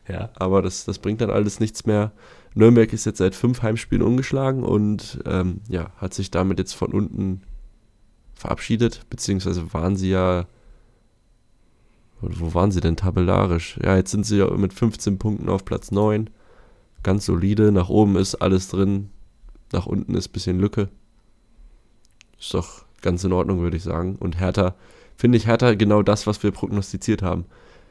Ja. 0.09 0.31
aber 0.37 0.63
das, 0.63 0.85
das 0.87 0.99
bringt 0.99 1.21
dann 1.21 1.31
alles 1.31 1.61
nichts 1.61 1.85
mehr. 1.87 2.13
Nürnberg 2.55 2.93
ist 2.93 3.07
jetzt 3.07 3.19
seit 3.19 3.35
fünf 3.35 3.63
Heimspielen 3.63 4.05
ungeschlagen 4.05 4.63
und 4.63 5.21
ähm, 5.27 5.61
ja, 5.69 5.91
hat 5.97 6.15
sich 6.15 6.31
damit 6.31 6.59
jetzt 6.59 6.75
von 6.75 6.93
unten 6.93 7.43
verabschiedet, 8.35 9.07
beziehungsweise 9.11 9.73
waren 9.73 9.97
sie 9.97 10.11
ja. 10.11 10.47
Wo 12.21 12.53
waren 12.53 12.73
sie 12.73 12.81
denn 12.81 12.97
tabellarisch? 12.97 13.79
Ja, 13.81 13.97
jetzt 13.97 14.11
sind 14.11 14.27
sie 14.27 14.39
ja 14.39 14.51
mit 14.51 14.73
15 14.73 15.19
Punkten 15.19 15.49
auf 15.49 15.65
Platz 15.65 15.93
9. 15.93 16.29
Ganz 17.05 17.25
solide. 17.27 17.71
Nach 17.71 17.89
oben 17.89 18.17
ist 18.17 18.35
alles 18.35 18.69
drin. 18.69 19.11
Nach 19.71 19.87
unten 19.87 20.15
ist 20.15 20.31
ein 20.31 20.33
bisschen 20.33 20.59
Lücke. 20.59 20.89
Ist 22.37 22.55
doch, 22.55 22.85
ganz 23.03 23.23
in 23.23 23.33
Ordnung, 23.33 23.61
würde 23.61 23.77
ich 23.77 23.85
sagen. 23.85 24.17
Und 24.17 24.41
Hertha, 24.41 24.75
finde 25.17 25.39
ich 25.39 25.47
Hertha 25.47 25.75
genau 25.75 26.03
das, 26.03 26.27
was 26.27 26.43
wir 26.43 26.51
prognostiziert 26.51 27.23
haben. 27.23 27.45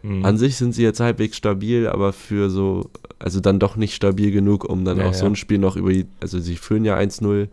Mhm. 0.08 0.26
An 0.26 0.38
sich 0.38 0.55
sind 0.55 0.74
sie 0.74 0.84
jetzt 0.84 0.99
halbwegs 0.99 1.38
stabil, 1.38 1.88
aber 1.88 2.14
für 2.14 2.49
so, 2.49 2.89
also 3.20 3.39
dann 3.39 3.60
doch 3.60 3.76
nicht 3.76 3.93
stabil 3.93 4.32
genug, 4.32 4.64
um 4.64 4.86
dann 4.86 4.97
Ja, 4.99 5.10
auch 5.10 5.14
so 5.14 5.26
ja. 5.26 5.32
ein 5.32 5.36
Spiel 5.36 5.58
noch 5.58 5.76
über 5.76 5.91
die, 5.91 6.05
also 6.20 6.39
sie 6.39 6.55
führen 6.55 6.86
ja 6.86 6.95
1-0 6.97 7.47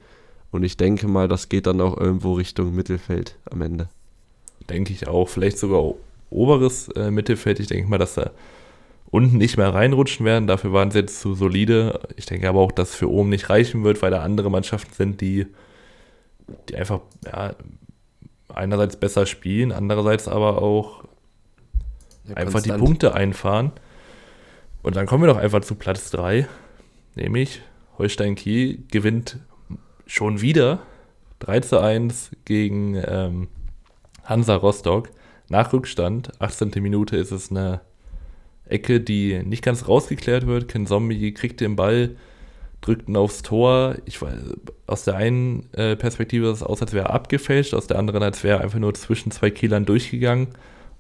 und 0.51 0.63
ich 0.63 0.77
denke 0.77 1.09
mal, 1.09 1.27
das 1.27 1.49
geht 1.49 1.67
dann 1.67 1.81
auch 1.81 1.97
irgendwo 1.99 2.35
Richtung 2.35 2.75
Mittelfeld 2.75 3.37
am 3.51 3.61
Ende. 3.63 3.89
denke 4.71 4.93
ich 4.93 5.09
auch. 5.09 5.29
Vielleicht 5.29 5.59
sogar 5.59 5.95
oberes 6.31 6.89
äh, 6.89 7.11
Mittelfeld. 7.11 7.61
Ich 7.61 7.67
denke 7.67 7.91
mal, 7.91 7.99
dass 7.99 8.15
da 8.15 8.31
unten 9.11 9.37
nicht 9.37 9.57
mehr 9.57 9.75
reinrutschen 9.75 10.25
werden. 10.25 10.47
Dafür 10.47 10.73
waren 10.73 10.91
sie 10.91 11.01
jetzt 11.01 11.21
zu 11.21 11.35
solide. 11.35 12.01
Ich 12.17 12.27
denke 12.27 12.49
aber 12.49 12.61
auch, 12.61 12.73
dass 12.73 12.95
für 12.95 13.11
oben 13.11 13.29
nicht 13.31 13.51
reichen 13.51 13.85
wird, 13.85 14.01
weil 14.03 14.11
da 14.11 14.23
andere 14.23 14.51
Mannschaften 14.51 14.93
sind, 14.95 15.21
die, 15.21 15.47
die 16.69 16.77
einfach 16.77 17.01
ja, 17.27 17.55
einerseits 18.49 18.97
besser 18.97 19.27
spielen, 19.27 19.71
andererseits 19.73 20.29
aber 20.29 20.63
auch 20.63 21.05
einfach 22.35 22.63
die 22.63 22.73
Punkte 22.73 23.15
einfahren. 23.15 23.73
Und 24.83 24.97
dann 24.97 25.07
kommen 25.07 25.23
wir 25.23 25.29
doch 25.29 25.39
einfach 25.39 25.63
zu 25.63 25.75
Platz 25.75 26.11
3, 26.11 26.47
nämlich 27.15 27.63
Holstein 27.99 28.35
Kiel 28.35 28.83
gewinnt 28.91 29.39
schon 30.07 30.41
wieder 30.41 30.81
3 31.41 31.61
zu 31.61 31.81
1 31.81 32.31
gegen 32.45 32.95
ähm, 33.07 33.49
Hansa 34.25 34.57
Rostock. 34.57 35.11
Nach 35.49 35.73
Rückstand, 35.73 36.41
18. 36.41 36.71
Minute 36.83 37.17
ist 37.17 37.31
es 37.31 37.51
eine 37.51 37.81
Ecke, 38.67 39.01
die 39.01 39.43
nicht 39.43 39.63
ganz 39.63 39.89
rausgeklärt 39.89 40.47
wird. 40.47 40.69
Ken 40.69 40.87
Zombie 40.87 41.33
kriegt 41.35 41.61
den 41.61 41.77
Ball, 41.77 42.17
drückt 42.81 43.09
ihn 43.09 43.17
aufs 43.17 43.43
Tor. 43.43 43.97
Ich 44.07 44.21
weiß, 44.21 44.35
aus 44.87 45.05
der 45.05 45.17
einen 45.17 45.73
äh, 45.75 45.97
Perspektive 45.97 46.47
sah 46.47 46.53
es 46.53 46.63
aus, 46.63 46.81
als 46.81 46.93
wäre 46.93 47.09
er 47.09 47.15
abgefälscht, 47.15 47.75
aus 47.75 47.87
der 47.87 47.99
anderen, 47.99 48.23
als 48.23 48.43
wäre 48.43 48.59
er 48.59 48.65
einfach 48.65 48.79
nur 48.79 48.95
zwischen 48.95 49.31
zwei 49.31 49.51
Kielern 49.51 49.85
durchgegangen. 49.85 50.49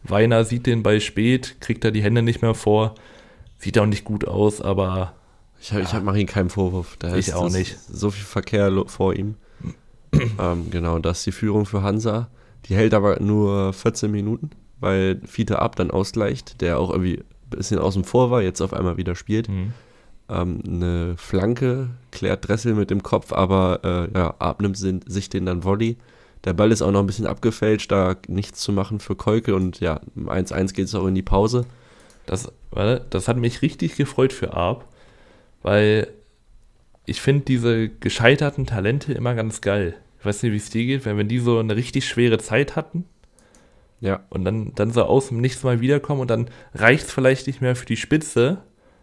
Weiner 0.05 0.45
sieht 0.45 0.67
den 0.67 0.83
Ball 0.83 1.01
spät, 1.01 1.57
kriegt 1.61 1.85
da 1.85 1.91
die 1.91 2.03
Hände 2.03 2.23
nicht 2.23 2.43
mehr 2.43 2.55
vor. 2.55 2.95
Sieht 3.59 3.79
auch 3.79 3.87
nicht 3.87 4.05
gut 4.05 4.27
aus, 4.29 4.61
aber 4.61 5.15
Ich, 5.61 5.73
hab- 5.73 5.83
ich 5.83 5.93
mache 6.03 6.21
ihm 6.21 6.27
keinen 6.27 6.51
Vorwurf. 6.51 6.97
Da 6.99 7.17
Ich 7.17 7.29
ist 7.29 7.35
auch 7.35 7.51
nicht. 7.51 7.79
so 7.81 8.11
viel 8.11 8.25
Verkehr 8.25 8.71
vor 8.87 9.15
ihm. 9.15 9.37
ähm, 10.39 10.71
genau, 10.71 10.99
das 10.99 11.19
ist 11.19 11.27
die 11.27 11.33
Führung 11.33 11.67
für 11.67 11.83
Hansa. 11.83 12.29
Die 12.67 12.75
hält 12.77 12.95
aber 12.95 13.21
nur 13.21 13.73
14 13.73 14.11
Minuten, 14.11 14.51
weil 14.81 15.21
Fiete 15.27 15.59
Ab 15.61 15.77
dann 15.77 15.91
ausgleicht, 15.91 16.61
der 16.61 16.79
auch 16.79 16.91
irgendwie 16.91 17.19
ein 17.19 17.51
bisschen 17.51 17.79
außen 17.79 18.05
vor 18.05 18.31
war, 18.31 18.43
jetzt 18.43 18.61
auf 18.61 18.73
einmal 18.73 18.97
wieder 18.97 19.15
spielt. 19.15 19.49
hm, 19.49 19.73
Ähm, 20.29 20.61
eine 20.67 21.15
Flanke 21.17 21.91
klärt 22.11 22.49
Dressel 22.49 22.75
mit 22.75 22.91
dem 22.91 23.03
Kopf, 23.03 23.33
aber 23.33 23.81
äh, 24.13 24.19
ja, 24.19 24.35
Ab 24.39 24.61
nimmt 24.63 24.77
sich 24.79 25.29
den 25.29 25.47
dann 25.47 25.65
Volley. 25.65 25.97
Der 26.45 26.53
Ball 26.53 26.73
ist 26.73 26.83
auch 26.83 26.91
noch 26.93 27.01
ein 27.01 27.07
bisschen 27.07 27.27
abgefälscht, 27.27 27.91
da 27.91 28.17
nichts 28.29 28.61
zu 28.61 28.73
machen 28.73 29.01
für 29.01 29.17
Kolke 29.17 29.55
und 29.55 29.81
ja, 29.81 30.01
im 30.15 30.29
1-1 30.29 30.75
geht 30.75 30.87
es 30.87 30.95
auch 30.95 31.07
in 31.07 31.15
die 31.15 31.23
Pause. 31.23 31.67
Das, 32.27 32.53
warte, 32.71 33.05
das 33.11 33.29
hat 33.29 33.37
mich 33.37 33.63
richtig 33.63 33.97
gefreut 33.97 34.33
für 34.33 34.55
Arp, 34.55 34.87
weil 35.63 36.09
ich 37.07 37.21
finde 37.21 37.45
diese 37.45 37.89
gescheiterten 37.89 38.67
Talente 38.67 39.13
immer 39.13 39.35
ganz 39.35 39.61
geil. 39.61 39.95
Ich 40.21 40.27
weiß 40.27 40.43
nicht, 40.43 40.53
wie 40.53 40.57
es 40.57 40.71
dir 40.71 40.87
geht, 40.87 41.05
wenn, 41.05 41.19
wenn 41.19 41.29
die 41.29 41.39
so 41.39 41.59
eine 41.59 41.77
richtig 41.77 42.07
schwere 42.09 42.39
Zeit 42.39 42.77
hatten 42.77 43.05
Ja, 44.01 44.25
und 44.31 44.45
dann, 44.45 44.73
dann 44.75 44.91
so 44.91 45.03
aus 45.05 45.29
dem 45.29 45.41
Nichts 45.41 45.63
mal 45.63 45.81
wiederkommen 45.81 46.21
und 46.21 46.31
dann 46.31 46.49
reicht 46.75 47.07
es 47.07 47.13
vielleicht 47.13 47.47
nicht 47.47 47.61
mehr 47.61 47.77
für 47.77 47.87
die 47.87 47.97
Spitze. 47.97 48.59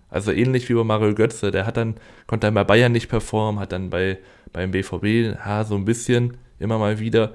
Also 0.09 0.31
ähnlich 0.31 0.69
wie 0.69 0.73
bei 0.73 0.83
Mario 0.83 1.15
Götze, 1.15 1.51
der 1.51 1.65
hat 1.65 1.77
dann, 1.77 1.95
konnte 2.27 2.47
dann 2.47 2.53
bei 2.53 2.63
Bayern 2.63 2.91
nicht 2.91 3.09
performen, 3.09 3.61
hat 3.61 3.71
dann 3.71 3.89
bei, 3.89 4.19
beim 4.53 4.71
BVB 4.71 5.35
ja, 5.37 5.63
so 5.63 5.75
ein 5.75 5.85
bisschen 5.85 6.37
immer 6.61 6.77
mal 6.77 6.99
wieder. 6.99 7.33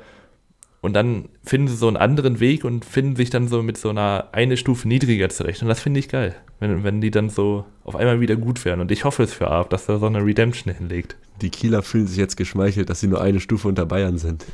Und 0.83 0.93
dann 0.93 1.29
finden 1.45 1.67
sie 1.69 1.77
so 1.77 1.89
einen 1.89 1.97
anderen 1.97 2.39
Weg 2.39 2.65
und 2.65 2.85
finden 2.85 3.17
sich 3.17 3.31
dann 3.31 3.49
so 3.49 3.63
mit 3.63 3.77
so 3.77 3.89
einer 3.91 4.29
eine 4.33 4.57
Stufe 4.57 4.87
niedriger 4.87 5.29
zurecht. 5.29 5.63
Und 5.63 5.69
das 5.69 5.81
finde 5.81 5.99
ich 6.01 6.09
geil, 6.09 6.37
wenn, 6.61 6.85
wenn 6.85 7.01
die 7.01 7.11
dann 7.11 7.29
so 7.29 7.65
auf 7.83 7.97
einmal 7.97 8.21
wieder 8.21 8.37
gut 8.37 8.65
werden. 8.65 8.81
Und 8.81 8.93
ich 8.93 9.05
hoffe 9.05 9.25
es 9.25 9.33
für 9.33 9.49
Arp, 9.49 9.71
dass 9.71 9.89
er 9.89 9.99
so 9.99 10.07
eine 10.07 10.25
Redemption 10.25 10.73
hinlegt. 10.73 11.17
die 11.43 11.51
Kieler 11.51 11.83
fühlen 11.83 12.07
sich 12.07 12.19
jetzt 12.19 12.37
geschmeichelt, 12.37 12.89
dass 12.89 13.01
sie 13.01 13.09
nur 13.09 13.21
eine 13.21 13.41
Stufe 13.41 13.67
unter 13.69 13.85
Bayern 13.87 14.19
sind. 14.19 14.45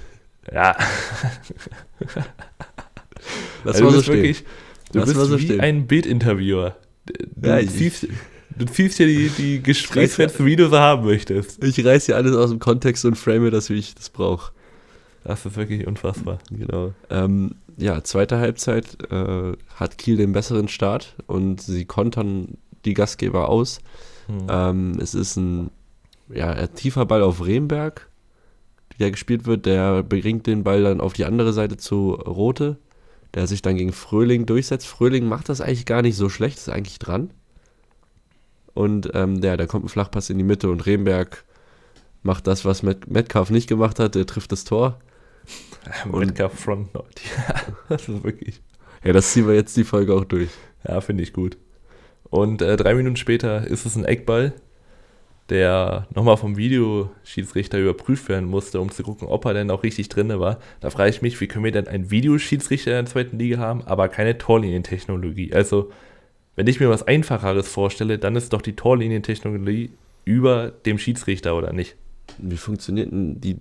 Ja, 0.53 0.75
Das 3.65 3.77
also 3.77 3.85
war 3.85 3.93
so 3.93 4.03
stehen. 4.03 4.15
wirklich, 4.17 4.45
du 4.93 4.99
Lass 4.99 5.09
bist 5.15 5.27
so 5.27 5.39
wie 5.39 5.45
stehen. 5.45 5.61
ein 5.61 5.87
Bildinterviewer. 5.87 6.77
Du, 7.37 7.49
Ja, 7.49 7.65
ziehst, 7.67 8.09
du 8.59 8.65
ziehst 8.67 8.99
ja 8.99 9.07
die, 9.07 9.29
die 9.31 9.63
Gesprächsfetzen, 9.63 10.45
wie 10.47 10.57
du 10.57 10.69
sie 10.69 10.79
haben 10.79 11.05
möchtest. 11.05 11.63
Ich 11.63 11.85
reiß 11.85 12.07
hier 12.07 12.17
alles 12.17 12.35
aus 12.35 12.51
dem 12.51 12.59
Kontext 12.59 13.05
und 13.05 13.17
frame 13.17 13.51
das, 13.51 13.71
wie 13.71 13.75
ich 13.75 13.95
das 13.95 14.11
brauche. 14.11 14.53
Das 15.25 15.47
ist 15.47 15.57
wirklich 15.57 15.87
unfassbar. 15.87 16.39
Genau. 16.51 16.93
Ähm, 17.11 17.55
ja, 17.77 18.03
zweite 18.03 18.39
Halbzeit 18.39 19.11
äh, 19.11 19.53
hat 19.75 19.99
Kiel 19.99 20.17
den 20.17 20.33
besseren 20.33 20.69
Start 20.69 21.15
und 21.27 21.61
sie 21.61 21.85
kontern 21.85 22.59
die 22.85 22.95
Gastgeber 22.95 23.49
aus. 23.49 23.81
Hm. 24.27 24.47
Ähm, 24.49 24.99
es 25.01 25.15
ist 25.15 25.37
ein 25.37 25.71
ja, 26.35 26.51
ein 26.51 26.75
tiefer 26.75 27.07
Ball 27.07 27.23
auf 27.23 27.45
Remberg, 27.45 28.09
der 28.99 29.11
gespielt 29.11 29.47
wird. 29.47 29.67
Der 29.67 30.03
bringt 30.03 30.47
den 30.47 30.65
Ball 30.65 30.83
dann 30.83 31.01
auf 31.01 31.13
die 31.13 31.25
andere 31.25 31.53
Seite 31.53 31.77
zu 31.77 32.13
Rote, 32.13 32.79
der 33.35 33.47
sich 33.47 33.63
dann 33.63 33.77
gegen 33.77 33.93
Fröhling 33.93 34.47
durchsetzt. 34.47 34.87
Fröhling 34.87 35.27
macht 35.27 35.49
das 35.49 35.61
eigentlich 35.61 35.87
gar 35.87 36.03
nicht 36.03 36.17
so 36.17 36.29
schlecht, 36.29 36.59
ist 36.59 36.69
eigentlich 36.69 36.99
dran. 36.99 37.31
Und 38.75 39.11
ähm, 39.15 39.43
ja, 39.43 39.57
da 39.57 39.67
kommt 39.67 39.85
ein 39.85 39.91
Flachpass 39.91 40.31
in 40.31 40.39
die 40.39 40.45
Mitte 40.45 40.71
und 40.71 40.87
Remberg 40.87 41.45
macht 42.23 42.47
das, 42.47 42.65
was 42.65 42.83
Met 42.83 43.11
Metcalf 43.11 43.51
nicht 43.51 43.69
gemacht 43.69 43.99
hat. 43.99 44.17
Er 44.17 44.27
trifft 44.27 44.53
das 44.53 44.65
Tor. 44.65 44.99
und- 46.11 46.21
Metcalf 46.27 46.59
Front 46.59 46.95
Note. 46.95 47.09
Ja, 47.49 47.55
das 47.89 48.09
ist 48.09 48.25
wirklich. 48.25 48.61
Ja, 49.05 49.13
das 49.13 49.33
ziehen 49.33 49.47
wir 49.49 49.55
jetzt 49.55 49.77
die 49.77 49.85
Folge 49.85 50.15
auch 50.15 50.25
durch. 50.25 50.51
Ja, 50.87 51.01
finde 51.01 51.23
ich 51.23 51.33
gut. 51.33 51.57
Und 52.31 52.63
äh, 52.63 52.77
drei 52.77 52.95
Minuten 52.95 53.17
später 53.17 53.67
ist 53.67 53.85
es 53.85 53.97
ein 53.97 54.05
Eckball, 54.05 54.55
der 55.49 56.07
nochmal 56.15 56.37
vom 56.37 56.57
Videoschiedsrichter 56.57 57.79
überprüft 57.79 58.29
werden 58.29 58.49
musste, 58.49 58.81
um 58.81 58.91
zu 58.91 59.03
gucken, 59.03 59.29
ob 59.29 59.45
er 59.45 59.55
denn 59.55 59.71
auch 59.71 59.83
richtig 59.83 60.09
drin 60.09 60.29
war. 60.39 60.59
Da 60.81 60.91
frage 60.91 61.11
ich 61.11 61.21
mich, 61.21 61.41
wie 61.41 61.49
können 61.49 61.65
wir 61.65 61.73
denn 61.73 61.89
einen 61.89 62.11
Videoschiedsrichter 62.11 62.93
in 62.93 63.05
der 63.05 63.13
zweiten 63.13 63.39
Liga 63.39 63.59
haben, 63.59 63.83
aber 63.83 64.09
keine 64.09 64.39
Torlinientechnologie? 64.39 65.53
Also, 65.53 65.91
wenn 66.57 66.67
ich 66.69 66.81
mir 66.81 66.89
was 66.89 67.07
Einfacheres 67.07 67.69
vorstelle, 67.69 68.19
dann 68.19 68.37
ist 68.37 68.53
doch 68.53 68.63
die 68.63 68.77
Torlinientechnologie 68.77 69.91
über 70.25 70.71
dem 70.87 70.99
Schiedsrichter, 70.99 71.57
oder 71.57 71.73
nicht? 71.73 71.97
Wie 72.39 72.57
funktioniert 72.57 73.11
denn 73.11 73.41
die, 73.41 73.57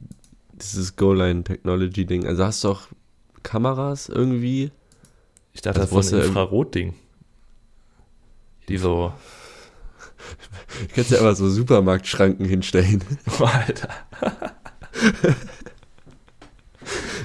dieses 0.64 0.96
Goal-Line-Technology-Ding? 0.96 2.26
Also 2.28 2.46
hast 2.46 2.64
du 2.64 2.70
auch 2.70 2.82
Kameras 3.44 4.10
irgendwie? 4.10 4.72
Ich 5.54 5.62
dachte, 5.62 5.82
Also 5.82 5.98
das 5.98 6.06
ist 6.06 6.12
so 6.12 6.18
ein 6.18 6.24
Infrarotding. 6.24 6.94
Die 8.70 8.78
so, 8.78 9.14
Du 10.80 10.88
kannst 10.96 11.12
ja 11.12 11.20
aber 11.20 11.36
so 11.36 11.50
Supermarktschranken 11.50 12.46
hinstellen. 12.46 13.04
Alter. 13.40 13.90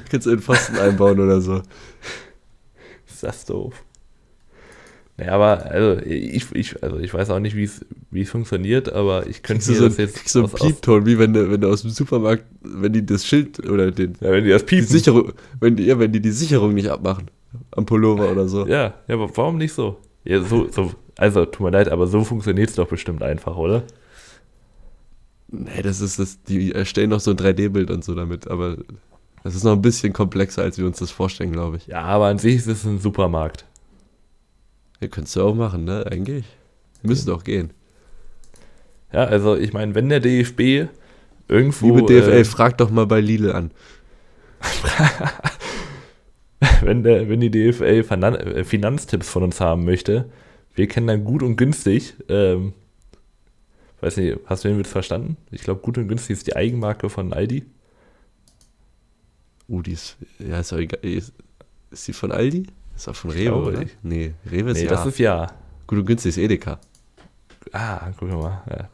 Du 0.04 0.10
kannst 0.10 0.26
in 0.26 0.40
Pfosten 0.40 0.78
einbauen 0.78 1.20
oder 1.20 1.40
so. 1.40 1.62
Ist 3.06 3.22
das 3.22 3.44
doof. 3.44 3.84
Naja, 5.18 5.32
aber 5.32 5.64
also 5.70 6.00
ich, 6.02 6.52
ich, 6.54 6.82
also 6.82 6.98
ich 6.98 7.14
weiß 7.14 7.30
auch 7.30 7.38
nicht, 7.38 7.56
wie 7.56 7.64
es 7.64 7.84
wie 8.10 8.20
es 8.20 8.30
funktioniert, 8.30 8.92
aber 8.92 9.26
ich 9.26 9.42
könnte 9.42 9.70
mir 9.70 9.76
so, 9.78 9.88
das 9.88 9.96
jetzt 9.96 10.28
so 10.28 10.44
aus- 10.44 10.52
Piepton, 10.54 11.06
wie 11.06 11.18
wenn 11.18 11.32
du, 11.32 11.50
wenn 11.50 11.60
du 11.60 11.68
aus 11.70 11.82
dem 11.82 11.90
Supermarkt, 11.90 12.44
wenn 12.60 12.92
die 12.92 13.04
das 13.04 13.24
Schild 13.26 13.66
oder 13.68 13.90
den, 13.90 14.12
Ja, 14.20 14.30
wenn 14.32 14.44
die 14.44 14.50
das 14.50 14.62
die 14.62 14.66
piepen. 14.76 14.86
Sicherung, 14.88 15.32
wenn 15.60 15.76
die, 15.76 15.84
ja, 15.84 15.98
wenn 15.98 16.12
die 16.12 16.20
die 16.20 16.30
Sicherung 16.32 16.74
nicht 16.74 16.88
abmachen. 16.88 17.30
Am 17.70 17.86
Pullover 17.86 18.30
oder 18.30 18.46
so. 18.48 18.66
Ja, 18.66 18.94
ja, 19.08 19.14
aber 19.14 19.34
warum 19.36 19.56
nicht 19.56 19.72
so? 19.72 19.96
Ja, 20.24 20.42
so, 20.42 20.70
so 20.70 20.92
also 21.16 21.46
tut 21.46 21.60
mir 21.64 21.70
leid, 21.70 21.88
aber 21.88 22.06
so 22.06 22.22
funktioniert 22.22 22.68
es 22.68 22.74
doch 22.76 22.88
bestimmt 22.88 23.22
einfach, 23.22 23.56
oder? 23.56 23.84
Nee, 25.48 25.80
das 25.82 26.00
ist 26.00 26.18
das, 26.18 26.42
die 26.42 26.72
erstellen 26.72 27.10
noch 27.10 27.20
so 27.20 27.30
ein 27.30 27.36
3D-Bild 27.38 27.90
und 27.90 28.04
so 28.04 28.14
damit, 28.14 28.48
aber 28.48 28.76
das 29.44 29.54
ist 29.54 29.62
noch 29.64 29.72
ein 29.72 29.80
bisschen 29.82 30.12
komplexer, 30.12 30.62
als 30.62 30.76
wir 30.76 30.86
uns 30.86 30.98
das 30.98 31.10
vorstellen, 31.10 31.52
glaube 31.52 31.76
ich. 31.78 31.86
Ja, 31.86 32.02
aber 32.02 32.26
an 32.26 32.38
sich 32.38 32.56
ist 32.56 32.66
es 32.66 32.84
ein 32.84 32.98
Supermarkt. 32.98 33.64
Ja, 35.00 35.08
könntest 35.08 35.36
du 35.36 35.42
auch 35.42 35.54
machen, 35.54 35.84
ne? 35.84 36.06
Eigentlich. 36.10 36.44
Müsste 37.02 37.30
doch 37.30 37.44
gehen. 37.44 37.70
Ja, 39.12 39.24
also 39.24 39.56
ich 39.56 39.72
meine, 39.72 39.94
wenn 39.94 40.08
der 40.08 40.20
DFB 40.20 40.90
irgendwo 41.48 41.96
Liebe 41.96 42.06
DFL, 42.06 42.32
äh, 42.32 42.44
frag 42.44 42.78
doch 42.78 42.90
mal 42.90 43.06
bei 43.06 43.20
Lidl 43.20 43.52
an. 43.52 43.70
wenn, 46.82 47.02
der, 47.02 47.28
wenn 47.28 47.40
die 47.40 47.50
DFL 47.50 48.02
Finan 48.02 48.34
äh, 48.34 48.64
Finanztipps 48.64 49.28
von 49.28 49.42
uns 49.42 49.60
haben 49.60 49.84
möchte, 49.84 50.30
wir 50.74 50.88
kennen 50.88 51.06
dann 51.06 51.24
gut 51.24 51.42
und 51.42 51.56
günstig, 51.56 52.14
ähm, 52.28 52.72
weiß 54.00 54.16
nicht, 54.18 54.38
hast 54.46 54.64
du 54.64 54.68
den 54.68 54.78
Witz 54.78 54.90
verstanden? 54.90 55.36
Ich 55.50 55.62
glaube, 55.62 55.80
gut 55.80 55.98
und 55.98 56.08
günstig 56.08 56.36
ist 56.36 56.46
die 56.46 56.56
Eigenmarke 56.56 57.08
von 57.08 57.32
Aldi. 57.32 57.64
Uh, 59.68 59.82
die 59.82 59.92
ist, 59.92 60.16
ja, 60.38 60.60
ist, 60.60 60.72
doch 60.72 60.78
egal. 60.78 61.00
ist, 61.02 61.32
ist 61.90 62.06
die 62.06 62.12
von 62.12 62.30
Aldi? 62.30 62.66
Ist 62.96 63.08
auch 63.08 63.14
von 63.14 63.30
Rewe, 63.30 63.44
glaube 63.44 63.68
oder? 63.68 63.78
nicht. 63.80 63.96
Nee, 64.02 64.34
Rewe 64.50 64.70
ist 64.70 64.78
Nee, 64.78 64.84
ja. 64.84 64.90
das 64.90 65.06
ist 65.06 65.18
ja. 65.18 65.46
Gut 65.86 65.98
und 65.98 66.06
günstig 66.06 66.30
ist 66.30 66.38
Edeka. 66.38 66.80
Ah, 67.72 68.08
guck 68.18 68.30
mal. 68.30 68.62
Ja. 68.68 68.88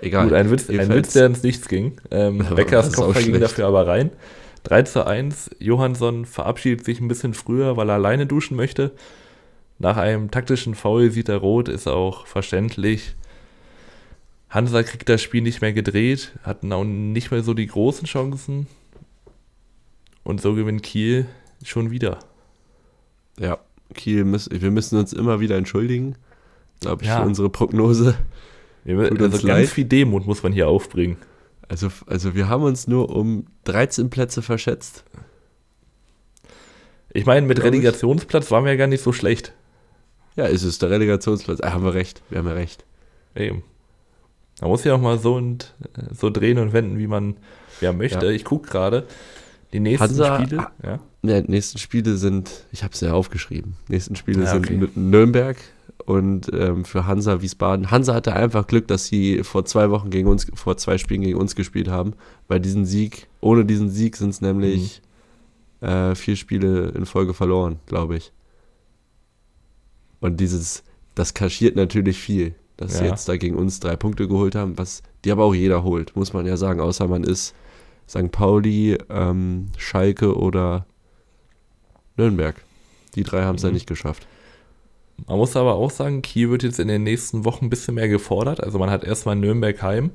Egal. 0.00 0.24
Gut, 0.24 0.32
ein 0.34 0.50
Witz, 0.50 0.68
ein 0.68 0.88
Witz, 0.90 1.12
der 1.12 1.26
ins 1.26 1.42
Nichts 1.42 1.68
ging. 1.68 2.00
Ähm, 2.10 2.38
Beckers 2.54 2.92
Kopfball 2.92 3.22
ging 3.22 3.40
dafür 3.40 3.66
aber 3.66 3.86
rein. 3.86 4.10
3 4.64 4.82
zu 4.82 5.06
1. 5.06 5.50
Johansson 5.58 6.24
verabschiedet 6.24 6.84
sich 6.84 7.00
ein 7.00 7.08
bisschen 7.08 7.34
früher, 7.34 7.76
weil 7.76 7.90
er 7.90 7.94
alleine 7.94 8.26
duschen 8.26 8.56
möchte. 8.56 8.92
Nach 9.78 9.96
einem 9.96 10.30
taktischen 10.30 10.74
Foul 10.74 11.10
sieht 11.10 11.28
er 11.28 11.38
rot, 11.38 11.68
ist 11.68 11.86
auch 11.86 12.26
verständlich. 12.26 13.14
Hansa 14.48 14.82
kriegt 14.82 15.08
das 15.08 15.20
Spiel 15.20 15.42
nicht 15.42 15.60
mehr 15.60 15.72
gedreht, 15.72 16.32
hatten 16.42 16.72
auch 16.72 16.84
nicht 16.84 17.30
mehr 17.30 17.42
so 17.42 17.54
die 17.54 17.66
großen 17.66 18.06
Chancen. 18.06 18.66
Und 20.22 20.40
so 20.40 20.54
gewinnt 20.54 20.82
Kiel 20.82 21.26
schon 21.62 21.90
wieder. 21.90 22.18
Ja, 23.38 23.58
Kiel, 23.94 24.24
müssen, 24.24 24.60
wir 24.60 24.70
müssen 24.70 24.98
uns 24.98 25.12
immer 25.12 25.40
wieder 25.40 25.56
entschuldigen, 25.56 26.16
glaube 26.80 27.02
ich, 27.02 27.08
Ja. 27.08 27.20
für 27.20 27.26
unsere 27.26 27.50
Prognose. 27.50 28.16
Ja, 28.84 28.94
Tut 29.08 29.20
also 29.22 29.30
ganz 29.38 29.42
leid. 29.42 29.68
viel 29.68 29.84
Demut 29.86 30.26
muss 30.26 30.42
man 30.42 30.52
hier 30.52 30.68
aufbringen. 30.68 31.16
Also, 31.68 31.88
also 32.06 32.34
wir 32.34 32.48
haben 32.48 32.62
uns 32.62 32.86
nur 32.86 33.08
um 33.14 33.46
13 33.64 34.10
Plätze 34.10 34.42
verschätzt. 34.42 35.04
Ich 37.12 37.26
meine, 37.26 37.46
mit. 37.46 37.62
Relegationsplatz 37.62 38.50
waren 38.50 38.64
wir 38.64 38.72
ja 38.72 38.76
gar 38.78 38.86
nicht 38.88 39.02
so 39.02 39.12
schlecht. 39.12 39.54
Ja, 40.36 40.46
ist 40.46 40.64
es 40.64 40.78
der 40.78 40.90
Relegationsplatz. 40.90 41.60
Ah, 41.62 41.72
haben 41.72 41.84
wir 41.84 41.94
recht, 41.94 42.22
wir 42.28 42.38
haben 42.38 42.46
ja 42.48 42.54
recht. 42.54 42.84
Eben. 43.36 43.62
Man 44.60 44.70
muss 44.70 44.84
ja 44.84 44.94
auch 44.94 45.00
mal 45.00 45.18
so 45.18 45.34
und 45.34 45.74
äh, 45.96 46.12
so 46.14 46.28
drehen 46.30 46.58
und 46.58 46.72
wenden, 46.72 46.98
wie 46.98 47.06
man 47.06 47.36
ja 47.80 47.92
möchte. 47.92 48.26
Ja. 48.26 48.32
Ich 48.32 48.44
gucke 48.44 48.68
gerade. 48.68 49.06
Die 49.74 49.80
nächsten 49.80 50.04
Hansa- 50.08 50.40
Spiele. 50.40 50.66
Ja. 50.82 51.00
Ja, 51.22 51.40
die 51.40 51.50
nächsten 51.50 51.78
Spiele 51.78 52.16
sind, 52.16 52.64
ich 52.70 52.82
habe 52.84 52.94
es 52.94 53.00
ja 53.00 53.12
aufgeschrieben, 53.12 53.76
die 53.88 53.92
nächsten 53.92 54.14
Spiele 54.16 54.44
Ja, 54.44 54.50
sind 54.52 54.66
okay. 54.66 54.76
mit 54.76 54.96
Nürnberg 54.96 55.56
und 56.06 56.50
ähm, 56.52 56.84
für 56.84 57.06
Hansa 57.06 57.40
Wiesbaden. 57.42 57.90
Hansa 57.90 58.14
hatte 58.14 58.34
einfach 58.34 58.66
Glück, 58.66 58.86
dass 58.88 59.06
sie 59.06 59.42
vor 59.42 59.64
zwei 59.64 59.90
Wochen 59.90 60.10
gegen 60.10 60.28
uns, 60.28 60.46
vor 60.54 60.76
zwei 60.76 60.96
Spielen 60.98 61.22
gegen 61.22 61.38
uns 61.38 61.54
gespielt 61.56 61.88
haben, 61.88 62.12
weil 62.46 62.60
diesen 62.60 62.84
Sieg, 62.86 63.26
ohne 63.40 63.64
diesen 63.64 63.90
Sieg 63.90 64.16
sind 64.16 64.30
es 64.30 64.40
nämlich 64.40 65.02
Mhm. 65.80 65.88
äh, 65.88 66.14
vier 66.14 66.36
Spiele 66.36 66.90
in 66.90 67.04
Folge 67.06 67.34
verloren, 67.34 67.80
glaube 67.86 68.16
ich. 68.16 68.32
Und 70.20 70.40
dieses, 70.40 70.82
das 71.14 71.34
kaschiert 71.34 71.76
natürlich 71.76 72.18
viel, 72.18 72.54
dass 72.76 72.98
sie 72.98 73.04
Ja. 73.04 73.10
jetzt 73.10 73.28
da 73.28 73.36
gegen 73.36 73.56
uns 73.56 73.80
drei 73.80 73.96
Punkte 73.96 74.28
geholt 74.28 74.54
haben, 74.54 74.78
was 74.78 75.02
die 75.24 75.32
aber 75.32 75.44
auch 75.44 75.54
jeder 75.54 75.82
holt, 75.84 76.14
muss 76.16 76.32
man 76.32 76.46
ja 76.46 76.56
sagen, 76.56 76.80
außer 76.80 77.08
man 77.08 77.24
ist 77.24 77.54
St. 78.08 78.30
Pauli, 78.30 78.98
ähm, 79.10 79.68
Schalke 79.78 80.36
oder 80.36 80.86
Nürnberg. 82.16 82.56
Die 83.14 83.22
drei 83.22 83.42
haben 83.42 83.56
es 83.56 83.62
ja 83.62 83.68
Mhm. 83.68 83.74
nicht 83.74 83.86
geschafft. 83.86 84.26
Man 85.26 85.38
muss 85.38 85.56
aber 85.56 85.74
auch 85.74 85.90
sagen, 85.90 86.22
Kiel 86.22 86.50
wird 86.50 86.64
jetzt 86.64 86.80
in 86.80 86.88
den 86.88 87.04
nächsten 87.04 87.44
Wochen 87.44 87.66
ein 87.66 87.70
bisschen 87.70 87.94
mehr 87.94 88.08
gefordert. 88.08 88.62
Also 88.62 88.78
man 88.78 88.90
hat 88.90 89.04
erstmal 89.04 89.36
Nürnberg 89.36 89.80
heim, 89.82 90.10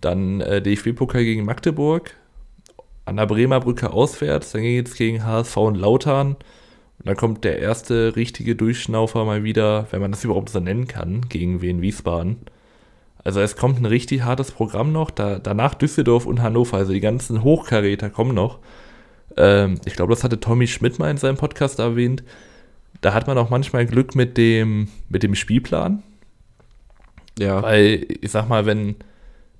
dann 0.00 0.40
äh, 0.40 0.62
DFB-Pokal 0.62 1.24
gegen 1.24 1.44
Magdeburg, 1.44 2.14
an 3.04 3.16
der 3.16 3.26
Bremer 3.26 3.60
Brücke 3.60 3.90
auswärts, 3.92 4.52
dann 4.52 4.62
geht 4.62 4.88
es 4.88 4.94
gegen 4.94 5.24
HSV 5.24 5.56
und 5.58 5.74
Lautern. 5.76 6.36
Und 6.98 7.06
dann 7.06 7.16
kommt 7.16 7.44
der 7.44 7.58
erste 7.60 8.16
richtige 8.16 8.56
Durchschnaufer 8.56 9.24
mal 9.24 9.44
wieder, 9.44 9.86
wenn 9.92 10.00
man 10.00 10.10
das 10.10 10.24
überhaupt 10.24 10.48
so 10.50 10.58
nennen 10.60 10.88
kann, 10.88 11.22
gegen 11.28 11.62
Wien 11.62 11.80
Wiesbaden. 11.80 12.38
Also 13.24 13.40
es 13.40 13.56
kommt 13.56 13.80
ein 13.80 13.86
richtig 13.86 14.22
hartes 14.22 14.52
Programm 14.52 14.92
noch, 14.92 15.10
da, 15.10 15.38
danach 15.38 15.74
Düsseldorf 15.74 16.26
und 16.26 16.40
Hannover, 16.42 16.76
also 16.76 16.92
die 16.92 17.00
ganzen 17.00 17.42
Hochkaräter 17.42 18.10
kommen 18.10 18.34
noch. 18.34 18.58
Ähm, 19.36 19.80
ich 19.84 19.94
glaube, 19.94 20.14
das 20.14 20.24
hatte 20.24 20.40
Tommy 20.40 20.66
Schmidt 20.66 20.98
mal 20.98 21.10
in 21.10 21.16
seinem 21.16 21.36
Podcast 21.36 21.78
erwähnt. 21.78 22.22
Da 23.00 23.14
hat 23.14 23.26
man 23.26 23.38
auch 23.38 23.50
manchmal 23.50 23.86
Glück 23.86 24.14
mit 24.14 24.36
dem, 24.36 24.88
mit 25.08 25.22
dem 25.22 25.34
Spielplan, 25.34 26.02
Ja, 27.38 27.62
weil 27.62 28.06
ich 28.20 28.30
sag 28.30 28.48
mal, 28.48 28.66
wenn, 28.66 28.96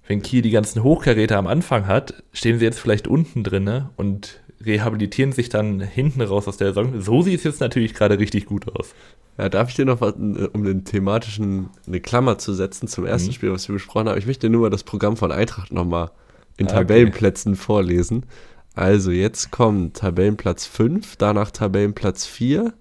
wenn 0.06 0.22
Kiel 0.22 0.42
die 0.42 0.50
ganzen 0.50 0.82
Hochkaräter 0.82 1.36
am 1.36 1.46
Anfang 1.46 1.86
hat, 1.86 2.22
stehen 2.32 2.58
sie 2.58 2.64
jetzt 2.64 2.80
vielleicht 2.80 3.06
unten 3.06 3.44
drinne 3.44 3.90
und 3.96 4.40
rehabilitieren 4.64 5.32
sich 5.32 5.48
dann 5.48 5.80
hinten 5.80 6.20
raus 6.22 6.48
aus 6.48 6.56
der 6.56 6.68
Saison. 6.68 7.00
So 7.00 7.22
sieht 7.22 7.38
es 7.38 7.44
jetzt 7.44 7.60
natürlich 7.60 7.94
gerade 7.94 8.18
richtig 8.18 8.46
gut 8.46 8.66
aus. 8.76 8.94
ja, 9.38 9.48
darf 9.48 9.68
ich 9.70 9.76
dir 9.76 9.84
noch 9.84 10.00
was, 10.00 10.14
um 10.14 10.64
den 10.64 10.84
thematischen 10.84 11.70
eine 11.86 12.00
Klammer 12.00 12.38
zu 12.38 12.52
setzen 12.54 12.88
zum 12.88 13.04
ersten 13.06 13.28
Mhm. 13.28 13.32
Spiel, 13.34 13.52
was 13.52 13.68
wir 13.68 13.74
besprochen 13.74 14.08
haben? 14.08 14.18
Ich 14.18 14.26
möchte 14.26 14.48
nur 14.50 14.62
mal 14.62 14.70
das 14.70 14.82
Programm 14.84 15.16
von 15.16 15.30
Eintracht 15.30 15.72
nochmal 15.72 16.10
in 16.56 16.66
Ah, 16.66 16.70
okay. 16.70 16.78
Tabellenplätzen 16.80 17.54
vorlesen. 17.54 18.26
Also 18.74 19.10
jetzt 19.12 19.50
kommt 19.52 19.96
Tabellenplatz 19.96 20.66
5, 20.66 21.16
danach 21.16 21.50
Tabellenplatz 21.52 22.26
4, 22.26 22.72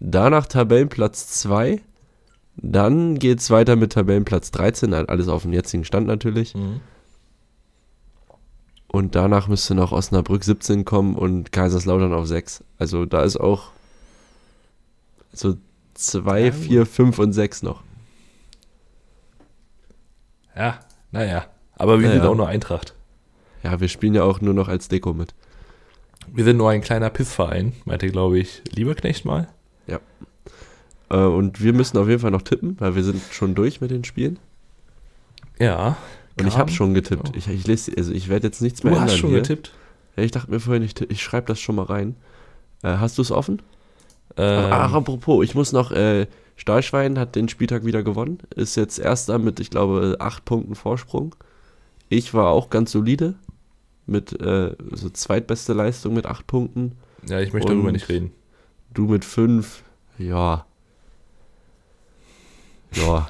danach 0.00 0.46
Tabellenplatz 0.46 1.28
2, 1.40 1.80
dann 2.56 3.18
geht 3.18 3.40
es 3.40 3.50
weiter 3.50 3.76
mit 3.76 3.92
Tabellenplatz 3.92 4.50
13, 4.50 4.92
alles 4.94 5.28
auf 5.28 5.42
dem 5.42 5.52
jetzigen 5.52 5.84
Stand 5.84 6.06
natürlich. 6.06 6.54
Und 8.92 9.14
danach 9.14 9.48
müsste 9.48 9.74
noch 9.74 9.90
Osnabrück 9.90 10.44
17 10.44 10.84
kommen 10.84 11.14
und 11.16 11.50
Kaiserslautern 11.50 12.12
auf 12.12 12.26
6. 12.26 12.62
Also 12.78 13.06
da 13.06 13.22
ist 13.22 13.38
auch 13.38 13.70
so 15.32 15.56
2, 15.94 16.40
Ja, 16.40 16.52
4, 16.52 16.86
5 16.86 17.18
und 17.18 17.32
6 17.32 17.62
noch. 17.62 17.82
Ja, 20.54 20.80
naja. 21.10 21.46
Aber 21.76 22.00
wir 22.00 22.08
Naja. 22.08 22.20
sind 22.20 22.30
auch 22.30 22.36
nur 22.36 22.48
Eintracht. 22.48 22.94
Ja, 23.62 23.80
wir 23.80 23.88
spielen 23.88 24.14
ja 24.14 24.24
auch 24.24 24.40
nur 24.40 24.54
noch 24.54 24.68
als 24.68 24.88
Deko 24.88 25.14
mit. 25.14 25.34
Wir 26.30 26.44
sind 26.44 26.58
nur 26.58 26.70
ein 26.70 26.82
kleiner 26.82 27.10
Pissverein, 27.10 27.72
meinte, 27.84 28.08
glaube 28.08 28.38
ich, 28.38 28.62
Lieberknecht 28.74 29.24
mal. 29.24 29.48
Äh, 31.10 31.16
und 31.16 31.62
wir 31.62 31.74
müssen 31.74 31.98
auf 31.98 32.08
jeden 32.08 32.20
Fall 32.20 32.30
noch 32.30 32.40
tippen, 32.40 32.76
weil 32.80 32.94
wir 32.94 33.04
sind 33.04 33.20
schon 33.32 33.54
durch 33.54 33.82
mit 33.82 33.90
den 33.90 34.02
Spielen. 34.04 34.38
Ja. 35.58 35.96
Und 36.38 36.46
ich 36.46 36.56
habe 36.56 36.70
schon 36.70 36.94
getippt. 36.94 37.28
Oh. 37.30 37.36
Ich, 37.36 37.48
ich, 37.48 37.66
lese, 37.66 37.92
also 37.96 38.12
ich 38.12 38.28
werde 38.28 38.46
jetzt 38.46 38.62
nichts 38.62 38.80
Du 38.80 38.88
mehr 38.88 38.96
hast 38.96 39.02
ändern 39.02 39.18
schon 39.18 39.30
hier. 39.30 39.40
getippt. 39.40 39.72
Ja, 40.16 40.22
ich 40.22 40.30
dachte 40.30 40.50
mir 40.50 40.60
vorhin, 40.60 40.82
ich, 40.82 40.98
ich 41.10 41.22
schreibe 41.22 41.46
das 41.46 41.60
schon 41.60 41.76
mal 41.76 41.84
rein. 41.84 42.16
Äh, 42.82 42.96
hast 42.96 43.18
du 43.18 43.22
es 43.22 43.30
offen? 43.30 43.60
Ähm, 44.36 44.66
Ach, 44.70 44.92
apropos, 44.94 45.44
ich 45.44 45.54
muss 45.54 45.72
noch, 45.72 45.90
äh, 45.92 46.26
Stahlschwein 46.56 47.18
hat 47.18 47.34
den 47.36 47.48
Spieltag 47.48 47.84
wieder 47.84 48.02
gewonnen. 48.02 48.38
Ist 48.54 48.76
jetzt 48.76 48.98
erster 48.98 49.38
mit, 49.38 49.60
ich 49.60 49.70
glaube, 49.70 50.16
acht 50.20 50.44
Punkten 50.44 50.74
Vorsprung. 50.74 51.34
Ich 52.08 52.32
war 52.34 52.48
auch 52.50 52.70
ganz 52.70 52.92
solide. 52.92 53.34
Mit 54.06 54.38
äh, 54.40 54.74
so 54.92 55.10
zweitbeste 55.10 55.72
Leistung 55.74 56.14
mit 56.14 56.26
acht 56.26 56.46
Punkten. 56.46 56.92
ja, 57.28 57.40
ich 57.40 57.52
möchte 57.52 57.68
darüber 57.72 57.86
und- 57.88 57.92
nicht 57.94 58.08
reden. 58.08 58.32
Du 58.94 59.06
mit 59.06 59.24
fünf. 59.24 59.82
Ja. 60.18 60.66
Ja. 62.94 63.28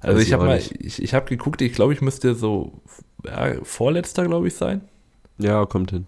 Also 0.00 0.20
ich 0.20 0.32
habe 0.32 0.44
mal, 0.46 0.58
ich, 0.58 1.02
ich 1.02 1.14
habe 1.14 1.26
geguckt, 1.26 1.60
ich 1.60 1.72
glaube, 1.72 1.92
ich 1.92 2.00
müsste 2.00 2.34
so 2.34 2.80
ja, 3.24 3.54
vorletzter, 3.62 4.26
glaube 4.26 4.48
ich, 4.48 4.54
sein. 4.54 4.82
Ja, 5.38 5.64
kommt 5.66 5.90
hin. 5.90 6.06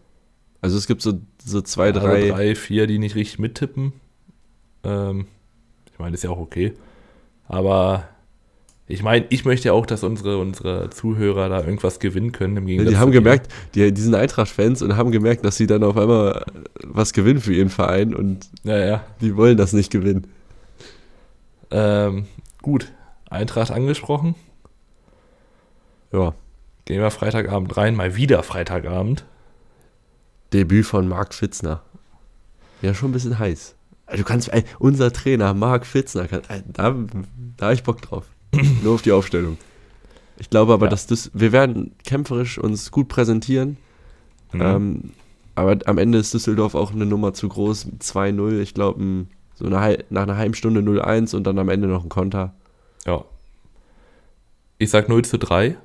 Also 0.61 0.77
es 0.77 0.87
gibt 0.87 1.03
so, 1.03 1.21
so 1.45 1.61
zwei, 1.63 1.89
Also 1.89 2.01
drei. 2.01 2.29
drei, 2.29 2.55
vier, 2.55 2.87
die 2.87 2.99
nicht 2.99 3.15
richtig 3.17 3.39
mittippen. 3.39 3.93
Ähm, 4.85 5.27
ich 5.93 5.99
meine, 5.99 6.15
ist 6.15 6.23
ja 6.25 6.31
auch 6.31 6.39
okay. 6.39 6.75
Aber 7.49 8.09
ich 8.87 9.03
meine, 9.03 9.27
ich 9.31 9.45
möchte 9.45 9.69
ja 9.69 9.73
auch, 9.73 9.87
dass 9.87 10.05
unsere, 10.05 10.39
unsere 10.39 10.91
Zuhörer 10.91 11.49
da 11.49 11.61
irgendwas 11.65 11.99
gewinnen 11.99 12.33
können. 12.33 12.57
Im 12.57 12.65
Ja, 12.69 12.69
Gegensatz 12.69 12.89
die 12.91 12.95
zu 12.95 13.01
haben 13.01 13.13
gemerkt, 13.13 13.53
die, 13.75 13.93
die 13.93 14.01
sind 14.01 14.15
Eintracht-Fans 14.15 14.83
und 14.83 14.97
haben 14.97 15.11
gemerkt, 15.11 15.45
dass 15.45 15.57
sie 15.57 15.67
dann 15.67 15.83
auf 15.83 15.97
einmal 15.97 16.45
was 16.85 17.13
gewinnen 17.13 17.41
für 17.41 17.55
ihren 17.55 17.71
Verein 17.71 18.15
und 18.15 18.49
Ja, 18.63 18.79
ja. 18.79 19.05
die 19.21 19.37
wollen 19.37 19.57
das 19.57 19.73
nicht 19.73 19.91
gewinnen. 19.91 20.27
Ähm, 21.71 22.27
gut, 22.63 22.93
Eintracht 23.31 23.71
angesprochen. 23.71 24.35
Ja. 26.13 26.35
Gehen 26.85 27.01
wir 27.01 27.11
Freitagabend 27.11 27.77
rein, 27.77 27.95
mal 27.95 28.17
wieder 28.17 28.43
Freitagabend. 28.43 29.25
Debüt 30.53 30.85
von 30.87 31.09
Marc 31.09 31.33
Fitzner. 31.35 31.83
Ja, 32.83 32.95
schon 32.95 33.11
ein 33.11 33.13
bisschen 33.13 33.39
heiß. 33.39 33.77
Also 34.07 34.23
Du 34.23 34.29
kannst, 34.29 34.53
ey, 34.53 34.65
unser 34.81 35.13
Trainer, 35.13 35.55
Marc 35.55 35.87
Fitzner, 35.87 36.27
kann, 36.27 36.43
ey, 36.49 36.63
da, 36.67 36.97
da 37.57 37.67
habe 37.67 37.75
ich 37.75 37.85
Bock 37.85 38.03
drauf. 38.03 38.25
Nur 38.83 38.95
auf 38.95 39.03
die 39.03 39.13
Aufstellung. 39.13 39.57
Ich 40.39 40.51
glaube 40.51 40.73
aber, 40.73 40.87
Ja. 40.87 40.91
dass 40.91 41.07
das, 41.07 41.31
wir 41.35 41.53
werden 41.53 41.93
kämpferisch 42.05 42.59
uns 42.59 42.91
gut 42.91 43.09
präsentieren. 43.09 43.77
Mhm. 44.53 44.61
Ähm, 44.61 45.11
aber 45.55 45.79
am 45.85 45.99
Ende 45.99 46.19
ist 46.19 46.35
Düsseldorf 46.35 46.75
auch 46.75 46.93
eine 46.93 47.07
Nummer 47.07 47.35
zu 47.35 47.49
groß. 47.49 47.87
2-0, 48.01 48.59
ich 48.61 48.75
glaube, 48.75 49.27
so 49.55 49.67
eine, 49.67 49.99
nach 50.09 50.23
einer 50.23 50.37
halben 50.37 50.55
Stunde 50.55 50.81
0-1 50.81 51.37
und 51.37 51.45
dann 51.45 51.59
am 51.59 51.69
Ende 51.69 51.87
noch 51.87 52.03
ein 52.03 52.09
Konter. 52.09 52.55
Ja. 53.07 53.25
Ich 54.79 54.91
sag 54.91 55.09
0 55.09 55.25
zu 55.25 55.39
3. 55.39 55.77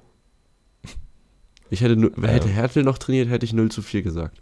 Ich 1.69 1.81
hätte, 1.81 2.11
hätte 2.21 2.47
Hertel 2.47 2.83
noch 2.83 2.97
trainiert, 2.97 3.29
hätte 3.29 3.45
ich 3.45 3.53
0 3.53 3.69
zu 3.69 3.81
4 3.81 4.01
gesagt. 4.03 4.41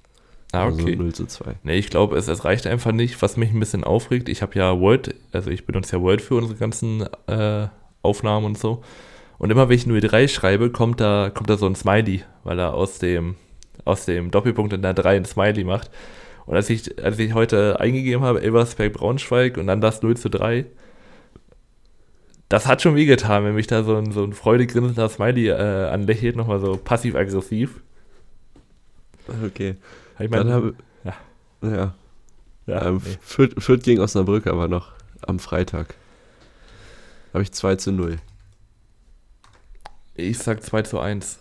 Ah, 0.51 0.65
Also 0.65 0.81
okay. 0.83 0.95
0 0.95 1.13
zu 1.13 1.25
2. 1.25 1.55
Nee, 1.63 1.77
ich 1.77 1.89
glaube, 1.89 2.17
es, 2.17 2.27
es 2.27 2.45
reicht 2.45 2.67
einfach 2.67 2.91
nicht. 2.91 3.21
Was 3.21 3.37
mich 3.37 3.51
ein 3.51 3.59
bisschen 3.59 3.83
aufregt, 3.83 4.29
ich 4.29 4.41
habe 4.41 4.57
ja 4.59 4.79
Word, 4.79 5.15
also 5.31 5.49
ich 5.49 5.65
benutze 5.65 5.95
ja 5.95 6.01
Word 6.01 6.21
für 6.21 6.35
unsere 6.35 6.55
ganzen 6.59 7.07
äh, 7.27 7.67
Aufnahmen 8.01 8.45
und 8.45 8.57
so. 8.57 8.83
Und 9.39 9.49
immer 9.49 9.67
wenn 9.69 9.75
ich 9.75 9.85
03 9.85 10.27
schreibe, 10.27 10.69
kommt 10.69 10.99
da, 11.01 11.31
kommt 11.33 11.49
da 11.49 11.57
so 11.57 11.65
ein 11.65 11.75
Smiley, 11.75 12.23
weil 12.43 12.59
er 12.59 12.73
aus 12.75 12.99
dem, 12.99 13.35
aus 13.83 14.05
dem 14.05 14.29
Doppelpunkt 14.29 14.73
in 14.73 14.81
der 14.83 14.93
3 14.93 15.17
ein 15.17 15.25
Smiley 15.25 15.63
macht. 15.63 15.89
Und 16.45 16.55
als 16.55 16.69
ich, 16.69 17.03
als 17.03 17.17
ich 17.17 17.33
heute 17.33 17.79
eingegeben 17.79 18.23
habe, 18.23 18.41
Elversberg 18.41 18.93
Braunschweig 18.93 19.57
und 19.57 19.67
dann 19.67 19.81
das 19.81 20.01
0 20.03 20.17
zu 20.17 20.29
3, 20.29 20.65
das 22.49 22.67
hat 22.67 22.81
schon 22.81 22.95
wehgetan, 22.95 23.43
wenn 23.43 23.55
mich 23.55 23.67
da 23.67 23.83
so 23.83 23.95
ein, 23.95 24.11
so 24.11 24.23
ein 24.23 24.33
freudig 24.33 24.71
grinsender 24.71 25.09
Smiley 25.09 25.47
äh, 25.47 25.89
anlächelt, 25.89 26.35
nochmal 26.35 26.59
so 26.59 26.77
passiv-aggressiv. 26.77 27.81
Okay. 29.45 29.77
Ich 30.19 30.29
Dann 30.29 30.47
meine, 30.47 30.53
habe 30.53 30.75
ja. 31.03 31.13
ja. 31.61 31.95
ja, 32.67 32.87
ähm, 32.87 33.01
nee. 33.03 33.17
Fürth, 33.21 33.53
Fürth 33.57 33.83
gegen 33.83 34.01
Osnabrück 34.01 34.47
aber 34.47 34.67
noch 34.67 34.91
am 35.21 35.39
Freitag. 35.39 35.95
Habe 37.33 37.43
ich 37.43 37.51
2 37.51 37.77
zu 37.77 37.91
0. 37.91 38.17
ich 40.15 40.37
sag 40.37 40.61
2 40.63 40.83
zu 40.83 40.99
1. 40.99 41.39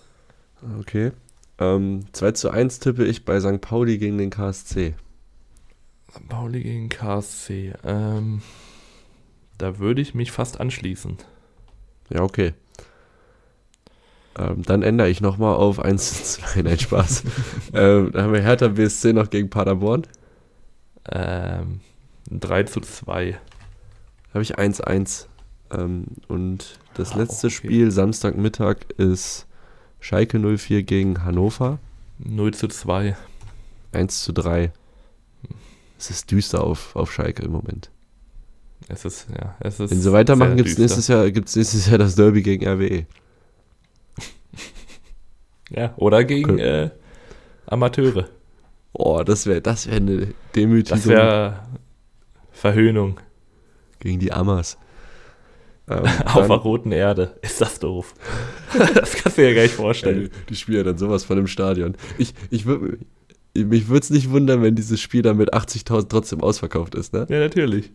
Okay. 0.80 1.12
Ähm, 1.58 2.06
2 2.12 2.32
zu 2.32 2.50
1 2.50 2.78
tippe 2.78 3.04
ich 3.04 3.24
bei 3.24 3.38
St. 3.40 3.60
Pauli 3.60 3.98
gegen 3.98 4.16
den 4.16 4.30
KSC. 4.30 4.94
St. 6.10 6.28
Pauli 6.28 6.62
gegen 6.62 6.88
KSC. 6.88 7.74
Ähm, 7.84 8.40
da 9.62 9.78
würde 9.78 10.00
ich 10.02 10.12
mich 10.12 10.32
fast 10.32 10.60
anschließen. 10.60 11.18
Ja, 12.10 12.22
okay. 12.22 12.52
Ähm, 14.36 14.62
dann 14.62 14.82
ändere 14.82 15.08
ich 15.08 15.20
nochmal 15.20 15.54
auf 15.54 15.78
1 15.78 16.34
zu 16.34 16.40
2. 16.40 16.62
Nein, 16.62 16.78
Spaß. 16.80 17.22
ähm, 17.72 18.10
dann 18.12 18.24
haben 18.24 18.32
wir 18.32 18.42
Hertha 18.42 18.66
BSC 18.68 19.12
noch 19.12 19.30
gegen 19.30 19.50
Paderborn. 19.50 20.02
Ähm, 21.08 21.80
3 22.28 22.64
zu 22.64 22.80
2. 22.80 23.38
habe 24.34 24.42
ich 24.42 24.58
1-1. 24.58 25.26
Ähm, 25.70 26.06
und 26.26 26.80
das 26.94 27.12
Ah, 27.12 27.18
letzte 27.18 27.46
okay. 27.46 27.56
Spiel 27.56 27.90
Samstagmittag 27.92 28.78
ist 28.96 29.46
Schalke 30.00 30.40
04 30.40 30.82
gegen 30.82 31.24
Hannover. 31.24 31.78
0 32.18 32.52
zu 32.52 32.66
2. 32.66 33.16
1 33.92 34.24
zu 34.24 34.32
3. 34.32 34.72
Es 36.00 36.10
ist 36.10 36.32
düster 36.32 36.64
auf, 36.64 36.96
auf 36.96 37.12
Schalke 37.12 37.44
im 37.44 37.52
Moment. 37.52 37.91
Es 38.88 39.04
ist, 39.04 39.26
ja, 39.30 39.54
es 39.60 39.80
ist. 39.80 39.90
Wenn 39.90 40.00
sie 40.00 40.12
weitermachen, 40.12 40.56
gibt 40.56 40.68
es 40.68 40.78
nächstes, 40.78 41.08
Jahr- 41.08 41.30
gibt's 41.30 41.54
nächstes 41.56 41.88
Jahr 41.88 41.98
das 41.98 42.14
Derby 42.14 42.42
gegen. 42.42 42.66
RWE. 42.66 43.06
Ja, 45.70 45.94
oder 45.96 46.22
gegen 46.24 46.50
Cool. 46.50 46.60
äh, 46.60 46.90
Amateure. 47.66 48.28
Oh, 48.92 49.22
das 49.24 49.46
wäre 49.46 49.62
das 49.62 49.86
wär 49.86 49.96
eine 49.96 50.16
Das 50.26 50.28
Demütigung 50.54 51.04
wäre 51.06 51.62
Verhöhnung 52.50 53.18
gegen 54.00 54.18
die 54.18 54.32
Amas. 54.32 54.76
Ähm, 55.88 56.04
auf 56.26 56.46
der 56.46 56.56
roten 56.58 56.92
Erde. 56.92 57.36
Ist 57.42 57.60
das 57.60 57.80
doof? 57.80 58.14
das 58.94 59.14
kannst 59.16 59.36
du 59.36 59.42
dir 59.42 59.48
ja 59.48 59.54
gar 59.56 59.62
nicht 59.62 59.72
Ja, 59.72 59.76
vorstellen. 59.82 60.30
die, 60.32 60.46
die 60.50 60.54
spielen 60.54 60.78
ja 60.78 60.84
dann 60.84 60.96
sowas 60.96 61.24
von 61.24 61.36
im 61.38 61.48
Stadion. 61.48 61.96
Ich, 62.18 62.34
ich 62.50 62.66
würd, 62.66 63.00
mich 63.56 63.88
würde 63.88 63.98
es 64.04 64.10
nicht 64.10 64.30
wundern, 64.30 64.62
wenn 64.62 64.76
dieses 64.76 65.00
Spiel 65.00 65.22
dann 65.22 65.38
mit 65.38 65.52
80.000 65.52 66.08
trotzdem 66.08 66.40
ausverkauft 66.40 66.94
ist. 66.94 67.12
Ne? 67.12 67.26
Ja, 67.28 67.40
natürlich. 67.40 67.90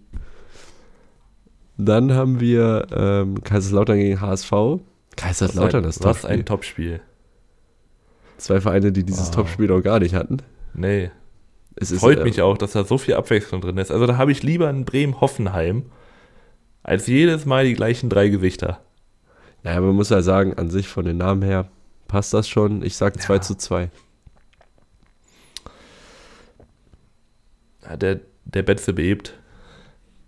Dann 1.78 2.14
haben 2.14 2.40
wir 2.40 2.88
ähm, 2.91 3.44
Kaiserslautern 3.44 3.98
gegen 3.98 4.20
HSV. 4.22 4.52
Kaiserslautern, 5.16 5.84
das 5.84 5.99
Was 6.04 6.22
Topspiel. 6.22 6.30
ein 6.32 6.45
Topspiel. 6.45 7.02
Zwei 8.38 8.62
Vereine, 8.62 8.91
die 8.91 9.04
dieses 9.04 9.28
Wow. 9.28 9.36
Topspiel 9.36 9.68
noch 9.68 9.82
gar 9.82 9.99
nicht 9.99 10.14
hatten. 10.16 10.38
Nee. 10.74 11.12
Es 11.76 11.91
ist, 11.91 11.99
Freut 11.99 12.20
äh, 12.20 12.24
mich 12.24 12.41
auch, 12.41 12.58
dass 12.58 12.72
da 12.72 12.84
so 12.84 12.98
viel 12.98 13.14
Abwechslung 13.16 13.62
drin 13.62 13.78
ist. 13.78 13.91
Also 13.91 14.06
da 14.08 14.18
habe 14.18 14.32
ich 14.32 14.41
lieber 14.44 14.68
einen 14.68 14.86
Bremen-Hoffenheim 14.86 15.86
als 16.84 17.08
jedes 17.08 17.45
Mal 17.45 17.66
die 17.66 17.74
gleichen 17.74 18.10
drei 18.10 18.30
Gewichter. 18.30 18.80
Naja, 19.64 19.82
man 19.82 19.95
muss 19.95 20.10
ja 20.10 20.22
sagen, 20.22 20.54
an 20.56 20.70
sich 20.70 20.88
von 20.88 21.06
den 21.06 21.18
Namen 21.18 21.41
her 21.41 21.70
passt 22.08 22.34
das 22.34 22.48
schon. 22.48 22.82
Ich 22.84 22.95
sag 22.95 23.20
2 23.22 23.34
Ja. 23.36 23.41
zu 23.41 23.56
2. 23.56 23.90
Ja, 27.84 27.98
der, 27.98 28.20
der 28.45 28.64
Betze 28.64 28.94
bebt. 28.94 29.34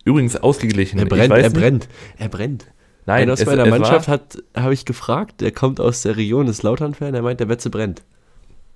Übrigens 0.09 0.35
ausgeglichen. 0.35 0.99
Er 0.99 1.05
brennt, 1.05 1.31
er 1.31 1.43
nicht- 1.43 1.53
brennt, 1.53 1.89
er 2.17 2.29
brennt. 2.29 2.65
Nein, 3.05 3.23
Einer 3.23 3.33
aus 3.33 3.39
es, 3.41 3.45
meiner 3.47 3.63
es 3.63 3.69
Mannschaft 3.69 4.07
habe 4.55 4.73
ich 4.73 4.85
gefragt, 4.85 5.41
der 5.41 5.51
kommt 5.51 5.79
aus 5.79 6.01
der 6.03 6.15
Region, 6.17 6.47
ist 6.47 6.63
Lautern-Fan, 6.63 7.13
der 7.13 7.21
meint, 7.21 7.39
der 7.39 7.49
Wetze 7.49 7.69
brennt. 7.69 8.03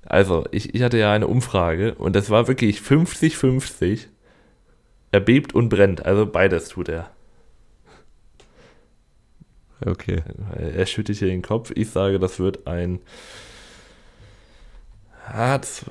Also, 0.05 0.45
ich, 0.51 0.73
ich 0.73 0.81
hatte 0.81 0.97
ja 0.97 1.11
eine 1.13 1.27
Umfrage 1.27 1.93
und 1.95 2.15
es 2.15 2.29
war 2.29 2.47
wirklich 2.47 2.79
50-50. 2.79 4.07
Er 5.11 5.19
bebt 5.19 5.53
und 5.53 5.69
brennt. 5.69 6.05
Also 6.05 6.25
beides 6.25 6.69
tut 6.69 6.89
er. 6.89 7.09
Okay. 9.85 10.23
Er 10.57 10.85
schüttet 10.85 11.17
hier 11.17 11.27
den 11.27 11.41
Kopf. 11.41 11.71
Ich 11.75 11.89
sage, 11.89 12.17
das 12.19 12.39
wird 12.39 12.67
ein. 12.67 12.99
Ah, 15.27 15.59
z- 15.61 15.85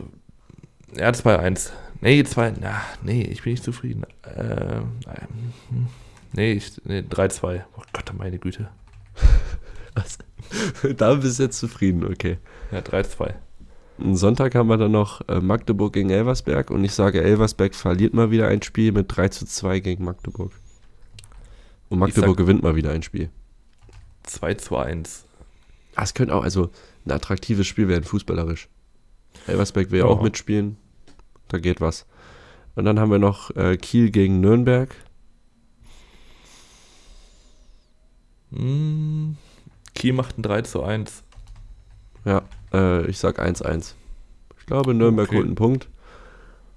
Ja, 0.96 1.10
2-1. 1.10 1.70
Nee, 2.02 2.24
2. 2.24 2.54
Na, 2.60 2.82
nee, 3.02 3.22
ich 3.22 3.42
bin 3.42 3.52
nicht 3.52 3.62
zufrieden. 3.64 4.02
Ähm, 4.36 4.88
ähm, 5.06 5.86
nee, 6.32 6.52
ich, 6.52 6.72
nee 6.84 6.98
3-2. 7.00 7.62
Oh 7.78 7.82
Gott, 7.92 8.12
meine 8.18 8.38
Güte. 8.38 8.68
Was? 9.94 10.18
da 10.96 11.14
bist 11.14 11.38
du 11.38 11.44
jetzt 11.44 11.58
zufrieden, 11.58 12.04
okay. 12.04 12.38
Ja, 12.72 12.80
3-2. 12.80 13.34
Am 13.98 14.16
Sonntag 14.16 14.54
haben 14.56 14.68
wir 14.68 14.78
dann 14.78 14.90
noch 14.92 15.20
äh, 15.28 15.40
Magdeburg 15.40 15.92
gegen 15.92 16.10
Elversberg 16.10 16.70
und 16.70 16.82
ich 16.82 16.92
sage, 16.92 17.22
Elversberg 17.22 17.74
verliert 17.74 18.14
mal 18.14 18.30
wieder 18.32 18.48
ein 18.48 18.62
Spiel 18.62 18.90
mit 18.90 19.14
3 19.16 19.28
zu 19.28 19.46
2 19.46 19.78
gegen 19.80 20.04
Magdeburg. 20.04 20.52
Und 21.88 21.98
Magdeburg 22.00 22.30
sag- 22.30 22.36
gewinnt 22.38 22.62
mal 22.64 22.74
wieder 22.74 22.90
ein 22.90 23.02
Spiel. 23.04 23.30
2 24.24 24.54
zu 24.54 24.76
1. 24.76 25.24
Ah, 25.94 26.02
es 26.02 26.14
könnte 26.14 26.34
auch, 26.34 26.42
also 26.42 26.70
ein 27.06 27.12
attraktives 27.12 27.66
Spiel 27.66 27.86
werden, 27.86 28.02
fußballerisch. 28.04 28.68
Elversberg 29.46 29.90
will 29.92 30.00
Ja. 30.00 30.06
auch 30.06 30.22
mitspielen. 30.22 30.78
Da 31.52 31.58
geht 31.58 31.80
was. 31.82 32.06
Und 32.74 32.86
dann 32.86 32.98
haben 32.98 33.10
wir 33.10 33.18
noch 33.18 33.54
äh, 33.54 33.76
Kiel 33.76 34.10
gegen 34.10 34.40
Nürnberg. 34.40 34.94
Hm, 38.54 39.36
Kiel 39.94 40.14
macht 40.14 40.38
ein 40.38 40.42
3 40.42 40.62
zu 40.62 40.82
1. 40.82 41.22
Ja, 42.24 42.42
äh, 42.72 43.06
ich 43.06 43.18
sag 43.18 43.38
1-1. 43.38 43.92
Ich 44.58 44.66
glaube, 44.66 44.94
Nürnberg 44.94 45.28
Okay. 45.28 45.36
holt 45.36 45.46
einen 45.46 45.54
Punkt. 45.54 45.88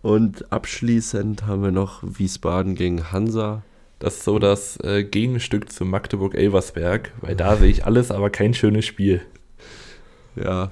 Und 0.02 0.52
abschließend 0.52 1.47
haben 1.47 1.64
wir 1.64 1.72
noch 1.72 2.03
Wiesbaden 2.03 2.76
gegen 2.76 3.11
Hansa. 3.11 3.64
Das 3.99 4.15
ist 4.18 4.23
so 4.26 4.39
das 4.39 4.77
äh, 4.84 5.03
Gegenstück 5.06 5.72
zu 5.72 5.85
Magdeburg-Elversberg, 5.85 7.14
weil 7.22 7.35
da 7.35 7.56
sehe 7.56 7.69
ich 7.69 7.85
alles, 7.85 8.11
aber 8.11 8.30
kein 8.30 8.53
schönes 8.53 8.85
Spiel. 8.85 9.22
Ja, 10.35 10.72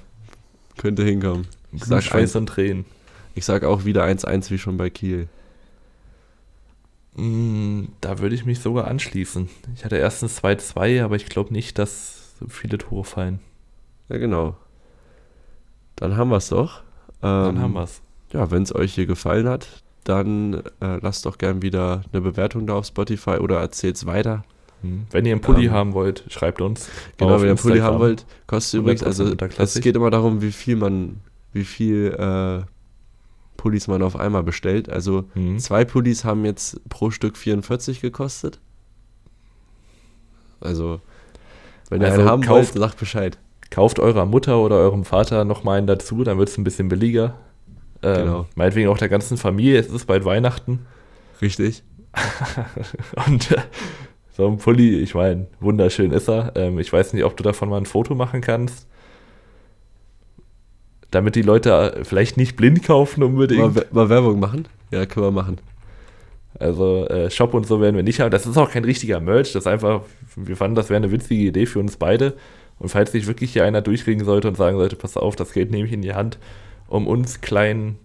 könnte 0.76 1.04
hinkommen. 1.04 1.46
Ich 1.72 1.80
Blut, 1.80 1.88
sag, 1.88 2.02
Schweiß 2.02 2.36
und 2.36 2.46
Tränen. 2.46 2.84
Ich 3.34 3.44
sag 3.44 3.64
auch 3.64 3.84
wieder 3.84 4.04
1-1 4.04 4.50
wie 4.50 4.58
schon 4.58 4.76
bei 4.76 4.90
Kiel. 4.90 5.28
Mm, 7.16 7.84
Da 8.00 8.18
würde 8.18 8.34
ich 8.34 8.44
mich 8.44 8.60
sogar 8.60 8.86
anschließen. 8.88 9.48
Ich 9.74 9.84
hatte 9.84 9.96
erstens 9.96 10.42
2-2, 10.42 11.02
aber 11.02 11.16
ich 11.16 11.26
glaube 11.26 11.52
nicht, 11.52 11.78
dass 11.78 12.34
so 12.40 12.48
viele 12.48 12.78
Tore 12.78 13.04
fallen. 13.04 13.40
Ja, 14.08 14.18
genau. 14.18 14.56
Dann 15.96 16.16
haben 16.16 16.30
wir 16.30 16.36
es 16.38 16.48
doch. 16.48 16.82
Dann 17.20 17.56
Ähm, 17.56 17.62
haben 17.62 17.72
wir 17.74 17.82
es. 17.84 18.02
Ja, 18.32 18.50
wenn 18.50 18.62
es 18.64 18.74
euch 18.74 18.94
hier 18.94 19.06
gefallen 19.06 19.48
hat, 19.48 19.82
dann 20.02 20.62
äh, 20.80 20.98
lasst 21.00 21.24
doch 21.24 21.38
gern 21.38 21.62
wieder 21.62 22.02
eine 22.12 22.20
Bewertung 22.20 22.66
da 22.66 22.74
auf 22.74 22.86
Spotify 22.86 23.38
oder 23.38 23.60
erzählt 23.60 23.96
es 23.96 24.06
weiter. 24.06 24.44
Wenn 25.10 25.24
ihr 25.24 25.32
einen 25.32 25.40
Pulli 25.40 25.66
ähm, 25.66 25.72
haben 25.72 25.92
wollt, 25.94 26.24
schreibt 26.28 26.60
uns. 26.60 26.90
Genau, 27.16 27.36
wenn 27.36 27.44
ihr 27.44 27.50
einen 27.52 27.58
Pulli 27.58 27.78
haben 27.78 28.00
wollt, 28.00 28.26
kostet 28.46 28.80
übrigens, 28.80 29.02
100% 29.02 29.58
also 29.58 29.78
es 29.78 29.80
geht 29.80 29.96
immer 29.96 30.10
darum, 30.10 30.42
wie 30.42 30.52
viel 30.52 30.76
man, 30.76 31.20
wie 31.54 31.64
viel 31.64 32.08
äh, 32.18 32.66
Pullis 33.64 33.88
man 33.88 34.02
auf 34.02 34.14
einmal 34.14 34.42
bestellt. 34.42 34.90
Also 34.90 35.24
Hm. 35.32 35.58
zwei 35.58 35.86
Pullis 35.86 36.22
haben 36.22 36.44
jetzt 36.44 36.86
pro 36.90 37.10
Stück 37.10 37.38
44 37.38 38.02
gekostet. 38.02 38.60
Also, 40.60 41.00
wenn 41.88 42.02
ihr 42.02 42.08
Also 42.08 42.20
einen 42.20 42.30
haben 42.30 42.42
kauft- 42.42 42.74
wollt, 42.74 42.78
sagt 42.84 42.98
Bescheid. 42.98 43.38
Kauft 43.70 43.98
eurer 43.98 44.26
Mutter 44.26 44.58
oder 44.60 44.76
eurem 44.76 45.04
Vater 45.04 45.46
nochmal 45.46 45.78
einen 45.78 45.86
dazu, 45.86 46.24
dann 46.24 46.36
wird 46.38 46.50
es 46.50 46.58
ein 46.58 46.64
bisschen 46.64 46.88
billiger. 46.90 47.36
Ähm, 48.02 48.14
Genau. 48.26 48.46
Meinetwegen 48.54 48.88
auch 48.90 48.98
der 48.98 49.08
ganzen 49.08 49.38
Familie, 49.38 49.78
es 49.80 49.88
ist 49.88 50.06
bald 50.06 50.26
Weihnachten. 50.26 50.84
Richtig. 51.40 51.82
Und 53.26 53.50
äh, 53.50 53.56
so 54.36 54.46
ein 54.46 54.58
Pulli, 54.58 54.98
ich 55.00 55.14
meine, 55.14 55.46
wunderschön 55.60 56.12
ist 56.12 56.28
er. 56.28 56.52
Ähm, 56.54 56.78
ich 56.78 56.92
weiß 56.92 57.14
nicht, 57.14 57.24
ob 57.24 57.34
du 57.38 57.42
davon 57.42 57.70
mal 57.70 57.78
ein 57.78 57.86
Foto 57.86 58.14
machen 58.14 58.42
kannst. 58.42 58.86
Damit 61.14 61.36
die 61.36 61.42
Leute 61.42 61.70
äh, 61.70 62.04
vielleicht 62.04 62.36
nicht 62.36 62.56
blind 62.56 62.82
kaufen 62.82 63.22
unbedingt. 63.22 63.74
Mal, 63.74 63.86
mal 63.92 64.08
Werbung 64.08 64.40
machen? 64.40 64.66
Ja, 64.90 65.06
können 65.06 65.26
wir 65.26 65.30
machen. 65.30 65.58
Also 66.58 67.06
äh, 67.06 67.30
Shop 67.30 67.54
und 67.54 67.66
so 67.66 67.80
werden 67.80 67.94
wir 67.94 68.02
nicht 68.02 68.18
haben. 68.20 68.30
Das 68.30 68.46
ist 68.46 68.56
auch 68.56 68.70
kein 68.70 68.84
richtiger 68.84 69.20
Merch. 69.20 69.52
Das 69.52 69.62
ist 69.62 69.66
einfach, 69.66 70.02
wir 70.34 70.56
fanden, 70.56 70.74
das 70.74 70.88
wäre 70.88 70.96
eine 70.96 71.12
witzige 71.12 71.44
Idee 71.44 71.66
für 71.66 71.78
uns 71.78 71.96
beide. 71.96 72.34
Und 72.80 72.88
falls 72.88 73.12
sich 73.12 73.28
wirklich 73.28 73.52
hier 73.52 73.64
einer 73.64 73.80
durchkriegen 73.80 74.24
sollte 74.24 74.48
und 74.48 74.56
sagen 74.56 74.76
sollte, 74.76 74.96
pass 74.96 75.16
auf, 75.16 75.36
das 75.36 75.52
Geld 75.52 75.70
nehme 75.70 75.86
ich 75.86 75.92
in 75.92 76.02
die 76.02 76.14
Hand, 76.14 76.38
um 76.88 77.06
uns 77.06 77.40
kleinen, 77.40 77.96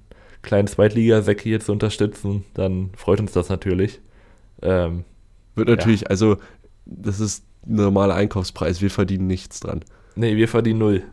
kleinen 0.44 0.68
Zweitligasäcke 0.68 1.44
hier 1.44 1.60
zu 1.60 1.72
unterstützen, 1.72 2.46
dann 2.54 2.92
freut 2.96 3.20
uns 3.20 3.32
das 3.32 3.50
natürlich. 3.50 4.00
Ähm, 4.62 5.04
Wird 5.56 5.70
natürlich, 5.70 6.10
also, 6.10 6.38
das 6.86 7.20
ist 7.20 7.44
ein 7.66 7.76
normaler 7.76 8.14
Einkaufspreis. 8.16 8.82
Wir 8.82 8.92
verdienen 8.92 9.26
nichts 9.26 9.60
dran. 9.60 9.82
nee, 10.16 10.36
wir 10.36 10.48
verdienen 10.48 10.80
null. 10.80 11.04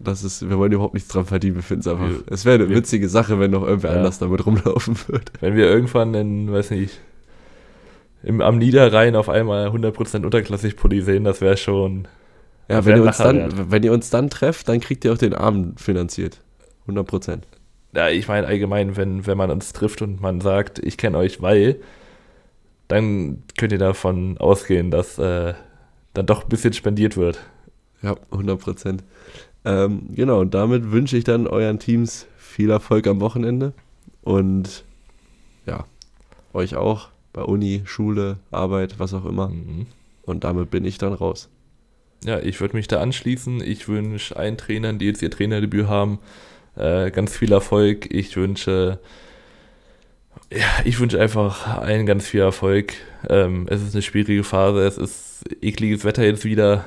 Das 0.00 0.22
ist, 0.22 0.48
wir 0.48 0.58
wollen 0.58 0.72
überhaupt 0.72 0.94
nichts 0.94 1.08
dran 1.08 1.26
verdienen. 1.26 1.56
Wir 1.56 1.62
finden 1.62 1.80
es 1.80 1.86
einfach. 1.88 2.08
Wir- 2.08 2.22
es 2.30 2.44
wäre 2.44 2.56
eine 2.56 2.68
wir- 2.68 2.76
witzige 2.76 3.08
Sache, 3.08 3.40
wenn 3.40 3.50
noch 3.50 3.66
irgendwer 3.66 3.90
Ja. 3.92 3.96
anders 3.98 4.18
damit 4.18 4.46
rumlaufen 4.46 4.96
würde. 5.08 5.32
Wenn 5.40 5.56
wir 5.56 5.66
irgendwann 5.66 6.14
in, 6.14 6.52
weiß 6.52 6.70
nicht, 6.70 7.00
im, 8.22 8.40
am 8.40 8.58
Niederrhein 8.58 9.16
auf 9.16 9.28
einmal 9.28 9.68
100% 9.70 10.24
unterklassig 10.24 10.76
Pulli 10.76 11.02
sehen, 11.02 11.24
das 11.24 11.40
wäre 11.40 11.56
schon 11.56 12.06
Ja, 12.68 12.84
wenn 12.84 12.96
ihr, 12.98 13.02
uns 13.04 13.16
dann, 13.18 13.70
wenn 13.70 13.82
ihr 13.82 13.92
uns 13.92 14.10
dann 14.10 14.28
trefft, 14.30 14.68
dann 14.68 14.80
kriegt 14.80 15.04
ihr 15.04 15.12
auch 15.12 15.18
den 15.18 15.34
Abend 15.34 15.80
finanziert. 15.80 16.40
100 16.82 17.06
Prozent. 17.06 17.46
Ja, 17.94 18.08
ich 18.08 18.28
meine 18.28 18.46
allgemein, 18.46 18.96
wenn, 18.96 19.26
wenn 19.26 19.38
man 19.38 19.50
uns 19.50 19.72
trifft 19.72 20.02
und 20.02 20.20
man 20.20 20.40
sagt, 20.40 20.78
ich 20.78 20.96
kenne 20.98 21.16
euch, 21.18 21.40
weil, 21.42 21.76
dann 22.88 23.42
könnt 23.56 23.72
ihr 23.72 23.78
davon 23.78 24.38
ausgehen, 24.38 24.90
dass 24.90 25.18
äh, 25.18 25.54
dann 26.14 26.26
doch 26.26 26.42
ein 26.44 26.48
bisschen 26.48 26.72
spendiert 26.72 27.16
wird. 27.16 27.38
Ja, 28.02 28.16
100 28.30 28.60
Prozent. 28.60 29.02
Ähm, 29.68 30.08
genau, 30.14 30.40
und 30.40 30.54
damit 30.54 30.92
wünsche 30.92 31.18
ich 31.18 31.24
dann 31.24 31.46
euren 31.46 31.78
Teams 31.78 32.26
viel 32.38 32.70
Erfolg 32.70 33.06
am 33.06 33.20
Wochenende 33.20 33.74
und 34.22 34.82
ja, 35.66 35.84
euch 36.54 36.74
auch 36.74 37.10
bei 37.34 37.42
Uni, 37.42 37.82
Schule, 37.84 38.38
Arbeit, 38.50 38.98
was 38.98 39.12
auch 39.12 39.26
immer. 39.26 39.48
Mhm. 39.48 39.86
Und 40.22 40.44
damit 40.44 40.70
bin 40.70 40.86
ich 40.86 40.96
dann 40.96 41.12
raus. 41.12 41.50
Ja, 42.24 42.38
ich 42.40 42.62
würde 42.62 42.76
mich 42.76 42.88
da 42.88 43.00
anschließen. 43.00 43.62
Ich 43.62 43.88
wünsche 43.88 44.34
allen 44.36 44.56
Trainern, 44.56 44.98
die 44.98 45.04
jetzt 45.04 45.20
ihr 45.20 45.30
Trainerdebüt 45.30 45.86
haben, 45.86 46.18
äh, 46.74 47.10
ganz 47.10 47.36
viel 47.36 47.52
Erfolg. 47.52 48.10
Ich 48.10 48.34
wünsche, 48.36 48.98
ja, 50.50 50.66
ich 50.86 50.98
wünsche 50.98 51.20
einfach 51.20 51.76
allen 51.76 52.06
ganz 52.06 52.26
viel 52.26 52.40
Erfolg. 52.40 52.94
Ähm, 53.28 53.66
es 53.68 53.82
ist 53.82 53.94
eine 53.94 54.02
schwierige 54.02 54.44
Phase, 54.44 54.86
es 54.86 54.96
ist 54.96 55.44
ekliges 55.60 56.04
Wetter 56.04 56.24
jetzt 56.24 56.46
wieder. 56.46 56.86